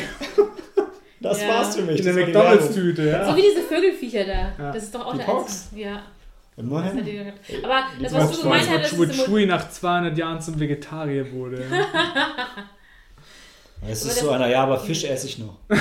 Das 1.20 1.42
Ja. 1.42 1.48
war's 1.50 1.76
für 1.76 1.82
mich. 1.82 2.00
in 2.00 2.06
der 2.06 2.14
Das. 2.16 2.24
McDonalds-Tüte, 2.26 3.10
ja. 3.10 3.30
So 3.30 3.36
wie 3.36 3.42
diese 3.42 3.62
Vögelviecher 3.64 4.24
da. 4.24 4.54
Ja. 4.58 4.72
Das 4.72 4.84
ist 4.84 4.96
doch 4.96 5.06
auch 5.06 5.12
Die 5.12 5.18
der 5.18 5.26
Pox? 5.26 5.68
Ja. 5.76 6.04
Das 6.56 6.66
Immerhin. 6.66 7.04
die 7.06 7.12
gesagt. 7.18 7.38
Aber 7.64 7.84
das, 8.02 8.14
Was 8.14 8.32
du 8.32 8.42
gemeint 8.44 8.68
wo 8.98 9.04
ist 9.04 9.26
Chewie 9.26 9.46
nach 9.46 9.70
200 9.70 10.18
Jahren 10.18 10.40
zum 10.42 10.58
Vegetarier 10.60 11.30
wurde. 11.34 11.62
Ja. 11.70 11.86
Es 13.90 14.02
ist 14.04 14.12
das- 14.12 14.20
so 14.20 14.30
einer, 14.32 14.48
ja, 14.50 14.64
aber 14.64 14.78
Fisch 14.80 15.04
esse 15.06 15.28
ich 15.28 15.38
noch. 15.40 15.56
ja, 15.70 15.78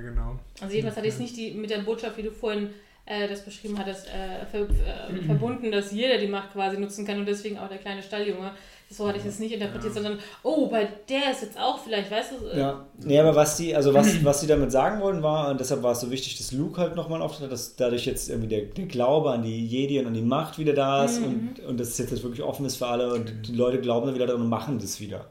genau. 0.00 0.38
Also 0.60 0.74
jedenfalls 0.74 0.96
hatte 0.96 1.06
ich 1.08 1.14
es 1.14 1.20
nicht 1.20 1.36
die, 1.36 1.50
mit 1.52 1.68
der 1.70 1.78
Botschaft, 1.80 2.16
wie 2.16 2.22
du 2.22 2.30
vorhin 2.30 2.70
äh, 3.04 3.28
das 3.28 3.44
beschrieben 3.44 3.78
hat, 3.78 3.88
das 3.88 4.04
äh, 4.04 4.46
ver, 4.50 4.60
äh, 4.60 5.22
verbunden, 5.26 5.70
dass 5.72 5.92
jeder 5.92 6.18
die 6.18 6.28
Macht 6.28 6.52
quasi 6.52 6.78
nutzen 6.78 7.06
kann 7.06 7.18
und 7.18 7.26
deswegen 7.26 7.58
auch 7.58 7.68
der 7.68 7.78
kleine 7.78 8.02
Stalljunge. 8.02 8.52
So 8.90 9.08
hatte 9.08 9.18
ich 9.18 9.24
es 9.24 9.38
nicht 9.38 9.52
interpretiert, 9.52 9.94
sondern, 9.94 10.18
oh, 10.42 10.66
bei 10.66 10.86
der 11.08 11.30
ist 11.30 11.40
jetzt 11.40 11.58
auch 11.58 11.82
vielleicht, 11.82 12.10
weißt 12.10 12.32
du, 12.32 12.46
äh, 12.48 12.58
Ja, 12.58 12.84
nee, 12.98 13.18
aber 13.18 13.34
was 13.34 13.56
die, 13.56 13.74
also 13.74 13.94
was, 13.94 14.22
was 14.22 14.42
die 14.42 14.46
damit 14.46 14.70
sagen 14.70 15.00
wollen 15.00 15.22
war, 15.22 15.50
und 15.50 15.58
deshalb 15.58 15.82
war 15.82 15.92
es 15.92 16.00
so 16.00 16.10
wichtig, 16.10 16.36
dass 16.36 16.52
Luke 16.52 16.78
halt 16.78 16.94
nochmal 16.94 17.22
auftritt, 17.22 17.50
dass 17.50 17.74
dadurch 17.74 18.04
jetzt 18.04 18.28
irgendwie 18.28 18.48
der, 18.48 18.60
der 18.66 18.84
Glaube 18.84 19.30
an 19.30 19.42
die 19.42 19.66
Jedi 19.66 19.98
und 19.98 20.08
an 20.08 20.14
die 20.14 20.20
Macht 20.20 20.58
wieder 20.58 20.74
da 20.74 21.06
ist 21.06 21.18
und, 21.18 21.60
und 21.66 21.80
dass 21.80 21.88
es 21.88 21.98
jetzt, 21.98 22.10
jetzt 22.10 22.22
wirklich 22.22 22.42
offen 22.42 22.66
ist 22.66 22.76
für 22.76 22.86
alle 22.86 23.14
und 23.14 23.48
die 23.48 23.54
Leute 23.54 23.80
glauben 23.80 24.06
dann 24.06 24.14
wieder 24.14 24.26
daran 24.26 24.42
und 24.42 24.50
machen 24.50 24.78
das 24.78 25.00
wieder. 25.00 25.24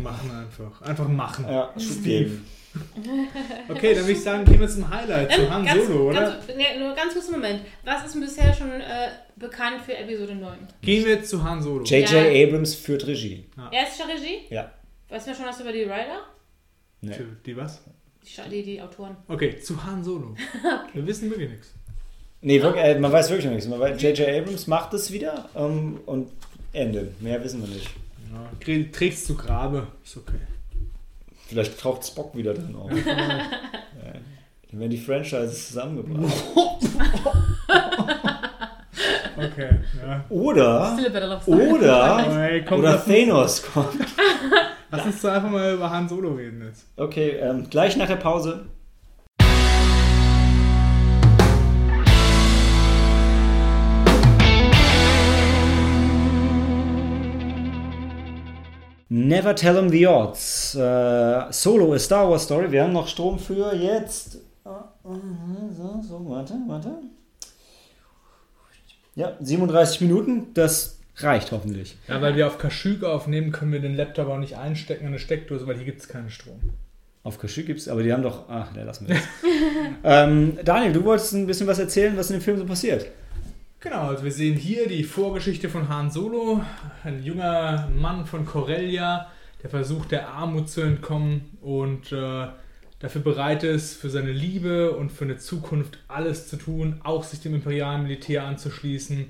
Machen 0.00 0.30
einfach. 0.30 0.80
Einfach 0.82 1.08
machen. 1.08 1.46
Ja, 1.48 1.70
geben. 2.04 2.46
Okay, 3.68 3.94
dann 3.94 4.02
würde 4.02 4.12
ich 4.12 4.22
sagen, 4.22 4.44
gehen 4.44 4.60
wir 4.60 4.68
zum 4.68 4.88
Highlight, 4.88 5.32
zu 5.32 5.50
Han 5.50 5.64
ganz, 5.64 5.86
Solo, 5.86 6.10
oder? 6.10 6.20
Ganz, 6.20 6.46
nee, 6.56 6.78
nur 6.78 6.94
ganz 6.94 7.12
kurz 7.12 7.26
einen 7.26 7.40
Moment. 7.40 7.60
Was 7.84 8.04
ist 8.04 8.14
denn 8.14 8.20
bisher 8.22 8.52
schon 8.52 8.70
äh, 8.70 9.10
bekannt 9.36 9.82
für 9.84 9.96
Episode 9.96 10.34
9? 10.34 10.58
Gehen 10.82 11.04
wir 11.04 11.14
jetzt 11.14 11.30
zu 11.30 11.42
Han 11.42 11.62
Solo. 11.62 11.84
J.J. 11.84 12.10
Ja. 12.10 12.46
Abrams 12.46 12.74
führt 12.74 13.06
Regie. 13.06 13.46
Erste 13.70 14.04
Regie? 14.04 14.46
Ja. 14.50 14.70
Weißt 15.08 15.28
du 15.28 15.34
schon 15.34 15.46
was 15.46 15.60
über 15.60 15.72
die 15.72 15.82
Rider? 15.82 16.20
Nee. 17.00 17.14
Für 17.14 17.24
Die 17.44 17.56
was? 17.56 17.80
Die, 18.24 18.50
die, 18.50 18.62
die 18.62 18.82
Autoren. 18.82 19.16
Okay, 19.28 19.58
zu 19.58 19.84
Han 19.84 20.02
Solo. 20.02 20.34
Wir 20.92 21.06
wissen 21.06 21.30
wirklich 21.30 21.50
nichts. 21.50 21.74
Nee, 22.40 22.60
wirklich, 22.60 22.84
äh, 22.84 22.98
man 22.98 23.12
weiß 23.12 23.30
wirklich 23.30 23.46
noch 23.46 23.52
nichts. 23.52 23.68
Man 23.68 23.80
weiß, 23.80 24.00
J.J. 24.02 24.28
Abrams 24.28 24.66
macht 24.66 24.92
es 24.94 25.12
wieder 25.12 25.48
ähm, 25.54 26.00
und 26.06 26.30
Ende. 26.72 27.12
Mehr 27.20 27.42
wissen 27.44 27.62
wir 27.62 27.68
nicht. 27.68 27.90
Ja, 28.32 28.86
trägst 28.90 29.26
zu 29.26 29.36
Grabe. 29.36 29.86
Ist 30.04 30.16
okay. 30.16 30.40
Vielleicht 31.46 31.78
taucht 31.80 32.04
Spock 32.06 32.36
wieder 32.36 32.54
drin 32.54 32.74
auf. 32.76 32.90
ja. 33.06 33.44
Dann 34.70 34.80
werden 34.80 34.90
die 34.90 34.98
Franchises 34.98 35.68
zusammengebracht. 35.68 36.32
Okay, 39.36 39.80
ja. 40.00 40.24
Oder, 40.28 40.96
oder, 41.46 42.18
Hey, 42.32 42.64
komm, 42.64 42.78
oder 42.78 43.04
Thanos 43.04 43.62
kommt. 43.64 43.98
lass 44.90 45.04
uns 45.06 45.22
doch 45.22 45.32
einfach 45.32 45.50
mal 45.50 45.74
über 45.74 45.90
Han 45.90 46.08
Solo 46.08 46.34
reden 46.34 46.62
jetzt. 46.64 46.86
Okay, 46.96 47.30
ähm, 47.30 47.68
gleich 47.68 47.96
nach 47.96 48.06
der 48.06 48.16
Pause. 48.16 48.66
Never 59.16 59.54
Tell 59.54 59.76
'em 59.76 59.90
the 59.90 60.08
Odds. 60.08 60.74
Äh, 60.74 61.52
Solo 61.52 61.94
ist 61.94 62.06
Star 62.06 62.28
Wars 62.28 62.42
Story. 62.42 62.72
Wir 62.72 62.82
haben 62.82 62.92
noch 62.92 63.06
Strom 63.06 63.38
für 63.38 63.72
jetzt. 63.72 64.38
So, 64.64 66.02
so, 66.02 66.28
warte, 66.28 66.54
warte. 66.66 66.90
Ja, 69.14 69.36
37 69.40 70.00
Minuten. 70.00 70.52
Das 70.54 70.98
reicht 71.18 71.52
hoffentlich. 71.52 71.96
Ja, 72.08 72.20
weil 72.20 72.34
wir 72.34 72.48
auf 72.48 72.58
Kashyyyk 72.58 73.04
aufnehmen, 73.04 73.52
können 73.52 73.70
wir 73.70 73.78
den 73.78 73.94
Laptop 73.94 74.26
auch 74.26 74.38
nicht 74.38 74.56
einstecken 74.56 75.02
in 75.02 75.08
eine 75.10 75.20
Steckdose, 75.20 75.64
weil 75.68 75.76
hier 75.76 75.84
gibt 75.84 76.00
es 76.00 76.08
keinen 76.08 76.30
Strom. 76.30 76.58
Auf 77.22 77.38
Kashyyyk 77.38 77.68
gibt's, 77.68 77.86
aber 77.86 78.02
die 78.02 78.12
haben 78.12 78.24
doch. 78.24 78.48
Ach, 78.48 78.72
ne, 78.72 78.82
lassen 78.82 79.06
wir 79.06 79.14
das. 79.14 79.24
ähm, 80.02 80.58
Daniel, 80.64 80.92
du 80.92 81.04
wolltest 81.04 81.34
ein 81.34 81.46
bisschen 81.46 81.68
was 81.68 81.78
erzählen, 81.78 82.16
was 82.16 82.30
in 82.30 82.38
dem 82.38 82.42
Film 82.42 82.58
so 82.58 82.66
passiert. 82.66 83.06
Genau, 83.84 84.08
also 84.08 84.24
wir 84.24 84.32
sehen 84.32 84.56
hier 84.56 84.88
die 84.88 85.04
Vorgeschichte 85.04 85.68
von 85.68 85.90
Han 85.90 86.10
Solo, 86.10 86.62
ein 87.04 87.22
junger 87.22 87.90
Mann 87.94 88.24
von 88.24 88.46
Corellia, 88.46 89.30
der 89.62 89.68
versucht 89.68 90.10
der 90.10 90.28
Armut 90.28 90.70
zu 90.70 90.80
entkommen 90.80 91.58
und 91.60 92.10
äh, 92.10 92.46
dafür 93.00 93.20
bereit 93.20 93.62
ist, 93.62 94.00
für 94.00 94.08
seine 94.08 94.32
Liebe 94.32 94.92
und 94.92 95.12
für 95.12 95.24
eine 95.24 95.36
Zukunft 95.36 95.98
alles 96.08 96.48
zu 96.48 96.56
tun, 96.56 97.02
auch 97.04 97.24
sich 97.24 97.40
dem 97.40 97.54
imperialen 97.54 98.04
Militär 98.04 98.44
anzuschließen. 98.44 99.26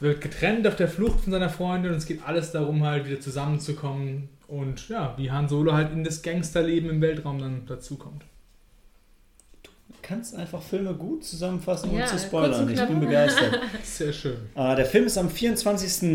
Wird 0.00 0.20
getrennt 0.20 0.66
auf 0.66 0.76
der 0.76 0.88
Flucht 0.88 1.20
von 1.20 1.32
seiner 1.32 1.48
Freundin 1.48 1.92
und 1.92 1.96
es 1.96 2.06
geht 2.06 2.22
alles 2.22 2.52
darum, 2.52 2.84
halt 2.84 3.06
wieder 3.06 3.20
zusammenzukommen 3.20 4.28
und 4.46 4.90
ja, 4.90 5.14
wie 5.16 5.30
Han 5.30 5.48
Solo 5.48 5.72
halt 5.72 5.90
in 5.90 6.04
das 6.04 6.20
Gangsterleben 6.20 6.90
im 6.90 7.00
Weltraum 7.00 7.38
dann 7.38 7.64
dazukommt. 7.64 8.24
Du 10.06 10.14
kannst 10.14 10.36
einfach 10.36 10.62
Filme 10.62 10.94
gut 10.94 11.24
zusammenfassen, 11.24 11.90
ohne 11.90 11.98
Ja, 11.98 12.06
zu 12.06 12.16
spoilern. 12.16 12.72
Ich 12.72 12.80
bin 12.80 13.00
begeistert. 13.00 13.58
Sehr 13.82 14.12
schön. 14.12 14.36
äh, 14.54 14.76
der 14.76 14.86
Film 14.86 15.06
ist 15.06 15.18
am 15.18 15.28
24. 15.28 16.08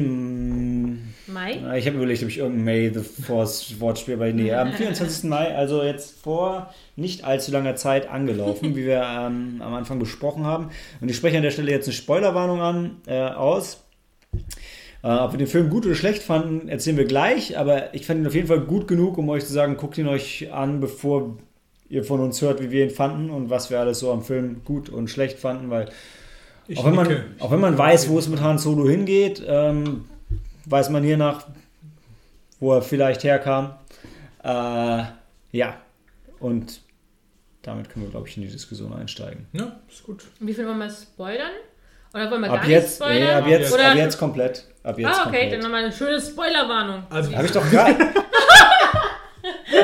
Mai? 1.27 1.51
Äh, 1.51 1.77
Ich 1.77 1.87
habe 1.87 1.97
überlegt, 1.97 2.23
ob 2.23 2.29
ich 2.29 2.37
irgendein 2.37 2.63
May 2.63 2.93
the 2.93 3.01
Force 3.01 3.81
Wortspiel 3.81 4.15
bei 4.15 4.31
nee, 4.31 4.53
am 4.53 4.71
24. 4.71 5.29
Mai, 5.29 5.53
also 5.53 5.83
jetzt 5.83 6.21
vor 6.21 6.73
nicht 6.95 7.25
allzu 7.25 7.51
langer 7.51 7.75
Zeit 7.75 8.09
angelaufen, 8.09 8.77
wie 8.77 8.85
wir 8.85 9.01
ähm, 9.05 9.61
am 9.61 9.73
Anfang 9.73 9.99
besprochen 9.99 10.45
haben. 10.45 10.69
Und 11.01 11.11
ich 11.11 11.17
spreche 11.17 11.35
an 11.35 11.43
der 11.43 11.51
Stelle 11.51 11.71
jetzt 11.71 11.87
eine 11.87 11.93
Spoilerwarnung 11.93 12.61
an, 12.61 13.01
äh, 13.07 13.19
aus. 13.19 13.83
Äh, 15.03 15.09
ob 15.09 15.33
wir 15.33 15.37
den 15.37 15.47
Film 15.47 15.69
gut 15.69 15.85
oder 15.85 15.95
schlecht 15.95 16.23
fanden, 16.23 16.69
erzählen 16.69 16.95
wir 16.95 17.03
gleich, 17.05 17.57
aber 17.57 17.93
ich 17.93 18.05
fand 18.05 18.21
ihn 18.21 18.27
auf 18.27 18.35
jeden 18.35 18.47
Fall 18.47 18.61
gut 18.61 18.87
genug, 18.87 19.17
um 19.17 19.27
euch 19.27 19.45
zu 19.45 19.51
sagen, 19.51 19.75
guckt 19.75 19.97
ihn 19.97 20.07
euch 20.07 20.49
an, 20.53 20.79
bevor 20.79 21.37
ihr 21.91 22.03
von 22.05 22.21
uns 22.21 22.41
hört, 22.41 22.61
wie 22.61 22.71
wir 22.71 22.85
ihn 22.85 22.89
fanden 22.89 23.29
und 23.29 23.49
was 23.49 23.69
wir 23.69 23.79
alles 23.79 23.99
so 23.99 24.11
am 24.11 24.23
Film 24.23 24.63
gut 24.63 24.89
und 24.89 25.09
schlecht 25.09 25.37
fanden, 25.37 25.69
weil 25.69 25.89
Ich 26.67 26.79
auch 26.79 26.85
wenn, 26.85 26.95
man, 26.95 27.07
nicke. 27.07 27.25
auch 27.39 27.51
wenn 27.51 27.59
man 27.59 27.77
weiß, 27.77 28.09
wo 28.09 28.17
es 28.17 28.27
mit 28.29 28.41
Han 28.41 28.57
Solo 28.57 28.87
hingeht, 28.89 29.43
ähm, 29.45 30.05
weiß 30.65 30.89
man 30.89 31.03
hier 31.03 31.17
nach, 31.17 31.47
wo 32.59 32.73
er 32.73 32.81
vielleicht 32.81 33.23
herkam. 33.25 33.73
Äh, 34.43 35.03
ja, 35.51 35.75
und 36.39 36.81
damit 37.61 37.89
können 37.89 38.05
wir, 38.05 38.11
glaube 38.11 38.27
ich, 38.27 38.37
in 38.37 38.43
die 38.43 38.49
Diskussion 38.49 38.93
einsteigen. 38.93 39.45
Ja, 39.51 39.79
ist 39.89 40.03
gut. 40.03 40.23
Wie 40.39 40.53
viel 40.53 40.65
wollen 40.65 40.79
wir 40.79 40.89
spoilern? 40.89 41.51
Oder 42.13 42.31
wollen 42.31 42.41
wir 42.41 42.47
gar 42.47 42.57
Ab 42.57 42.63
nicht 42.63 42.71
jetzt, 42.71 42.95
spoilern? 42.95 43.19
nee, 43.21 43.31
ab 43.31 43.47
jetzt, 43.47 43.79
ab 43.79 43.95
jetzt 43.95 44.17
komplett. 44.17 44.67
Ab 44.83 44.97
jetzt 44.97 45.07
ah, 45.07 45.27
okay, 45.27 45.31
dann 45.31 45.41
komplett. 45.41 45.63
nochmal 45.63 45.83
eine 45.83 45.91
schöne 45.93 46.21
Spoilerwarnung. 46.21 47.03
Also, 47.09 47.35
Habe 47.35 47.45
ich 47.45 47.51
doch 47.51 47.69
gerade. 47.69 47.95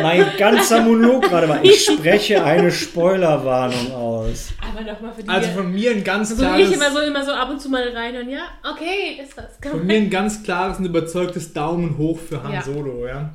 mein 0.02 0.26
ganzer 0.38 0.82
Monolog 0.82 1.24
gerade 1.24 1.50
war, 1.50 1.64
ich 1.64 1.86
spreche 1.86 2.44
eine 2.44 2.72
Spoilerwarnung 2.72 3.92
aus. 3.92 4.54
Aber 4.62 4.82
nochmal 4.82 5.14
für 5.14 5.24
die. 5.24 5.30
also 5.30 5.50
von 5.50 5.72
mir 5.72 5.92
ein 5.92 6.04
ganz 6.04 6.30
so 6.30 6.36
klares... 6.36 6.70
ich 6.70 6.76
immer 6.76 6.92
so, 6.92 7.00
immer 7.00 7.24
so 7.26 7.32
ab 7.32 7.50
und 7.50 7.62
zu 7.62 7.70
mal 7.70 7.88
rein 7.90 8.16
und 8.16 8.30
ja, 8.30 8.46
okay, 8.70 9.22
ist 9.24 9.38
das. 9.38 9.72
Von 9.72 9.86
mir 9.86 9.98
ein 9.98 10.10
ganz 10.10 10.44
klares 10.44 10.80
und 10.80 10.86
überzeugtes 10.86 11.54
Daumen 11.54 11.98
hoch 11.98 12.20
für 12.20 12.44
Han 12.44 12.54
Ja. 12.54 12.62
Solo, 12.62 13.08
ja. 13.08 13.34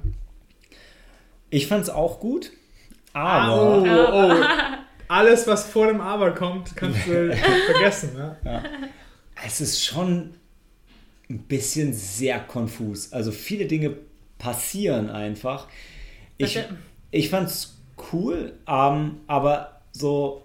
Ich 1.50 1.66
fand 1.66 1.82
es 1.82 1.90
auch 1.90 2.18
gut, 2.20 2.50
Oh, 3.14 3.18
aber 3.18 4.12
oh. 4.14 4.44
Alles, 5.08 5.46
was 5.46 5.66
vor 5.66 5.88
dem 5.88 6.00
Aber 6.00 6.32
kommt, 6.32 6.74
kannst 6.74 7.06
du 7.06 7.36
vergessen, 7.66 8.14
ne? 8.14 8.36
es 9.44 9.60
ist 9.60 9.84
schon 9.84 10.34
ein 11.28 11.38
bisschen 11.40 11.92
sehr 11.92 12.40
konfus. 12.40 13.12
Also 13.12 13.30
viele 13.30 13.66
Dinge 13.66 13.94
passieren 14.38 15.10
einfach. 15.10 15.68
Ich, 16.46 16.58
ich 17.10 17.30
fand's 17.30 17.78
cool, 18.12 18.52
ähm, 18.66 19.20
aber 19.26 19.80
so, 19.92 20.42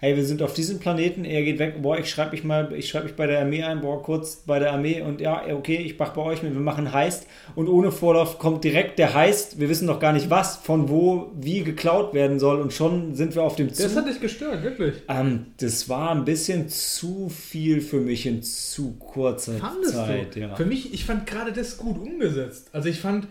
hey, 0.00 0.16
wir 0.16 0.24
sind 0.24 0.42
auf 0.42 0.54
diesem 0.54 0.78
Planeten, 0.78 1.26
er 1.26 1.42
geht 1.42 1.58
weg, 1.58 1.82
boah, 1.82 1.98
ich 1.98 2.08
schreibe 2.08 2.32
mich 2.32 2.42
mal, 2.42 2.72
ich 2.72 2.88
schreibe 2.88 3.04
mich 3.04 3.16
bei 3.16 3.26
der 3.26 3.40
Armee 3.40 3.62
ein, 3.62 3.82
boah, 3.82 4.02
kurz 4.02 4.36
bei 4.46 4.58
der 4.58 4.72
Armee 4.72 5.02
und 5.02 5.20
ja, 5.20 5.44
okay, 5.52 5.76
ich 5.76 5.98
mach 5.98 6.14
bei 6.14 6.22
euch 6.22 6.42
mit, 6.42 6.54
wir 6.54 6.60
machen 6.60 6.92
Heist 6.92 7.26
und 7.54 7.68
ohne 7.68 7.92
Vorlauf 7.92 8.38
kommt 8.38 8.64
direkt 8.64 8.98
der 8.98 9.12
Heist, 9.12 9.60
wir 9.60 9.68
wissen 9.68 9.86
noch 9.86 10.00
gar 10.00 10.14
nicht 10.14 10.30
was, 10.30 10.56
von 10.56 10.88
wo, 10.88 11.30
wie 11.38 11.62
geklaut 11.64 12.14
werden 12.14 12.38
soll 12.38 12.62
und 12.62 12.72
schon 12.72 13.14
sind 13.14 13.34
wir 13.34 13.42
auf 13.42 13.56
dem 13.56 13.74
Zug. 13.74 13.84
Das 13.84 13.96
hat 13.96 14.08
dich 14.08 14.20
gestört, 14.20 14.62
wirklich. 14.62 14.94
Ähm, 15.06 15.46
das 15.58 15.90
war 15.90 16.12
ein 16.12 16.24
bisschen 16.24 16.70
zu 16.70 17.28
viel 17.28 17.82
für 17.82 18.00
mich 18.00 18.24
in 18.24 18.42
zu 18.42 18.92
kurzer 18.92 19.58
Fandest 19.58 19.94
Zeit. 19.94 20.34
du? 20.34 20.40
Ja. 20.40 20.56
Für 20.56 20.64
mich, 20.64 20.94
ich 20.94 21.04
fand 21.04 21.26
gerade 21.26 21.52
das 21.52 21.76
gut 21.76 21.98
umgesetzt. 21.98 22.70
Also 22.72 22.88
ich 22.88 23.00
fand 23.00 23.28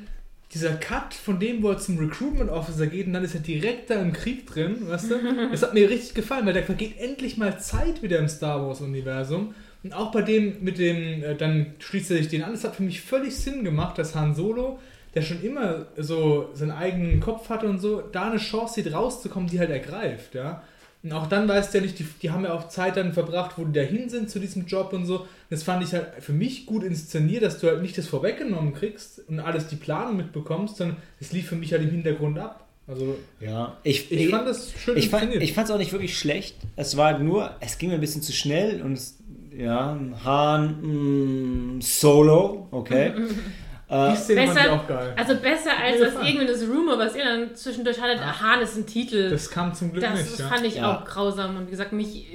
dieser 0.54 0.74
Cut 0.74 1.14
von 1.14 1.40
dem, 1.40 1.62
wo 1.62 1.70
er 1.70 1.78
zum 1.78 2.00
Recruitment 2.00 2.50
Officer 2.50 2.88
geht 2.88 3.06
und 3.06 3.14
dann 3.14 3.24
ist 3.24 3.36
er 3.36 3.42
direkt 3.42 3.90
da 3.90 4.02
im 4.02 4.14
Krieg 4.14 4.48
drin, 4.48 4.88
weißt 4.88 5.12
du? 5.12 5.16
Das 5.52 5.62
hat 5.62 5.74
mir 5.74 5.90
richtig 5.90 6.16
gefallen, 6.16 6.46
weil 6.46 6.54
da 6.54 6.64
vergeht 6.64 7.00
endlich 7.00 7.38
mal 7.38 7.60
Zeit 7.60 8.02
wieder 8.02 8.18
im 8.18 8.28
Star 8.28 8.66
Wars 8.66 8.82
Universum. 8.82 9.54
Und 9.84 9.94
auch 9.94 10.12
bei 10.12 10.24
dem 10.24 10.62
mit 10.62 10.78
dem, 10.78 11.24
äh, 11.24 11.36
dann 11.36 11.76
schließt 11.80 12.12
er 12.12 12.18
sich 12.18 12.28
den 12.28 12.44
an. 12.44 12.54
Es 12.54 12.64
hat 12.64 12.76
für 12.76 12.84
mich 12.84 13.02
völlig 13.02 13.36
Sinn 13.36 13.64
gemacht, 13.64 13.98
dass 13.98 14.16
Han 14.16 14.34
Solo, 14.34 14.80
der 15.14 15.22
schon 15.22 15.42
immer 15.44 15.86
so 15.98 16.50
seinen 16.54 16.72
eigenen 16.72 17.20
Kopf 17.20 17.50
hatte 17.50 17.68
und 17.68 17.80
so, 17.80 18.02
da 18.02 18.30
eine 18.30 18.40
Chance 18.40 18.76
sieht, 18.76 18.94
rauszukommen, 18.94 19.50
die 19.50 19.60
halt 19.60 19.70
ergreift, 19.70 20.36
ja. 20.36 20.64
Und 21.02 21.14
auch 21.14 21.28
dann 21.28 21.48
weißt 21.48 21.74
du 21.74 21.78
ja 21.78 21.84
nicht, 21.84 21.98
die, 22.00 22.06
die 22.22 22.30
haben 22.30 22.44
ja 22.44 22.54
auch 22.54 22.68
Zeit 22.68 22.98
dann 22.98 23.14
verbracht, 23.14 23.58
wo 23.58 23.64
die 23.64 23.72
dahin 23.72 24.10
sind 24.10 24.30
zu 24.30 24.40
diesem 24.40 24.66
Job 24.66 24.92
und 24.92 25.06
so. 25.06 25.26
Das 25.50 25.64
fand 25.64 25.84
ich 25.84 25.94
halt 25.94 26.08
für 26.20 26.34
mich 26.34 26.66
gut 26.66 26.84
inszeniert, 26.84 27.42
dass 27.44 27.60
du 27.60 27.68
halt 27.68 27.82
nicht 27.82 27.98
das 27.98 28.08
vorweggenommen 28.08 28.74
kriegst 28.74 29.28
und 29.30 29.40
alles 29.40 29.68
die 29.68 29.78
Planung 29.78 30.18
mitbekommst, 30.18 30.76
sondern 30.76 30.98
es 31.22 31.32
lief 31.32 31.48
für 31.48 31.56
mich 31.56 31.72
halt 31.72 31.84
im 31.84 31.90
Hintergrund 31.90 32.38
ab. 32.38 32.68
Also 32.86 33.18
ja. 33.40 33.78
Ich, 33.84 34.12
ich 34.12 34.30
fand 34.30 34.48
das 34.48 34.74
schön 34.74 34.98
ich 34.98 35.10
fand 35.10 35.34
ich 35.36 35.54
fand's 35.54 35.72
auch 35.72 35.78
nicht 35.78 35.94
wirklich 35.94 36.18
schlecht. 36.18 36.56
Es 36.76 36.98
war 36.98 37.20
nur, 37.20 37.56
es 37.60 37.78
ging 37.78 37.90
mir 37.90 37.96
ein 37.96 38.02
bisschen 38.02 38.24
zu 38.24 38.34
schnell 38.34 38.82
und 38.82 38.94
es, 38.94 39.20
ja, 39.56 39.98
Han 40.26 41.78
mm, 41.78 41.82
Solo, 41.82 42.68
okay. 42.72 43.14
Die 43.92 44.16
Szene 44.18 44.46
fand 44.46 44.58
ich 44.60 44.64
Besser, 44.64 44.74
auch 44.74 44.88
geil. 44.88 45.14
also 45.18 45.36
besser 45.36 45.72
als 45.82 46.00
das 46.00 46.14
das 46.14 46.62
Rumor, 46.70 47.00
was 47.00 47.16
ihr 47.16 47.24
dann 47.24 47.56
zwischendurch 47.56 48.00
hattet, 48.00 48.20
Ja. 48.20 48.40
Hahn 48.40 48.62
ist 48.62 48.78
ein 48.78 48.86
Titel. 48.86 49.32
Das 49.32 49.50
kam 49.50 49.74
zum 49.74 49.92
Glück 49.92 50.04
Das, 50.04 50.14
nicht. 50.20 50.32
das 50.34 50.40
ja. 50.40 50.48
fand 50.48 50.66
ich 50.66 50.76
Ja. 50.76 50.96
auch 51.00 51.06
grausam. 51.06 51.58
Und 51.58 51.66
wie 51.68 51.72
gesagt, 51.72 51.92
mich, 51.92 52.28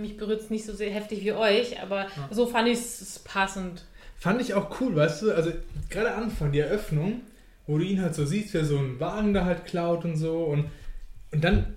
mich 0.00 0.16
berührt 0.16 0.40
es 0.40 0.50
nicht 0.50 0.64
so 0.64 0.72
sehr 0.72 0.90
heftig 0.90 1.24
wie 1.24 1.32
euch, 1.32 1.82
aber 1.82 2.06
so 2.30 2.46
fand 2.46 2.68
ich 2.68 2.78
es 2.78 3.18
passend. 3.24 3.82
Fand 4.18 4.40
ich 4.40 4.54
auch 4.54 4.80
cool, 4.80 4.94
weißt 4.94 5.22
du? 5.22 5.32
Also 5.32 5.50
gerade 5.90 6.14
Anfang, 6.14 6.52
die 6.52 6.60
Eröffnung, 6.60 7.22
wo 7.66 7.78
du 7.78 7.84
ihn 7.84 8.00
halt 8.00 8.14
so 8.14 8.24
siehst, 8.24 8.54
wie 8.54 8.58
er 8.58 8.64
so 8.64 8.78
einen 8.78 9.00
Wagen 9.00 9.34
da 9.34 9.44
halt 9.44 9.64
klaut 9.64 10.04
und 10.04 10.16
so. 10.16 10.44
Und, 10.44 10.66
und 11.32 11.42
dann 11.42 11.76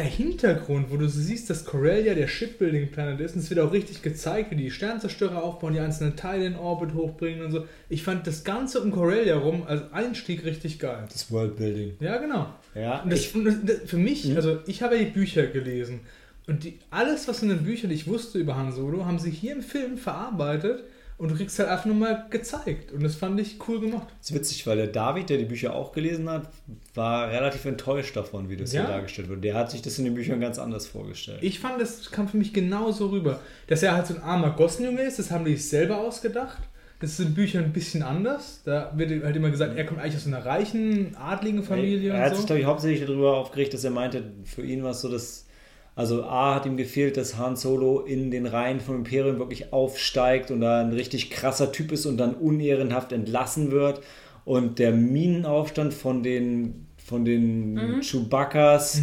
der 0.00 0.08
Hintergrund, 0.08 0.90
wo 0.90 0.96
du 0.96 1.08
so 1.08 1.20
siehst, 1.20 1.50
dass 1.50 1.66
Corellia 1.66 2.14
der 2.14 2.26
Shipbuilding-Planet 2.26 3.20
ist. 3.20 3.34
Und 3.34 3.42
es 3.42 3.50
wird 3.50 3.60
auch 3.60 3.72
richtig 3.72 4.00
gezeigt, 4.00 4.50
wie 4.50 4.56
die 4.56 4.70
Sternzerstörer 4.70 5.42
aufbauen, 5.42 5.74
die 5.74 5.80
einzelnen 5.80 6.16
Teile 6.16 6.46
in 6.46 6.56
Orbit 6.56 6.94
hochbringen 6.94 7.44
und 7.44 7.50
so. 7.52 7.66
Ich 7.90 8.02
fand 8.02 8.26
das 8.26 8.42
Ganze 8.42 8.80
um 8.80 8.90
Corellia 8.92 9.36
rum 9.36 9.64
als 9.66 9.92
Einstieg 9.92 10.44
richtig 10.46 10.78
geil. 10.78 11.06
Das 11.12 11.30
Worldbuilding. 11.30 11.96
Ja, 12.00 12.16
genau. 12.16 12.46
Ja, 12.74 13.02
Und 13.02 13.12
das, 13.12 13.20
ich, 13.20 13.32
das, 13.44 13.54
das, 13.62 13.76
für 13.90 13.98
mich, 13.98 14.24
Mhm. 14.24 14.36
also 14.36 14.58
ich 14.66 14.82
habe 14.82 14.96
ja 14.96 15.04
die 15.04 15.10
Bücher 15.10 15.46
gelesen 15.46 16.00
und 16.46 16.64
die, 16.64 16.78
alles, 16.90 17.28
was 17.28 17.42
in 17.42 17.50
den 17.50 17.62
Büchern 17.64 17.90
ich 17.90 18.06
wusste 18.06 18.38
über 18.38 18.56
Han 18.56 18.72
Solo, 18.72 19.04
haben 19.04 19.18
sie 19.18 19.30
hier 19.30 19.52
im 19.54 19.62
Film 19.62 19.98
verarbeitet 19.98 20.84
und 21.20 21.30
du 21.30 21.36
kriegst 21.36 21.58
halt 21.58 21.68
einfach 21.68 21.84
nur 21.84 21.96
mal 21.96 22.24
gezeigt. 22.30 22.92
Und 22.92 23.02
das 23.02 23.14
fand 23.14 23.38
ich 23.38 23.56
cool 23.68 23.78
gemacht. 23.78 24.06
ist 24.22 24.34
witzig, 24.34 24.66
weil 24.66 24.78
der 24.78 24.86
David, 24.86 25.28
der 25.28 25.36
die 25.36 25.44
Bücher 25.44 25.74
auch 25.74 25.92
gelesen 25.92 26.30
hat, 26.30 26.48
war 26.94 27.28
relativ 27.30 27.66
enttäuscht 27.66 28.16
davon, 28.16 28.48
wie 28.48 28.56
das 28.56 28.72
Ja? 28.72 28.86
hier 28.86 28.90
dargestellt 28.90 29.28
wird. 29.28 29.44
Der 29.44 29.54
hat 29.54 29.70
sich 29.70 29.82
das 29.82 29.98
in 29.98 30.06
den 30.06 30.14
Büchern 30.14 30.40
ganz 30.40 30.58
anders 30.58 30.86
vorgestellt. 30.86 31.40
Ich 31.42 31.60
fand, 31.60 31.78
das 31.78 32.10
kam 32.10 32.26
für 32.26 32.38
mich 32.38 32.54
genauso 32.54 33.08
rüber. 33.08 33.40
Dass 33.66 33.82
er 33.82 33.94
halt 33.94 34.06
so 34.06 34.14
ein 34.14 34.22
armer 34.22 34.52
Gossenjunge 34.52 35.02
ist, 35.02 35.18
das 35.18 35.30
haben 35.30 35.44
die 35.44 35.56
sich 35.56 35.68
selber 35.68 35.98
ausgedacht. 35.98 36.62
Das 37.00 37.10
ist 37.10 37.20
in 37.20 37.34
Büchern 37.34 37.64
ein 37.64 37.72
bisschen 37.74 38.02
anders. 38.02 38.62
Da 38.64 38.90
wird 38.96 39.22
halt 39.22 39.36
immer 39.36 39.50
gesagt, 39.50 39.76
er 39.76 39.84
kommt 39.84 40.00
eigentlich 40.00 40.16
aus 40.16 40.26
einer 40.26 40.44
reichen, 40.44 41.14
adligen 41.16 41.62
Familie 41.62 42.14
er 42.14 42.20
hat 42.20 42.30
und 42.30 42.36
sich, 42.36 42.40
so. 42.40 42.46
glaube 42.46 42.60
ich, 42.60 42.66
hauptsächlich 42.66 43.06
darüber 43.06 43.36
aufgeregt, 43.36 43.74
dass 43.74 43.84
er 43.84 43.90
meinte, 43.90 44.22
für 44.44 44.62
ihn 44.62 44.82
war 44.82 44.92
es 44.92 45.02
so, 45.02 45.10
dass. 45.10 45.46
Also 45.96 46.24
A 46.24 46.54
hat 46.54 46.66
ihm 46.66 46.76
gefehlt, 46.76 47.16
dass 47.16 47.36
Han 47.36 47.56
Solo 47.56 48.00
in 48.00 48.30
den 48.30 48.46
Reihen 48.46 48.80
vom 48.80 48.96
Imperium 48.96 49.38
wirklich 49.38 49.72
aufsteigt 49.72 50.50
und 50.50 50.60
da 50.62 50.80
ein 50.80 50.92
richtig 50.92 51.30
krasser 51.30 51.72
Typ 51.72 51.92
ist 51.92 52.06
und 52.06 52.16
dann 52.16 52.34
unehrenhaft 52.34 53.12
entlassen 53.12 53.70
wird. 53.70 54.00
Und 54.44 54.78
der 54.78 54.92
Minenaufstand 54.92 55.92
von 55.92 56.22
den, 56.22 56.86
von 56.96 57.24
den 57.24 58.00
Chewbacca's, 58.00 59.02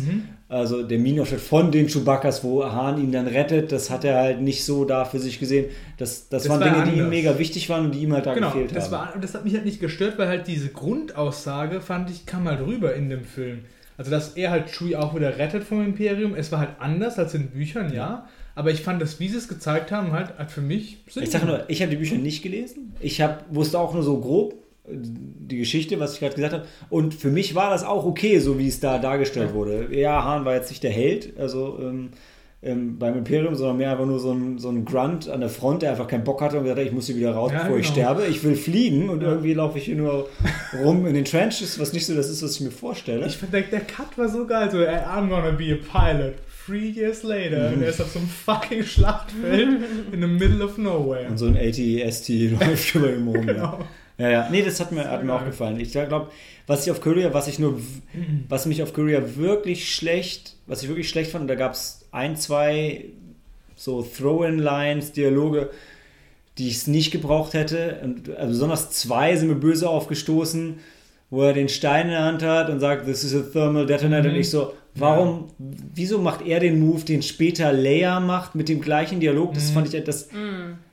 also 0.49 0.81
der 0.81 0.97
Minenaufstand 0.97 1.41
von 1.41 1.71
den 1.71 1.87
Chewbacca's, 1.87 2.43
wo 2.43 2.63
Han 2.65 2.97
ihn 2.99 3.11
dann 3.11 3.27
rettet, 3.27 3.71
das 3.71 3.89
hat 3.91 4.03
er 4.03 4.15
halt 4.15 4.41
nicht 4.41 4.63
so 4.65 4.85
da 4.85 5.05
für 5.05 5.19
sich 5.19 5.39
gesehen. 5.39 5.65
Das, 5.97 6.29
das, 6.29 6.43
Das 6.43 6.49
waren 6.51 6.61
war 6.61 6.69
Dinge, 6.71 6.83
die 6.85 6.91
ihm 6.91 6.95
anders. 7.05 7.09
mega 7.09 7.37
wichtig 7.37 7.69
waren 7.69 7.85
und 7.85 7.91
die 7.95 7.99
ihm 7.99 8.13
halt 8.13 8.25
da 8.25 8.33
Genau, 8.33 8.47
gefehlt 8.51 8.75
das, 8.75 8.85
haben. 8.85 8.91
war, 8.91 9.13
das 9.21 9.33
hat 9.35 9.43
mich 9.45 9.53
halt 9.53 9.65
nicht 9.65 9.79
gestört, 9.79 10.17
weil 10.17 10.27
halt 10.29 10.47
diese 10.47 10.69
Grundaussage, 10.69 11.81
fand 11.81 12.09
ich, 12.09 12.25
kam 12.25 12.47
halt 12.47 12.65
rüber 12.65 12.95
in 12.95 13.09
dem 13.09 13.23
Film. 13.25 13.59
Also, 13.97 14.11
dass 14.11 14.33
er 14.35 14.51
halt 14.51 14.69
Chewie 14.69 14.95
auch 14.95 15.15
wieder 15.15 15.37
rettet 15.37 15.63
vom 15.63 15.83
Imperium. 15.83 16.35
Es 16.35 16.51
war 16.51 16.59
halt 16.59 16.71
anders 16.79 17.17
als 17.17 17.33
in 17.33 17.47
Büchern, 17.47 17.91
ja. 17.93 18.27
Aber 18.53 18.71
ich 18.71 18.81
fand, 18.81 19.01
dass 19.01 19.19
wie 19.19 19.27
sie 19.27 19.37
es 19.37 19.47
gezeigt 19.47 19.91
haben, 19.91 20.11
halt, 20.11 20.37
hat 20.37 20.51
für 20.51 20.61
mich 20.61 20.99
Sinn 21.07 21.23
Ich 21.23 21.31
sage 21.31 21.45
gemacht. 21.45 21.61
nur, 21.61 21.69
ich 21.69 21.81
habe 21.81 21.91
die 21.91 21.97
Bücher 21.97 22.17
nicht 22.17 22.41
gelesen. 22.43 22.93
Ich 22.99 23.21
hab, 23.21 23.45
wusste 23.53 23.79
auch 23.79 23.93
nur 23.93 24.03
so 24.03 24.19
grob 24.19 24.53
äh, 24.87 24.91
die 24.93 25.57
Geschichte, 25.57 25.99
was 25.99 26.13
ich 26.13 26.19
gerade 26.19 26.35
gesagt 26.35 26.53
habe. 26.53 26.65
Und 26.89 27.13
für 27.13 27.29
mich 27.29 27.55
war 27.55 27.69
das 27.71 27.83
auch 27.83 28.05
okay, 28.05 28.39
so 28.39 28.57
wie 28.59 28.67
es 28.67 28.79
da 28.79 28.99
dargestellt 28.99 29.53
wurde. 29.53 29.87
Ja, 29.91 30.23
Hahn 30.23 30.45
war 30.45 30.55
jetzt 30.55 30.69
nicht 30.69 30.83
der 30.83 30.91
Held, 30.91 31.37
also 31.39 31.79
ähm, 31.81 32.09
ähm, 32.63 32.97
beim 32.97 33.15
Imperium, 33.17 33.55
sondern 33.55 33.77
mehr 33.77 33.91
einfach 33.91 34.05
nur 34.07 34.19
so 34.19 34.31
ein, 34.31 34.57
so 34.57 34.69
ein 34.69 34.83
Grunt 34.83 35.29
an 35.29 35.41
der 35.41 35.49
Front, 35.49 35.83
der 35.83 35.91
einfach 35.91 36.07
keinen 36.07 36.23
Bock 36.23 36.41
hatte 36.41 36.57
und 36.57 36.63
gesagt 36.63 36.79
hat, 36.79 36.87
ich 36.87 36.91
muss 36.93 37.05
hier 37.05 37.15
wieder 37.15 37.31
raus, 37.33 37.51
Ja, 37.53 37.59
bevor 37.63 37.77
ich 37.77 37.83
genau. 37.93 37.93
sterbe. 37.93 38.25
Ich 38.25 38.43
will 38.43 38.55
fliegen 38.55 39.09
und 39.09 39.21
Ja. 39.21 39.29
irgendwie 39.29 39.53
laufe 39.53 39.77
ich 39.77 39.85
hier 39.85 39.95
nur 39.95 40.27
rum 40.83 41.05
in 41.05 41.13
den 41.13 41.25
Trenches, 41.25 41.79
was 41.79 41.93
nicht 41.93 42.05
so 42.07 42.15
das 42.15 42.29
ist, 42.29 42.41
was 42.43 42.55
ich 42.55 42.61
mir 42.61 42.71
vorstelle. 42.71 43.25
Ich 43.27 43.37
fand, 43.37 43.53
der, 43.53 43.61
der 43.61 43.81
Cut 43.81 44.17
war 44.17 44.27
so 44.27 44.45
geil. 44.47 44.69
So, 44.71 44.79
"Hey, 44.79 44.97
I'm 45.05 45.29
gonna 45.29 45.51
be 45.51 45.71
a 45.73 45.77
pilot. 46.11 46.33
Three 46.65 46.89
years 46.89 47.23
later. 47.23 47.71
Und 47.73 47.81
er 47.81 47.89
ist 47.89 48.01
auf 48.01 48.11
so 48.11 48.19
einem 48.19 48.27
fucking 48.27 48.83
Schlachtfeld 48.83 49.79
in 50.11 50.21
the 50.21 50.27
middle 50.27 50.65
of 50.65 50.77
nowhere. 50.77 51.27
und 51.29 51.37
so 51.37 51.45
ein 51.45 51.55
AT-ST 51.55 52.29
läuft 52.59 52.93
über 52.95 53.13
ihm 53.13 53.27
rum. 53.27 53.45
Genau. 53.45 53.61
Ja, 53.63 53.79
ja. 54.17 54.49
Nee, 54.49 54.63
das 54.63 54.79
hat 54.79 54.91
mir, 54.91 55.09
hat 55.09 55.23
mir 55.23 55.33
auch 55.33 55.45
gefallen. 55.45 55.79
Ich 55.79 55.91
glaube, 55.91 56.29
was 56.65 56.85
ich 56.85 56.91
auf 56.91 57.01
Korea, 57.01 57.33
was 57.33 57.47
ich 57.47 57.59
nur, 57.59 57.79
was 58.49 58.65
mich 58.65 58.81
auf 58.83 58.93
Korea 58.93 59.21
wirklich 59.35 59.93
schlecht, 59.93 60.55
was 60.65 60.83
ich 60.83 60.89
wirklich 60.89 61.09
schlecht 61.09 61.31
fand, 61.31 61.43
und 61.43 61.47
da 61.47 61.55
gab 61.55 61.73
es 61.73 62.05
ein, 62.11 62.35
zwei 62.35 63.05
so 63.75 64.01
Throw-in-Lines, 64.01 65.11
Dialoge, 65.11 65.69
die 66.57 66.67
ich 66.67 66.75
es 66.75 66.87
nicht 66.87 67.11
gebraucht 67.11 67.53
hätte. 67.53 67.99
Und, 68.03 68.35
also 68.35 68.49
besonders 68.49 68.89
zwei 68.89 69.35
sind 69.35 69.49
mir 69.49 69.55
böse 69.55 69.87
aufgestoßen, 69.87 70.79
wo 71.29 71.43
er 71.43 71.53
den 71.53 71.69
Stein 71.69 72.07
in 72.07 72.11
der 72.13 72.23
Hand 72.23 72.43
hat 72.43 72.69
und 72.69 72.79
sagt, 72.79 73.05
this 73.05 73.23
is 73.23 73.35
a 73.35 73.41
thermal 73.41 73.85
detonator. 73.85 74.29
Mhm. 74.29 74.35
Und 74.35 74.41
ich 74.41 74.49
so, 74.49 74.73
warum, 74.99 75.47
wieso 75.57 76.19
macht 76.19 76.45
er 76.45 76.59
den 76.59 76.79
Move, 76.79 77.03
den 77.03 77.21
später 77.21 77.71
Leia 77.73 78.19
macht, 78.19 78.55
mit 78.55 78.69
dem 78.69 78.81
gleichen 78.81 79.19
Dialog? 79.19 79.53
Das 79.53 79.69
Mhm. 79.69 79.73
fand 79.73 79.93
ich, 79.93 80.03
das, 80.03 80.29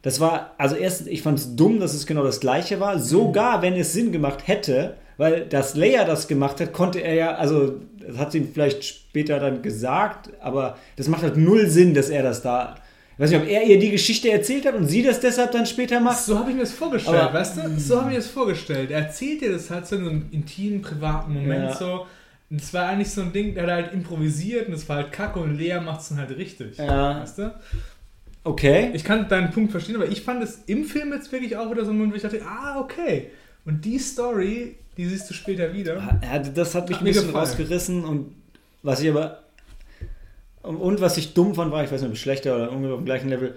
das 0.02 0.20
war, 0.20 0.52
also 0.58 0.76
erstens, 0.76 1.08
ich 1.08 1.22
fand 1.22 1.38
es 1.38 1.56
dumm, 1.56 1.80
dass 1.80 1.94
es 1.94 2.06
genau 2.06 2.22
das 2.22 2.40
gleiche 2.40 2.80
war. 2.80 2.98
Sogar 2.98 3.62
wenn 3.62 3.74
es 3.74 3.92
Sinn 3.92 4.12
gemacht 4.12 4.46
hätte, 4.46 4.94
weil 5.16 5.46
das 5.48 5.76
Leia 5.76 6.04
das 6.04 6.26
gemacht 6.28 6.60
hat, 6.60 6.72
konnte 6.72 6.98
er 7.00 7.14
ja, 7.14 7.34
also 7.34 7.74
das 8.06 8.16
hat 8.18 8.32
sie 8.32 8.38
ihm 8.38 8.48
vielleicht 8.52 8.84
später 8.84 9.38
dann 9.38 9.62
gesagt, 9.62 10.30
aber 10.40 10.76
das 10.96 11.08
macht 11.08 11.22
halt 11.22 11.36
null 11.36 11.68
Sinn, 11.68 11.94
dass 11.94 12.10
er 12.10 12.22
das 12.22 12.42
da. 12.42 12.74
Ich 13.16 13.20
weiß 13.20 13.30
nicht, 13.30 13.42
ob 13.42 13.46
er 13.48 13.62
ihr 13.62 13.78
die 13.78 13.92
Geschichte 13.92 14.28
erzählt 14.32 14.66
hat 14.66 14.74
und 14.74 14.88
sie 14.88 15.04
das 15.04 15.20
deshalb 15.20 15.52
dann 15.52 15.66
später 15.66 16.00
macht. 16.00 16.18
So 16.18 16.36
habe 16.36 16.50
ich 16.50 16.56
mir 16.56 16.62
das 16.62 16.72
vorgestellt, 16.72 17.16
Aber- 17.16 17.38
weißt 17.38 17.58
du? 17.58 17.78
So 17.78 17.98
habe 18.00 18.08
ich 18.10 18.16
mir 18.16 18.20
das 18.22 18.26
vorgestellt. 18.26 18.90
Er 18.90 19.02
erzählt 19.02 19.40
dir 19.40 19.52
das 19.52 19.70
halt 19.70 19.86
so 19.86 19.94
in 19.94 20.04
so 20.04 20.10
einem 20.10 20.26
intimen, 20.32 20.82
privaten 20.82 21.32
Moment 21.32 21.70
Ja. 21.70 21.76
so. 21.76 22.06
Und 22.54 22.62
es 22.62 22.72
war 22.72 22.86
eigentlich 22.86 23.10
so 23.10 23.20
ein 23.20 23.32
Ding, 23.32 23.52
der 23.52 23.64
hat 23.64 23.70
halt 23.70 23.92
improvisiert 23.92 24.68
und 24.68 24.74
es 24.74 24.88
war 24.88 24.98
halt 24.98 25.10
kacke 25.10 25.40
und 25.40 25.58
Lea 25.58 25.80
macht 25.80 26.02
es 26.02 26.10
dann 26.10 26.18
halt 26.18 26.30
richtig. 26.36 26.78
Ja. 26.78 27.20
Weißt 27.20 27.38
du? 27.38 27.52
Okay. 28.44 28.92
Ich 28.94 29.02
kann 29.02 29.28
deinen 29.28 29.50
Punkt 29.50 29.72
verstehen, 29.72 29.96
aber 29.96 30.06
ich 30.06 30.22
fand 30.22 30.40
es 30.40 30.60
im 30.66 30.84
Film 30.84 31.12
jetzt 31.12 31.32
wirklich 31.32 31.56
auch 31.56 31.68
wieder 31.68 31.84
so 31.84 31.90
ein 31.90 31.96
Moment, 31.96 32.12
wo 32.12 32.16
ich 32.16 32.22
dachte, 32.22 32.40
ah, 32.46 32.78
okay. 32.78 33.32
Und 33.64 33.84
die 33.84 33.98
Story, 33.98 34.76
die 34.96 35.04
siehst 35.04 35.28
du 35.28 35.34
später 35.34 35.74
wieder. 35.74 35.96
Ja, 36.22 36.38
das 36.38 36.76
hat 36.76 36.88
mich 36.88 36.98
Hat 36.98 37.02
ein 37.02 37.06
bisschen 37.06 37.26
gefallen. 37.26 37.44
rausgerissen 37.44 38.04
und 38.04 38.36
was 38.84 39.00
ich 39.00 39.10
aber 39.10 39.40
und 40.62 41.00
was 41.00 41.16
ich 41.16 41.34
dumm 41.34 41.56
fand, 41.56 41.72
war, 41.72 41.82
ich 41.82 41.90
weiß 41.90 42.02
nicht, 42.02 42.08
ob 42.08 42.14
es 42.14 42.20
schlechter 42.20 42.54
oder 42.54 42.66
irgendwie 42.66 42.92
auf 42.92 43.00
dem 43.00 43.04
gleichen 43.04 43.30
Level, 43.30 43.56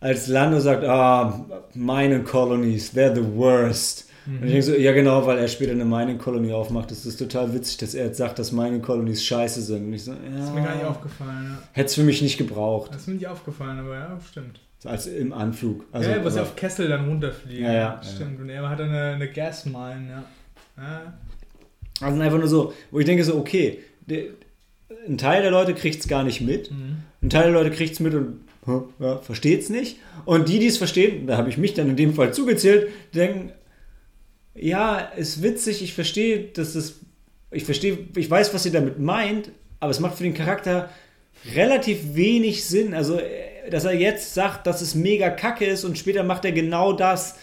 als 0.00 0.26
Lando 0.26 0.60
sagt, 0.60 0.84
ah, 0.84 1.42
Mining 1.72 2.24
Colonies, 2.24 2.92
they're 2.94 3.14
the 3.14 3.24
worst. 3.34 4.05
Und 4.26 4.34
ich 4.44 4.50
denke 4.52 4.62
so, 4.62 4.74
ja 4.74 4.92
genau, 4.92 5.24
weil 5.26 5.38
er 5.38 5.48
später 5.48 5.72
eine 5.72 5.84
Mining 5.84 6.18
Colony 6.18 6.52
aufmacht. 6.52 6.90
Das 6.90 7.06
ist 7.06 7.16
total 7.18 7.54
witzig, 7.54 7.76
dass 7.78 7.94
er 7.94 8.06
jetzt 8.06 8.18
sagt, 8.18 8.38
dass 8.38 8.52
Mining 8.52 8.82
Colonies 8.82 9.24
scheiße 9.24 9.62
sind. 9.62 9.86
Und 9.86 9.92
ich 9.92 10.04
so, 10.04 10.12
ja, 10.12 10.18
Das 10.36 10.48
ist 10.48 10.54
mir 10.54 10.62
gar 10.62 10.74
nicht 10.74 10.84
aufgefallen. 10.84 11.44
Ja. 11.50 11.68
hätte 11.72 11.86
es 11.86 11.94
für 11.94 12.02
mich 12.02 12.22
nicht 12.22 12.36
gebraucht. 12.38 12.90
Das 12.92 13.02
ist 13.02 13.06
mir 13.08 13.14
nicht 13.14 13.26
aufgefallen, 13.28 13.78
aber 13.78 13.94
ja, 13.94 14.18
stimmt. 14.28 14.60
So 14.78 14.88
als 14.88 15.06
im 15.06 15.32
Anflug. 15.32 15.84
Also, 15.92 16.10
ja, 16.10 16.22
wo 16.24 16.28
sie 16.28 16.38
aber- 16.40 16.48
auf 16.48 16.56
Kessel 16.56 16.88
dann 16.88 17.08
runterfliegen. 17.08 17.64
Ja, 17.64 17.72
ja, 17.72 18.00
Stimmt. 18.02 18.40
Und 18.40 18.48
er 18.50 18.68
hat 18.68 18.80
eine, 18.80 19.00
eine 19.14 19.28
Gasmine, 19.30 20.06
ja. 20.10 20.24
ja. 20.82 21.12
Also 22.00 22.20
einfach 22.20 22.38
nur 22.38 22.48
so, 22.48 22.72
wo 22.90 22.98
ich 23.00 23.06
denke 23.06 23.24
so, 23.24 23.36
okay, 23.36 23.78
der, 24.06 24.24
ein 25.08 25.16
Teil 25.18 25.42
der 25.42 25.50
Leute 25.50 25.72
kriegt 25.74 26.00
es 26.00 26.08
gar 26.08 26.24
nicht 26.24 26.40
mit, 26.42 26.70
Mhm. 26.70 26.96
ein 27.22 27.30
Teil 27.30 27.44
der 27.44 27.52
Leute 27.52 27.70
kriegt 27.70 27.92
es 27.94 28.00
mit 28.00 28.12
und 28.14 28.40
ja, 28.98 29.18
versteht 29.18 29.60
es 29.62 29.70
nicht. 29.70 29.98
Und 30.24 30.48
die, 30.48 30.58
die 30.58 30.66
es 30.66 30.76
verstehen, 30.76 31.26
da 31.28 31.36
habe 31.38 31.48
ich 31.48 31.56
mich 31.56 31.72
dann 31.74 31.88
in 31.88 31.96
dem 31.96 32.12
Fall 32.14 32.34
zugezählt, 32.34 32.88
denken, 33.14 33.52
ja, 34.58 34.98
ist 34.98 35.42
witzig, 35.42 35.82
ich 35.82 35.94
verstehe, 35.94 36.44
dass 36.44 36.74
es, 36.74 37.00
ich 37.50 37.64
verstehe, 37.64 37.98
ich 38.16 38.30
weiß, 38.30 38.54
was 38.54 38.66
ihr 38.66 38.72
damit 38.72 38.98
meint, 38.98 39.50
aber 39.80 39.90
es 39.90 40.00
macht 40.00 40.16
für 40.16 40.24
den 40.24 40.34
Charakter 40.34 40.90
relativ 41.54 42.14
wenig 42.14 42.64
Sinn. 42.64 42.94
Also, 42.94 43.18
äh, 43.18 43.70
dass 43.70 43.84
er 43.84 43.94
jetzt 43.94 44.34
sagt, 44.34 44.66
dass 44.66 44.80
es 44.80 44.94
mega 44.94 45.30
kacke 45.30 45.64
ist 45.64 45.84
und 45.84 45.98
später 45.98 46.22
macht 46.22 46.44
er 46.44 46.52
genau 46.52 46.92
das. 46.92 47.36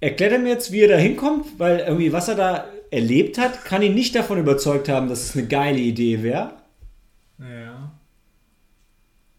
Erklärt 0.00 0.32
er 0.32 0.38
mir 0.38 0.50
jetzt, 0.50 0.72
wie 0.72 0.82
er 0.82 0.88
da 0.88 0.96
hinkommt, 0.96 1.58
weil 1.58 1.80
irgendwie, 1.80 2.12
was 2.12 2.28
er 2.28 2.34
da 2.34 2.66
erlebt 2.90 3.38
hat, 3.38 3.64
kann 3.64 3.82
ihn 3.82 3.94
nicht 3.94 4.14
davon 4.14 4.38
überzeugt 4.38 4.88
haben, 4.88 5.08
dass 5.08 5.22
es 5.22 5.36
eine 5.36 5.46
geile 5.46 5.78
Idee 5.78 6.22
wäre. 6.22 6.52
Ja. 7.38 7.92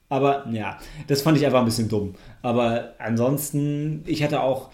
Aber 0.09 0.47
ja, 0.51 0.79
das 1.07 1.21
fand 1.21 1.37
ich 1.37 1.45
einfach 1.45 1.59
ein 1.59 1.65
bisschen 1.65 1.89
dumm. 1.89 2.15
Aber 2.41 2.93
ansonsten, 2.97 4.03
ich 4.07 4.23
hatte 4.23 4.41
auch 4.41 4.71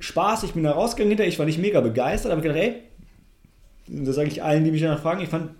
Spaß, 0.00 0.44
ich 0.44 0.52
bin 0.52 0.62
da 0.62 0.72
rausgegangen 0.72 1.10
hinterher, 1.10 1.28
ich 1.28 1.38
war 1.38 1.46
nicht 1.46 1.58
mega 1.58 1.80
begeistert, 1.80 2.32
aber 2.32 2.40
ich 2.40 2.48
gedacht, 2.48 2.62
ey, 2.62 2.82
das 3.88 4.16
sage 4.16 4.28
ich 4.28 4.42
allen, 4.42 4.64
die 4.64 4.70
mich 4.70 4.82
danach 4.82 5.00
fragen, 5.00 5.22
ich 5.22 5.28
fand, 5.28 5.50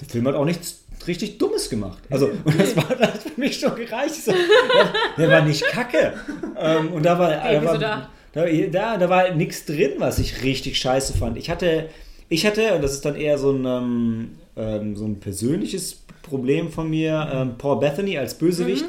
der 0.00 0.08
Film 0.08 0.26
hat 0.28 0.34
auch 0.34 0.44
nichts 0.44 0.84
richtig 1.06 1.38
Dummes 1.38 1.70
gemacht. 1.70 2.02
Also, 2.10 2.30
und 2.44 2.58
das 2.58 2.76
war 2.76 2.94
das 2.96 3.24
für 3.24 3.40
mich 3.40 3.58
schon 3.58 3.74
gereicht. 3.74 4.14
Ich 4.16 4.24
So, 4.24 4.32
der, 5.18 5.30
war 5.30 5.42
nicht 5.42 5.64
kacke. 5.64 6.14
Ähm, 6.58 6.92
und 6.92 7.04
da 7.04 7.18
war, 7.18 7.30
Okay, 7.30 7.54
da, 7.54 7.64
war 7.64 7.78
da? 7.78 8.10
da, 8.32 8.46
da, 8.46 8.96
da 8.96 9.08
war 9.10 9.34
nichts 9.34 9.64
drin, 9.64 9.92
was 9.98 10.18
ich 10.18 10.42
richtig 10.42 10.78
scheiße 10.78 11.16
fand. 11.16 11.36
Ich 11.36 11.50
hatte, 11.50 11.88
ich 12.28 12.46
hatte, 12.46 12.74
und 12.74 12.82
das 12.82 12.92
ist 12.92 13.04
dann 13.04 13.16
eher 13.16 13.38
so 13.38 13.50
ein, 13.50 13.64
ähm, 13.64 14.30
ähm, 14.56 14.96
so 14.96 15.04
ein 15.04 15.20
persönliches 15.20 16.02
Problem 16.22 16.70
von 16.70 16.88
mir, 16.88 17.28
ähm, 17.32 17.58
Paul 17.58 17.80
Bethany 17.80 18.18
als 18.18 18.34
Bösewicht, 18.34 18.84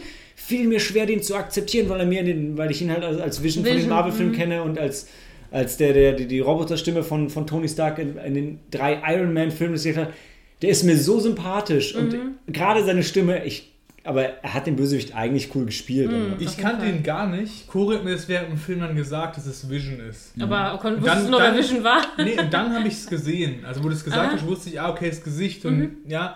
fiel 0.51 0.67
mir 0.67 0.79
schwer, 0.79 1.05
den 1.05 1.21
zu 1.23 1.35
akzeptieren, 1.35 1.89
weil 1.89 1.99
er 2.01 2.05
mir 2.05 2.19
in 2.19 2.25
den, 2.25 2.57
weil 2.57 2.69
ich 2.71 2.81
ihn 2.81 2.91
halt 2.91 3.03
als, 3.03 3.19
als 3.19 3.41
Vision, 3.43 3.63
von 3.65 3.73
Vision, 3.73 3.89
den 3.89 3.95
Marvel-Filmen 3.97 4.31
mhm. 4.33 4.37
kenne 4.37 4.63
und 4.63 4.77
als, 4.77 5.07
als 5.49 5.77
der, 5.77 5.93
der, 5.93 6.13
die, 6.13 6.27
die 6.27 6.39
Roboterstimme 6.39 7.03
von, 7.03 7.29
von 7.29 7.47
Tony 7.47 7.67
Stark 7.69 7.97
in, 7.99 8.17
in 8.17 8.33
den 8.33 8.59
drei 8.69 9.01
Iron 9.15 9.33
Man-Filmen 9.33 9.73
das 9.75 9.85
hat, 9.97 10.13
der 10.61 10.69
ist 10.69 10.83
mir 10.83 10.97
so 10.97 11.19
sympathisch 11.19 11.95
und 11.95 12.13
Mhm. 12.13 12.35
gerade 12.53 12.83
seine 12.83 13.03
Stimme, 13.03 13.43
ich, 13.45 13.71
aber 14.03 14.23
er 14.43 14.53
hat 14.53 14.65
den 14.67 14.75
Bösewicht 14.75 15.15
eigentlich 15.15 15.49
cool 15.55 15.65
gespielt. 15.65 16.11
Mhm. 16.11 16.33
Ich 16.39 16.57
kannte 16.57 16.85
ihn 16.87 17.03
gar 17.03 17.27
nicht. 17.27 17.67
Hat 17.73 18.03
mir 18.03 18.11
das 18.13 18.27
während 18.27 18.49
dem 18.51 18.57
Film 18.57 18.79
dann 18.79 18.95
gesagt, 18.95 19.37
dass 19.37 19.45
es 19.45 19.69
Vision 19.69 19.99
ist. 19.99 20.33
Aber 20.39 20.77
kon- 20.81 20.95
Und 20.95 21.01
wusstest 21.01 21.17
dann- 21.17 21.31
du 21.31 21.31
noch, 21.31 21.39
wer 21.41 21.57
Vision 21.57 21.83
war? 21.83 22.01
Nee, 22.17 22.37
und 22.39 22.51
dann 22.53 22.73
habe 22.75 22.87
ich 22.87 22.95
es 22.95 23.07
gesehen. 23.07 23.63
Also, 23.65 23.83
wo 23.83 23.87
du 23.89 23.93
es 23.95 24.03
gesagt 24.03 24.27
Aha. 24.29 24.33
hast, 24.37 24.45
wusste 24.47 24.69
ich, 24.69 24.79
ah, 24.81 24.89
okay, 24.89 25.09
das 25.09 25.23
Gesicht 25.23 25.65
und 25.65 25.97
ja. 26.07 26.35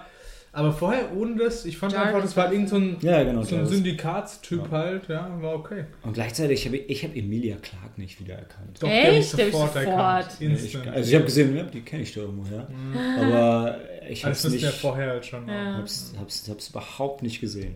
Aber 0.55 0.71
vorher 0.71 1.15
ohne 1.15 1.35
das, 1.35 1.65
ich 1.65 1.77
fand 1.77 1.91
Jarvis 1.93 2.07
einfach, 2.07 2.21
das 2.21 2.37
war 2.37 2.51
irgend 2.51 2.69
so 2.69 2.77
ein, 2.77 2.97
Ja, 3.01 3.23
genau. 3.23 3.43
so 3.43 3.57
ein. 3.57 3.65
Syndikatstyp 3.65 4.71
halt, 4.71 5.07
ja, 5.09 5.29
war 5.41 5.55
okay. 5.55 5.85
Und 6.01 6.13
gleichzeitig 6.13 6.65
habe 6.65 6.77
ich, 6.77 6.89
ich 6.89 7.03
hab 7.03 7.15
Emilia 7.15 7.57
Clark 7.57 7.97
nicht 7.97 8.19
wiedererkannt. 8.19 8.81
Doch, 8.81 8.87
Echt? 8.89 9.37
Der 9.37 9.47
ich 9.47 9.53
sofort 9.53 9.73
sofort. 9.73 9.75
erkannt. 9.75 10.37
Ja, 10.39 10.49
ich, 10.49 10.77
also 10.89 11.09
ich 11.09 11.15
habe 11.15 11.25
gesehen, 11.25 11.55
ja, 11.57 11.63
die 11.63 11.81
kenne 11.81 12.03
ich 12.03 12.13
da 12.13 12.21
irgendwo 12.21 12.47
her. 12.49 12.67
Aber 13.19 13.77
ich 14.09 14.23
habe 14.23 14.33
das 14.33 14.45
es 14.45 14.53
ist 14.53 14.61
ja 14.61 14.69
nicht, 14.69 14.79
vorher 14.79 15.09
halt 15.09 15.25
schon. 15.25 15.47
Ja. 15.47 15.77
hab's, 15.77 16.13
hab's, 16.19 16.47
hab's 16.49 16.69
überhaupt 16.69 17.21
nicht 17.21 17.41
gesehen. 17.41 17.75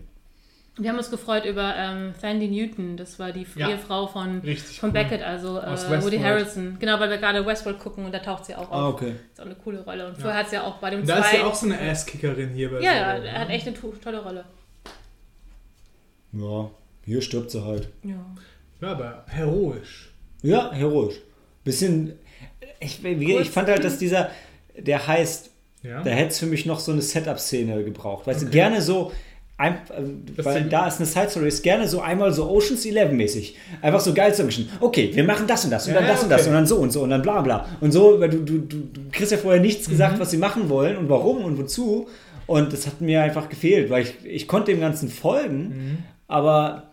Wir 0.78 0.88
haben 0.90 0.96
uns 0.98 1.10
gefreut 1.10 1.44
über 1.44 1.74
ähm, 1.76 2.14
Sandy 2.18 2.48
Newton, 2.48 2.96
das 2.96 3.18
war 3.18 3.32
die 3.32 3.44
Ja. 3.56 3.68
Ehefrau 3.70 4.06
von, 4.06 4.40
von 4.42 4.56
cool. 4.82 4.90
Beckett, 4.92 5.22
also 5.22 5.58
äh, 5.58 6.02
Woody. 6.02 6.18
Harrison. 6.18 6.76
Genau, 6.78 6.98
weil 7.00 7.10
wir 7.10 7.18
gerade 7.18 7.44
Westworld 7.44 7.78
gucken 7.78 8.04
und 8.06 8.12
da 8.12 8.20
taucht 8.20 8.46
sie 8.46 8.54
auch 8.54 8.70
auf. 8.70 8.72
Ah, 8.72 8.88
okay. 8.88 9.14
Ist 9.32 9.40
auch 9.40 9.46
eine 9.46 9.56
coole 9.56 9.82
Rolle. 9.84 10.06
Und 10.08 10.16
vorher 10.16 10.38
hat 10.40 10.48
sie 10.48 10.56
ja 10.56 10.62
auch 10.64 10.76
bei 10.78 10.90
dem 10.90 11.04
da 11.04 11.18
ist 11.18 11.32
ja 11.34 11.44
auch 11.44 11.54
so 11.54 11.66
eine 11.66 11.78
Ass-Kickerin 11.78 12.50
hier 12.54 12.70
bei 12.70 12.80
ja, 12.80 12.92
ja, 12.94 13.12
er 13.16 13.40
hat 13.40 13.48
ne? 13.48 13.54
echt 13.54 13.66
eine 13.66 13.76
to- 13.76 13.92
tolle 14.02 14.22
Rolle. 14.22 14.44
Ja, 16.32 16.70
hier 17.04 17.20
stirbt 17.20 17.50
sie 17.50 17.62
halt. 17.64 17.88
Ja. 18.02 18.24
Ja, 18.80 18.88
aber 18.92 19.24
heroisch. 19.28 20.10
Ja, 20.42 20.72
heroisch. 20.72 21.16
Bisschen. 21.64 22.18
Ich, 22.78 23.04
ich 23.04 23.50
fand 23.50 23.68
halt, 23.68 23.84
dass 23.84 23.98
dieser, 23.98 24.30
der 24.78 25.06
heißt, 25.06 25.50
Ja. 25.82 26.02
da 26.02 26.10
hätte 26.10 26.30
es 26.30 26.38
für 26.38 26.46
mich 26.46 26.64
noch 26.64 26.80
so 26.80 26.92
eine 26.92 27.02
Setup-Szene 27.02 27.84
gebraucht. 27.84 28.26
Weißt 28.26 28.40
du, 28.42 28.46
Okay. 28.46 28.52
gerne 28.54 28.80
so. 28.80 29.12
Ein, 29.60 29.74
äh, 29.74 30.42
weil 30.44 30.64
da 30.64 30.86
ist 30.88 30.96
eine 30.96 31.06
Side 31.06 31.28
Story, 31.30 31.48
ist 31.48 31.62
gerne 31.62 31.86
so 31.86 32.00
einmal 32.00 32.32
so 32.32 32.48
Oceans 32.48 32.84
11 32.86 33.12
mäßig. 33.12 33.56
Einfach 33.82 34.00
so 34.00 34.14
geil 34.14 34.34
zu 34.34 34.42
mischen. 34.44 34.68
Okay, 34.80 35.10
wir 35.12 35.22
machen 35.24 35.46
das 35.46 35.64
und 35.64 35.70
das 35.70 35.86
und 35.86 35.92
Ja, 35.94 36.00
dann 36.00 36.08
das 36.08 36.18
ja, 36.18 36.24
und 36.24 36.30
das 36.30 36.40
okay. 36.40 36.48
und 36.48 36.54
dann 36.54 36.66
so 36.66 36.76
und 36.76 36.90
so 36.92 37.02
und 37.02 37.10
dann 37.10 37.22
bla 37.22 37.40
bla. 37.42 37.66
Und 37.80 37.92
so, 37.92 38.18
weil 38.18 38.30
du, 38.30 38.38
du, 38.38 38.58
du, 38.58 38.76
du 38.78 39.00
kriegst 39.12 39.32
ja 39.32 39.38
vorher 39.38 39.60
nichts 39.60 39.86
Mhm. 39.86 39.92
gesagt, 39.92 40.18
was 40.18 40.30
sie 40.30 40.38
machen 40.38 40.68
wollen 40.70 40.96
und 40.96 41.08
warum 41.08 41.44
und 41.44 41.58
wozu. 41.58 42.08
Und 42.46 42.72
das 42.72 42.86
hat 42.86 43.00
mir 43.00 43.22
einfach 43.22 43.48
gefehlt, 43.48 43.90
weil 43.90 44.02
ich, 44.04 44.14
ich 44.24 44.48
konnte 44.48 44.72
dem 44.72 44.80
Ganzen 44.80 45.08
folgen, 45.08 45.58
Mhm. 45.68 45.98
aber 46.26 46.84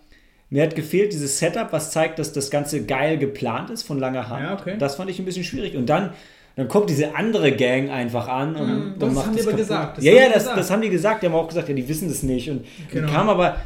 mir 0.49 0.64
hat 0.64 0.76
gefehlt 0.76 1.14
dieses 1.14 1.39
Setup, 1.39 1.68
was 1.72 1.91
zeigt, 1.91 2.19
dass 2.19 2.31
das 2.34 2.49
Ganze 2.52 2.85
geil 2.85 3.18
geplant 3.18 3.69
ist 3.69 3.84
von 3.84 3.99
langer 3.99 4.30
Hand. 4.30 4.44
Ja, 4.44 4.53
okay. 4.60 4.76
Das 4.80 4.95
fand 4.95 5.10
ich 5.10 5.19
ein 5.19 5.26
bisschen 5.26 5.44
schwierig. 5.44 5.76
Und 5.76 5.88
dann, 5.88 6.11
dann 6.58 6.68
kommt 6.68 6.90
diese 6.90 7.16
andere 7.16 7.52
Gang 7.54 7.90
einfach 7.90 8.28
an 8.28 8.56
und 8.56 8.68
dann 8.68 8.80
Mhm. 8.90 9.00
Das 9.00 9.14
macht 9.14 9.26
haben 9.28 9.32
die 9.34 9.38
das 9.38 9.46
aber 9.48 9.52
kaputt. 9.52 9.58
gesagt. 9.68 9.98
Das 10.00 10.04
ja, 10.04 10.12
ja, 10.14 10.18
die 10.28 10.34
das, 10.34 10.34
gesagt. 10.44 10.58
das 10.60 10.72
haben 10.72 10.82
die 10.82 10.90
gesagt. 10.90 11.22
Die 11.24 11.28
haben 11.28 11.36
auch 11.36 11.48
gesagt, 11.48 11.70
ja, 11.70 11.76
die 11.76 11.88
wissen 11.88 12.10
das 12.10 12.24
nicht. 12.24 12.50
Und 12.50 12.66
Genau. 12.92 13.08
die 13.08 13.14
kam 13.14 13.30
aber, 13.30 13.58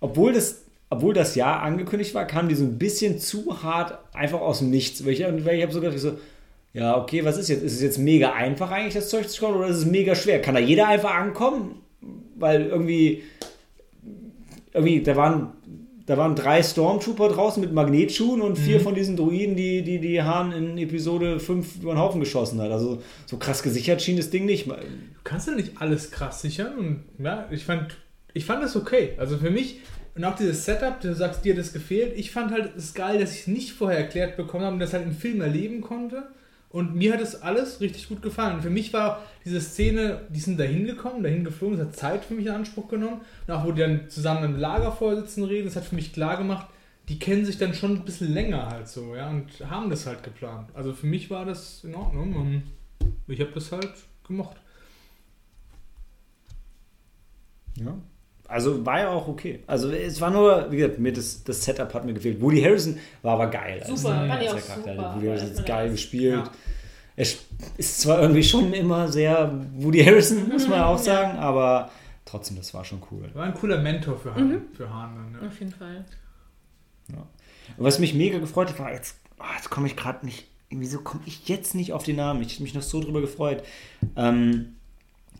obwohl 0.00 0.32
das, 0.32 0.62
obwohl 0.90 1.12
das 1.14 1.34
Jahr 1.34 1.62
angekündigt 1.62 2.14
war, 2.14 2.26
kam 2.26 2.48
die 2.48 2.54
so 2.54 2.64
ein 2.64 2.78
bisschen 2.78 3.18
zu 3.18 3.62
hart 3.62 3.98
einfach 4.14 4.40
aus 4.40 4.58
dem 4.60 4.70
Nichts. 4.70 5.04
Weil 5.04 5.12
ich, 5.12 5.20
ich 5.20 5.26
habe 5.62 5.72
so 5.72 5.80
gedacht, 5.80 5.98
so, 5.98 6.12
ja, 6.72 6.96
okay, 6.96 7.24
was 7.24 7.36
ist 7.38 7.48
jetzt? 7.48 7.62
Ist 7.62 7.74
es 7.74 7.82
jetzt 7.82 7.98
mega 7.98 8.32
einfach 8.32 8.70
eigentlich, 8.70 8.94
das 8.94 9.08
Zeug 9.10 9.28
zu 9.28 9.36
schauen 9.38 9.54
oder 9.54 9.68
ist 9.68 9.76
es 9.76 9.86
mega 9.86 10.14
schwer? 10.14 10.40
Kann 10.40 10.54
da 10.54 10.60
jeder 10.60 10.88
einfach 10.88 11.14
ankommen? 11.14 11.76
Weil 12.36 12.66
irgendwie, 12.66 13.22
irgendwie, 14.72 15.02
da 15.02 15.16
waren, 15.16 15.52
da 16.08 16.16
waren 16.16 16.34
drei 16.34 16.62
Stormtrooper 16.62 17.28
draußen 17.28 17.60
mit 17.60 17.72
Magnetschuhen 17.72 18.40
und 18.40 18.58
Mhm. 18.58 18.62
vier 18.62 18.80
von 18.80 18.94
diesen 18.94 19.16
Druiden, 19.16 19.54
die, 19.56 19.82
die, 19.82 19.98
die 20.00 20.22
Hahn 20.22 20.52
in 20.52 20.78
Episode 20.78 21.38
5 21.38 21.82
über 21.82 21.92
den 21.94 21.98
Haufen 22.00 22.18
geschossen 22.18 22.60
hat. 22.62 22.72
Also 22.72 23.02
so 23.26 23.36
krass 23.36 23.62
gesichert 23.62 24.00
schien 24.02 24.16
das 24.16 24.30
Ding 24.30 24.46
nicht. 24.46 24.66
Du 24.66 24.74
kannst 25.22 25.46
ja 25.46 25.54
nicht 25.54 25.72
alles 25.80 26.10
krass 26.10 26.40
sichern 26.40 26.78
und 26.78 27.24
ja, 27.24 27.46
ich 27.50 27.64
fand, 27.64 27.96
ich 28.32 28.44
fand 28.46 28.62
das 28.62 28.74
okay. 28.74 29.12
Also 29.18 29.36
für 29.36 29.50
mich, 29.50 29.80
und 30.16 30.24
auch 30.24 30.34
dieses 30.34 30.64
Setup, 30.64 30.98
du 31.00 31.14
sagst, 31.14 31.44
dir 31.44 31.54
das 31.54 31.72
gefehlt, 31.74 32.16
ich 32.16 32.30
fand 32.30 32.50
halt 32.52 32.72
es 32.76 32.94
geil, 32.94 33.18
dass 33.20 33.32
ich 33.34 33.40
es 33.42 33.46
nicht 33.46 33.72
vorher 33.72 33.98
erklärt 33.98 34.36
bekommen 34.36 34.64
habe 34.64 34.74
und 34.74 34.80
das 34.80 34.94
halt 34.94 35.04
im 35.04 35.12
Film 35.12 35.42
erleben 35.42 35.82
konnte. 35.82 36.22
Und 36.70 36.94
mir 36.94 37.14
hat 37.14 37.20
es 37.20 37.40
alles 37.40 37.80
richtig 37.80 38.08
gut 38.08 38.20
gefallen. 38.20 38.60
Für 38.60 38.70
mich 38.70 38.92
war 38.92 39.24
diese 39.44 39.60
Szene, 39.60 40.20
die 40.28 40.40
sind 40.40 40.60
da 40.60 40.64
hingekommen, 40.64 41.22
dahin 41.22 41.44
geflogen, 41.44 41.78
das 41.78 41.86
hat 41.86 41.96
Zeit 41.96 42.24
für 42.24 42.34
mich 42.34 42.46
in 42.46 42.52
Anspruch 42.52 42.88
genommen. 42.88 43.22
Und 43.46 43.54
auch 43.54 43.64
wo 43.64 43.72
die 43.72 43.80
dann 43.80 44.08
zusammen 44.10 44.44
im 44.44 44.56
Lagerfeuer 44.56 45.16
sitzen 45.16 45.44
reden, 45.44 45.66
das 45.66 45.76
hat 45.76 45.84
für 45.84 45.94
mich 45.94 46.12
klar 46.12 46.36
gemacht, 46.36 46.66
die 47.08 47.18
kennen 47.18 47.46
sich 47.46 47.56
dann 47.56 47.72
schon 47.72 47.92
ein 47.92 48.04
bisschen 48.04 48.34
länger 48.34 48.68
halt 48.68 48.86
so, 48.86 49.16
ja, 49.16 49.30
und 49.30 49.46
haben 49.70 49.88
das 49.88 50.06
halt 50.06 50.22
geplant. 50.22 50.68
Also 50.74 50.92
für 50.92 51.06
mich 51.06 51.30
war 51.30 51.46
das 51.46 51.82
in 51.84 51.94
Ordnung 51.94 52.34
und 52.36 52.62
ich 53.26 53.40
habe 53.40 53.52
das 53.52 53.72
halt 53.72 53.94
gemocht. 54.26 54.56
Ja. 57.76 57.96
Also 58.48 58.84
war 58.86 58.98
ja 59.00 59.08
auch 59.10 59.28
okay. 59.28 59.60
Also 59.66 59.90
es 59.90 60.20
war 60.20 60.30
nur, 60.30 60.70
wie 60.72 60.78
gesagt, 60.78 60.98
mir 60.98 61.12
das, 61.12 61.44
das 61.44 61.62
Setup 61.64 61.92
hat 61.92 62.04
mir 62.06 62.14
gefehlt. 62.14 62.40
Woody 62.40 62.62
Harrison 62.62 62.98
war 63.22 63.34
aber 63.34 63.48
geil. 63.48 63.82
als- 63.86 64.00
Super, 64.00 64.14
als 64.14 64.28
fand 64.30 64.42
ich 64.42 64.48
der 64.48 64.56
auch 64.56 64.76
super. 64.76 65.14
Woody 65.16 65.26
Harrison 65.26 65.50
ist 65.52 65.66
geil 65.66 65.86
Ja. 65.86 65.92
gespielt. 65.92 66.34
Ja. 66.46 66.52
Er 67.16 67.26
ist 67.76 68.00
zwar 68.00 68.22
irgendwie 68.22 68.42
schon 68.44 68.72
immer 68.72 69.08
sehr 69.08 69.52
Woody 69.74 70.02
Harrison, 70.04 70.48
muss 70.48 70.66
man 70.68 70.80
auch 70.80 70.96
Ja. 70.98 71.02
sagen, 71.04 71.38
aber 71.38 71.90
trotzdem, 72.24 72.56
das 72.56 72.72
war 72.74 72.84
schon 72.84 73.02
cool. 73.10 73.28
War 73.34 73.44
ein 73.44 73.54
cooler 73.54 73.82
Mentor 73.82 74.16
für 74.18 74.34
Hahn, 74.34 74.62
für 74.72 74.88
Hahn 74.92 75.14
dann, 75.32 75.42
ja. 75.42 75.48
Auf 75.48 75.58
jeden 75.60 75.72
Fall. 75.72 76.04
Und 77.76 77.84
was 77.84 77.98
mich 77.98 78.14
mega 78.14 78.38
gefreut 78.38 78.70
hat, 78.70 78.78
war 78.78 78.92
jetzt, 78.92 79.16
oh, 79.38 79.44
jetzt 79.56 79.68
komme 79.70 79.86
ich 79.88 79.96
gerade 79.96 80.24
nicht, 80.24 80.46
wieso 80.70 81.00
komme 81.00 81.20
ich 81.26 81.48
jetzt 81.48 81.74
nicht 81.74 81.92
auf 81.92 82.02
den 82.02 82.16
Namen? 82.16 82.40
Ich 82.42 82.54
habe 82.54 82.62
mich 82.62 82.74
noch 82.74 82.82
so 82.82 83.00
drüber 83.00 83.20
gefreut. 83.20 83.62
Ähm, 84.16 84.76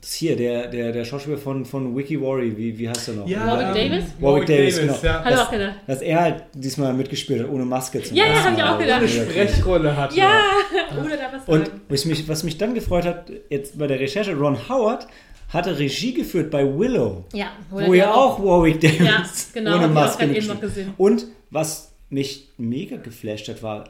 das 0.01 0.13
hier, 0.15 0.37
der, 0.37 0.69
der, 0.69 0.93
der 0.93 1.05
Schauspieler 1.05 1.39
von, 1.39 1.65
von 1.65 1.97
Wiki 1.97 2.21
Worry, 2.21 2.57
wie, 2.57 2.79
wie 2.79 2.89
heißt 2.89 3.09
er 3.09 3.15
noch? 3.15 3.29
Warwick 3.29 3.67
Ähm, 3.67 3.91
Davis? 3.91 4.05
Warwick 4.21 4.47
Davis, 4.47 4.81
genau. 4.81 4.99
ja. 5.03 5.25
Hallo 5.25 5.37
Das- 5.37 5.47
auch 5.47 5.51
gedacht. 5.51 5.75
Dass 5.87 6.03
er 6.03 6.21
halt 6.21 6.45
diesmal 6.55 6.93
mitgespielt 6.95 7.43
hat, 7.43 7.51
ohne 7.51 7.65
Maske 7.65 8.03
zum 8.03 8.17
Ja, 8.17 8.25
ja, 8.27 8.31
ersten 8.33 8.47
hab 8.47 8.53
ich 8.59 8.59
Mal. 8.65 8.75
auch 8.75 8.79
gedacht. 8.79 8.99
Eine 9.01 9.09
Sprechrolle 9.09 9.97
hat. 9.97 10.15
Ja, 10.15 10.41
ohne 10.99 11.17
da 11.17 11.31
was 11.33 11.49
Und 11.49 11.67
sagen. 11.67 11.81
was 11.89 12.05
mich, 12.05 12.29
was 12.29 12.45
mich 12.45 12.59
dann 12.59 12.75
gefreut 12.75 13.05
hat, 13.05 13.31
jetzt 13.51 13.79
bei 13.79 13.87
der 13.87 13.99
Recherche, 14.01 14.35
Ron 14.37 14.57
Howard 14.69 15.07
hatte 15.51 15.79
Regie 15.79 16.13
geführt 16.13 16.51
bei 16.51 16.63
Willow, 16.65 17.25
Ja, 17.33 17.47
wo 17.71 17.95
ja 17.95 18.13
auch 18.13 18.39
Warwick 18.43 18.81
Davis 18.81 18.99
Ja, 18.99 19.25
genau, 19.55 19.71
ohne 19.77 19.81
hab 19.85 19.91
ich 19.91 19.97
auch 19.97 20.01
Maske 20.03 20.23
eben 20.25 20.29
mitgespielt 20.33 20.55
noch 20.57 20.61
gesehen. 20.63 20.95
Und 20.99 21.27
was 21.51 21.93
mich 22.11 22.49
mega 22.59 22.97
geflasht 22.99 23.49
hat, 23.49 23.63
war, 23.63 23.85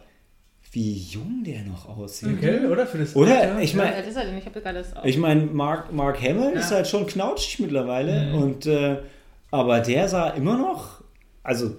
wie 0.72 0.92
jung 0.94 1.42
der 1.44 1.62
noch 1.62 1.88
aussieht. 1.88 2.28
Okay, 2.36 2.66
oder? 2.66 2.86
Für 2.86 2.98
das 2.98 3.16
Oder? 3.16 3.40
Alter? 3.40 3.60
Ich 3.60 3.72
Wie 3.74 3.78
meine, 3.78 3.94
alt 3.96 4.06
ist 4.06 4.16
er 4.16 4.24
denn? 4.26 4.36
Ich 4.38 4.44
habe 4.46 4.60
gerade 4.60 4.78
das 4.78 4.94
auch. 4.96 5.04
ich 5.04 5.16
meine, 5.16 5.42
Mark, 5.46 5.92
Mark 5.92 6.20
Hamill 6.22 6.52
ist 6.52 6.70
Ja. 6.70 6.76
halt 6.76 6.88
schon 6.88 7.06
knautschig 7.06 7.58
mittlerweile. 7.60 8.32
Mhm. 8.32 8.34
Und, 8.42 8.66
äh, 8.66 8.98
aber 9.50 9.80
der 9.80 10.08
sah 10.08 10.30
immer 10.30 10.56
noch, 10.58 11.02
also 11.42 11.76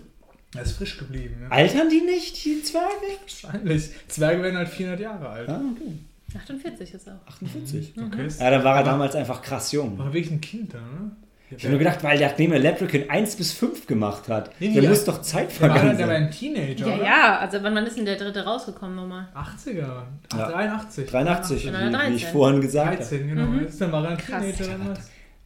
Er 0.55 0.63
ist 0.63 0.71
frisch 0.73 0.97
geblieben. 0.97 1.35
Ja. 1.43 1.49
altern 1.49 1.89
die 1.89 2.01
nicht, 2.01 2.43
die 2.43 2.63
Zwerge? 2.63 2.85
Wahrscheinlich. 3.21 3.89
Zwerge 4.07 4.41
werden 4.41 4.57
halt 4.57 4.69
400 4.69 4.99
Jahre 4.99 5.29
alt. 5.29 5.49
Ah, 5.49 5.61
okay. 5.75 5.93
48 6.37 6.93
ist 6.93 7.07
er 7.07 7.15
auch. 7.15 7.27
48. 7.27 7.93
Okay. 7.97 8.25
ist- 8.27 8.39
Ja, 8.41 8.49
dann 8.51 8.63
war 8.63 8.77
er 8.77 8.83
damals 8.83 9.15
einfach 9.15 9.41
krass 9.41 9.71
jung. 9.71 9.97
War 9.99 10.07
wirklich 10.13 10.31
ein 10.31 10.41
Kind 10.41 10.73
da, 10.73 10.79
ne? 10.79 11.11
Ich 11.51 11.63
habe 11.63 11.69
nur 11.71 11.79
gedacht, 11.79 12.03
weil 12.03 12.17
der 12.17 12.29
nachdem 12.29 12.51
er 12.53 12.59
Leprechaun 12.59 13.09
1 13.09 13.35
bis 13.35 13.51
5 13.53 13.87
gemacht 13.87 14.27
hat, 14.29 14.51
Nee, 14.59 14.73
der 14.73 14.83
ja. 14.83 14.89
muss 14.89 15.03
doch 15.03 15.21
Zeit 15.21 15.51
vergangen 15.51 15.97
der 15.97 16.07
war 16.07 16.13
sein. 16.15 16.25
ein 16.25 16.31
Teenager, 16.31 16.87
Ja, 16.87 16.95
oder? 16.95 17.03
ja, 17.03 17.37
also 17.39 17.57
wann, 17.63 17.73
wann 17.75 17.87
ist 17.87 17.97
denn 17.97 18.05
der 18.05 18.17
dritte 18.17 18.43
rausgekommen 18.45 18.95
nochmal? 18.95 19.27
80er. 19.35 20.03
Ach, 20.33 20.37
Ja. 20.37 20.51
83. 20.51 21.09
83, 21.09 21.63
wie, 21.63 21.67
Ja, 21.67 21.79
wie 21.81 21.85
ich 22.15 22.21
13. 22.23 22.31
vorhin 22.31 22.61
gesagt 22.61 22.85
habe. 22.87 22.97
13, 22.97 23.27
genau. 23.27 23.45
Mhm. 23.47 23.61
Jetzt 23.61 23.81
dann 23.81 23.91
war 23.91 24.03
er 24.03 24.09
ein 24.11 24.17
Krass. 24.17 24.41
Teenager 24.43 24.77
damals. 24.77 24.99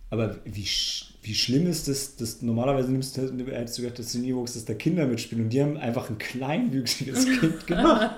Aber 0.10 0.36
wie, 0.46 0.64
sch- 0.64 1.06
wie 1.24 1.34
schlimm 1.34 1.68
ist 1.68 1.88
das, 1.88 2.16
dass 2.18 2.42
normalerweise 2.42 2.92
nimmst 2.92 3.18
du, 3.18 3.22
hättest 3.52 3.78
du 3.78 3.82
gedacht, 3.82 3.98
dass 3.98 4.12
die 4.12 4.30
Ewoks, 4.30 4.54
dass 4.54 4.66
da 4.66 4.74
Kinder 4.74 5.08
mitspielen 5.08 5.46
und 5.46 5.50
die 5.52 5.62
haben 5.62 5.78
einfach 5.78 6.10
ein 6.10 6.18
kleinwüchsiges 6.20 7.26
Kind 7.40 7.66
gemacht. 7.66 8.12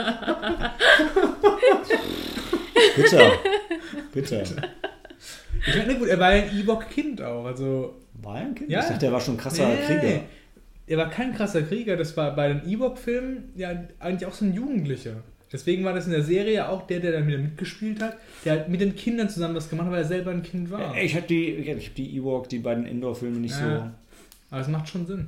Bitter. 2.96 3.32
Bitter. 4.14 4.44
Ich 5.68 5.76
meine, 5.76 5.96
gut, 5.96 6.08
er 6.08 6.20
war 6.20 6.36
ja 6.36 6.44
ein 6.44 6.58
Ewok-Kind 6.60 7.22
auch. 7.22 7.46
Also, 7.46 7.96
War 8.22 8.40
er 8.40 8.46
ein 8.48 8.56
Kind? 8.56 8.70
Ja. 8.70 8.80
Ich 8.80 8.86
dachte, 8.86 9.00
der 9.00 9.12
war 9.12 9.20
schon 9.20 9.36
ein 9.36 9.38
krasser 9.38 9.68
Nee, 9.68 9.76
Krieger. 9.86 10.22
Er 10.88 10.98
war 10.98 11.10
kein 11.10 11.34
krasser 11.34 11.64
Krieger, 11.64 11.98
das 11.98 12.16
war 12.16 12.36
bei 12.36 12.48
den 12.54 12.68
Ewok-Filmen 12.70 13.52
ja 13.56 13.70
eigentlich 14.00 14.26
auch 14.28 14.34
so 14.34 14.46
ein 14.46 14.54
Jugendlicher. 14.54 15.24
Deswegen 15.52 15.84
war 15.84 15.94
das 15.94 16.06
in 16.06 16.12
der 16.12 16.24
Serie 16.24 16.68
auch 16.68 16.86
der, 16.86 17.00
der 17.00 17.14
dann 17.14 17.28
wieder 17.28 17.38
mitgespielt 17.38 18.02
hat, 18.02 18.18
der 18.44 18.54
halt 18.54 18.70
mit 18.70 18.82
den 18.82 18.96
Kindern 18.96 19.30
zusammen 19.30 19.56
das 19.56 19.70
gemacht 19.70 19.86
hat, 19.88 19.94
weil 19.94 20.02
er 20.02 20.08
selber 20.08 20.32
ein 20.32 20.44
Kind 20.44 20.70
war. 20.70 20.96
Ich 20.98 21.16
habe 21.16 21.26
die, 21.28 21.52
ich 21.52 21.70
hab 21.88 21.96
die 21.96 22.18
Ewok, 22.18 22.50
die 22.50 22.60
beiden 22.60 22.86
Indoor-Filme 22.86 23.40
nicht 23.40 23.60
Ja. 23.60 23.94
Aber 24.52 24.62
es 24.62 24.68
macht 24.68 24.90
schon 24.90 25.06
Sinn. 25.08 25.28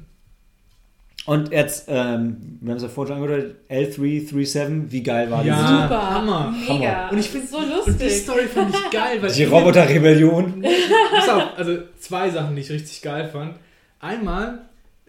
Und 1.28 1.52
jetzt, 1.52 1.86
ähm, 1.90 2.38
wir 2.62 2.72
haben 2.72 2.78
es 2.78 2.84
ja 2.84 2.90
vorhin 2.90 3.16
schon 3.16 3.24
angehört, 3.24 3.56
L337, 3.70 4.86
wie 4.92 5.04
geil 5.04 5.30
war 5.30 5.44
Ja. 5.44 5.56
diese 5.56 5.68
Super, 5.84 6.10
Hammer. 6.12 6.54
mega. 6.68 7.10
Und 7.10 7.18
ich 7.20 7.30
finde 7.30 7.48
find- 7.48 7.62
so 7.62 7.68
Und 7.68 7.86
die 8.00 8.04
lustig. 8.04 8.22
Story 8.24 8.48
fand 8.48 8.74
ich 8.74 8.90
geil, 8.92 9.22
weil 9.22 9.32
Die 9.32 9.44
Roboter-Rebellion. 9.44 10.64
Pass 11.12 11.30
auf, 11.30 11.44
also 11.58 11.78
zwei 12.00 12.30
Sachen, 12.30 12.56
die 12.56 12.62
ich 12.62 12.70
richtig 12.72 13.02
geil 13.02 13.30
fand. 13.32 13.56
Einmal, 14.00 14.60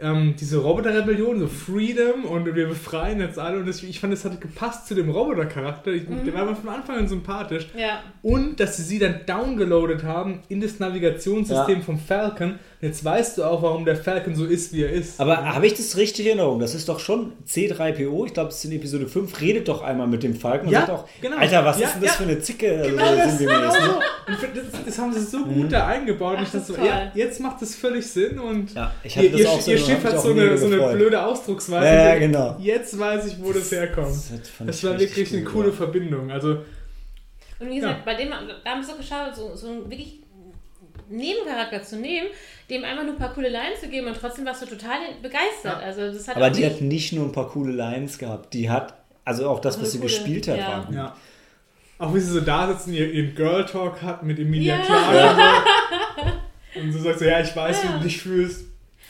ähm, 0.01 0.35
diese 0.41 0.59
Roboter-Rebellion, 0.59 1.41
so 1.41 1.47
Freedom 1.49 2.25
und 2.25 2.47
wir 2.47 2.67
befreien 2.69 3.21
jetzt 3.21 3.39
alle. 3.39 3.59
Und 3.59 3.67
das, 3.67 3.83
ich 3.83 3.99
fand, 4.01 4.13
das 4.13 4.25
hat 4.25 4.41
gepasst 4.41 4.87
zu 4.87 4.95
dem 4.95 5.11
Roboter-Charakter. 5.11 5.91
Ich- 5.93 6.05
Der 6.25 6.35
war 6.35 6.55
von 6.55 6.69
Anfang 6.69 6.99
an 6.99 7.09
sympathisch. 7.09 7.69
Ja. 7.77 8.01
Und 8.23 8.61
dass 8.61 8.77
sie 8.77 8.83
sie 8.85 8.99
dann 8.99 9.21
downgeloadet 9.27 10.03
haben 10.05 10.41
in 10.49 10.61
das 10.61 10.79
Navigationssystem 10.81 11.79
Ja. 11.79 11.85
vom 11.85 11.99
Falcon. 11.99 12.55
Und 12.81 12.87
jetzt 12.87 13.05
weißt 13.05 13.39
du 13.39 13.45
auch, 13.45 13.61
warum 13.63 13.85
der 13.85 13.97
Falcon 13.97 14.37
so 14.37 14.45
ist, 14.45 14.73
wie 14.73 14.85
er 14.85 14.91
ist. 14.93 15.21
Aber 15.21 15.45
habe 15.53 15.67
ich 15.67 15.75
das 15.75 15.97
richtig 15.97 16.27
in 16.27 16.39
Erinnerung? 16.39 16.61
Das 16.61 16.77
ist 16.77 16.89
doch 16.89 17.01
schon 17.01 17.33
C3PO, 17.45 18.27
ich 18.27 18.35
glaube, 18.35 18.51
es 18.51 18.59
ist 18.59 18.67
in 18.67 18.73
Episode 18.73 19.09
5, 19.09 19.41
redet 19.41 19.67
doch 19.67 19.83
einmal 19.83 20.07
mit 20.07 20.23
dem 20.23 20.37
Falken 20.37 20.69
und 20.69 20.73
Ja, 20.73 20.81
sagt 20.87 20.91
auch, 20.93 21.09
genau. 21.21 21.39
Alter, 21.39 21.65
was 21.65 21.81
Ja, 21.81 21.89
ist 21.89 21.95
denn 21.95 22.03
das 22.03 22.11
ja. 22.13 22.17
für 22.17 22.23
eine 22.23 22.39
Zicke? 22.41 22.79
Also, 22.79 22.91
Genau 22.91 23.15
das, 23.17 23.39
sinngemäß, 23.39 23.61
genau 23.61 23.71
so. 23.73 23.93
Und 24.29 24.57
das, 24.75 24.85
das 24.87 24.99
haben 24.99 25.13
sie 25.13 25.21
so 25.23 25.45
gut 25.45 25.73
da 25.73 25.87
eingebaut. 25.89 26.37
Ach, 26.39 26.43
ich 26.45 26.51
dachte 26.51 26.65
so, 26.73 26.77
ja, 26.77 27.11
jetzt 27.15 27.41
macht 27.41 27.61
das 27.63 27.75
völlig 27.75 28.07
Sinn. 28.07 28.39
Und 28.39 28.73
Ja, 28.75 28.93
ich 29.03 29.17
hatte 29.17 29.27
ihr, 29.27 29.33
das 29.33 29.41
ihr, 29.41 29.51
auch 29.51 29.61
so, 29.61 29.71
ihr 29.73 29.79
Schiff 29.79 30.05
hat 30.05 30.21
so 30.21 30.31
eine, 30.31 30.57
so 30.57 30.67
eine 30.67 30.77
blöde 30.95 31.21
Ausdrucksweise. 31.25 31.85
Ja, 31.85 32.09
ja, 32.15 32.19
genau. 32.21 32.57
Jetzt 32.61 32.97
weiß 32.97 33.27
ich, 33.27 33.43
wo 33.43 33.53
das 33.53 33.73
herkommt. 33.73 34.07
Das 34.15 34.49
fand 34.57 34.71
Das 34.71 34.85
war 34.85 35.01
wirklich 35.01 35.33
eine 35.33 35.43
coole 35.43 35.71
ja. 35.71 35.75
Verbindung. 35.75 36.31
Also, 36.31 36.59
Und 37.59 37.71
wie 37.71 37.75
gesagt, 37.77 37.99
Ja. 37.99 38.03
bei 38.05 38.15
dem, 38.15 38.31
da 38.31 38.71
haben 38.71 38.83
sie 38.85 38.91
so 38.93 38.97
geschaut, 38.97 39.35
so, 39.35 39.57
so 39.57 39.91
wirklich 39.91 40.21
Nebencharakter 41.11 41.83
zu 41.83 41.97
nehmen, 41.97 42.29
dem 42.71 42.85
einfach 42.85 43.05
nur 43.05 43.13
ein 43.15 43.19
paar 43.19 43.33
coole 43.35 43.49
Lines 43.49 43.81
zu 43.81 43.89
geben 43.89 44.07
und 44.09 44.17
trotzdem 44.19 44.45
warst 44.45 44.63
du 44.63 44.67
total 44.67 44.99
begeistert. 45.23 45.65
Ja. 45.65 45.79
Also 45.79 46.13
das 46.13 46.29
hat 46.29 46.37
Aber 46.37 46.51
die 46.51 46.61
nicht- 46.63 46.71
hat 46.75 46.81
nicht 46.81 47.13
nur 47.13 47.25
ein 47.27 47.33
paar 47.33 47.49
coole 47.49 47.73
Lines 47.73 48.19
gehabt, 48.19 48.53
die 48.55 48.69
hat, 48.71 48.95
also 49.25 49.49
auch 49.49 49.61
das, 49.61 49.75
was 49.77 49.83
eine 49.85 49.91
sie 49.91 49.99
coole- 49.99 50.09
gespielt 50.11 50.49
hat, 50.49 50.59
ja. 50.59 50.69
war 50.69 50.85
gut. 50.87 50.95
ja. 50.95 51.17
Auch 51.99 52.15
wie 52.15 52.21
sie 52.21 52.31
so 52.33 52.41
da 52.41 52.69
sitzen, 52.73 52.95
ihr- 52.95 53.11
ihren 53.13 53.35
Girl 53.35 53.65
Talk 53.67 54.01
hat 54.03 54.23
mit 54.23 54.39
Emilia 54.39 54.77
Ja. 54.77 54.85
Clarke. 54.85 55.63
Und 56.81 56.93
so 56.93 57.01
sagt 57.01 57.19
so, 57.19 57.25
ja, 57.25 57.41
ich 57.41 57.55
weiß, 57.57 57.83
wie 57.85 57.89
du 57.95 58.01
dich 58.01 58.19
fühlst. 58.23 58.67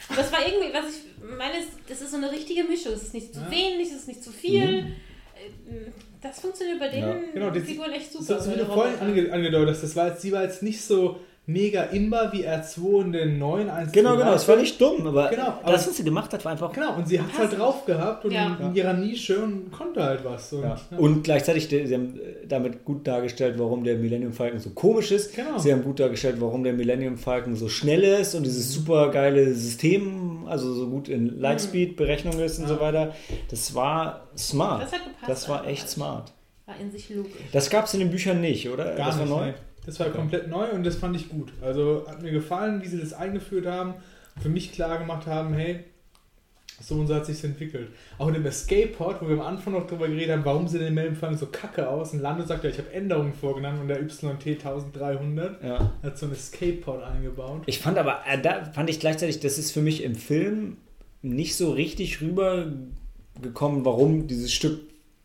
Aber 0.09 0.23
das 0.23 0.33
war 0.33 0.39
irgendwie, 0.47 0.73
was 0.73 0.85
ich 0.95 1.37
meine, 1.37 1.59
ist, 1.59 1.69
das 1.89 2.01
ist 2.01 2.11
so 2.13 2.17
eine 2.17 2.31
richtige 2.31 2.65
Mischung. 2.65 2.93
Es 2.95 3.03
ist 3.03 3.15
nicht 3.15 3.35
zu 3.35 3.41
Ja. 3.41 3.51
wenig, 3.51 3.89
es 3.89 3.97
ist 3.97 4.09
nicht 4.09 4.23
zu 4.25 4.31
viel. 4.31 4.83
Mhm. 4.83 4.87
Äh, 4.87 5.91
Das 6.21 6.41
funktioniert 6.41 6.81
bei 6.81 6.89
den 6.89 7.01
Ja. 7.01 7.15
Genau, 7.33 7.51
die- 7.51 7.61
Figuren 7.61 7.93
echt 7.93 8.11
super. 8.13 8.25
So, 8.25 8.39
so 8.41 8.47
wie 8.51 8.55
du 8.59 8.65
den 8.65 8.73
vorhin 8.73 9.31
angedeutet 9.33 9.75
hast, 9.75 9.83
das 9.85 9.95
war 9.95 10.09
jetzt, 10.09 10.23
sie 10.23 10.33
war 10.33 10.43
jetzt 10.43 10.63
nicht 10.65 10.81
so 10.83 11.21
mega 11.49 11.85
imbar 11.85 12.31
wie 12.33 12.47
R2 12.47 13.01
in 13.07 13.13
den 13.13 13.39
neuen 13.39 13.71
1 13.71 13.91
Genau, 13.93 14.17
genau, 14.19 14.35
es 14.35 14.47
war 14.47 14.57
nicht 14.57 14.79
dumm, 14.79 15.07
aber, 15.07 15.31
Genau, 15.31 15.47
aber- 15.63 15.73
das, 15.73 15.89
was 15.89 15.97
sie 15.97 16.05
gemacht 16.05 16.31
hat, 16.35 16.45
war 16.45 16.53
einfach 16.53 16.71
Genau, 16.73 16.95
und 16.95 17.09
sie 17.09 17.19
hat 17.19 17.29
es 17.33 17.39
halt 17.39 17.59
drauf 17.59 17.87
gehabt 17.87 18.27
und 18.27 18.33
Ja. 18.33 18.55
in 18.61 18.75
ihrer 18.75 18.93
Nische 18.93 19.39
und 19.43 19.73
konnte 19.73 20.03
halt 20.05 20.23
was. 20.25 20.53
Und, 20.53 20.63
Ja. 20.63 20.77
ja. 20.91 20.99
Und 20.99 21.25
gleichzeitig, 21.25 21.69
sie 21.69 21.95
haben 21.95 22.21
äh, 22.21 22.47
damit 22.47 22.85
gut 22.85 23.07
dargestellt, 23.07 23.55
warum 23.59 23.83
der 23.83 23.97
Millennium 23.97 24.35
Falcon 24.35 24.61
so 24.61 24.71
komisch 24.71 25.11
ist. 25.11 25.35
Genau. 25.35 25.57
Sie 25.59 25.73
haben 25.73 25.83
gut 25.83 25.99
dargestellt, 26.01 26.37
warum 26.39 26.63
der 26.65 26.75
Millennium 26.75 27.17
Falcon 27.17 27.57
so 27.57 27.69
schnell 27.71 28.03
ist 28.05 28.35
und 28.35 28.45
dieses 28.45 28.71
super 28.75 29.11
geile 29.11 29.55
System, 29.55 30.45
also 30.47 30.75
so 30.75 30.87
gut 30.91 31.09
in 31.09 31.41
Lightspeed-Berechnung 31.41 32.39
ist 32.41 32.59
und 32.59 32.65
Ja. 32.65 32.75
so 32.75 32.81
weiter. 32.81 33.15
Das 33.51 33.75
war 33.75 34.29
smart. 34.37 34.83
Das 34.83 34.93
hat 34.93 35.01
gepasst 35.05 35.29
Das 35.29 35.49
war 35.49 35.67
echt 35.67 35.89
smart. 35.89 36.33
War 36.67 36.75
in 36.79 36.91
sich 36.93 37.09
logisch. 37.09 37.33
Das 37.53 37.71
gab 37.71 37.87
es 37.87 37.95
in 37.95 38.01
den 38.01 38.11
Büchern 38.11 38.43
nicht, 38.43 38.69
oder? 38.69 38.95
Gar 38.95 39.07
das 39.07 39.19
war 39.19 39.25
nicht, 39.25 39.35
neu? 39.35 39.47
nee. 39.47 39.55
Das 39.89 39.99
war 40.01 40.11
komplett 40.11 40.49
neu 40.49 40.71
und 40.73 40.85
das 40.85 40.97
fand 40.97 41.17
ich 41.17 41.31
gut. 41.31 41.51
Also 41.63 42.05
hat 42.07 42.21
mir 42.23 42.31
gefallen, 42.31 42.83
wie 42.83 42.89
sie 42.89 43.01
das 43.01 43.15
eingeführt 43.15 43.65
haben, 43.65 43.95
für 44.39 44.51
mich 44.51 44.71
klar 44.73 44.99
gemacht 44.99 45.27
haben, 45.27 45.55
hey, 45.55 45.81
so 46.79 46.97
und 46.97 47.07
so 47.07 47.15
hat 47.15 47.25
sich 47.25 47.43
entwickelt. 47.43 47.89
Auch 48.19 48.29
in 48.29 48.35
dem 48.35 48.45
Escape 48.45 48.89
Pod, 48.89 49.17
wo 49.23 49.27
wir 49.29 49.37
am 49.37 49.41
Anfang 49.41 49.73
noch 49.73 49.87
drüber 49.87 50.07
geredet 50.07 50.33
haben, 50.33 50.45
warum 50.45 50.69
sehen 50.69 50.85
die 50.85 50.91
Meldenfallen 50.93 51.39
so 51.39 51.47
kacke 51.47 51.89
aus 51.89 52.13
und 52.13 52.21
Lando 52.21 52.45
sagt 52.45 52.65
ja, 52.65 52.71
ich 52.71 52.77
habe 52.77 52.93
Änderungen 52.93 53.33
vorgenommen 53.33 53.81
und 53.81 53.89
der 53.89 54.03
YT 54.03 54.23
1300 54.47 55.65
Ja. 55.65 55.93
hat 56.03 56.19
so 56.19 56.27
ein 56.27 56.33
Escape 56.33 56.75
Pod 56.75 57.03
eingebaut. 57.03 57.63
Ich 57.65 57.79
fand 57.79 57.97
aber, 57.97 58.21
äh, 58.31 58.39
da 58.43 58.67
fand 58.67 58.91
ich 58.91 59.01
gleichzeitig, 59.01 59.41
das 59.41 59.57
ist 59.57 59.73
für 59.73 59.81
mich 59.81 60.05
im 60.05 60.15
Film 60.17 60.77
nicht 61.23 61.57
so 61.57 61.73
richtig 61.73 62.21
rübergekommen, 62.21 63.87
warum 63.87 64.27
dieses 64.27 64.53
Stück 64.53 64.81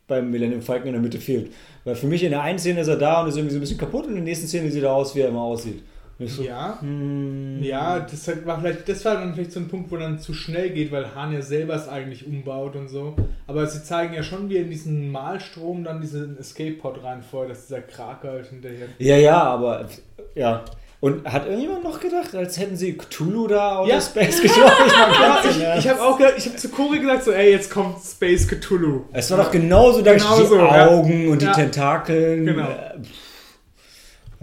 beim 0.08 0.30
Millennium 0.32 0.62
Falcon 0.62 0.88
in 0.88 0.94
der 0.94 1.02
Mitte 1.02 1.20
fehlt. 1.20 1.52
Weil 1.84 1.96
für 1.96 2.08
mich 2.08 2.24
in 2.24 2.32
der 2.32 2.42
einen 2.42 2.60
Szene 2.60 2.82
ist 2.82 2.88
er 2.88 2.98
da 2.98 3.22
und 3.22 3.30
ist 3.30 3.38
irgendwie 3.38 3.54
so 3.54 3.60
ein 3.60 3.62
bisschen 3.62 3.78
kaputt 3.78 4.04
und 4.06 4.12
in 4.12 4.18
der 4.18 4.24
nächsten 4.26 4.48
Szene 4.48 4.70
sieht 4.72 4.84
er 4.84 4.94
aus, 4.94 5.16
wie 5.16 5.22
er 5.22 5.30
immer 5.30 5.42
aussieht. 5.42 5.84
So, 6.20 6.44
Ja, 6.44 6.78
hm, 6.80 7.62
Ja, 7.64 8.00
das 8.00 8.46
war 8.46 8.60
vielleicht, 8.60 8.88
das 8.88 9.04
war 9.04 9.16
dann 9.16 9.34
vielleicht 9.34 9.52
so 9.52 9.60
ein 9.60 9.68
Punkt, 9.68 9.92
wo 9.92 9.98
dann 9.98 10.20
zu 10.20 10.34
schnell 10.34 10.70
geht, 10.70 10.92
weil 10.92 11.16
Hahn 11.16 11.34
ja 11.34 11.42
selber 11.42 11.76
es 11.76 11.88
eigentlich 11.88 12.26
umbaut 12.26 12.76
und 12.76 12.88
so. 12.88 13.16
Aber 13.48 13.66
sie 13.68 13.84
zeigen 13.84 14.14
ja 14.14 14.24
schon, 14.24 14.48
wie 14.50 14.58
in 14.58 14.70
diesen 14.70 15.12
Malstrom 15.12 15.84
dann 15.84 16.02
diesen 16.02 16.38
Escape 16.38 16.74
Pod 16.74 17.04
reinfeuert, 17.04 17.50
dass 17.50 17.68
dieser 17.68 17.82
Kraker 17.82 18.32
halt 18.32 18.48
hinterher. 18.48 18.88
Ja, 19.00 19.18
ja, 19.18 19.42
aber 19.42 19.88
ja. 20.36 20.64
Und 21.04 21.26
hat 21.30 21.48
irgendjemand 21.48 21.84
noch 21.84 22.00
gedacht, 22.00 22.34
als 22.34 22.58
hätten 22.58 22.78
sie 22.78 22.98
Cthulhu 22.98 23.46
da 23.50 23.76
aus 23.80 23.90
Ja. 23.90 24.00
Space 24.00 24.42
geschoben? 24.42 24.72
Ich 25.50 25.58
Ja, 25.60 25.76
ich, 25.76 25.80
ich 25.84 25.90
habe 25.90 26.02
auch 26.02 26.18
gedacht, 26.18 26.36
ich 26.38 26.46
habe 26.46 26.56
zu 26.56 26.70
Cory 26.70 27.00
gesagt, 27.00 27.26
so, 27.26 27.32
ey, 27.34 27.52
jetzt 27.52 27.70
kommt 27.70 27.98
Space 28.02 28.48
Cthulhu. 28.48 29.02
Es 29.12 29.30
war 29.30 29.40
doch 29.40 29.52
genauso, 29.52 30.02
da 30.02 30.14
Genauso, 30.14 30.56
die 30.56 30.64
ja. 30.64 30.88
Augen 30.88 31.28
und 31.28 31.42
die 31.42 31.46
Ja. 31.46 31.52
Tentakeln. 31.52 32.46
Genau. 32.46 32.70
Äh. 32.70 33.02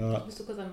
Ja. 0.01 0.27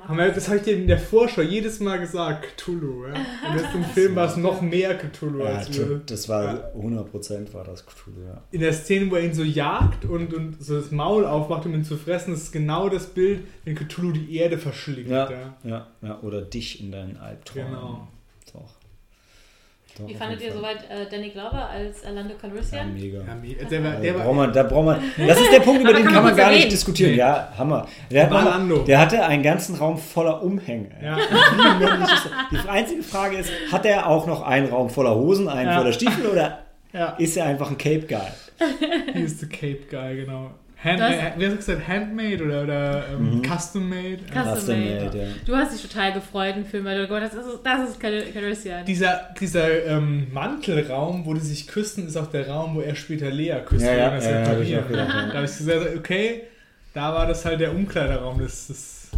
Haben 0.08 0.18
wir, 0.18 0.32
das 0.32 0.48
habe 0.48 0.58
ich 0.58 0.64
dir 0.64 0.78
in 0.78 0.88
der 0.88 0.98
Vorschau 1.00 1.42
jedes 1.42 1.80
Mal 1.80 2.00
gesagt, 2.00 2.46
Cthulhu. 2.58 3.06
Ja? 3.08 3.14
Und 3.14 3.58
jetzt 3.62 3.76
im 3.76 3.84
Film 3.84 4.16
war 4.16 4.28
es 4.28 4.38
noch 4.38 4.62
mehr 4.62 4.98
Cthulhu 4.98 5.40
Ja, 5.40 5.46
als 5.58 5.78
wir. 5.78 6.02
das 6.06 6.30
war 6.30 6.44
Ja. 6.46 6.72
100% 6.80 7.54
war 7.54 7.64
das 7.66 7.86
Cthulhu, 7.86 8.22
ja. 8.26 8.42
In 8.52 8.62
der 8.62 8.74
Szene, 8.74 9.12
wo 9.12 9.16
er 9.16 9.24
ihn 9.26 9.34
so 9.34 9.44
jagt 9.44 10.06
und, 10.06 10.34
und 10.34 10.64
so 10.64 10.76
das 10.78 10.92
Maul 10.92 11.26
aufmacht, 11.26 11.66
um 11.66 11.74
ihn 11.74 11.84
zu 11.84 11.98
fressen, 11.98 12.34
ist 12.34 12.52
genau 12.52 12.90
das 12.90 13.08
Bild, 13.08 13.42
wenn 13.66 13.76
Cthulhu 13.76 14.12
die 14.14 14.38
Erde 14.38 14.58
verschlingt. 14.58 15.10
Ja, 15.10 15.30
Ja. 15.30 15.56
ja, 15.64 15.88
ja. 16.02 16.20
Oder 16.22 16.42
dich 16.42 16.82
in 16.82 16.92
deinen 16.92 17.18
Albträumen. 17.18 17.70
Genau. 17.72 18.08
Wie 20.06 20.14
fandet 20.14 20.42
ihr 20.42 20.54
soweit 20.54 20.78
äh, 20.90 21.10
Danny 21.10 21.30
Glover 21.30 21.70
als 21.70 22.04
Orlando 22.06 22.34
Ja, 22.34 22.40
Calrissian? 22.40 22.94
mega. 22.94 23.20
Ja, 23.20 23.36
me- 23.36 23.56
der 23.70 23.84
war, 23.84 23.92
der 24.00 24.14
da 24.14 24.20
war, 24.20 24.26
braucht 24.26 24.36
man, 24.36 24.54
da 24.54 24.64
braucht 24.64 24.86
man, 24.86 25.02
das 25.28 25.40
ist 25.42 25.52
der 25.52 25.60
Punkt, 25.62 25.82
über 25.82 25.94
den 25.94 26.04
kann 26.06 26.14
man 26.16 26.24
man 26.26 26.36
gar 26.36 26.48
kurz 26.50 26.58
nicht 26.60 26.72
diskutieren. 26.72 27.12
Nee. 27.12 27.18
Ja, 27.18 27.52
Hammer. 27.58 27.88
Der, 28.12 28.30
Lando. 28.30 28.78
der 28.84 29.00
hatte 29.00 29.26
einen 29.26 29.42
ganzen 29.44 29.76
Raum 29.76 29.98
voller 29.98 30.44
Umhänge. 30.44 30.90
Ja. 31.04 31.18
Ist? 31.18 32.30
Die 32.52 32.70
einzige 32.70 33.04
Frage 33.04 33.38
ist, 33.38 33.52
hat 33.72 33.86
er 33.86 34.08
auch 34.08 34.28
noch 34.28 34.42
einen 34.44 34.70
Raum 34.70 34.90
voller 34.90 35.16
Hosen, 35.16 35.48
einen 35.50 35.70
Ja. 35.70 35.78
voller 35.78 35.94
Stiefel 35.94 36.28
oder 36.28 36.60
ja, 36.94 37.10
ist 37.18 37.36
er 37.38 37.46
einfach 37.46 37.70
ein 37.72 37.78
Cape 37.78 38.06
Guy? 38.08 38.20
he 39.14 39.20
is 39.24 39.40
the 39.40 39.46
Cape 39.48 39.82
Guy, 39.90 40.16
genau. 40.18 40.52
Hand, 40.84 41.00
äh, 41.02 41.32
wie 41.38 41.46
hast 41.46 41.54
du 41.54 41.58
gesagt, 41.58 41.88
Handmade 41.88 42.44
oder, 42.46 42.64
oder 42.64 43.06
ähm, 43.14 43.38
Mhm. 43.38 43.42
Custom 43.44 43.90
Made? 43.90 44.20
Custom 44.32 44.56
Custom 44.56 44.80
made. 44.80 45.06
made, 45.06 45.18
ja. 45.18 45.26
Du 45.46 45.56
hast 45.56 45.74
dich 45.74 45.82
total 45.82 46.14
gefreut 46.14 46.56
im 46.56 46.66
Film, 46.66 46.86
weil 46.86 47.00
du 47.02 47.08
Gott, 47.08 47.24
das 47.24 47.34
ist, 47.34 47.46
das 47.64 47.90
ist 47.90 48.00
Cal- 48.00 48.26
Calrissian. 48.32 48.86
Dieser, 48.86 49.30
dieser 49.40 49.86
ähm, 49.88 50.28
Mantelraum, 50.32 51.26
wo 51.26 51.34
die 51.34 51.40
sich 51.40 51.68
küssen, 51.68 52.06
ist 52.08 52.16
auch 52.16 52.28
der 52.28 52.48
Raum, 52.48 52.76
wo 52.76 52.82
er 52.82 52.94
später 52.94 53.32
Lea 53.32 53.56
küsst. 53.66 53.84
Ja, 53.86 53.92
ja, 53.94 54.18
ja, 54.20 54.30
ja, 54.42 54.48
hab 54.48 54.60
ich 54.62 54.70
gedacht, 54.70 54.92
ja. 54.92 55.06
Da 55.06 55.34
habe 55.34 55.46
ich 55.46 55.58
gesagt, 55.58 55.96
okay, 55.98 56.44
da 56.94 57.12
war 57.14 57.26
das 57.26 57.44
halt 57.44 57.60
der 57.60 57.72
Umkleideraum, 57.74 58.40
das, 58.40 58.68
das 58.68 59.10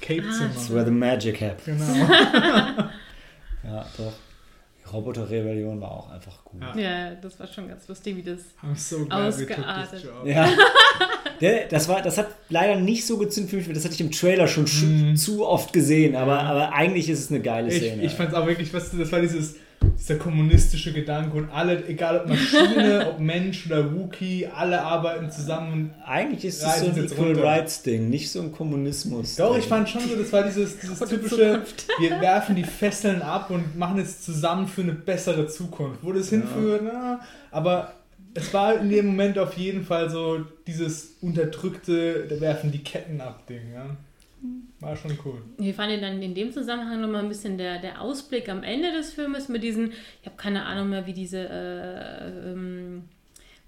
Cape-Zimmer. 0.00 0.50
That's 0.54 0.72
where 0.74 0.84
the 0.84 0.90
magic 0.90 1.40
happens. 1.40 1.82
genau. 1.86 2.06
Ja, 3.62 3.86
doch. 3.96 4.12
Roboter-Rebellion 4.92 5.80
war 5.80 5.90
auch 5.92 6.10
einfach 6.10 6.44
gut. 6.44 6.60
Ja. 6.76 6.80
ja, 6.80 7.14
das 7.14 7.38
war 7.40 7.46
schon 7.46 7.68
ganz 7.68 7.86
lustig, 7.88 8.16
wie 8.16 8.22
das. 8.22 8.40
I'm 8.62 8.74
so 8.76 9.04
glad 9.06 9.38
we 9.38 9.46
took 9.46 9.58
Ausgeartet. 9.58 9.90
this 9.92 10.02
job. 10.04 10.26
Ja. 10.26 10.48
Der, 11.40 11.68
das, 11.68 11.88
war, 11.88 12.02
das 12.02 12.18
hat 12.18 12.28
leider 12.50 12.76
nicht 12.76 13.06
so 13.06 13.16
gezündet 13.16 13.50
für 13.50 13.56
mich, 13.56 13.66
weil 13.66 13.74
das 13.74 13.84
hatte 13.84 13.94
ich 13.94 14.00
im 14.00 14.10
Trailer 14.10 14.46
schon 14.46 14.66
sch- 14.66 14.84
Mhm. 14.84 15.16
zu 15.16 15.46
oft 15.46 15.72
gesehen, 15.72 16.14
aber, 16.14 16.40
aber 16.40 16.72
eigentlich 16.74 17.08
ist 17.08 17.20
es 17.20 17.30
eine 17.30 17.40
geile 17.40 17.68
Ich, 17.68 17.78
Szene. 17.78 18.02
ich 18.04 18.12
fand 18.12 18.30
es 18.30 18.34
auch 18.34 18.46
wirklich, 18.46 18.74
was, 18.74 18.90
das 18.90 19.10
war 19.10 19.20
dieses, 19.22 19.56
dieser 19.98 20.16
kommunistische 20.16 20.92
Gedanke 20.92 21.36
und 21.36 21.50
alle, 21.50 21.86
egal 21.86 22.20
ob 22.20 22.28
Maschine, 22.28 23.08
ob 23.10 23.20
Mensch 23.20 23.66
oder 23.66 23.94
Wookie, 23.94 24.46
alle 24.46 24.80
arbeiten 24.82 25.30
zusammen. 25.30 25.94
eigentlich 26.04 26.44
ist 26.44 26.62
es 26.62 26.80
so 26.80 26.86
ein 26.86 26.96
Equal 26.96 27.28
runter. 27.28 27.42
Rights 27.44 27.82
Ding, 27.82 28.08
nicht 28.08 28.30
so 28.30 28.40
ein 28.40 28.52
Kommunismus. 28.52 29.36
Doch, 29.36 29.56
ich 29.56 29.66
fand 29.66 29.88
schon 29.88 30.02
so, 30.02 30.16
das 30.16 30.32
war 30.32 30.42
dieses, 30.42 30.78
dieses 30.78 30.98
typische, 30.98 31.62
wir 31.98 32.20
werfen 32.20 32.56
die 32.56 32.64
Fesseln 32.64 33.22
ab 33.22 33.50
und 33.50 33.76
machen 33.76 33.98
es 33.98 34.22
zusammen 34.22 34.66
für 34.66 34.82
eine 34.82 34.92
bessere 34.92 35.46
Zukunft. 35.46 36.00
Wo 36.02 36.12
das 36.12 36.30
hinführt, 36.30 36.82
na, 36.84 37.20
aber 37.50 37.92
es 38.34 38.52
war 38.54 38.78
in 38.78 38.90
dem 38.90 39.06
Moment 39.06 39.38
auf 39.38 39.54
jeden 39.54 39.84
Fall 39.84 40.08
so 40.10 40.40
dieses 40.66 41.16
unterdrückte, 41.20 42.26
da 42.28 42.40
werfen 42.40 42.70
die 42.72 42.82
Ketten 42.82 43.20
ab 43.20 43.46
Ding, 43.46 43.72
ja. 43.74 43.96
War 44.80 44.96
schon 44.96 45.18
cool. 45.24 45.42
Wir 45.58 45.74
fanden 45.74 46.00
dann 46.00 46.22
in 46.22 46.34
dem 46.34 46.52
Zusammenhang 46.52 47.00
nochmal 47.00 47.22
ein 47.22 47.28
bisschen 47.28 47.58
der, 47.58 47.78
der 47.78 48.00
Ausblick 48.00 48.48
am 48.48 48.62
Ende 48.62 48.92
des 48.92 49.12
Filmes 49.12 49.48
mit 49.48 49.62
diesen, 49.62 49.92
ich 49.92 50.26
habe 50.26 50.36
keine 50.36 50.64
Ahnung 50.64 50.88
mehr, 50.88 51.06
wie 51.06 51.12
diese, 51.12 51.38
äh, 51.48 52.52
ähm, 52.52 53.02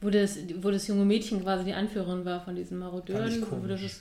wo, 0.01 0.09
das, 0.09 0.39
wo 0.63 0.71
das 0.71 0.87
junge 0.89 1.05
Mädchen 1.05 1.43
quasi 1.43 1.65
die 1.65 1.75
Anführerin 1.75 2.25
war 2.25 2.41
von 2.41 2.55
diesen 2.57 2.81
Fand 2.81 2.93
Marodeuren. 2.93 3.29
ich 3.29 3.43
Wo 3.43 3.67
das 3.67 3.81
komisch. 3.81 4.01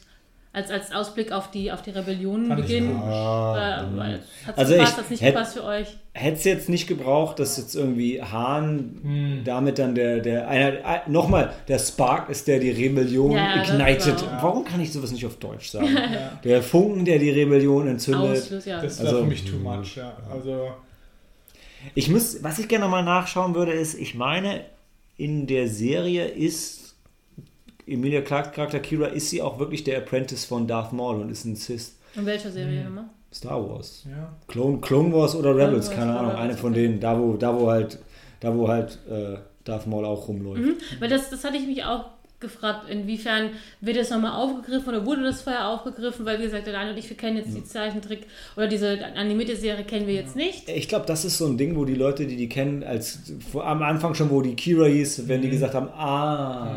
Ist, 0.53 0.69
als, 0.69 0.69
als 0.71 0.91
Ausblick 0.93 1.31
auf 1.31 1.49
die, 1.51 1.71
auf 1.71 1.81
die 1.81 1.91
Rebellion 1.91 2.49
beginnen. 2.55 2.99
komisch. 2.99 3.13
Ah, 3.15 3.81
Äh, 3.93 3.97
weil- 3.97 4.19
hat's 4.45 4.57
Also 4.57 4.73
gepasst, 4.73 4.97
hat's 4.97 5.09
nicht 5.09 5.23
hätt- 5.23 5.33
gepasst 5.33 5.53
für 5.53 5.63
euch? 5.63 5.87
Hätte 6.13 6.37
es 6.37 6.43
jetzt 6.43 6.67
nicht 6.69 6.87
gebraucht, 6.87 7.39
dass 7.39 7.55
jetzt 7.57 7.73
irgendwie 7.73 8.21
Hahn 8.21 8.99
Hm. 9.01 9.41
damit 9.45 9.79
dann 9.79 9.95
der, 9.95 10.19
der 10.19 10.47
einer, 10.49 10.73
äh, 10.73 10.99
nochmal, 11.07 11.53
der 11.69 11.79
Spark 11.79 12.29
ist, 12.29 12.47
der 12.49 12.59
die 12.59 12.71
Rebellion 12.71 13.31
Ja, 13.31 13.59
das 13.59 13.69
ignited. 13.69 14.21
war- 14.25 14.43
Warum 14.43 14.65
kann 14.65 14.81
ich 14.81 14.91
sowas 14.91 15.11
nicht 15.11 15.25
auf 15.25 15.37
Deutsch 15.37 15.69
sagen? 15.69 15.87
Ja. 15.95 16.37
Der 16.43 16.61
Funken, 16.61 17.05
der 17.05 17.17
die 17.19 17.29
Rebellion 17.29 17.87
entzündet. 17.87 18.65
Ja. 18.65 18.81
Das 18.81 18.99
war 18.99 19.05
Also- 19.07 19.19
für 19.19 19.25
mich 19.27 19.45
too 19.45 19.57
much, 19.57 19.95
ja. 19.95 20.13
Also, 20.31 20.71
Ich 21.95 22.09
muss, 22.09 22.43
was 22.43 22.59
ich 22.59 22.67
gerne 22.67 22.87
mal 22.87 23.03
nachschauen 23.03 23.55
würde, 23.55 23.71
ist, 23.71 23.95
ich 23.97 24.13
meine, 24.15 24.61
in 25.17 25.47
der 25.47 25.67
Serie 25.67 26.25
ist 26.25 26.80
Emilia 27.91 28.21
Clarks 28.21 28.51
Charakter 28.53 28.79
Kira, 28.79 29.07
ist 29.07 29.29
sie 29.29 29.41
auch 29.41 29.59
wirklich 29.59 29.83
der 29.83 29.97
Apprentice 29.97 30.45
von 30.45 30.67
Darth 30.67 30.93
Maul 30.93 31.21
und 31.21 31.29
ist 31.31 31.45
ein 31.45 31.55
Sith. 31.55 31.95
In 32.15 32.25
welcher 32.25 32.51
Serie 32.51 32.81
immer? 32.87 33.09
Star 33.33 33.67
Wars. 33.69 34.03
Ja. 34.09 34.33
Clone, 34.47 34.79
Clone 34.81 35.13
Wars 35.13 35.35
oder 35.35 35.51
Rebels, 35.55 35.87
Wars 35.87 35.95
keine 35.97 36.17
Ahnung, 36.19 36.33
eine 36.33 36.53
von 36.55 36.73
denen, 36.73 36.99
da 36.99 37.17
wo, 37.19 37.33
da 37.37 37.57
wo 37.57 37.69
halt, 37.69 37.99
da 38.41 38.55
wo 38.55 38.67
halt 38.67 38.99
äh, 39.09 39.37
Darth 39.63 39.87
Maul 39.87 40.03
auch 40.05 40.27
rumläuft. 40.27 40.61
Mhm. 40.61 40.75
Weil 40.99 41.07
das, 41.09 41.29
das 41.29 41.43
hatte 41.45 41.55
ich 41.57 41.65
mich 41.65 41.83
auch 41.85 42.05
gefragt, 42.41 42.89
inwiefern 42.89 43.51
wird 43.81 43.97
das 43.97 44.09
nochmal 44.09 44.31
aufgegriffen 44.31 44.89
oder 44.89 45.05
wurde 45.05 45.21
das 45.23 45.43
vorher 45.43 45.67
aufgegriffen? 45.69 46.25
Weil, 46.25 46.39
wie 46.39 46.43
gesagt, 46.45 46.65
der 46.65 46.73
Daniel 46.73 46.93
und 46.93 46.97
ich, 46.99 47.07
wir 47.07 47.15
kennen 47.15 47.37
jetzt 47.37 47.55
die 47.55 47.63
Zeichentrick 47.63 48.25
oder 48.57 48.67
diese 48.67 48.97
animierte 49.15 49.55
Serie 49.55 49.83
kennen 49.85 50.07
wir 50.07 50.15
jetzt 50.15 50.35
nicht. 50.35 50.67
Ich 50.67 50.89
glaube, 50.89 51.05
das 51.05 51.23
ist 51.23 51.37
so 51.37 51.45
ein 51.45 51.57
Ding, 51.57 51.75
wo 51.77 51.85
die 51.85 51.93
Leute, 51.93 52.25
die 52.25 52.35
die 52.35 52.49
kennen, 52.49 52.83
als 52.83 53.19
vor- 53.51 53.65
am 53.67 53.83
Anfang 53.83 54.15
schon, 54.15 54.31
wo 54.31 54.41
die 54.41 54.55
Kira 54.55 54.85
hieß, 54.87 55.27
wenn 55.27 55.41
die 55.41 55.47
Mhm. 55.49 55.51
gesagt 55.51 55.75
haben, 55.75 55.89
ah, 55.89 56.75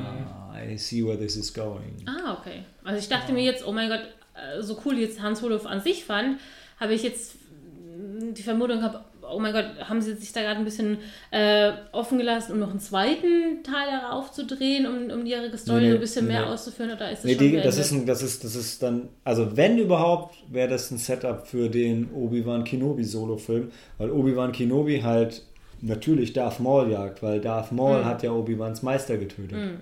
I 0.54 0.76
see 0.76 1.04
where 1.04 1.16
this 1.18 1.36
is 1.36 1.52
going. 1.52 2.04
Ah, 2.06 2.36
okay. 2.40 2.62
Also 2.84 2.98
ich 2.98 3.08
dachte 3.08 3.32
mir 3.32 3.42
jetzt, 3.42 3.66
oh 3.66 3.72
mein 3.72 3.88
Gott, 3.88 4.00
äh, 4.34 4.62
so 4.62 4.78
cool 4.84 4.98
jetzt 4.98 5.20
Hans 5.22 5.40
Solo 5.40 5.56
an 5.64 5.80
sich 5.80 6.04
fand, 6.04 6.38
habe 6.78 6.94
ich 6.94 7.02
jetzt 7.02 7.34
mm, 7.36 8.34
die 8.34 8.42
Vermutung 8.42 8.78
gehabt, 8.78 8.98
oh 9.32 9.38
mein 9.38 9.52
Gott, 9.52 9.64
haben 9.88 10.02
sie 10.02 10.14
sich 10.14 10.32
da 10.32 10.42
gerade 10.42 10.58
ein 10.58 10.64
bisschen 10.64 10.98
äh, 11.30 11.72
offen 11.92 12.18
gelassen, 12.18 12.52
um 12.52 12.58
noch 12.60 12.70
einen 12.70 12.80
zweiten 12.80 13.62
Teil 13.62 13.88
darauf 13.90 14.32
zu 14.32 14.44
drehen, 14.44 14.86
um, 14.86 15.10
um 15.10 15.24
ihre 15.26 15.56
Story 15.56 15.82
Nee, 15.88 15.92
ein 15.94 16.00
bisschen 16.00 16.26
nee, 16.26 16.34
mehr 16.34 16.48
auszuführen 16.48 16.90
oder 16.92 17.10
ist 17.10 17.20
das 17.20 17.24
Nee, 17.24 17.34
schon 17.36 17.48
die, 17.48 17.56
das, 17.60 17.78
ist 17.78 17.90
ein, 17.92 18.06
das, 18.06 18.22
ist, 18.22 18.44
das 18.44 18.54
ist 18.54 18.82
dann, 18.82 19.08
also 19.24 19.56
wenn 19.56 19.78
überhaupt, 19.78 20.36
wäre 20.50 20.68
das 20.68 20.90
ein 20.90 20.98
Setup 20.98 21.46
für 21.46 21.68
den 21.70 22.10
Obi-Wan 22.12 22.64
Kenobi 22.64 23.04
Solo-Film, 23.04 23.70
weil 23.98 24.10
Obi-Wan 24.10 24.52
Kenobi 24.52 25.00
halt 25.02 25.42
natürlich 25.80 26.32
Darth 26.34 26.60
Maul 26.60 26.90
jagt, 26.90 27.22
weil 27.22 27.40
Darth 27.40 27.72
Maul 27.72 28.00
Mhm. 28.00 28.04
hat 28.04 28.22
ja 28.22 28.30
Obi-Wans 28.32 28.82
Meister 28.82 29.16
getötet. 29.16 29.58
Mhm. 29.58 29.80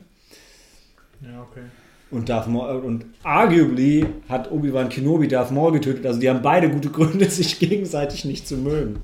Ja, 1.23 1.43
okay. 1.43 1.65
Und 2.11 2.29
Darth 2.29 2.47
Maul, 2.47 2.81
und 2.81 3.07
arguably 3.23 4.07
hat 4.29 4.51
Obi-Wan 4.51 4.91
Kenobi 4.91 5.29
Darth 5.29 5.51
Maul 5.51 5.73
getötet, 5.73 6.05
also 6.05 6.21
die 6.21 6.29
haben 6.29 6.43
beide 6.43 6.69
gute 6.71 6.91
Gründe, 6.91 7.25
sich 7.31 7.59
gegenseitig 7.59 8.25
nicht 8.25 8.47
zu 8.47 8.57
mögen. 8.57 9.01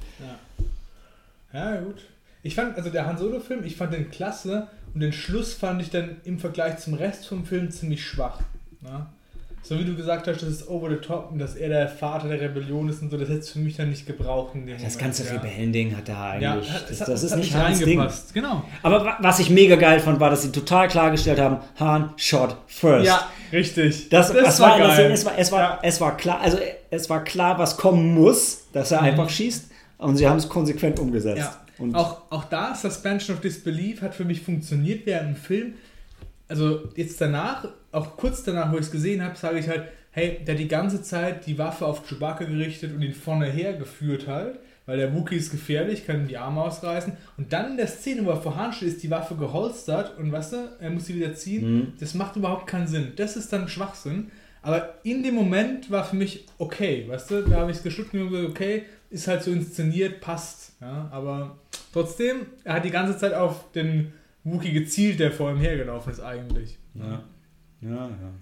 Ja, 1.52 1.80
gut. 1.80 2.04
Ich 2.42 2.54
fand, 2.54 2.76
also 2.76 2.90
der 2.90 3.06
Han 3.06 3.18
Solo-Film, 3.18 3.64
ich 3.64 3.76
fand 3.76 3.94
den 3.94 4.10
klasse 4.10 4.68
und 4.94 5.00
den 5.00 5.12
Schluss 5.12 5.54
fand 5.54 5.80
ich 5.80 5.90
dann 5.90 6.16
im 6.24 6.38
Vergleich 6.38 6.78
zum 6.78 6.94
Rest 6.94 7.26
vom 7.26 7.44
Film 7.44 7.70
ziemlich 7.70 8.04
schwach. 8.04 8.40
Ne? 8.80 9.06
So 9.68 9.78
wie 9.78 9.84
du 9.84 9.94
gesagt 9.94 10.26
hast, 10.26 10.40
das 10.42 10.48
ist 10.48 10.68
over 10.68 10.88
the 10.88 10.96
top 10.96 11.30
und 11.30 11.38
dass 11.38 11.54
er 11.54 11.68
der 11.68 11.88
Vater 11.88 12.28
der 12.28 12.40
Rebellion 12.40 12.88
ist 12.88 13.02
und 13.02 13.10
so, 13.10 13.18
das 13.18 13.28
hätte 13.28 13.40
es 13.40 13.50
für 13.50 13.58
mich 13.58 13.76
dann 13.76 13.90
nicht 13.90 14.06
gebraucht 14.06 14.54
in 14.54 14.66
dem 14.66 14.74
Das 14.76 14.82
Moment, 14.82 15.00
ganze 15.00 15.24
ja. 15.26 15.32
Rebellending 15.32 15.94
hat 15.96 16.08
da 16.08 16.38
Ja, 16.38 16.52
eigentlich, 16.54 16.72
hat- 16.72 16.90
das, 16.90 17.00
hat- 17.02 17.08
das 17.08 17.22
es 17.22 17.30
ist 17.32 17.36
nicht 17.36 17.54
Hans 17.54 17.78
Ding. 17.80 18.02
Genau. 18.32 18.64
Aber 18.82 19.04
wa- 19.04 19.18
was 19.20 19.38
ich 19.40 19.50
mega 19.50 19.76
geil 19.76 20.00
fand, 20.00 20.18
war, 20.20 20.30
dass 20.30 20.42
sie 20.42 20.52
total 20.52 20.88
klargestellt 20.88 21.38
haben, 21.38 21.58
Han 21.78 22.14
shot 22.16 22.56
first. 22.66 23.06
Ja, 23.06 23.28
richtig. 23.52 24.08
Das, 24.08 24.32
das, 24.32 24.58
war, 24.60 24.78
das, 24.78 24.96
geil. 24.96 25.10
es, 25.12 25.24
war, 25.26 25.32
es, 25.38 25.52
war, 25.52 25.60
Ja. 25.60 25.78
es 25.82 26.00
war 26.00 26.16
klar, 26.16 26.40
also 26.40 26.58
es 26.90 27.10
war 27.10 27.22
klar, 27.24 27.58
was 27.58 27.76
kommen 27.76 28.14
muss, 28.14 28.62
dass 28.72 28.90
er 28.90 29.02
einfach 29.02 29.28
schießt 29.28 29.66
und 29.98 30.16
sie 30.16 30.26
haben 30.26 30.38
es 30.38 30.48
konsequent 30.48 30.98
umgesetzt. 30.98 31.36
Mhm. 31.36 31.42
Ja. 31.42 31.56
Und 31.78 31.94
Auch, 31.94 32.22
auch 32.30 32.44
da, 32.44 32.74
Suspension 32.74 33.36
of 33.36 33.42
Disbelief 33.42 34.02
hat 34.02 34.14
für 34.14 34.24
mich 34.24 34.40
funktioniert 34.40 35.04
während 35.06 35.36
dem 35.36 35.36
Film. 35.36 35.74
Also 36.48 36.88
jetzt 36.96 37.20
danach, 37.20 37.68
auch 37.92 38.16
kurz 38.16 38.42
danach, 38.42 38.72
wo 38.72 38.76
ich 38.76 38.86
es 38.86 38.90
gesehen 38.90 39.22
habe, 39.22 39.36
sage 39.36 39.58
ich 39.58 39.68
halt, 39.68 39.84
hey, 40.10 40.40
der 40.44 40.54
die 40.54 40.68
ganze 40.68 41.02
Zeit 41.02 41.46
die 41.46 41.58
Waffe 41.58 41.86
auf 41.86 42.08
Chewbacca 42.08 42.44
gerichtet 42.44 42.94
und 42.94 43.02
ihn 43.02 43.12
vorne 43.12 43.46
her 43.46 43.74
geführt 43.74 44.26
halt, 44.26 44.58
weil 44.86 44.96
der 44.96 45.14
Wookie 45.14 45.36
ist 45.36 45.50
gefährlich, 45.50 46.06
kann 46.06 46.22
ihm 46.22 46.28
die 46.28 46.38
Arme 46.38 46.62
ausreißen. 46.62 47.12
Und 47.36 47.52
dann 47.52 47.72
in 47.72 47.76
der 47.76 47.86
Szene, 47.86 48.24
wo 48.24 48.30
er 48.30 48.40
vor 48.40 48.56
Han 48.56 48.72
steht, 48.72 48.88
ist 48.88 49.02
die 49.02 49.10
Waffe 49.10 49.36
geholstert 49.36 50.16
und 50.18 50.32
weißt 50.32 50.54
du, 50.54 50.56
er 50.80 50.90
muss 50.90 51.06
sie 51.06 51.14
wieder 51.14 51.34
ziehen. 51.34 51.72
Mhm. 51.72 51.92
Das 52.00 52.14
macht 52.14 52.36
überhaupt 52.36 52.66
keinen 52.66 52.86
Sinn. 52.86 53.12
Das 53.16 53.36
ist 53.36 53.52
dann 53.52 53.68
Schwachsinn. 53.68 54.30
Aber 54.62 54.94
in 55.02 55.22
dem 55.22 55.34
Moment 55.34 55.90
war 55.90 56.04
für 56.04 56.16
mich 56.16 56.46
okay, 56.58 57.04
weißt 57.06 57.30
du, 57.30 57.42
da 57.42 57.56
habe 57.60 57.70
ich 57.70 57.76
es 57.76 57.82
geschluckt 57.82 58.14
und 58.14 58.30
gesagt, 58.30 58.48
okay, 58.48 58.84
ist 59.10 59.28
halt 59.28 59.42
so 59.42 59.50
inszeniert, 59.50 60.20
passt. 60.20 60.72
Ja, 60.80 61.08
aber 61.12 61.58
trotzdem, 61.92 62.46
er 62.64 62.74
hat 62.74 62.84
die 62.84 62.90
ganze 62.90 63.16
Zeit 63.16 63.34
auf 63.34 63.70
den 63.72 64.12
Wookie 64.52 64.72
gezielt, 64.72 65.20
der 65.20 65.32
vor 65.32 65.50
ihm 65.50 65.58
hergelaufen 65.58 66.12
ist 66.12 66.20
eigentlich. 66.20 66.78
ja. 66.94 67.22
ja, 67.82 67.90
ja. 67.90 68.32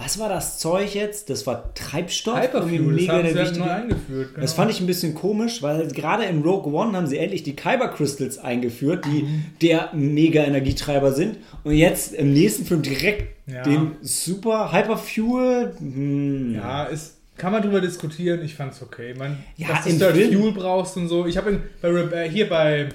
Was 0.00 0.16
war 0.20 0.28
das 0.28 0.60
Zeug 0.60 0.94
jetzt? 0.94 1.28
Das 1.28 1.44
war 1.48 1.74
Treibstoff? 1.74 2.40
Hyperfuel, 2.40 2.72
Irgendwie 2.74 3.06
das 3.06 3.16
haben 3.16 3.22
der 3.24 3.32
sie 3.32 3.38
halt 3.38 3.48
wichtige- 3.48 3.66
neu 3.66 3.72
eingeführt. 3.72 4.28
Genau. 4.28 4.40
Das 4.42 4.52
fand 4.52 4.70
ich 4.70 4.80
ein 4.80 4.86
bisschen 4.86 5.12
komisch, 5.16 5.60
weil 5.60 5.88
gerade 5.88 6.22
in 6.26 6.42
Rogue 6.42 6.72
One 6.72 6.96
haben 6.96 7.08
sie 7.08 7.18
endlich 7.18 7.42
die 7.42 7.56
Kyber 7.56 7.88
Crystals 7.88 8.38
eingeführt, 8.38 9.04
die 9.06 9.24
Mhm. 9.24 9.44
der 9.60 9.90
mega 9.94 10.44
Energietreiber 10.44 11.10
sind. 11.10 11.38
Und 11.64 11.72
jetzt 11.74 12.14
im 12.14 12.32
nächsten 12.32 12.64
Film 12.64 12.82
direkt 12.82 13.34
Ja. 13.48 13.64
den 13.64 13.96
Super 14.02 14.72
Hyperfuel. 14.72 15.74
Hm. 15.80 16.54
Ja, 16.54 16.84
ist, 16.84 17.16
kann 17.36 17.50
man 17.50 17.62
drüber 17.62 17.80
diskutieren. 17.80 18.40
Ich 18.44 18.54
fand's 18.54 18.80
okay. 18.80 19.14
Man, 19.18 19.38
Ja, 19.56 19.66
dass 19.68 19.84
du 19.84 19.98
Fuel 19.98 20.52
brauchst 20.52 20.96
und 20.96 21.08
so. 21.08 21.26
Ich 21.26 21.36
habe 21.36 21.50
in- 21.50 21.62
bei 21.82 21.88
äh, 22.24 22.30
hier 22.30 22.48
bei 22.48 22.88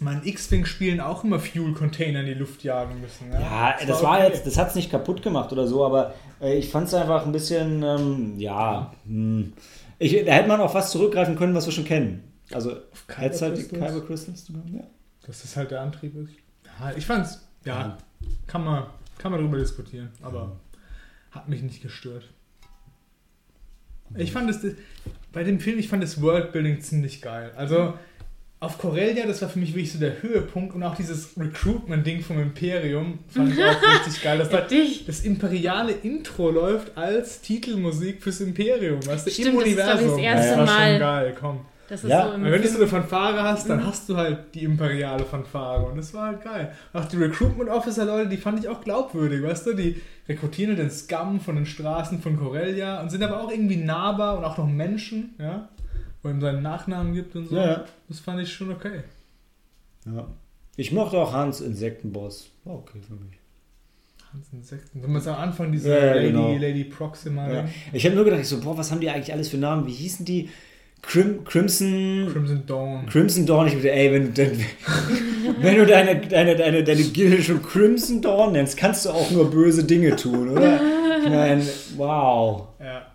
meinen 0.00 0.24
X-Wing-Spielen 0.24 1.00
auch 1.00 1.24
immer 1.24 1.38
Fuel-Container 1.38 2.20
in 2.20 2.26
die 2.26 2.34
Luft 2.34 2.64
jagen 2.64 3.00
müssen. 3.00 3.32
Ja, 3.32 3.40
Ja, 3.40 3.86
das 3.86 4.02
war 4.02 4.18
okay. 4.18 4.28
jetzt, 4.28 4.46
das 4.46 4.58
hat 4.58 4.68
es 4.68 4.74
nicht 4.74 4.90
kaputt 4.90 5.22
gemacht 5.22 5.52
oder 5.52 5.66
so, 5.66 5.84
aber 5.84 6.14
äh, 6.40 6.56
ich 6.56 6.70
fand 6.70 6.88
es 6.88 6.94
einfach 6.94 7.26
ein 7.26 7.32
bisschen, 7.32 7.82
ähm, 7.82 8.38
ja, 8.38 8.92
hm. 9.06 9.52
ich, 9.98 10.24
da 10.24 10.32
hätte 10.32 10.48
man 10.48 10.60
auf 10.60 10.74
was 10.74 10.90
zurückgreifen 10.90 11.36
können, 11.36 11.54
was 11.54 11.66
wir 11.66 11.72
schon 11.72 11.84
kennen. 11.84 12.24
Also, 12.52 12.76
hätte 13.08 13.34
es 13.34 13.42
halt 13.42 13.56
die 13.56 13.62
Crystals? 13.62 13.92
Kyber 13.92 14.06
Crystals 14.06 14.46
genommen, 14.46 14.76
ja. 14.76 14.84
Dass 15.26 15.42
das 15.42 15.56
halt 15.56 15.70
der 15.70 15.80
Antrieb 15.80 16.14
ist. 16.16 16.32
Ja, 16.78 16.92
ich 16.96 17.06
fand's, 17.06 17.46
ja, 17.64 17.96
kann 18.46 18.64
man, 18.64 18.86
kann 19.18 19.32
man 19.32 19.40
drüber 19.40 19.58
diskutieren, 19.58 20.10
aber 20.22 20.56
hat 21.30 21.48
mich 21.48 21.62
nicht 21.62 21.82
gestört. 21.82 22.30
Ich 24.16 24.32
fand 24.32 24.50
es, 24.50 24.60
bei 25.32 25.42
dem 25.44 25.58
Film, 25.58 25.78
ich 25.78 25.88
fand 25.88 26.02
das 26.02 26.20
Worldbuilding 26.20 26.80
ziemlich 26.80 27.22
geil. 27.22 27.52
Also, 27.56 27.94
auf 28.64 28.78
Corellia, 28.78 29.26
das 29.26 29.42
war 29.42 29.48
für 29.48 29.58
mich 29.58 29.70
wirklich 29.70 29.92
so 29.92 29.98
der 29.98 30.22
Höhepunkt 30.22 30.74
und 30.74 30.82
auch 30.82 30.96
dieses 30.96 31.30
Recruitment-Ding 31.38 32.22
vom 32.22 32.40
Imperium 32.40 33.18
fand 33.28 33.52
ich 33.52 33.62
auch 33.64 33.76
richtig 34.06 34.22
geil. 34.22 34.38
Das, 34.38 34.50
Ja, 34.50 34.60
dich. 34.62 35.04
das 35.06 35.20
imperiale 35.20 35.92
Intro 35.92 36.50
läuft 36.50 36.96
als 36.96 37.40
Titelmusik 37.40 38.22
fürs 38.22 38.40
Imperium, 38.40 39.04
weißt 39.06 39.26
du, 39.26 39.30
Stimmt, 39.30 39.48
im 39.48 39.54
das 39.60 39.66
ist, 39.68 39.74
glaub 39.76 39.86
ich, 39.86 40.00
Universum. 40.02 40.10
das 40.16 40.18
erste 40.24 40.48
das 40.48 40.58
war 40.58 40.66
Mal. 40.66 40.90
schon 40.90 40.98
geil, 41.00 41.36
komm. 41.38 41.60
Das 41.86 42.02
ist 42.02 42.08
Ja, 42.10 42.32
so 42.34 42.42
wenn 42.42 42.62
du 42.62 42.68
so 42.68 42.78
eine 42.78 42.86
Fanfare 42.86 43.42
hast, 43.42 43.68
dann 43.68 43.86
hast 43.86 44.08
du 44.08 44.16
halt 44.16 44.38
die 44.54 44.64
imperiale 44.64 45.22
Fanfare 45.24 45.84
und 45.84 45.98
das 45.98 46.14
war 46.14 46.28
halt 46.28 46.42
geil. 46.42 46.72
Auch 46.94 47.04
die 47.04 47.16
Recruitment 47.18 47.68
Officer 47.68 48.06
Leute, 48.06 48.30
die 48.30 48.38
fand 48.38 48.58
ich 48.58 48.68
auch 48.70 48.80
glaubwürdig, 48.80 49.42
weißt 49.42 49.66
du, 49.66 49.74
die 49.74 50.00
rekrutieren 50.26 50.76
den 50.76 50.90
Scum 50.90 51.40
von 51.40 51.56
den 51.56 51.66
Straßen 51.66 52.22
von 52.22 52.38
Corellia 52.38 53.02
und 53.02 53.10
sind 53.10 53.22
aber 53.22 53.42
auch 53.42 53.50
irgendwie 53.50 53.76
nahbar 53.76 54.38
und 54.38 54.44
auch 54.44 54.56
noch 54.56 54.66
Menschen, 54.66 55.34
ja, 55.38 55.68
wo 56.24 56.28
ihm 56.30 56.40
seinen 56.40 56.62
Nachnamen 56.62 57.12
gibt 57.14 57.36
und 57.36 57.46
so. 57.48 57.54
Ja. 57.56 57.84
Das 58.08 58.18
fand 58.18 58.40
ich 58.40 58.52
schon 58.52 58.72
okay. 58.72 59.04
ja. 60.06 60.26
Ich 60.76 60.90
mochte 60.90 61.18
auch 61.18 61.32
Hans 61.32 61.60
Insektenboss. 61.60 62.50
War 62.64 62.74
okay 62.74 62.98
für 63.06 63.12
mich. 63.14 63.38
Hans 64.32 64.48
Insekten. 64.52 65.00
Wenn 65.04 65.12
man 65.12 65.20
es 65.20 65.28
am 65.28 65.36
Anfang 65.36 65.70
diese 65.70 65.88
Ja, 65.90 66.14
Lady, 66.14 66.26
genau. 66.32 66.52
Lady 66.56 66.82
Proxima, 66.84 67.48
Ja. 67.48 67.68
Ich 67.92 68.04
habe 68.04 68.16
nur 68.16 68.24
gedacht, 68.24 68.44
so, 68.44 68.58
boah, 68.58 68.76
was 68.76 68.90
haben 68.90 69.00
die 69.00 69.08
eigentlich 69.08 69.32
alles 69.32 69.48
für 69.50 69.58
Namen? 69.58 69.86
Wie 69.86 69.92
hießen 69.92 70.24
die? 70.26 70.48
Crim 71.02 71.44
Crimson. 71.44 72.28
Crimson 72.32 72.66
Dawn. 72.66 73.06
Crimson 73.06 73.46
Dawn, 73.46 73.68
ich 73.68 73.74
würde, 73.74 73.92
ey, 73.92 74.10
wenn, 74.12 74.32
du- 74.34 74.50
wenn 75.60 75.76
du 75.76 75.86
deine, 75.86 76.18
deine, 76.26 76.56
deine, 76.56 76.82
deine 76.82 77.02
Gilde 77.04 77.40
schon 77.42 77.62
Crimson 77.62 78.20
Dawn 78.22 78.52
nennst, 78.52 78.76
kannst 78.76 79.04
du 79.04 79.10
auch 79.10 79.30
nur 79.30 79.50
böse 79.50 79.84
Dinge 79.84 80.16
tun, 80.16 80.48
oder? 80.48 80.80
Ich 81.24 81.30
meine, 81.30 81.62
wow. 81.96 82.68
Ja. 82.80 83.06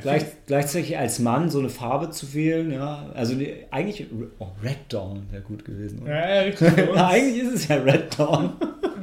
Gleich, 0.00 0.24
gleichzeitig 0.46 0.96
als 0.96 1.18
Mann 1.18 1.50
so 1.50 1.58
eine 1.58 1.68
Farbe 1.68 2.10
zu 2.10 2.32
wählen, 2.32 2.72
ja. 2.72 3.10
Also 3.14 3.34
die, 3.34 3.54
eigentlich, 3.70 4.06
oh, 4.38 4.48
Red 4.62 4.78
Dawn 4.88 5.26
wäre 5.30 5.42
gut 5.42 5.64
gewesen. 5.64 6.00
Oder? 6.02 6.46
Ja, 6.46 7.06
eigentlich 7.08 7.42
ist 7.42 7.54
es 7.54 7.68
ja 7.68 7.76
Red 7.76 8.18
Dawn. 8.18 8.54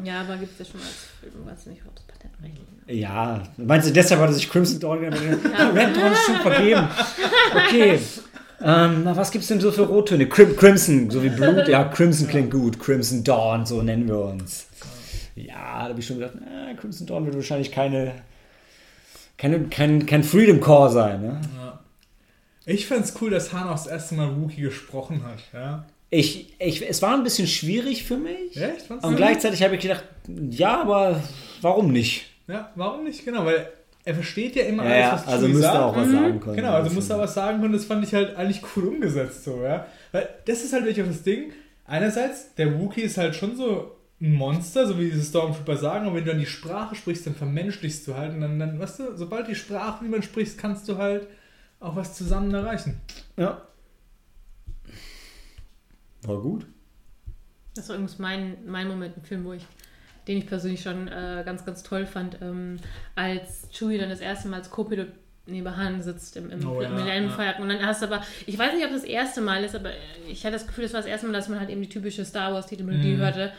Ja, 0.04 0.22
aber 0.22 0.38
gibt 0.38 0.54
es 0.54 0.60
ja 0.60 0.66
schon 0.72 0.82
als 0.82 1.08
Film, 1.20 1.34
was 1.46 1.66
nicht 1.68 1.82
ob 1.86 1.96
das 1.96 2.06
patentrechtlich 2.06 2.68
ist. 2.88 2.96
Ja, 2.96 3.44
meinst 3.58 3.88
du, 3.88 3.94
deshalb 3.94 4.20
hat 4.22 4.30
er 4.30 4.34
sich 4.34 4.50
Crimson 4.50 4.80
Dawn 4.80 5.02
genannt? 5.02 5.42
Ja, 5.44 5.70
Red 5.70 5.96
Dawn 5.96 6.12
ist 6.12 6.26
schon 6.26 6.36
vergeben. 6.38 6.88
Okay. 7.54 8.00
Ähm, 8.62 9.04
na, 9.04 9.16
was 9.16 9.32
gibt's 9.32 9.48
denn 9.48 9.62
so 9.62 9.72
für 9.72 9.84
Rottöne? 9.84 10.28
Crim 10.28 10.56
Crimson, 10.56 11.10
so 11.10 11.24
wie 11.24 11.30
Blut. 11.30 11.68
Ja, 11.68 11.86
Crimson 11.86 12.28
klingt 12.28 12.52
gut. 12.52 12.80
Crimson 12.80 13.24
Dawn, 13.24 13.66
so 13.66 13.82
nennen 13.82 14.08
wir 14.08 14.20
uns. 14.20 14.68
Ja, 15.36 15.84
da 15.84 15.90
habe 15.90 16.00
ich 16.00 16.06
schon 16.06 16.20
gedacht, 16.20 16.36
äh, 16.36 16.74
Crimson 16.76 17.08
Dawn 17.08 17.26
wird 17.26 17.36
wahrscheinlich 17.36 17.72
keine, 17.72 18.14
keine, 19.40 19.62
kein, 19.70 20.06
kein 20.06 20.24
Freedom 20.24 20.60
Core 20.60 20.92
sein. 20.92 21.22
Ne? 21.22 21.42
Ja. 21.58 21.80
Ich 22.66 22.86
fand's 22.86 23.14
cool, 23.22 23.32
dass 23.32 23.52
Han 23.54 23.68
auch 23.68 23.72
das 23.72 23.88
erste 23.88 24.14
Mal 24.16 24.40
Wookie 24.40 24.62
gesprochen 24.62 25.24
hat, 25.24 25.40
ja. 25.54 25.86
Ich, 26.12 26.56
ich, 26.60 26.88
es 26.88 27.02
war 27.02 27.14
ein 27.14 27.24
bisschen 27.24 27.48
schwierig 27.48 28.04
für 28.04 28.18
mich. 28.18 28.56
Ja, 28.56 28.70
ich 28.76 28.84
fand's 28.84 29.06
Und 29.06 29.16
gleichzeitig 29.16 29.64
habe 29.64 29.76
ich 29.76 29.82
gedacht, 29.82 30.04
ja, 30.50 30.82
aber 30.82 31.24
warum 31.62 31.92
nicht? 31.92 32.26
Ja, 32.48 32.72
warum 32.76 33.04
nicht? 33.06 33.24
Genau, 33.26 33.46
weil 33.46 33.70
er 34.04 34.14
versteht 34.16 34.56
ja 34.56 34.64
immer 34.64 34.84
Ja, 34.84 34.90
alles, 34.90 35.02
ja, 35.06 35.14
was 35.14 35.28
also 35.28 35.46
Chewie 35.46 35.54
müsste 35.54 35.68
er 35.68 35.74
sagt. 35.74 35.84
auch 35.86 35.96
was 35.96 36.12
sagen 36.12 36.40
können. 36.40 36.56
Genau, 36.56 36.74
also 36.74 36.96
musste 36.96 37.14
er 37.14 37.20
was 37.20 37.34
sagen 37.34 37.62
können, 37.62 37.74
das 37.74 37.86
fand 37.86 38.04
ich 38.04 38.14
halt 38.14 38.36
eigentlich 38.36 38.62
cool 38.76 38.88
umgesetzt 38.88 39.44
so, 39.46 39.62
ja. 39.64 39.86
Weil 40.12 40.28
das 40.46 40.64
ist 40.64 40.74
halt 40.74 40.84
wirklich 40.86 41.04
auch 41.06 41.10
das 41.10 41.24
Ding. 41.24 41.54
Einerseits, 41.86 42.56
der 42.56 42.78
Wookie 42.80 43.02
ist 43.02 43.18
halt 43.18 43.36
schon 43.36 43.56
so 43.56 43.96
ein 44.22 44.34
Monster, 44.34 44.86
so 44.86 45.00
wie 45.00 45.10
diese 45.10 45.24
Stormtrooper 45.24 45.78
sagen, 45.78 46.06
aber 46.06 46.16
wenn 46.16 46.26
du 46.26 46.32
dann 46.32 46.40
die 46.40 46.46
Sprache 46.46 46.96
sprichst, 46.96 47.26
dann 47.26 47.36
vermenschlichst 47.36 48.06
du 48.08 48.16
halt 48.16 48.34
und 48.34 48.42
dann, 48.42 48.60
dann 48.60 48.78
weißt 48.80 49.00
du, 49.00 49.16
sobald 49.18 49.48
die 49.48 49.56
Sprache 49.56 50.04
niemand 50.04 50.26
sprichst, 50.26 50.58
kannst 50.58 50.90
du 50.90 50.98
halt 50.98 51.28
auch 51.80 51.96
was 51.96 52.16
zusammen 52.18 52.54
erreichen. 52.54 53.00
Ja. 53.38 53.62
War 56.24 56.42
gut. 56.42 56.66
Das 57.76 57.88
war 57.88 57.96
übrigens 57.96 58.20
mein, 58.20 58.58
mein 58.66 58.88
Moment 58.88 59.16
im 59.16 59.24
Film, 59.24 59.46
wo 59.46 59.54
ich, 59.54 59.66
den 60.28 60.38
ich 60.40 60.48
persönlich 60.48 60.82
schon 60.82 61.08
äh, 61.08 61.44
ganz, 61.46 61.66
ganz 61.66 61.84
toll 61.84 62.06
fand, 62.06 62.42
ähm, 62.42 62.78
als 63.16 63.70
Chewie 63.72 63.98
dann 63.98 64.10
das 64.10 64.20
erste 64.20 64.50
Mal 64.50 64.58
als 64.58 64.70
Co-Pilot 64.70 65.08
neben 65.46 65.78
Han 65.78 66.02
sitzt 66.04 66.36
im, 66.36 66.50
im 66.52 66.68
Oh 66.68 66.82
ja, 66.82 66.90
Millennium 66.90 67.34
ja. 67.40 67.58
Und 67.58 67.70
dann 67.70 67.84
hast 67.86 68.02
du 68.02 68.08
aber, 68.08 68.22
ich 68.46 68.58
weiß 68.58 68.74
nicht, 68.74 68.86
ob 68.86 68.92
das 68.92 69.04
erste 69.06 69.40
Mal 69.42 69.64
ist, 69.64 69.76
aber 69.76 69.92
ich 70.28 70.44
hatte 70.46 70.54
das 70.54 70.68
Gefühl, 70.68 70.84
das 70.84 70.94
war 70.94 71.00
das 71.00 71.10
erste 71.10 71.26
Mal, 71.26 71.34
dass 71.34 71.48
man 71.48 71.60
halt 71.60 71.70
eben 71.70 71.82
die 71.82 71.90
typische 71.90 72.26
Star 72.26 72.54
Wars-Titelmelodie 72.54 73.14
Mhm. 73.14 73.18
hörte. 73.18 73.52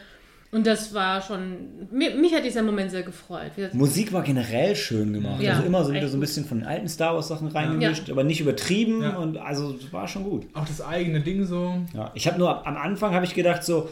Und 0.52 0.66
das 0.66 0.92
war 0.92 1.22
schon, 1.22 1.86
mich, 1.92 2.12
mich 2.16 2.34
hat 2.34 2.44
dieser 2.44 2.62
Moment 2.64 2.90
sehr 2.90 3.04
gefreut. 3.04 3.52
Musik 3.72 4.12
war 4.12 4.22
generell 4.22 4.74
schön 4.74 5.12
gemacht. 5.12 5.40
Ja, 5.40 5.52
also 5.52 5.62
immer 5.62 5.84
so 5.84 5.92
wieder 5.92 6.08
so 6.08 6.16
ein 6.16 6.20
bisschen 6.20 6.44
von 6.44 6.58
den 6.58 6.66
alten 6.66 6.88
Star 6.88 7.14
Wars 7.14 7.28
Sachen 7.28 7.46
reingemischt, 7.48 8.10
aber 8.10 8.24
nicht 8.24 8.40
übertrieben 8.40 9.02
Ja. 9.02 9.16
und 9.16 9.36
also 9.38 9.76
es 9.80 9.92
war 9.92 10.08
schon 10.08 10.24
gut. 10.24 10.46
Auch 10.54 10.64
das 10.66 10.80
eigene 10.80 11.20
Ding 11.20 11.44
so. 11.46 11.74
Ja, 11.94 12.10
ich 12.14 12.26
habe 12.26 12.38
nur 12.38 12.66
am 12.66 12.76
Anfang 12.76 13.14
habe 13.14 13.24
ich 13.24 13.34
gedacht 13.34 13.62
so, 13.62 13.88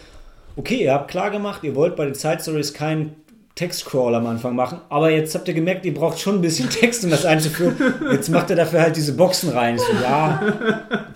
okay, 0.56 0.82
ihr 0.82 0.92
habt 0.94 1.08
klar 1.10 1.30
gemacht, 1.30 1.62
ihr 1.62 1.76
wollt 1.76 1.94
bei 1.94 2.06
den 2.06 2.14
Side 2.14 2.38
Stories 2.40 2.74
keinen 2.74 3.14
Textcrawl 3.54 4.14
am 4.16 4.26
Anfang 4.26 4.56
machen, 4.56 4.80
aber 4.88 5.10
jetzt 5.10 5.34
habt 5.36 5.46
ihr 5.46 5.54
gemerkt, 5.54 5.84
ihr 5.84 5.94
braucht 5.94 6.18
schon 6.18 6.36
ein 6.36 6.40
bisschen 6.40 6.70
Text, 6.70 7.04
um 7.04 7.10
das 7.10 7.24
einzuführen. 7.24 7.76
Jetzt 8.12 8.28
macht 8.30 8.50
er 8.50 8.56
dafür 8.56 8.82
halt 8.82 8.94
diese 8.96 9.14
Boxen 9.14 9.50
rein. 9.50 9.78
So, 9.78 9.84
ja, 10.00 10.40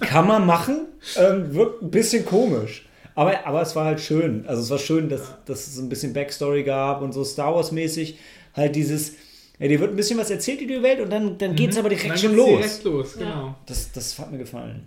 kann 0.01 0.27
man 0.27 0.45
machen, 0.45 0.87
ähm, 1.17 1.55
wirkt 1.55 1.83
ein 1.83 1.91
bisschen 1.93 2.25
komisch. 2.25 2.85
Aber, 3.15 3.47
aber 3.47 3.63
es 3.63 3.75
war 3.77 3.85
halt 3.85 4.01
schön. 4.01 4.45
Also 4.47 4.63
es 4.63 4.71
war 4.71 4.79
schön, 4.79 5.09
dass, 5.09 5.35
dass 5.45 5.67
es 5.67 5.77
so 5.77 5.83
ein 5.83 5.89
bisschen 5.89 6.13
Backstory 6.13 6.63
gab 6.65 7.03
und 7.03 7.13
so 7.13 7.25
Star 7.25 7.55
Wars 7.55 7.73
mäßig 7.73 8.19
halt 8.55 8.75
dieses, 8.77 9.15
ja, 9.59 9.69
dir 9.69 9.81
wird 9.81 9.91
ein 9.91 9.97
bisschen 9.97 10.19
was 10.19 10.31
erzählt 10.31 10.61
in 10.63 10.69
die 10.69 10.83
Welt 10.83 11.01
und 11.01 11.11
dann, 11.11 11.37
dann 11.39 11.55
geht's 11.55 11.77
aber 11.77 11.89
direkt 11.89 12.07
Mhm. 12.07 12.09
Dann 12.11 12.19
schon 12.19 12.37
los. 12.37 12.49
Direkt 12.59 12.85
los, 12.85 13.15
Ja. 13.15 13.21
genau. 13.21 13.55
Das, 13.67 13.93
das 13.93 14.19
hat 14.19 14.31
mir 14.33 14.39
gefallen. 14.39 14.87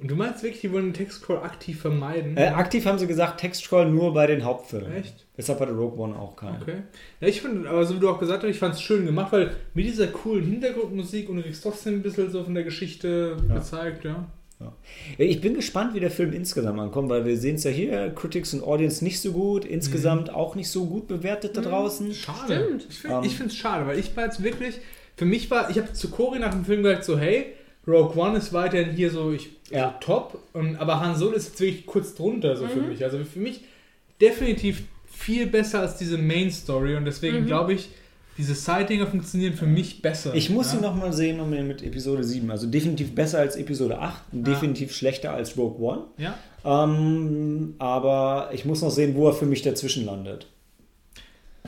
Und 0.00 0.10
du 0.10 0.16
meinst 0.16 0.42
wirklich, 0.42 0.60
die 0.60 0.72
wollen 0.72 0.86
den 0.86 0.94
Textcrawl 0.94 1.38
aktiv 1.38 1.80
vermeiden? 1.80 2.36
Äh, 2.36 2.46
aktiv 2.48 2.84
haben 2.84 2.98
sie 2.98 3.06
gesagt, 3.06 3.38
Textcrawl 3.40 3.88
nur 3.88 4.12
bei 4.12 4.26
den 4.26 4.44
Hauptfilmen. 4.44 4.92
Echt? 4.92 5.24
Deshalb 5.36 5.60
hatte 5.60 5.72
Rogue 5.72 5.96
One 6.02 6.16
auch 6.18 6.34
keinen. 6.34 6.60
Okay. 6.60 6.82
Ja, 7.20 7.28
ich 7.28 7.40
finde, 7.40 7.70
aber 7.70 7.84
so 7.86 7.94
wie 7.94 8.00
du 8.00 8.08
auch 8.10 8.18
gesagt 8.18 8.42
hast, 8.42 8.50
ich 8.50 8.58
fand 8.58 8.74
es 8.74 8.82
schön 8.82 9.06
gemacht, 9.06 9.30
weil 9.32 9.52
mit 9.72 9.86
dieser 9.86 10.08
coolen 10.08 10.44
Hintergrundmusik 10.44 11.28
und 11.28 11.36
du 11.36 11.42
kriegst 11.42 11.62
trotzdem 11.62 11.94
ein 11.94 12.02
bisschen 12.02 12.28
so 12.30 12.42
von 12.42 12.54
der 12.54 12.64
Geschichte 12.64 13.36
Ja. 13.48 13.54
gezeigt, 13.54 14.04
ja. 14.04 14.26
Ja, 15.18 15.24
Ich 15.24 15.40
bin 15.40 15.54
gespannt, 15.54 15.94
wie 15.94 16.00
der 16.00 16.10
Film 16.10 16.32
insgesamt 16.32 16.78
ankommt, 16.80 17.08
weil 17.08 17.24
wir 17.24 17.36
sehen 17.36 17.56
es 17.56 17.64
ja 17.64 17.70
hier, 17.70 18.10
Critics 18.14 18.54
und 18.54 18.62
Audience 18.62 19.02
nicht 19.04 19.20
so 19.20 19.32
gut, 19.32 19.64
insgesamt 19.64 20.30
auch 20.32 20.54
nicht 20.54 20.68
so 20.70 20.86
gut 20.86 21.06
bewertet 21.08 21.56
da 21.56 21.60
draußen. 21.60 22.12
Schade. 22.14 22.64
Stimmt. 22.64 22.86
Ich 22.90 22.98
finde 23.00 23.16
Ähm. 23.26 23.46
es 23.46 23.56
schade, 23.56 23.86
weil 23.86 23.98
ich 23.98 24.16
war 24.16 24.24
jetzt 24.24 24.42
wirklich, 24.42 24.76
für 25.16 25.24
mich 25.24 25.50
war, 25.50 25.70
ich 25.70 25.78
habe 25.78 25.92
zu 25.92 26.08
Cory 26.10 26.38
nach 26.38 26.52
dem 26.52 26.64
Film 26.64 26.82
gesagt, 26.82 27.04
so, 27.04 27.18
hey, 27.18 27.46
Rogue 27.86 28.16
One 28.16 28.38
ist 28.38 28.52
weiterhin 28.52 28.94
hier 28.94 29.10
so, 29.10 29.32
ich, 29.32 29.50
Ja. 29.70 29.98
so 30.00 30.06
top, 30.06 30.38
und, 30.54 30.76
aber 30.76 31.00
Han 31.00 31.16
Solo 31.16 31.32
ist 31.36 31.48
jetzt 31.48 31.60
wirklich 31.60 31.84
kurz 31.86 32.14
drunter 32.14 32.56
so 32.56 32.66
für 32.66 32.80
mich. 32.80 33.04
Also 33.04 33.18
für 33.24 33.38
mich 33.38 33.60
definitiv 34.20 34.82
viel 35.06 35.46
besser 35.46 35.80
als 35.80 35.96
diese 35.96 36.18
Main 36.18 36.50
Story 36.50 36.96
und 36.96 37.04
deswegen 37.04 37.46
glaube 37.46 37.74
ich, 37.74 37.88
diese 38.36 38.54
Side-Dinger 38.54 39.06
funktionieren 39.06 39.54
für 39.54 39.66
mich 39.66 40.02
besser. 40.02 40.34
Ich 40.34 40.50
muss 40.50 40.72
ja? 40.72 40.78
ihn 40.78 40.82
nochmal 40.82 41.12
sehen 41.12 41.40
um 41.40 41.50
mit 41.50 41.82
Episode 41.82 42.24
7. 42.24 42.50
Also 42.50 42.66
definitiv 42.66 43.14
besser 43.14 43.38
als 43.38 43.56
Episode 43.56 43.98
8 43.98 44.22
und 44.32 44.46
Ja. 44.46 44.54
definitiv 44.54 44.94
schlechter 44.94 45.32
als 45.32 45.56
Rogue 45.56 45.80
One. 45.80 46.04
Ja? 46.18 46.36
Ähm, 46.64 47.74
aber 47.78 48.50
ich 48.52 48.64
muss 48.64 48.82
noch 48.82 48.90
sehen, 48.90 49.14
wo 49.14 49.28
er 49.28 49.34
für 49.34 49.46
mich 49.46 49.62
dazwischen 49.62 50.04
landet. 50.04 50.46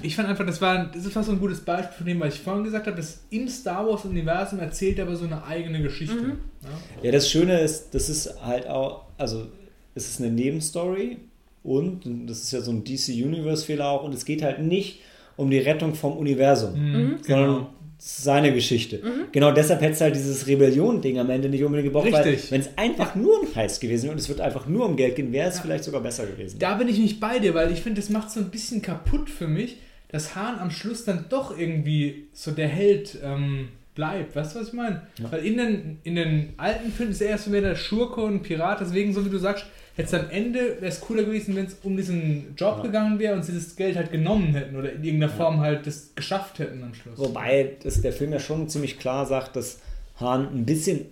Ich 0.03 0.15
fand 0.15 0.29
einfach, 0.29 0.45
das 0.45 0.61
war, 0.61 0.87
das 0.93 1.07
ist 1.07 1.13
fast 1.13 1.27
so 1.27 1.33
ein 1.33 1.41
gutes 1.41 1.61
Beispiel 1.61 1.97
von 1.97 2.07
dem, 2.07 2.21
was 2.21 2.35
ich 2.35 2.41
vorhin 2.41 2.65
gesagt 2.65 2.87
habe, 2.87 2.97
das 2.97 3.21
im 3.31 3.49
Star 3.49 3.87
Wars-Universum 3.87 4.59
erzählt 4.59 5.01
aber 5.01 5.17
so 5.17 5.25
eine 5.25 5.45
eigene 5.45 5.81
Geschichte. 5.83 6.37
Ja? 6.63 6.69
Ja, 7.03 7.13
das 7.13 7.31
Schöne 7.31 7.61
ist, 7.61 7.95
das 7.95 8.11
ist 8.11 8.43
halt 8.45 8.67
auch, 8.67 9.07
also 9.17 9.47
es 9.95 10.09
ist 10.09 10.21
eine 10.21 10.31
Nebenstory 10.31 11.19
und 11.63 12.03
das 12.29 12.43
ist 12.43 12.53
ja 12.53 12.61
so 12.61 12.73
ein 12.73 12.85
DC 12.85 13.09
Universe-Fehler 13.09 13.87
auch 13.89 14.03
und 14.03 14.13
es 14.13 14.27
geht 14.27 14.43
halt 14.43 14.61
nicht 14.61 15.01
um 15.37 15.51
die 15.51 15.59
Rettung 15.59 15.95
vom 15.95 16.17
Universum, 16.17 16.73
Mhm. 16.75 17.17
sondern 17.23 17.55
Genau. 17.55 17.71
seine 17.99 18.53
Geschichte. 18.53 19.01
Genau 19.33 19.53
deshalb 19.53 19.81
hätte 19.81 19.93
es 19.93 20.01
halt 20.01 20.15
dieses 20.15 20.47
Rebellion-Ding 20.47 21.19
am 21.19 21.31
Ende 21.31 21.49
nicht 21.49 21.65
unbedingt 21.65 21.89
gebraucht, 21.93 22.13
weil 22.13 22.23
Richtig. 22.25 22.51
wenn 22.53 22.61
es 22.61 22.71
einfach 22.77 23.15
nur 23.15 23.41
ein 23.43 23.55
Heist 23.55 23.81
gewesen 23.81 24.05
wäre 24.05 24.13
und 24.13 24.19
es 24.19 24.29
wird 24.29 24.41
einfach 24.41 24.67
nur 24.67 24.87
um 24.87 24.97
Geld 24.97 25.17
gehen, 25.17 25.33
wäre 25.33 25.49
es 25.49 25.61
vielleicht 25.61 25.85
sogar 25.85 26.01
besser 26.03 26.27
gewesen. 26.27 26.59
Da 26.59 26.75
bin 26.75 26.89
ich 26.89 26.99
nicht 26.99 27.21
bei 27.21 27.39
dir, 27.39 27.55
weil 27.55 27.73
ich 27.73 27.81
finde, 27.81 28.01
das 28.01 28.11
macht 28.11 28.31
so 28.31 28.41
ein 28.41 28.51
bisschen 28.51 28.83
kaputt 28.83 29.31
für 29.31 29.49
mich, 29.49 29.77
dass 30.09 30.37
Hahn 30.37 30.59
am 30.59 30.71
Schluss 30.71 31.05
dann 31.05 31.25
doch 31.31 31.59
irgendwie 31.59 32.27
so 32.33 32.51
der 32.53 32.69
Held 32.69 33.19
ähm, 33.25 33.69
bleibt. 33.95 34.37
Weißt 34.37 34.55
du, 34.55 34.61
was 34.61 34.69
ich 34.69 34.73
meine? 34.75 35.03
Ja. 35.19 35.33
Weil 35.33 35.45
in 35.45 35.57
den, 35.57 35.99
in 36.05 36.15
den 36.17 36.53
alten 36.59 36.93
Filmen 36.93 37.13
ist 37.13 37.23
er 37.23 37.31
erst 37.31 37.49
mehr 37.49 37.63
der 37.63 37.75
Schurke 37.77 38.21
und 38.21 38.43
Pirat, 38.43 38.81
deswegen, 38.81 39.13
so 39.15 39.25
wie 39.25 39.31
du 39.31 39.39
sagst, 39.39 39.65
hätte 39.97 40.09
es 40.09 40.15
am 40.15 40.31
Ende, 40.31 40.59
wäre 40.81 40.87
es 40.93 41.01
cooler 41.01 41.25
gewesen, 41.25 41.57
wenn 41.57 41.67
es 41.67 41.77
um 41.83 41.97
diesen 41.97 42.55
Job 42.57 42.77
Ja. 42.79 42.83
gegangen 42.85 43.19
wäre 43.19 43.35
und 43.35 43.45
sie 43.45 43.53
das 43.55 43.75
Geld 43.77 43.97
halt 43.97 44.13
genommen 44.13 44.55
hätten 44.55 44.77
oder 44.77 44.93
in 44.93 45.03
irgendeiner 45.03 45.33
Form 45.33 45.61
halt 45.61 45.87
das 45.87 46.13
geschafft 46.15 46.59
hätten 46.59 46.83
am 46.83 46.95
Schluss. 46.95 47.19
Wobei 47.19 47.73
das, 47.83 48.01
der 48.03 48.13
Film 48.13 48.33
ja 48.33 48.39
schon 48.39 48.69
ziemlich 48.69 48.99
klar 48.99 49.27
sagt, 49.27 49.57
dass 49.57 49.79
Hahn 50.21 50.49
ein 50.55 50.65
bisschen 50.67 51.07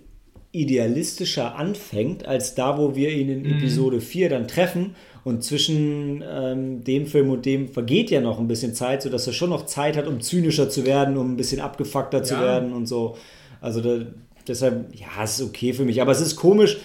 idealistischer 0.51 1.55
anfängt, 1.55 2.25
als 2.27 2.55
da, 2.55 2.77
wo 2.77 2.95
wir 2.95 3.09
ihn 3.11 3.29
in 3.29 3.39
Mhm. 3.43 3.51
Episode 3.57 4.01
4 4.01 4.29
dann 4.29 4.47
treffen. 4.47 4.95
Und 5.23 5.43
zwischen 5.43 6.23
ähm, 6.27 6.83
dem 6.83 7.07
Film 7.07 7.29
und 7.31 7.45
dem 7.45 7.67
vergeht 7.67 8.11
ja 8.11 8.21
noch 8.21 8.39
ein 8.39 8.47
bisschen 8.47 8.73
Zeit, 8.75 9.01
sodass 9.01 9.25
er 9.27 9.33
schon 9.33 9.49
noch 9.49 9.65
Zeit 9.65 9.97
hat, 9.97 10.07
um 10.07 10.21
zynischer 10.21 10.69
zu 10.69 10.85
werden, 10.85 11.17
um 11.17 11.33
ein 11.33 11.37
bisschen 11.37 11.59
abgefuckter 11.61 12.23
zu 12.23 12.35
Ja. 12.35 12.41
werden 12.41 12.73
und 12.73 12.85
so. 12.85 13.17
Also 13.59 13.81
da, 13.81 14.05
deshalb, 14.47 14.93
ja, 14.95 15.07
es 15.23 15.39
ist 15.39 15.47
okay 15.47 15.73
für 15.73 15.83
mich. 15.83 15.99
Aber 16.01 16.11
es 16.11 16.21
ist 16.21 16.35
komisch, 16.35 16.77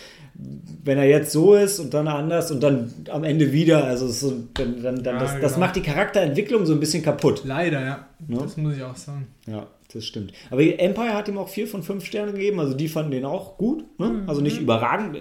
wenn 0.85 0.99
er 0.99 1.05
jetzt 1.05 1.33
so 1.33 1.55
ist 1.55 1.79
und 1.79 1.93
dann 1.95 2.09
anders 2.09 2.51
und 2.51 2.63
dann 2.63 2.93
am 3.11 3.25
Ende 3.25 3.53
wieder. 3.53 3.85
Also 3.85 4.09
so, 4.09 4.33
dann, 4.55 4.83
dann, 4.83 5.03
dann 5.03 5.15
Ja, 5.17 5.21
das, 5.21 5.41
das 5.41 5.55
genau. 5.55 5.67
macht 5.67 5.77
die 5.77 5.83
Charakterentwicklung 5.83 6.65
so 6.67 6.73
ein 6.73 6.81
bisschen 6.81 7.03
kaputt. 7.03 7.43
Leider, 7.45 7.81
ja. 7.85 8.07
Ne? 8.27 8.39
Das 8.41 8.57
muss 8.57 8.77
ich 8.77 8.83
auch 8.83 8.97
sagen. 8.97 9.27
Ja, 9.47 9.67
das 9.93 10.05
stimmt. 10.05 10.33
Aber 10.51 10.63
Empire 10.63 11.15
hat 11.15 11.29
ihm 11.29 11.37
auch 11.39 11.49
vier 11.49 11.67
von 11.67 11.83
fünf 11.83 12.05
Sterne 12.05 12.33
gegeben, 12.33 12.61
also 12.61 12.75
die 12.75 12.89
fanden 12.89 13.11
den 13.11 13.25
auch 13.25 13.59
gut. 13.59 13.85
Ne? 13.99 14.23
Also 14.27 14.41
nicht 14.41 14.61
überragend. 14.61 15.17
Äh, 15.17 15.21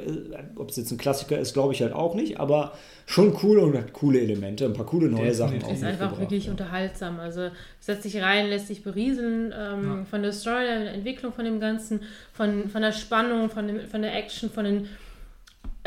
Ob 0.55 0.69
es 0.69 0.77
jetzt 0.77 0.91
ein 0.91 0.97
Klassiker 0.97 1.37
ist, 1.37 1.53
glaube 1.53 1.73
ich 1.73 1.81
halt 1.81 1.93
auch 1.93 2.15
nicht, 2.15 2.39
aber 2.39 2.73
schon 3.05 3.35
cool 3.43 3.59
und 3.59 3.75
hat 3.75 3.91
coole 3.93 4.21
Elemente, 4.21 4.65
ein 4.65 4.73
paar 4.73 4.85
coole 4.85 5.07
neue 5.09 5.33
Sachen 5.33 5.59
Definitiv. 5.59 5.83
auch 5.83 5.89
ist 5.89 6.01
einfach 6.01 6.19
wirklich 6.19 6.45
ja. 6.45 6.51
unterhaltsam. 6.51 7.19
Also 7.19 7.49
setzt 7.79 8.03
sich 8.03 8.21
rein, 8.21 8.47
lässt 8.47 8.67
sich 8.67 8.83
berieseln 8.83 9.53
ähm, 9.57 9.83
Ja. 9.83 10.05
von 10.09 10.21
der 10.21 10.31
Story, 10.31 10.63
der 10.65 10.93
Entwicklung 10.93 11.33
von 11.33 11.43
dem 11.45 11.59
Ganzen, 11.59 12.01
von, 12.33 12.69
von 12.69 12.81
der 12.81 12.91
Spannung, 12.93 13.49
von, 13.49 13.67
dem, 13.67 13.81
von 13.89 14.01
der 14.01 14.15
Action, 14.15 14.49
von 14.51 14.63
den 14.65 14.87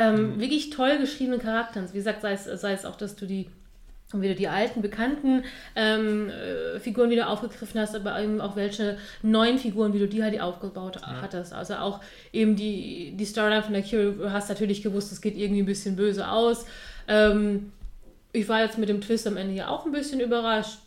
ähm, 0.02 0.40
wirklich 0.40 0.70
toll 0.70 0.98
geschriebenen 0.98 1.40
Charakteren. 1.40 1.88
Wie 1.92 1.98
gesagt, 1.98 2.22
sei 2.22 2.32
es, 2.32 2.44
sei 2.44 2.72
es 2.72 2.84
auch, 2.84 2.96
dass 2.96 3.16
du 3.16 3.26
die 3.26 3.46
wieder 4.20 4.34
die 4.34 4.48
alten, 4.48 4.82
bekannten 4.82 5.44
ähm, 5.74 6.28
äh, 6.28 6.78
Figuren 6.80 7.08
wieder 7.08 7.30
aufgegriffen 7.30 7.80
hast, 7.80 7.94
aber 7.94 8.20
eben 8.20 8.42
auch 8.42 8.56
welche 8.56 8.98
neuen 9.22 9.58
Figuren, 9.58 9.94
wie 9.94 10.00
du 10.00 10.08
die 10.08 10.22
halt 10.22 10.38
aufgebaut 10.38 11.00
hattest. 11.02 11.54
Also 11.54 11.76
auch 11.76 12.00
eben 12.30 12.54
die, 12.56 13.14
die 13.16 13.24
Storyline 13.24 13.62
von 13.62 13.72
der 13.72 13.82
Curie, 13.82 14.12
du 14.18 14.30
hast 14.30 14.50
natürlich 14.50 14.82
gewusst, 14.82 15.12
es 15.12 15.20
geht 15.20 15.36
irgendwie 15.36 15.62
ein 15.62 15.66
bisschen 15.66 15.96
böse 15.96 16.28
aus. 16.28 16.66
Ähm, 17.08 17.72
ich 18.32 18.48
war 18.48 18.60
jetzt 18.62 18.78
mit 18.78 18.88
dem 18.88 19.00
Twist 19.00 19.26
am 19.26 19.36
Ende 19.36 19.54
ja 19.54 19.68
auch 19.68 19.86
ein 19.86 19.92
bisschen 19.92 20.20
überrascht. 20.20 20.78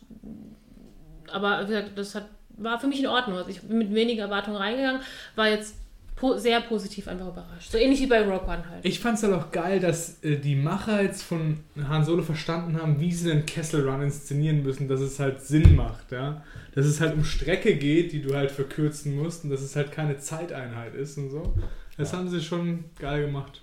Aber 1.32 1.62
wie 1.62 1.72
gesagt, 1.72 1.90
das 1.96 2.14
hat, 2.14 2.26
war 2.56 2.78
für 2.78 2.86
mich 2.86 3.00
in 3.00 3.08
Ordnung. 3.08 3.38
Also 3.38 3.50
ich 3.50 3.60
bin 3.62 3.78
mit 3.78 3.94
weniger 3.94 4.24
Erwartungen 4.24 4.56
reingegangen, 4.56 5.00
war 5.34 5.48
jetzt 5.48 5.74
po 6.16 6.38
sehr 6.38 6.62
positiv 6.62 7.08
einfach 7.08 7.28
überrascht. 7.28 7.70
So 7.70 7.78
ähnlich 7.78 8.00
wie 8.00 8.06
bei 8.06 8.22
Rock 8.22 8.48
One 8.48 8.64
halt. 8.68 8.84
Ich 8.84 9.00
fand 9.00 9.18
es 9.18 9.22
halt 9.22 9.34
auch 9.34 9.50
geil, 9.52 9.80
dass 9.80 10.22
äh, 10.24 10.36
die 10.36 10.56
Macher 10.56 11.02
jetzt 11.02 11.22
von 11.22 11.58
Han 11.88 12.04
Solo 12.04 12.22
verstanden 12.22 12.80
haben, 12.80 12.98
wie 12.98 13.12
sie 13.12 13.28
den 13.28 13.44
Kessel 13.44 13.86
Run 13.88 14.02
inszenieren 14.02 14.62
müssen, 14.62 14.88
dass 14.88 15.00
es 15.00 15.20
halt 15.20 15.42
Sinn 15.42 15.76
macht, 15.76 16.10
ja. 16.12 16.42
Dass 16.74 16.86
es 16.86 17.00
halt 17.00 17.14
um 17.14 17.24
Strecke 17.24 17.76
geht, 17.76 18.12
die 18.12 18.22
du 18.22 18.34
halt 18.34 18.50
verkürzen 18.50 19.14
musst 19.14 19.44
und 19.44 19.50
dass 19.50 19.60
es 19.60 19.76
halt 19.76 19.92
keine 19.92 20.18
Zeiteinheit 20.18 20.94
ist 20.94 21.18
und 21.18 21.30
so. 21.30 21.54
Das 21.98 22.12
haben 22.12 22.28
sie 22.28 22.40
schon 22.40 22.84
geil 22.98 23.26
gemacht. 23.26 23.62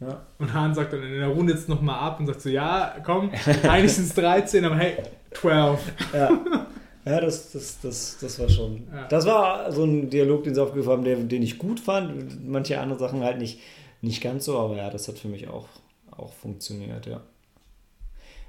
Ja. 0.00 0.22
Und 0.38 0.54
Han 0.54 0.74
sagt 0.74 0.92
dann 0.92 1.02
in 1.02 1.18
der 1.18 1.28
Runde 1.28 1.52
jetzt 1.52 1.68
nochmal 1.68 1.98
ab 1.98 2.20
und 2.20 2.26
sagt 2.26 2.40
so, 2.40 2.48
ja, 2.48 2.96
komm, 3.04 3.30
eigentlich 3.64 3.92
sind 3.92 4.06
es 4.06 4.14
13, 4.14 4.64
aber 4.64 4.76
hey, 4.76 4.96
12. 5.32 5.80
Ja, 6.14 6.30
ja 7.10 7.20
das, 7.20 7.52
das, 7.52 7.78
das, 7.82 8.16
das 8.20 8.38
war 8.38 8.48
schon. 8.48 8.82
Ja. 8.92 9.06
Das 9.08 9.26
war 9.26 9.70
so 9.72 9.84
ein 9.84 10.08
Dialog, 10.10 10.44
den 10.44 10.54
sie 10.54 10.62
aufgegriffen 10.62 10.92
haben, 10.92 11.28
den 11.28 11.42
ich 11.42 11.58
gut 11.58 11.80
fand. 11.80 12.46
Manche 12.48 12.80
andere 12.80 12.98
Sachen 12.98 13.22
halt 13.22 13.38
nicht, 13.38 13.58
nicht 14.02 14.22
ganz 14.22 14.44
so, 14.44 14.58
aber 14.58 14.76
ja, 14.76 14.90
das 14.90 15.08
hat 15.08 15.18
für 15.18 15.28
mich 15.28 15.48
auch, 15.48 15.68
auch 16.10 16.32
funktioniert, 16.32 17.06
ja. 17.06 17.20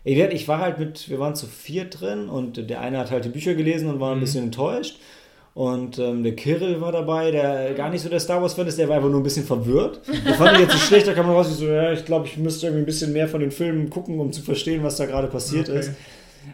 Ich, 0.03 0.47
war 0.47 0.59
halt 0.59 0.79
mit, 0.79 1.09
wir 1.09 1.19
waren 1.19 1.35
zu 1.35 1.45
viert 1.45 2.01
drin 2.01 2.27
und 2.27 2.69
der 2.69 2.81
eine 2.81 2.97
hat 2.97 3.11
halt 3.11 3.23
die 3.25 3.29
Bücher 3.29 3.53
gelesen 3.53 3.87
und 3.89 3.99
war 3.99 4.11
ein 4.11 4.17
Mhm. 4.17 4.21
bisschen 4.21 4.43
enttäuscht. 4.45 4.97
Und 5.53 5.99
ähm, 5.99 6.23
der 6.23 6.33
Kirill 6.35 6.79
war 6.79 6.93
dabei, 6.93 7.29
der 7.29 7.73
gar 7.73 7.89
nicht 7.89 8.01
so 8.01 8.07
der 8.09 8.21
Star 8.21 8.41
Wars-Fan 8.41 8.67
ist, 8.67 8.77
der 8.79 8.87
war 8.87 8.95
einfach 8.95 9.09
nur 9.09 9.19
ein 9.19 9.23
bisschen 9.23 9.45
verwirrt. 9.45 9.99
Der 10.25 10.33
fand 10.35 10.53
ich 10.53 10.59
jetzt 10.61 10.73
nicht 10.73 10.85
schlecht, 10.85 11.07
da 11.07 11.13
kam 11.13 11.27
man 11.27 11.35
raus, 11.35 11.49
ich 11.51 11.57
so, 11.57 11.67
ja, 11.67 11.91
ich 11.91 12.05
glaube, 12.05 12.25
ich 12.25 12.37
müsste 12.37 12.67
irgendwie 12.67 12.83
ein 12.83 12.85
bisschen 12.85 13.11
mehr 13.11 13.27
von 13.27 13.41
den 13.41 13.51
Filmen 13.51 13.89
gucken, 13.89 14.17
um 14.19 14.31
zu 14.31 14.41
verstehen, 14.41 14.81
was 14.81 14.95
da 14.95 15.05
gerade 15.05 15.27
passiert 15.27 15.69
Okay. 15.69 15.79
ist. 15.79 15.91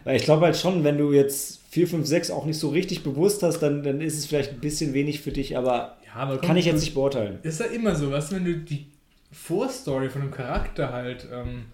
Weil 0.04 0.16
ich 0.16 0.24
glaube 0.24 0.44
halt 0.46 0.56
schon, 0.56 0.82
wenn 0.82 0.98
du 0.98 1.12
jetzt 1.12 1.57
4, 1.70 1.86
5, 1.88 2.06
6 2.06 2.30
auch 2.30 2.46
nicht 2.46 2.58
so 2.58 2.68
richtig 2.70 3.02
bewusst 3.02 3.42
hast, 3.42 3.60
dann, 3.60 3.82
dann 3.82 4.00
ist 4.00 4.16
es 4.18 4.26
vielleicht 4.26 4.52
ein 4.52 4.60
bisschen 4.60 4.94
wenig 4.94 5.20
für 5.20 5.32
dich, 5.32 5.56
aber 5.56 5.96
Ja, 6.06 6.14
aber 6.22 6.38
kann 6.38 6.56
ich 6.56 6.64
jetzt 6.64 6.80
nicht 6.80 6.94
beurteilen. 6.94 7.38
Ist 7.42 7.60
ja 7.60 7.66
immer 7.66 7.94
so, 7.94 8.10
was, 8.10 8.32
wenn 8.32 8.44
du 8.44 8.56
die 8.56 8.86
Vorstory 9.32 10.08
von 10.08 10.22
einem 10.22 10.30
Charakter 10.30 10.92
halt 10.92 11.26
ähm, 11.32 11.66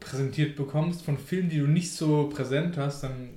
präsentiert 0.00 0.56
bekommst, 0.56 1.02
von 1.02 1.16
Filmen, 1.18 1.48
die 1.48 1.58
du 1.58 1.66
nicht 1.66 1.92
so 1.92 2.28
präsent 2.34 2.76
hast, 2.76 3.04
dann 3.04 3.30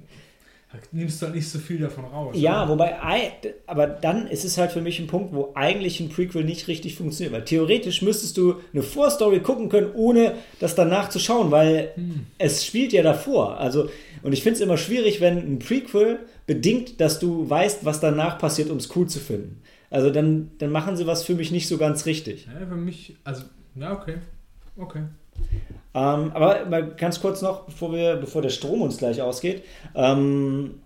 nimmst 0.93 1.21
du 1.21 1.25
halt 1.25 1.35
nicht 1.35 1.49
so 1.49 1.59
viel 1.59 1.79
davon 1.79 2.05
raus. 2.05 2.35
Ja, 2.39 2.63
oder? 2.63 2.71
wobei, 2.71 3.03
ei- 3.03 3.33
aber 3.67 3.87
dann 3.87 4.25
ist 4.27 4.45
es 4.45 4.57
halt 4.57 4.71
für 4.71 4.81
mich 4.81 4.99
ein 4.99 5.07
Punkt, 5.07 5.33
wo 5.35 5.51
eigentlich 5.53 5.99
ein 5.99 6.07
Prequel 6.09 6.45
nicht 6.45 6.67
richtig 6.69 6.95
funktioniert. 6.95 7.33
Weil 7.33 7.43
theoretisch 7.45 8.01
müsstest 8.01 8.37
du 8.37 8.55
eine 8.73 8.81
Vorstory 8.81 9.41
gucken 9.41 9.67
können, 9.69 9.91
ohne 9.93 10.33
das 10.59 10.73
danach 10.75 11.09
zu 11.09 11.19
schauen, 11.19 11.51
weil 11.51 11.91
es 12.37 12.65
spielt 12.65 12.93
ja 12.93 13.03
davor. 13.03 13.59
Also, 13.59 13.89
und 14.23 14.33
ich 14.33 14.43
finde 14.43 14.55
es 14.55 14.61
immer 14.61 14.77
schwierig, 14.77 15.21
wenn 15.21 15.37
ein 15.37 15.59
Prequel 15.59 16.19
bedingt, 16.47 16.99
dass 16.99 17.19
du 17.19 17.49
weißt, 17.49 17.85
was 17.85 17.99
danach 17.99 18.37
passiert, 18.37 18.69
um 18.69 18.77
es 18.77 18.95
cool 18.95 19.07
zu 19.07 19.19
finden. 19.19 19.61
Also 19.89 20.09
dann, 20.09 20.51
dann 20.57 20.71
machen 20.71 20.95
sie 20.95 21.07
was 21.07 21.23
für 21.23 21.35
mich 21.35 21.51
nicht 21.51 21.67
so 21.67 21.77
ganz 21.77 22.05
richtig. 22.05 22.47
Ja, 22.47 22.65
für 22.65 22.75
mich, 22.75 23.15
also, 23.23 23.43
ja, 23.75 23.93
okay. 23.93 24.17
Okay. 24.77 25.03
Ähm, 25.93 26.31
aber 26.33 26.65
mal 26.65 26.95
ganz 26.95 27.19
kurz 27.19 27.41
noch, 27.41 27.65
bevor, 27.65 27.91
wir, 27.93 28.15
bevor 28.15 28.41
der 28.41 28.49
Strom 28.49 28.81
uns 28.81 28.97
gleich 28.97 29.21
ausgeht. 29.21 29.63
Ähm, 29.93 30.80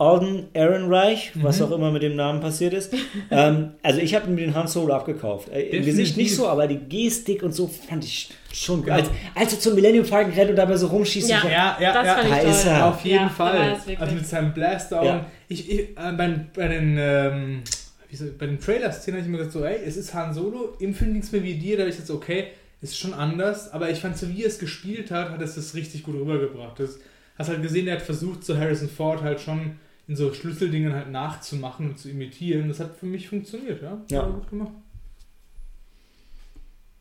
Alden 0.00 0.48
Ehrenreich, 0.54 1.32
was 1.34 1.60
auch 1.60 1.70
immer 1.72 1.90
mit 1.92 2.02
dem 2.02 2.16
Namen 2.16 2.40
passiert 2.40 2.72
ist. 2.72 2.92
ähm, 3.30 3.72
also 3.82 4.00
ich 4.00 4.14
habe 4.14 4.30
mir 4.30 4.40
den 4.40 4.54
Han 4.54 4.66
Solo 4.66 4.94
abgekauft. 4.94 5.50
Äh, 5.50 5.60
Im. 5.76 5.84
Gesicht 5.84 6.16
nicht 6.16 6.34
so, 6.34 6.48
aber 6.48 6.66
die 6.66 6.78
Gestik 6.78 7.42
und 7.42 7.52
so 7.54 7.66
fand 7.68 8.04
ich 8.04 8.30
schon 8.52 8.76
gut. 8.78 8.86
Genau. 8.86 8.96
Als, 8.96 9.10
als 9.34 9.52
er 9.52 9.60
zum 9.60 9.74
Millennium 9.74 10.04
Falcon 10.06 10.32
rennt 10.32 10.50
und 10.50 10.56
dabei 10.56 10.76
so 10.76 10.86
rumschießt. 10.86 11.28
Ja. 11.28 11.38
ich- 11.44 11.50
Ja, 11.50 11.76
ja, 11.80 11.92
das 11.92 12.06
ja. 12.06 12.14
fand 12.14 12.24
ich 12.28 12.32
da 12.34 12.40
toll. 12.40 12.50
ist 12.50 12.64
er. 12.66 12.86
Auf 12.86 13.04
jeden 13.04 13.16
Ja, 13.22 13.28
Fall. 13.28 13.76
Also 13.98 14.14
mit 14.14 14.26
seinem 14.26 14.54
Blaster. 14.54 15.02
Ja. 15.04 15.12
Und 15.18 15.24
ich, 15.48 15.70
ich, 15.70 15.80
äh, 15.80 16.12
bei, 16.16 16.40
bei 16.56 16.68
den, 16.68 16.96
ähm, 16.98 17.62
wie 18.08 18.16
so, 18.16 18.24
bei 18.38 18.46
den 18.46 18.58
Trailer-Szenen 18.58 19.18
habe 19.20 19.26
ich 19.26 19.30
mir 19.30 19.36
gesagt, 19.38 19.52
so, 19.52 19.64
ey, 19.64 19.80
es 19.86 19.96
ist 19.98 20.14
Han 20.14 20.32
Solo. 20.32 20.74
Im 20.78 20.94
Film 20.94 21.12
ging 21.12 21.22
es 21.22 21.30
mir 21.30 21.42
wie 21.42 21.54
dir, 21.54 21.76
da 21.76 21.82
habe 21.82 21.90
ich 21.90 21.98
jetzt, 21.98 22.10
okay, 22.10 22.46
ist 22.80 22.98
schon 22.98 23.12
anders. 23.12 23.70
Aber 23.72 23.90
ich 23.90 23.98
fand, 24.00 24.16
so 24.16 24.28
wie 24.30 24.42
er 24.42 24.48
es 24.48 24.58
gespielt 24.58 25.10
hat, 25.10 25.28
hat 25.30 25.42
es 25.42 25.56
das 25.56 25.74
richtig 25.74 26.04
gut 26.04 26.14
rübergebracht. 26.14 26.80
Das, 26.80 26.98
hast 27.36 27.48
halt 27.50 27.62
gesehen, 27.62 27.86
er 27.86 27.96
hat 27.96 28.02
versucht, 28.02 28.44
so 28.44 28.56
Harrison 28.56 28.88
Ford 28.88 29.22
halt 29.22 29.40
schon 29.40 29.72
in 30.10 30.16
so 30.16 30.34
Schlüsseldingen 30.34 30.92
halt 30.92 31.08
nachzumachen 31.12 31.90
und 31.90 31.96
zu 31.96 32.10
imitieren. 32.10 32.66
Das 32.66 32.80
hat 32.80 32.96
für 32.96 33.06
mich 33.06 33.28
funktioniert, 33.28 33.80
ja. 33.80 33.96
Ja. 34.10 34.22
War 34.22 34.32
gut 34.32 34.50
gemacht. 34.50 34.72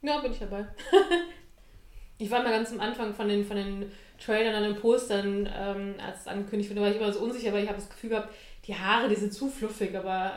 Ja, 0.04 0.20
bin 0.20 0.32
ich 0.32 0.38
dabei. 0.38 0.68
ich 2.20 2.30
war 2.30 2.44
mal 2.44 2.52
ganz 2.52 2.72
am 2.72 2.80
Anfang 2.80 3.12
von 3.16 3.28
den, 3.28 3.44
von 3.44 3.58
den 3.58 3.92
Trailern 4.24 4.54
an 4.54 4.62
den 4.62 4.76
Postern, 4.80 5.50
ähm, 5.52 5.96
als 6.06 6.22
es 6.22 6.28
angekündigt 6.28 6.70
wurde, 6.70 6.82
war 6.82 6.92
ich 6.92 6.98
immer 6.98 7.12
so 7.12 7.22
unsicher, 7.22 7.52
weil 7.52 7.64
ich 7.64 7.68
habe 7.68 7.80
das 7.80 7.90
Gefühl 7.90 8.12
gehabt, 8.12 8.30
die 8.68 8.76
Haare, 8.76 9.10
die 9.10 9.16
sind 9.16 9.34
zu 9.34 9.50
fluffig, 9.50 9.98
aber. 9.98 10.34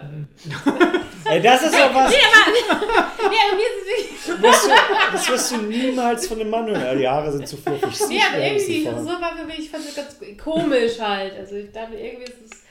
Äh, 1.27 1.31
Ey, 1.35 1.43
das 1.43 1.65
ist 1.65 1.75
doch 1.75 1.95
was, 1.95 2.11
nee, 2.11 2.17
aber 2.17 3.57
mir 3.57 3.67
ist 3.67 3.83
es 3.83 4.29
wirklich. 4.29 4.43
wirst 4.43 4.65
du, 4.65 4.71
das 5.13 5.29
wirst 5.29 5.51
du 5.51 5.57
niemals 5.59 6.27
von 6.27 6.41
einem 6.41 6.49
Mann 6.49 6.67
hören. 6.69 6.81
Ja, 6.81 6.95
die 6.95 7.09
Haare 7.09 7.33
sind 7.33 7.47
zu 7.47 7.59
fluffig. 7.59 8.09
Nee, 8.09 8.21
aber 8.27 8.43
irgendwie, 8.43 8.85
so 8.85 9.21
war 9.21 9.37
für 9.37 9.45
mich, 9.45 9.59
ich 9.59 9.71
fand 9.71 9.85
es 9.85 9.95
ganz 9.95 10.17
komisch 10.43 10.99
halt. 10.99 11.37
Also 11.37 11.57
ich 11.57 11.71
dachte, 11.71 11.97
irgendwie 11.97 12.25
ist 12.25 12.41
es. 12.47 12.62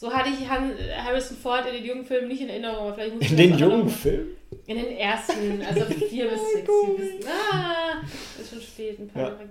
So 0.00 0.10
hatte 0.10 0.30
ich 0.30 0.48
Harrison 0.48 1.36
Ford 1.36 1.66
in 1.66 1.74
den 1.74 1.84
jungen 1.84 2.06
Filmen 2.06 2.28
nicht 2.28 2.40
in 2.40 2.48
Erinnerung, 2.48 2.86
aber 2.86 2.94
vielleicht 2.94 3.14
muss 3.16 3.24
ich 3.26 3.30
In 3.32 3.36
den 3.36 3.58
jungen 3.58 3.84
noch- 3.84 3.92
Film? 3.92 4.28
In 4.66 4.76
den 4.78 4.96
ersten, 4.96 5.60
also 5.60 5.84
vier 6.08 6.26
bis 6.30 6.40
sechs. 6.54 6.70
Bis, 6.96 7.26
ah, 7.26 8.00
ist 8.40 8.48
schon 8.50 8.62
spät, 8.62 8.98
ein 8.98 9.08
paar 9.08 9.22
Ja. 9.24 9.28
Jahre. 9.28 9.44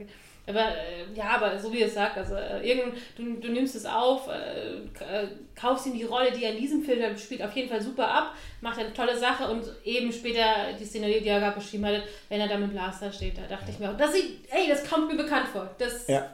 Aber 0.48 0.60
äh, 0.62 1.06
ja, 1.16 1.26
aber 1.36 1.60
so 1.60 1.72
wie 1.72 1.82
es 1.84 1.94
sagt, 1.94 2.18
also 2.18 2.34
äh, 2.36 2.68
irgend, 2.68 2.96
du, 3.16 3.36
du 3.40 3.50
nimmst 3.52 3.76
es 3.76 3.86
auf, 3.86 4.28
äh, 4.28 4.78
äh, 5.04 5.28
kaufst 5.60 5.86
ihm 5.86 5.94
die 5.94 6.04
Rolle, 6.06 6.32
die 6.32 6.44
er 6.44 6.54
in 6.54 6.58
diesem 6.58 6.82
Film 6.84 7.16
spielt, 7.18 7.44
auf 7.44 7.56
jeden 7.56 7.70
Fall 7.70 7.82
super 7.82 8.08
ab, 8.10 8.34
macht 8.62 8.80
eine 8.80 8.92
tolle 8.94 9.16
Sache 9.16 9.48
und 9.52 9.64
eben 9.86 10.12
später 10.12 10.42
die 10.80 10.86
Szene, 10.86 11.08
die 11.08 11.28
er 11.28 11.40
gerade 11.40 11.56
beschrieben 11.60 11.86
hatte, 11.86 12.02
wenn 12.30 12.42
er 12.42 12.48
da 12.48 12.58
mit 12.58 12.72
Blaster 12.72 13.12
steht, 13.12 13.38
da 13.38 13.42
dachte 13.48 13.70
ich 13.70 13.78
mir, 13.78 13.92
auch, 13.92 13.98
das 13.98 14.14
sieht, 14.14 14.40
ey, 14.50 14.68
das 14.68 14.90
kommt 14.90 15.08
mir 15.12 15.18
bekannt 15.22 15.48
vor. 15.52 15.70
Das 15.78 16.08
Ja. 16.08 16.26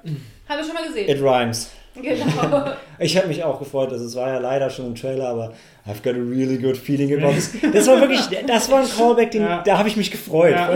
habe 0.47 0.61
ich 0.61 0.65
schon 0.65 0.75
mal 0.75 0.87
gesehen. 0.87 1.09
It 1.09 1.21
rhymes. 1.21 1.71
Genau. 1.95 2.71
Ich 2.99 3.17
habe 3.17 3.27
mich 3.27 3.43
auch 3.43 3.59
gefreut, 3.59 3.91
dass 3.91 3.99
es 4.01 4.15
war 4.15 4.29
ja 4.29 4.39
leider 4.39 4.69
schon 4.69 4.85
im 4.87 4.95
Trailer, 4.95 5.27
aber 5.27 5.53
I've 5.87 6.01
got 6.01 6.15
a 6.15 6.19
really 6.19 6.57
good 6.57 6.75
feeling 6.77 7.13
about 7.13 7.33
this. 7.35 7.51
Das 7.71 7.85
war 7.87 8.01
wirklich, 8.01 8.21
das 8.47 8.71
war 8.71 8.81
ein 8.81 8.87
Callback, 8.89 9.31
den, 9.31 9.43
Ja. 9.43 9.61
da 9.63 9.77
habe 9.77 9.87
ich 9.87 9.95
mich 9.95 10.09
gefreut. 10.09 10.51
Ja. 10.53 10.71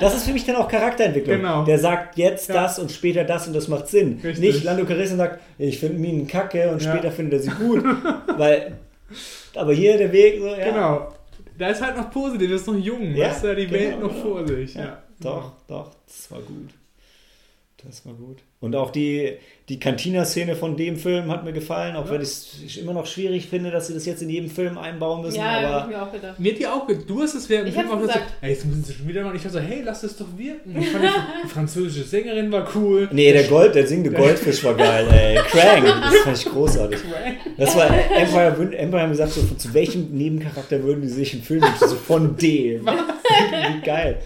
Das 0.00 0.14
ist 0.14 0.24
für 0.24 0.32
mich 0.32 0.44
dann 0.46 0.54
auch 0.56 0.68
Charakterentwicklung. 0.68 1.38
Genau. 1.38 1.64
Der 1.64 1.78
sagt 1.80 2.16
jetzt 2.16 2.48
Ja. 2.48 2.54
das 2.62 2.78
und 2.78 2.92
später 2.92 3.24
das 3.24 3.46
und 3.48 3.54
das 3.54 3.66
macht 3.66 3.88
Sinn. 3.88 4.20
Richtig. 4.22 4.38
Nicht 4.38 4.64
Lando 4.64 4.84
Calrissian 4.84 5.18
sagt, 5.18 5.40
ich 5.58 5.80
finde 5.80 5.98
Minen 5.98 6.26
kacke 6.28 6.70
und 6.70 6.80
später 6.82 7.10
findet 7.10 7.40
er 7.40 7.40
sie 7.40 7.50
gut. 7.50 7.84
weil, 8.36 8.74
aber 9.56 9.72
hier 9.74 9.98
der 9.98 10.12
Weg, 10.12 10.38
so, 10.40 10.46
ja. 10.46 10.70
Genau. 10.70 11.08
Da 11.58 11.68
ist 11.68 11.82
halt 11.82 11.96
noch 11.96 12.10
positiv, 12.10 12.50
das 12.50 12.60
ist 12.62 12.66
noch 12.68 12.76
jung, 12.76 13.14
Ja, 13.14 13.28
weißt 13.30 13.44
du, 13.44 13.56
die 13.56 13.66
genau, 13.66 13.78
Welt 13.80 14.00
noch 14.00 14.08
genau. 14.10 14.22
vor 14.22 14.46
sich. 14.46 14.74
Ja, 14.74 15.02
Doch, 15.20 15.52
doch, 15.68 15.90
das 16.06 16.30
war 16.30 16.38
gut. 16.40 16.70
Das 17.84 18.06
war 18.06 18.14
gut. 18.14 18.38
Und 18.60 18.76
auch 18.76 18.90
die, 18.90 19.32
die 19.68 19.80
Cantina-Szene 19.80 20.54
von 20.54 20.76
dem 20.76 20.96
Film 20.96 21.32
hat 21.32 21.44
mir 21.44 21.52
gefallen, 21.52 21.96
auch 21.96 22.06
Ja. 22.06 22.12
wenn 22.12 22.20
ich 22.22 22.28
es 22.28 22.76
immer 22.76 22.92
noch 22.92 23.06
schwierig 23.06 23.48
finde, 23.48 23.72
dass 23.72 23.88
sie 23.88 23.94
das 23.94 24.06
jetzt 24.06 24.22
in 24.22 24.30
jedem 24.30 24.48
Film 24.48 24.78
einbauen 24.78 25.22
müssen. 25.22 25.38
ja, 25.38 25.58
aber 25.58 25.82
ich 25.90 25.96
mir 25.96 26.02
auch 26.02 26.12
gedacht. 26.12 26.38
Mir 26.38 26.52
hat 26.52 26.58
die 26.60 26.66
auch, 26.68 26.86
ge- 26.86 26.98
du 27.04 27.20
hast 27.22 27.34
es 27.34 27.48
während 27.48 27.66
dem 27.66 27.70
Ich 27.74 27.80
Film 27.80 27.90
auch 27.90 28.00
gesagt, 28.00 28.20
so, 28.20 28.34
ey, 28.46 28.50
jetzt 28.52 28.64
müssen 28.66 28.84
sie 28.84 28.92
schon 28.94 29.08
wieder 29.08 29.22
machen. 29.24 29.34
Ich 29.34 29.42
dachte 29.42 29.54
so, 29.54 29.60
hey, 29.60 29.82
lass 29.84 30.02
es 30.04 30.16
doch 30.16 30.26
wirken. 30.36 30.76
Ich 30.80 30.88
fand 30.90 31.04
die, 31.04 31.48
französische 31.48 32.04
Sängerin 32.06 32.52
war 32.52 32.68
cool. 32.76 33.08
Nee, 33.10 33.32
der 33.32 33.44
Gold, 33.44 33.74
der 33.74 33.86
singende 33.86 34.12
Goldfisch 34.12 34.62
war 34.62 34.74
geil, 34.74 35.08
ey. 35.10 35.36
Krang, 35.48 35.84
das 35.84 36.16
fand 36.18 36.36
ich 36.38 36.44
großartig. 36.44 36.98
Das 37.58 37.74
war 37.76 37.86
Empire, 37.90 38.76
Empire 38.76 39.02
haben 39.02 39.10
gesagt, 39.10 39.32
so, 39.32 39.42
zu 39.42 39.74
welchem 39.74 40.10
Nebencharakter 40.16 40.80
würden 40.84 41.02
die 41.02 41.08
sich 41.08 41.34
im 41.34 41.42
Film 41.42 41.62
wünschen? 41.62 41.88
So 41.88 41.96
von 41.96 42.36
dem. 42.36 42.86
Wie 42.86 43.80
geil. 43.84 44.20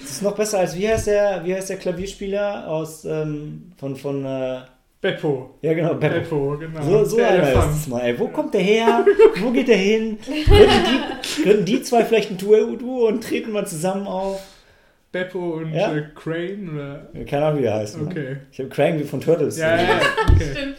Das 0.00 0.10
ist 0.10 0.22
noch 0.22 0.34
besser 0.36 0.58
als, 0.60 0.76
wie 0.76 0.88
heißt 0.88 1.06
der, 1.08 1.42
wie 1.44 1.54
heißt 1.54 1.70
der 1.70 1.76
Klavierspieler 1.78 2.68
aus, 2.68 3.04
ähm, 3.04 3.72
von, 3.76 3.96
von, 3.96 4.24
äh, 4.24 4.60
Beppo. 5.00 5.50
ja 5.62 5.74
genau, 5.74 5.94
Beppo. 5.94 6.56
Beppo, 6.56 6.58
genau. 6.58 6.82
So, 6.82 7.04
so 7.04 7.16
Der 7.18 7.28
einer 7.30 7.42
Elefant. 7.44 7.70
ist 7.72 7.80
es 7.82 7.86
mal. 7.88 8.00
Ey. 8.00 8.18
Wo 8.18 8.26
kommt 8.28 8.52
der 8.54 8.60
her? 8.62 9.06
Wo 9.40 9.50
geht 9.52 9.68
der 9.68 9.76
hin? 9.76 10.18
Könnten 10.24 10.44
die, 10.84 11.42
könnten 11.42 11.64
die 11.66 11.82
zwei 11.82 12.04
vielleicht 12.04 12.30
ein 12.32 12.36
Duo, 12.38 13.06
und 13.06 13.22
treten 13.22 13.52
mal 13.52 13.64
zusammen 13.66 14.06
auf? 14.08 14.40
Beppo 15.12 15.54
und 15.54 15.72
Ja. 15.72 15.94
äh, 15.94 16.02
Crane 16.16 16.68
oder. 16.74 17.24
Keine 17.26 17.46
Ahnung, 17.46 17.60
wie 17.62 17.66
er 17.66 17.74
heißt. 17.74 17.96
Mann. 17.96 18.08
Okay. 18.08 18.36
Ich 18.50 18.58
habe 18.58 18.68
Krang 18.70 18.98
wie 18.98 19.04
von 19.04 19.20
Turtles. 19.20 19.56
Ja, 19.56 19.76
ja, 19.76 19.82
ja. 19.82 20.00
Okay. 20.34 20.50
Stimmt. 20.52 20.76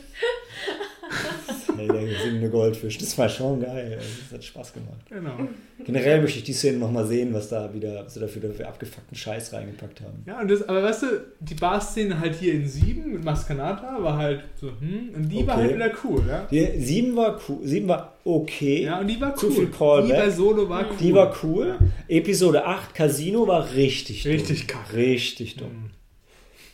Ey, 1.80 1.88
der 1.88 2.20
singende 2.20 2.50
Goldfisch. 2.50 2.98
Das 2.98 3.18
war 3.18 3.30
schon 3.30 3.62
geil. 3.62 3.98
Das 4.30 4.34
hat 4.38 4.44
Spaß 4.44 4.74
gemacht. 4.74 5.00
Genau. 5.10 5.48
Generell 5.86 6.22
möchte 6.22 6.40
ich 6.40 6.44
die 6.44 6.54
Szene 6.54 6.78
nochmal 6.78 7.06
sehen, 7.08 7.34
was 7.34 7.50
da 7.50 7.74
wieder, 7.74 8.04
was 8.06 8.14
sie 8.14 8.20
dafür, 8.20 8.42
dafür 8.42 8.68
abgefuckten 8.68 9.16
Scheiß 9.16 9.54
reingepackt 9.54 10.02
haben. 10.02 10.24
Ja, 10.26 10.42
und 10.42 10.50
das, 10.52 10.68
aber 10.68 10.84
weißt 10.84 11.04
du, 11.04 11.08
die 11.40 11.56
Bar-Szene 11.56 12.20
halt 12.20 12.36
hier 12.36 12.54
in 12.54 12.68
7 12.68 13.14
mit 13.14 13.24
Maskanata 13.24 14.04
war 14.04 14.18
halt 14.18 14.44
so, 14.60 14.68
hm, 14.68 15.12
und 15.16 15.30
die 15.30 15.48
war 15.48 15.56
Okay. 15.56 15.64
halt 15.64 15.76
wieder 15.76 15.92
cool, 16.04 16.24
ja. 16.28 16.48
Die, 16.52 16.82
sieben 16.82 17.16
war 17.16 17.40
cool. 17.48 17.60
Sieben 17.64 17.88
war 17.88 18.14
okay. 18.26 18.84
Ja, 18.84 19.00
und 19.00 19.08
die 19.08 19.20
war 19.22 19.30
cool. 19.32 19.38
Zu 19.38 19.52
viel 19.52 19.68
Callback. 19.72 20.08
Die 20.16 20.22
bei 20.22 20.30
Solo 20.30 20.68
war 20.70 20.86
cool. 20.90 20.98
Die 21.00 21.14
war 21.14 21.36
cool. 21.44 21.76
Episode 22.08 22.66
8, 22.66 22.94
Casino, 22.94 23.48
war 23.48 23.74
richtig 23.74 24.24
dumm. 24.24 24.32
Richtig 24.34 24.68
kacke. 24.68 24.96
Richtig 24.98 25.56
dumm. 25.56 25.68
Mhm. 25.70 25.90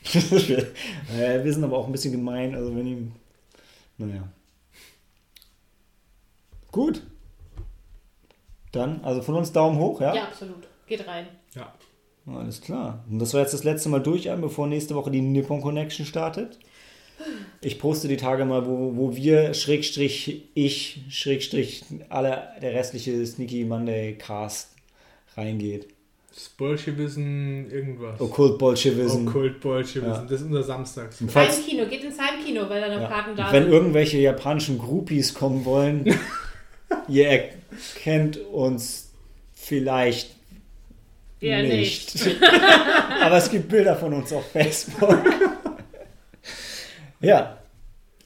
Äh, 1.19 1.44
wir 1.44 1.52
sind 1.53 1.64
aber 1.64 1.77
auch 1.77 1.88
ein 1.88 1.91
bisschen 1.91 2.11
gemein, 2.11 2.53
also 2.56 2.76
wenn 2.76 2.86
ihm. 2.86 3.11
Naja. 3.98 4.27
Gut. 6.76 7.03
Dann, 8.73 8.99
also 9.06 9.22
von 9.22 9.35
uns 9.35 9.53
Daumen 9.53 9.80
hoch, 9.80 10.02
ja? 10.02 10.14
Ja, 10.14 10.23
absolut. 10.23 10.68
Geht 10.88 11.07
rein. 11.07 11.26
Ja. 11.56 11.73
Alles 12.27 12.60
klar. 12.60 13.06
Und 13.10 13.19
das 13.19 13.34
war 13.34 13.39
jetzt 13.39 13.53
das 13.53 13.64
letzte 13.64 13.88
Mal 13.88 14.02
durch, 14.02 14.30
bevor 14.41 14.68
nächste 14.68 14.93
Woche 14.93 15.10
die 15.10 15.22
Nippon 15.22 15.61
Connection 15.61 16.06
startet. 16.06 16.60
Ich 17.61 17.80
poste 17.80 18.10
die 18.10 18.18
Tage 18.18 18.43
mal, 18.43 18.65
wo, 18.68 18.97
wo 18.97 19.15
wir, 19.15 19.53
Schrägstrich, 19.53 20.49
ich, 20.53 21.06
Schrägstrich, 21.10 21.85
alle, 22.10 22.49
der 22.61 22.73
restliche 22.73 23.26
Sneaky 23.26 23.64
Monday 23.64 24.18
Cast 24.18 24.72
reingeht. 25.38 25.88
Bolschewissen, 26.57 27.72
irgendwas. 27.72 28.19
Okkult 28.19 28.57
Bolschewism. 28.57 29.30
Okkult 29.30 29.61
Bolschewissen. 29.61 30.23
Ja. 30.23 30.27
Das 30.30 30.41
ist 30.41 30.47
unser 30.47 30.64
Samstags. 30.64 31.22
Heimkino, 31.22 31.85
geht 31.85 32.03
ins 32.03 32.19
Heimkino, 32.19 32.69
weil 32.69 32.81
da 32.81 32.89
noch 32.89 33.02
Ja. 33.03 33.07
Karten 33.07 33.38
da 33.38 33.53
wenn 33.53 33.64
sind. 33.64 33.72
irgendwelche 33.72 34.18
japanischen 34.18 34.77
Groupies 34.77 35.34
kommen 35.34 35.64
wollen, 35.64 36.03
ihr 37.07 37.27
erkennt 37.30 38.38
uns 38.38 39.10
vielleicht 39.53 40.32
Eher 41.41 41.64
nicht. 41.64 42.15
Aber 43.22 43.38
es 43.38 43.49
gibt 43.52 43.68
Bilder 43.69 43.95
von 43.95 44.14
uns 44.14 44.32
auf 44.34 44.45
Facebook. 44.52 45.18
ja, 47.22 47.57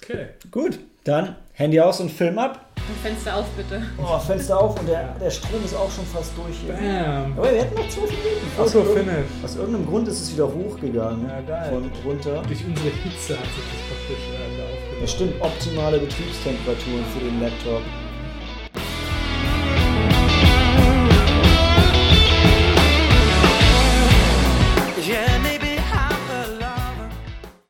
Okay. 0.03 0.27
gut. 0.51 0.79
Dann 1.03 1.35
Handy 1.53 1.79
aus 1.79 1.99
und 1.99 2.11
Film 2.11 2.37
ab. 2.39 2.65
Fenster 3.03 3.35
auf, 3.37 3.45
bitte. 3.51 3.83
Oh, 3.97 4.17
Fenster 4.19 4.59
auf 4.59 4.79
und 4.79 4.87
der, 4.87 5.13
der 5.21 5.29
Strom 5.29 5.63
ist 5.63 5.75
auch 5.75 5.91
schon 5.91 6.05
fast 6.07 6.31
durch 6.37 6.55
hier. 6.65 6.73
Bam. 6.73 7.33
Aber 7.37 7.51
wir 7.51 7.61
hätten 7.61 7.75
noch 7.75 7.87
zwölf 7.89 8.09
Minuten. 8.09 8.47
Aus, 8.59 8.75
Auto 8.75 8.79
irgendeinem- 8.89 9.25
finish. 9.27 9.43
aus 9.43 9.55
irgendeinem 9.55 9.85
Grund 9.87 10.07
ist 10.07 10.21
es 10.21 10.33
wieder 10.33 10.47
hochgegangen. 10.51 11.27
Ja, 11.27 11.41
geil. 11.41 11.69
Von 11.71 11.91
runter. 12.05 12.41
Durch 12.47 12.65
unsere 12.65 12.89
Hitze 12.89 13.37
hat 13.37 13.45
sich 13.45 13.63
das 13.69 13.81
praktisch 13.89 14.25
äh, 14.33 14.61
aufgebaut. 14.63 15.01
Das 15.01 15.11
stimmt, 15.11 15.41
optimale 15.41 15.99
Betriebstemperaturen 15.99 17.05
für 17.13 17.19
den 17.25 17.41
Laptop. 17.41 17.81